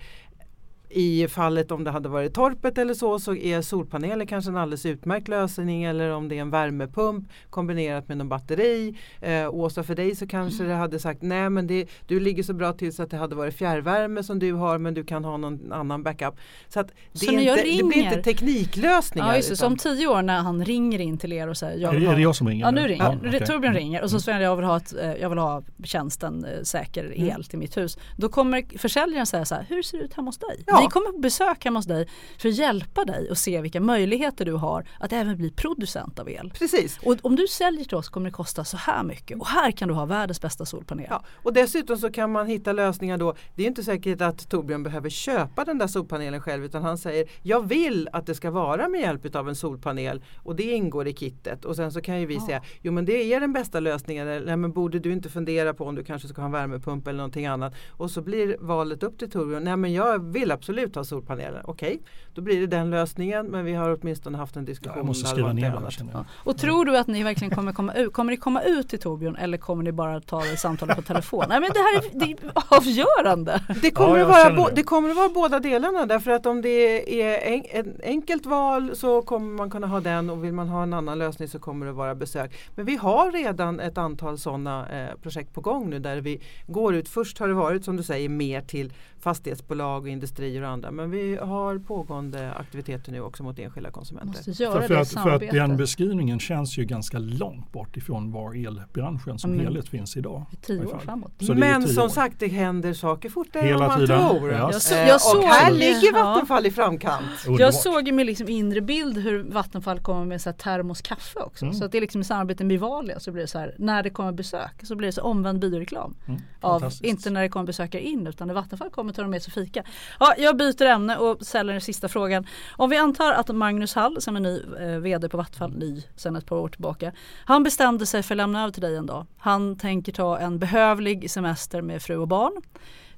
i 0.94 1.28
fallet 1.28 1.70
om 1.70 1.84
det 1.84 1.90
hade 1.90 2.08
varit 2.08 2.34
torpet 2.34 2.78
eller 2.78 2.94
så 2.94 3.18
så 3.18 3.34
är 3.34 3.60
solpaneler 3.62 4.24
kanske 4.24 4.50
en 4.50 4.56
alldeles 4.56 4.86
utmärkt 4.86 5.28
lösning 5.28 5.84
eller 5.84 6.10
om 6.10 6.28
det 6.28 6.36
är 6.36 6.40
en 6.40 6.50
värmepump 6.50 7.28
kombinerat 7.50 8.08
med 8.08 8.16
någon 8.18 8.28
batteri. 8.28 8.94
Eh, 9.20 9.54
Åsa 9.54 9.82
för 9.82 9.94
dig 9.94 10.16
så 10.16 10.26
kanske 10.26 10.64
det 10.64 10.74
hade 10.74 10.98
sagt 10.98 11.22
nej 11.22 11.50
men 11.50 11.66
det, 11.66 11.86
du 12.06 12.20
ligger 12.20 12.42
så 12.42 12.52
bra 12.54 12.72
till 12.72 12.92
så 12.92 13.02
att 13.02 13.10
det 13.10 13.16
hade 13.16 13.34
varit 13.34 13.54
fjärrvärme 13.54 14.22
som 14.22 14.38
du 14.38 14.52
har 14.52 14.78
men 14.78 14.94
du 14.94 15.04
kan 15.04 15.24
ha 15.24 15.36
någon 15.36 15.72
annan 15.72 16.02
backup. 16.02 16.34
Så, 16.68 16.80
att 16.80 16.88
det, 17.12 17.18
Så 17.18 17.24
inte, 17.32 17.44
det 17.44 17.62
blir 17.62 17.72
ringer- 17.92 18.04
inte 18.04 18.22
tekniklösningar. 18.22 19.28
Ja 19.28 19.36
just 19.36 19.48
det, 19.48 19.56
så 19.56 19.64
utan- 19.64 19.72
om 19.72 19.78
tio 19.78 20.06
år 20.06 20.22
när 20.22 20.40
han 20.42 20.64
ringer 20.64 20.98
in 20.98 21.18
till 21.18 21.32
er 21.32 21.48
och 21.48 21.56
säger 21.56 21.78
jag 21.78 21.88
Är 21.88 21.92
vill 21.94 22.00
det- 22.00 22.06
ha... 22.06 22.12
är 22.12 22.16
det 22.16 22.22
jag 22.22 22.36
som 22.36 22.48
ringer 22.48 22.64
Ja 22.64 22.70
nu? 22.70 22.80
ringer 22.88 23.04
Ja, 23.04 23.28
okej. 23.28 23.40
Torbjörn 23.46 23.64
Mm. 23.64 23.74
ringer 23.74 24.02
och 24.02 24.10
så 24.10 24.20
säger 24.20 24.40
jag 24.40 24.50
jag 24.52 24.56
vill 24.56 24.64
ha, 24.64 24.76
ett, 24.76 24.94
eh, 25.02 25.12
jag 25.12 25.28
vill 25.28 25.38
ha 25.38 25.62
tjänsten 25.84 26.44
eh, 26.44 26.62
säker 26.62 27.12
el 27.16 27.44
till 27.44 27.58
mitt 27.58 27.76
hus. 27.76 27.98
Då 28.16 28.28
kommer 28.28 28.78
försäljaren 28.78 29.26
säga 29.26 29.44
så 29.44 29.54
här, 29.54 29.66
hur 29.68 29.82
ser 29.82 29.98
det 29.98 30.04
ut 30.04 30.14
hemma 30.14 30.28
hos 30.28 30.38
dig? 30.38 30.62
Ja. 30.66 30.81
Vi 30.82 30.90
kommer 30.90 31.12
på 31.12 31.18
besök 31.18 31.64
hemma 31.64 31.78
hos 31.78 31.86
dig 31.86 32.08
för 32.38 32.48
att 32.48 32.54
hjälpa 32.54 33.04
dig 33.04 33.30
och 33.30 33.38
se 33.38 33.60
vilka 33.60 33.80
möjligheter 33.80 34.44
du 34.44 34.52
har 34.52 34.86
att 35.00 35.12
även 35.12 35.36
bli 35.36 35.50
producent 35.50 36.18
av 36.18 36.30
el. 36.30 36.52
Precis. 36.58 36.98
Och 37.04 37.16
om 37.22 37.36
du 37.36 37.46
säljer 37.46 37.84
till 37.84 37.96
oss 37.96 38.08
kommer 38.08 38.26
det 38.30 38.32
kosta 38.34 38.64
så 38.64 38.76
här 38.76 39.02
mycket 39.04 39.38
och 39.40 39.46
här 39.46 39.70
kan 39.70 39.88
du 39.88 39.94
ha 39.94 40.04
världens 40.04 40.40
bästa 40.40 40.64
solpanel. 40.64 41.06
Ja, 41.10 41.24
och 41.42 41.52
dessutom 41.52 41.96
så 41.96 42.10
kan 42.12 42.32
man 42.32 42.46
hitta 42.46 42.72
lösningar 42.72 43.18
då. 43.18 43.34
Det 43.54 43.62
är 43.62 43.66
inte 43.66 43.82
säkert 43.82 44.20
att 44.20 44.48
Torbjörn 44.48 44.82
behöver 44.82 45.10
köpa 45.10 45.64
den 45.64 45.78
där 45.78 45.86
solpanelen 45.86 46.40
själv 46.40 46.64
utan 46.64 46.82
han 46.82 46.98
säger 46.98 47.26
jag 47.42 47.68
vill 47.68 48.08
att 48.12 48.26
det 48.26 48.34
ska 48.34 48.50
vara 48.50 48.88
med 48.88 49.00
hjälp 49.00 49.34
av 49.36 49.48
en 49.48 49.56
solpanel 49.56 50.24
och 50.36 50.56
det 50.56 50.62
ingår 50.62 51.08
i 51.08 51.12
kittet. 51.14 51.64
Och 51.64 51.76
sen 51.76 51.92
så 51.92 52.00
kan 52.00 52.20
ju 52.20 52.26
vi 52.26 52.40
säga 52.40 52.62
jo 52.80 52.92
men 52.92 53.04
det 53.04 53.32
är 53.34 53.40
den 53.40 53.52
bästa 53.52 53.80
lösningen. 53.80 54.28
Eller 54.28 54.46
"Nej, 54.46 54.56
men 54.56 54.72
borde 54.72 54.98
du 54.98 55.12
inte 55.12 55.28
fundera 55.28 55.74
på 55.74 55.84
om 55.84 55.94
du 55.94 56.04
kanske 56.04 56.28
ska 56.28 56.40
ha 56.42 56.46
en 56.46 56.52
värmepump 56.52 57.06
eller 57.06 57.16
någonting 57.16 57.46
annat. 57.46 57.74
Och 57.90 58.10
så 58.10 58.22
blir 58.22 58.56
valet 58.60 59.02
upp 59.02 59.18
till 59.18 59.30
Torbjörn. 59.30 59.64
Nej 59.64 59.76
men 59.76 59.92
jag 59.92 60.32
vill 60.32 60.50
absolut 60.50 60.71
ha 60.94 61.04
solpaneler. 61.04 61.62
Okej, 61.64 62.00
då 62.34 62.42
blir 62.42 62.60
det 62.60 62.66
den 62.66 62.90
lösningen 62.90 63.46
men 63.46 63.64
vi 63.64 63.72
har 63.74 63.98
åtminstone 64.00 64.38
haft 64.38 64.56
en 64.56 64.64
diskussion. 64.64 64.96
Jag 64.96 65.06
måste 65.06 65.26
om 65.26 65.30
skriva 65.32 65.52
ner 65.52 65.70
det 65.70 66.06
jag. 66.12 66.24
Och 66.44 66.58
tror 66.58 66.84
du 66.84 66.96
att 66.98 67.06
ni 67.06 67.22
verkligen 67.22 67.54
kommer 67.54 67.72
komma 67.72 67.94
ut? 67.94 68.12
Kommer 68.12 68.30
ni 68.30 68.36
komma 68.36 68.62
ut 68.62 68.88
till 68.88 68.98
Torbjörn 68.98 69.36
eller 69.36 69.58
kommer 69.58 69.84
ni 69.84 69.92
bara 69.92 70.20
ta 70.20 70.42
samtalet 70.56 70.96
på 70.96 71.02
telefon? 71.02 71.44
Nej 71.48 71.60
men 71.60 71.70
det 71.72 71.78
här 71.78 71.96
är, 71.96 72.18
det 72.18 72.32
är 72.32 72.52
avgörande. 72.76 73.60
Det 73.82 73.90
kommer, 73.90 74.18
Ja, 74.18 74.26
vara 74.26 74.54
bo- 74.56 74.68
det. 74.74 74.82
kommer 74.82 75.10
att 75.10 75.16
vara 75.16 75.28
båda 75.28 75.60
delarna 75.60 76.06
därför 76.06 76.30
att 76.30 76.46
om 76.46 76.62
det 76.62 77.22
är 77.22 77.52
en, 77.54 77.62
ett 77.86 78.00
enkelt 78.02 78.46
val 78.46 78.90
så 78.96 79.22
kommer 79.22 79.56
man 79.56 79.70
kunna 79.70 79.86
ha 79.86 80.00
den 80.00 80.30
och 80.30 80.44
vill 80.44 80.52
man 80.52 80.68
ha 80.68 80.82
en 80.82 80.92
annan 80.92 81.18
lösning 81.18 81.48
så 81.48 81.58
kommer 81.58 81.86
det 81.86 81.92
vara 81.92 82.14
besök. 82.14 82.54
Men 82.74 82.86
vi 82.86 82.96
har 82.96 83.32
redan 83.32 83.80
ett 83.80 83.98
antal 83.98 84.38
sådana 84.38 84.88
eh, 84.88 85.14
projekt 85.22 85.54
på 85.54 85.60
gång 85.60 85.90
nu 85.90 85.98
där 85.98 86.16
vi 86.20 86.40
går 86.66 86.94
ut. 86.94 87.08
Först 87.08 87.38
har 87.38 87.48
det 87.48 87.54
varit 87.54 87.84
som 87.84 87.96
du 87.96 88.02
säger 88.02 88.28
mer 88.28 88.60
till 88.60 88.92
fastighetsbolag 89.20 90.02
och 90.02 90.08
industrier 90.08 90.61
och 90.62 90.70
andra 90.70 90.90
men 90.90 91.10
vi 91.10 91.36
har 91.36 91.78
pågående 91.78 92.52
aktiviteter 92.52 93.12
nu 93.12 93.20
också 93.20 93.42
mot 93.42 93.58
enskilda 93.58 93.90
konsumenter. 93.90 94.42
För, 94.72 94.80
för, 94.88 94.94
att, 94.96 95.08
för 95.12 95.30
att 95.30 95.40
den 95.40 95.76
beskrivningen 95.76 96.40
känns 96.40 96.78
ju 96.78 96.84
ganska 96.84 97.18
långt 97.18 97.72
bort 97.72 97.96
ifrån 97.96 98.32
var 98.32 98.66
elbranschen 98.66 99.38
som 99.38 99.52
Mm. 99.52 99.64
helhet 99.64 99.88
finns 99.88 100.16
idag. 100.16 100.44
Tio 100.62 100.84
år 100.86 100.98
framåt. 100.98 101.32
Men 101.38 101.82
tio 101.84 101.94
som 101.94 102.04
år. 102.04 102.08
sagt 102.08 102.36
det 102.38 102.46
händer 102.48 102.92
saker 102.92 103.30
fortare 103.30 103.62
än 103.70 103.78
man 103.78 103.98
tiden. 104.00 104.28
tror. 104.28 104.50
Ja. 104.52 104.58
Jag 104.72 104.82
så- 104.82 104.94
Eh, 104.94 105.06
jag 105.08 105.14
och 105.14 105.20
såg- 105.20 105.44
här 105.44 105.72
ligger 105.72 106.12
Ja. 106.18 106.24
Vattenfall 106.24 106.66
i 106.66 106.70
framkant. 106.70 107.22
Underbart. 107.46 107.60
Jag 107.60 107.74
såg 107.74 108.08
i 108.08 108.12
min 108.12 108.26
liksom 108.26 108.48
inre 108.48 108.80
bild 108.80 109.18
hur 109.18 109.42
Vattenfall 109.42 110.00
kommer 110.00 110.24
med 110.24 110.40
så 110.40 110.50
här 110.50 110.56
termoskaffe 110.56 111.38
också. 111.40 111.64
Mm. 111.64 111.74
Så 111.74 111.84
att 111.84 111.92
det 111.92 111.98
är 111.98 112.00
liksom 112.00 112.20
i 112.20 112.24
samarbete 112.24 112.64
med 112.64 112.68
Vivalia 112.70 113.20
så 113.20 113.32
blir 113.32 113.42
det 113.42 113.48
så 113.48 113.58
här 113.58 113.74
när 113.78 114.02
det 114.02 114.10
kommer 114.10 114.32
besök 114.32 114.72
så 114.82 114.94
blir 114.96 115.08
det 115.08 115.12
så 115.12 115.22
omvänd 115.22 115.58
bioreklam. 115.58 116.14
Mm, 116.28 116.40
Av, 116.60 116.90
inte 117.02 117.30
när 117.30 117.42
det 117.42 117.48
kommer 117.48 117.66
besökare 117.66 118.02
in 118.02 118.26
utan 118.26 118.46
när 118.48 118.54
Vattenfall 118.54 118.90
kommer 118.90 119.12
tar 119.12 119.22
de 119.22 119.30
med 119.30 119.42
sig 119.42 119.52
fika. 119.52 119.82
Ja, 120.20 120.34
jag 120.38 120.51
jag 120.52 120.58
byter 120.58 120.82
ämne 120.82 121.16
och 121.16 121.46
ställer 121.46 121.72
den 121.72 121.80
sista 121.80 122.08
frågan. 122.08 122.46
Om 122.76 122.90
vi 122.90 122.96
antar 122.96 123.32
att 123.32 123.48
Magnus 123.48 123.94
Hall 123.94 124.20
som 124.20 124.36
är 124.36 124.40
ny 124.40 124.62
eh, 124.80 124.98
VD 124.98 125.28
på 125.28 125.36
Vattenfall, 125.36 125.78
ny 125.78 126.02
sedan 126.16 126.36
ett 126.36 126.46
par 126.46 126.56
år 126.56 126.68
tillbaka. 126.68 127.12
Han 127.44 127.62
bestämde 127.62 128.06
sig 128.06 128.22
för 128.22 128.34
att 128.34 128.36
lämna 128.36 128.62
över 128.62 128.72
till 128.72 128.82
dig 128.82 128.96
en 128.96 129.06
dag. 129.06 129.26
Han 129.38 129.76
tänker 129.76 130.12
ta 130.12 130.38
en 130.38 130.58
behövlig 130.58 131.30
semester 131.30 131.82
med 131.82 132.02
fru 132.02 132.16
och 132.16 132.28
barn. 132.28 132.62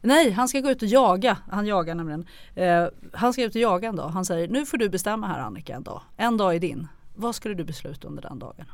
Nej, 0.01 0.31
han 0.31 0.49
ska 0.49 0.61
gå 0.61 0.71
ut 0.71 0.83
och 0.83 0.89
jaga. 0.89 1.37
Han 1.51 1.67
jagar 1.67 1.95
nämligen. 1.95 2.27
Eh, 2.55 2.87
han 3.13 3.33
ska 3.33 3.43
ut 3.43 3.55
och 3.55 3.61
jaga 3.61 3.89
en 3.89 3.97
dag. 3.97 4.09
Han 4.09 4.25
säger 4.25 4.49
nu 4.49 4.67
får 4.67 4.79
du 4.79 4.89
bestämma 4.89 5.27
här 5.27 5.41
Annika 5.41 5.75
en 5.75 5.83
dag. 5.83 6.01
En 6.17 6.37
dag 6.37 6.55
är 6.55 6.61
din. 6.61 6.89
Vad 7.15 7.35
skulle 7.35 7.55
du 7.55 7.65
besluta 7.65 8.09
under 8.09 8.23
den 8.23 8.39
dagen? 8.39 8.67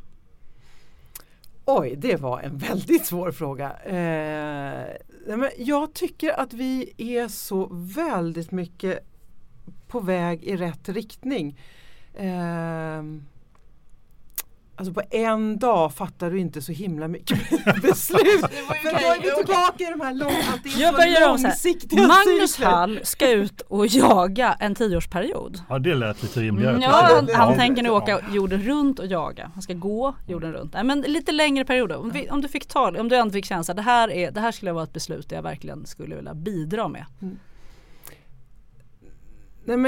Oj, 1.73 1.95
det 1.97 2.17
var 2.17 2.41
en 2.41 2.59
väldigt 2.59 3.07
svår 3.07 3.33
fråga. 3.33 3.73
Eh, 3.85 4.87
men 5.37 5.51
jag 5.57 5.95
tycker 5.95 6.41
att 6.41 6.53
vi 6.53 6.93
är 6.97 7.29
så 7.29 7.69
väldigt 7.73 8.51
mycket 8.51 8.99
på 9.89 10.01
väg 10.01 10.45
i 10.45 10.57
rätt 10.57 10.89
riktning. 10.89 11.59
Eh, 12.15 13.03
alltså 14.81 14.95
på 14.95 15.03
en 15.11 15.59
dag 15.59 15.95
fattar 15.95 16.31
du 16.31 16.39
inte 16.39 16.63
så 16.63 16.73
himla 16.73 17.09
mycket 17.09 17.51
beslut. 17.83 18.41
För 18.41 18.91
då 18.91 18.97
är 18.97 19.23
vi 19.23 19.45
tillbaka 19.45 19.85
i 19.85 19.91
de 19.91 20.01
här 20.01 20.15
lång, 20.15 20.31
att 20.55 20.65
det 20.65 20.69
är 20.69 20.81
Jag 20.81 20.95
så 20.95 21.01
börjar 21.01 21.29
långsiktiga. 21.29 22.01
Magnus 22.07 22.53
cykler. 22.53 22.67
Hall 22.67 23.01
ska 23.03 23.31
ut 23.31 23.61
och 23.61 23.87
jaga 23.87 24.57
en 24.61 24.75
tioårsperiod. 24.75 25.63
Ja 25.69 25.79
det 25.79 25.95
lät 25.95 26.23
lite 26.23 26.41
rimligare. 26.41 26.71
Mm, 26.71 26.83
ja, 26.83 26.91
han, 26.91 27.29
han 27.35 27.59
tänker 27.59 27.83
nu 27.83 27.91
åka 27.91 28.21
jorden 28.33 28.63
runt 28.63 28.99
och 28.99 29.07
jaga. 29.07 29.51
Han 29.55 29.63
ska 29.63 29.73
gå 29.75 30.15
jorden 30.27 30.53
runt. 30.53 30.73
Nej, 30.75 30.85
men 30.85 31.01
lite 31.01 31.33
längre 31.33 31.65
perioder. 31.65 31.97
Om, 31.97 32.11
vi, 32.11 32.31
om 32.31 32.41
du 32.41 32.49
fick 32.49 32.67
ta, 32.69 33.01
om 33.01 33.09
du 33.09 33.17
ändå 33.17 33.33
fick 33.33 33.45
känsla 33.45 33.75
det 33.75 33.83
här, 33.83 34.11
är, 34.11 34.31
det 34.31 34.41
här 34.41 34.53
skulle 34.53 34.73
vara 34.73 34.85
ett 34.85 34.93
beslut 34.93 35.33
jag 35.33 35.43
verkligen 35.43 35.87
skulle 35.87 36.17
vilja 36.17 36.35
bidra 36.35 36.89
med. 36.89 37.05
Nej, 39.77 39.79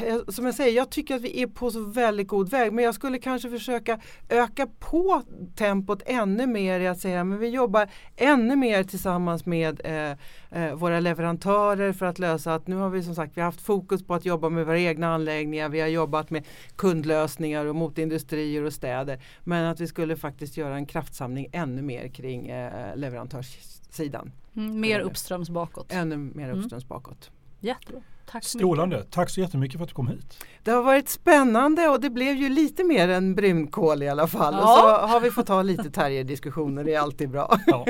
men, 0.00 0.32
som 0.32 0.44
jag 0.46 0.54
säger, 0.54 0.76
jag 0.76 0.90
tycker 0.90 1.16
att 1.16 1.22
vi 1.22 1.42
är 1.42 1.46
på 1.46 1.70
så 1.70 1.80
väldigt 1.80 2.28
god 2.28 2.50
väg 2.50 2.72
men 2.72 2.84
jag 2.84 2.94
skulle 2.94 3.18
kanske 3.18 3.50
försöka 3.50 4.00
öka 4.28 4.66
på 4.78 5.22
tempot 5.56 6.02
ännu 6.06 6.46
mer 6.46 6.80
i 6.80 6.86
att 6.86 6.98
säga 6.98 7.24
men 7.24 7.38
vi 7.38 7.48
jobbar 7.48 7.88
ännu 8.16 8.56
mer 8.56 8.82
tillsammans 8.82 9.46
med 9.46 9.80
eh, 9.84 10.18
eh, 10.62 10.74
våra 10.74 11.00
leverantörer 11.00 11.92
för 11.92 12.06
att 12.06 12.18
lösa 12.18 12.54
att 12.54 12.66
nu 12.66 12.76
har 12.76 12.90
vi 12.90 13.02
som 13.02 13.14
sagt 13.14 13.36
vi 13.36 13.40
haft 13.40 13.60
fokus 13.60 14.06
på 14.06 14.14
att 14.14 14.24
jobba 14.24 14.48
med 14.48 14.66
våra 14.66 14.80
egna 14.80 15.14
anläggningar, 15.14 15.68
vi 15.68 15.80
har 15.80 15.88
jobbat 15.88 16.30
med 16.30 16.44
kundlösningar 16.76 17.66
och 17.66 17.76
mot 17.76 17.98
industrier 17.98 18.64
och 18.64 18.72
städer 18.72 19.20
men 19.44 19.64
att 19.64 19.80
vi 19.80 19.86
skulle 19.86 20.16
faktiskt 20.16 20.56
göra 20.56 20.76
en 20.76 20.86
kraftsamling 20.86 21.48
ännu 21.52 21.82
mer 21.82 22.08
kring 22.08 22.48
eh, 22.48 22.96
leverantörssidan. 22.96 24.32
Mm, 24.56 24.80
mer 24.80 25.00
uppströms 25.00 25.50
bakåt. 25.50 25.92
Ännu 25.92 26.16
mer 26.16 26.48
Mm. 26.48 26.58
uppströms 26.58 26.88
bakåt. 26.88 27.30
Jättebra. 27.60 28.02
Tack 28.26 28.44
så 28.44 28.58
Strålande. 28.58 29.04
Tack 29.10 29.30
så 29.30 29.40
jättemycket 29.40 29.78
för 29.78 29.84
att 29.84 29.88
du 29.88 29.94
kom 29.94 30.08
hit. 30.08 30.44
Det 30.62 30.70
har 30.70 30.82
varit 30.82 31.08
spännande 31.08 31.88
och 31.88 32.00
det 32.00 32.10
blev 32.10 32.36
ju 32.36 32.48
lite 32.48 32.84
mer 32.84 33.08
än 33.08 33.34
brunkål 33.34 34.02
i 34.02 34.08
alla 34.08 34.26
fall. 34.26 34.54
Ja. 34.54 35.00
Så 35.00 35.06
har 35.06 35.20
vi 35.20 35.30
fått 35.30 35.48
ha 35.48 35.62
lite 35.62 35.90
terrierdiskussioner, 35.90 36.84
det 36.84 36.94
är 36.94 37.00
alltid 37.00 37.30
bra. 37.30 37.58
Ja, 37.66 37.86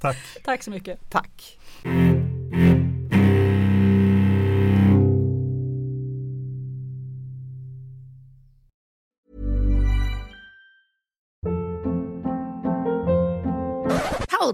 tack. 0.00 0.16
Tack 0.44 0.62
så 0.62 0.70
mycket. 0.70 1.10
Tack. 1.10 1.58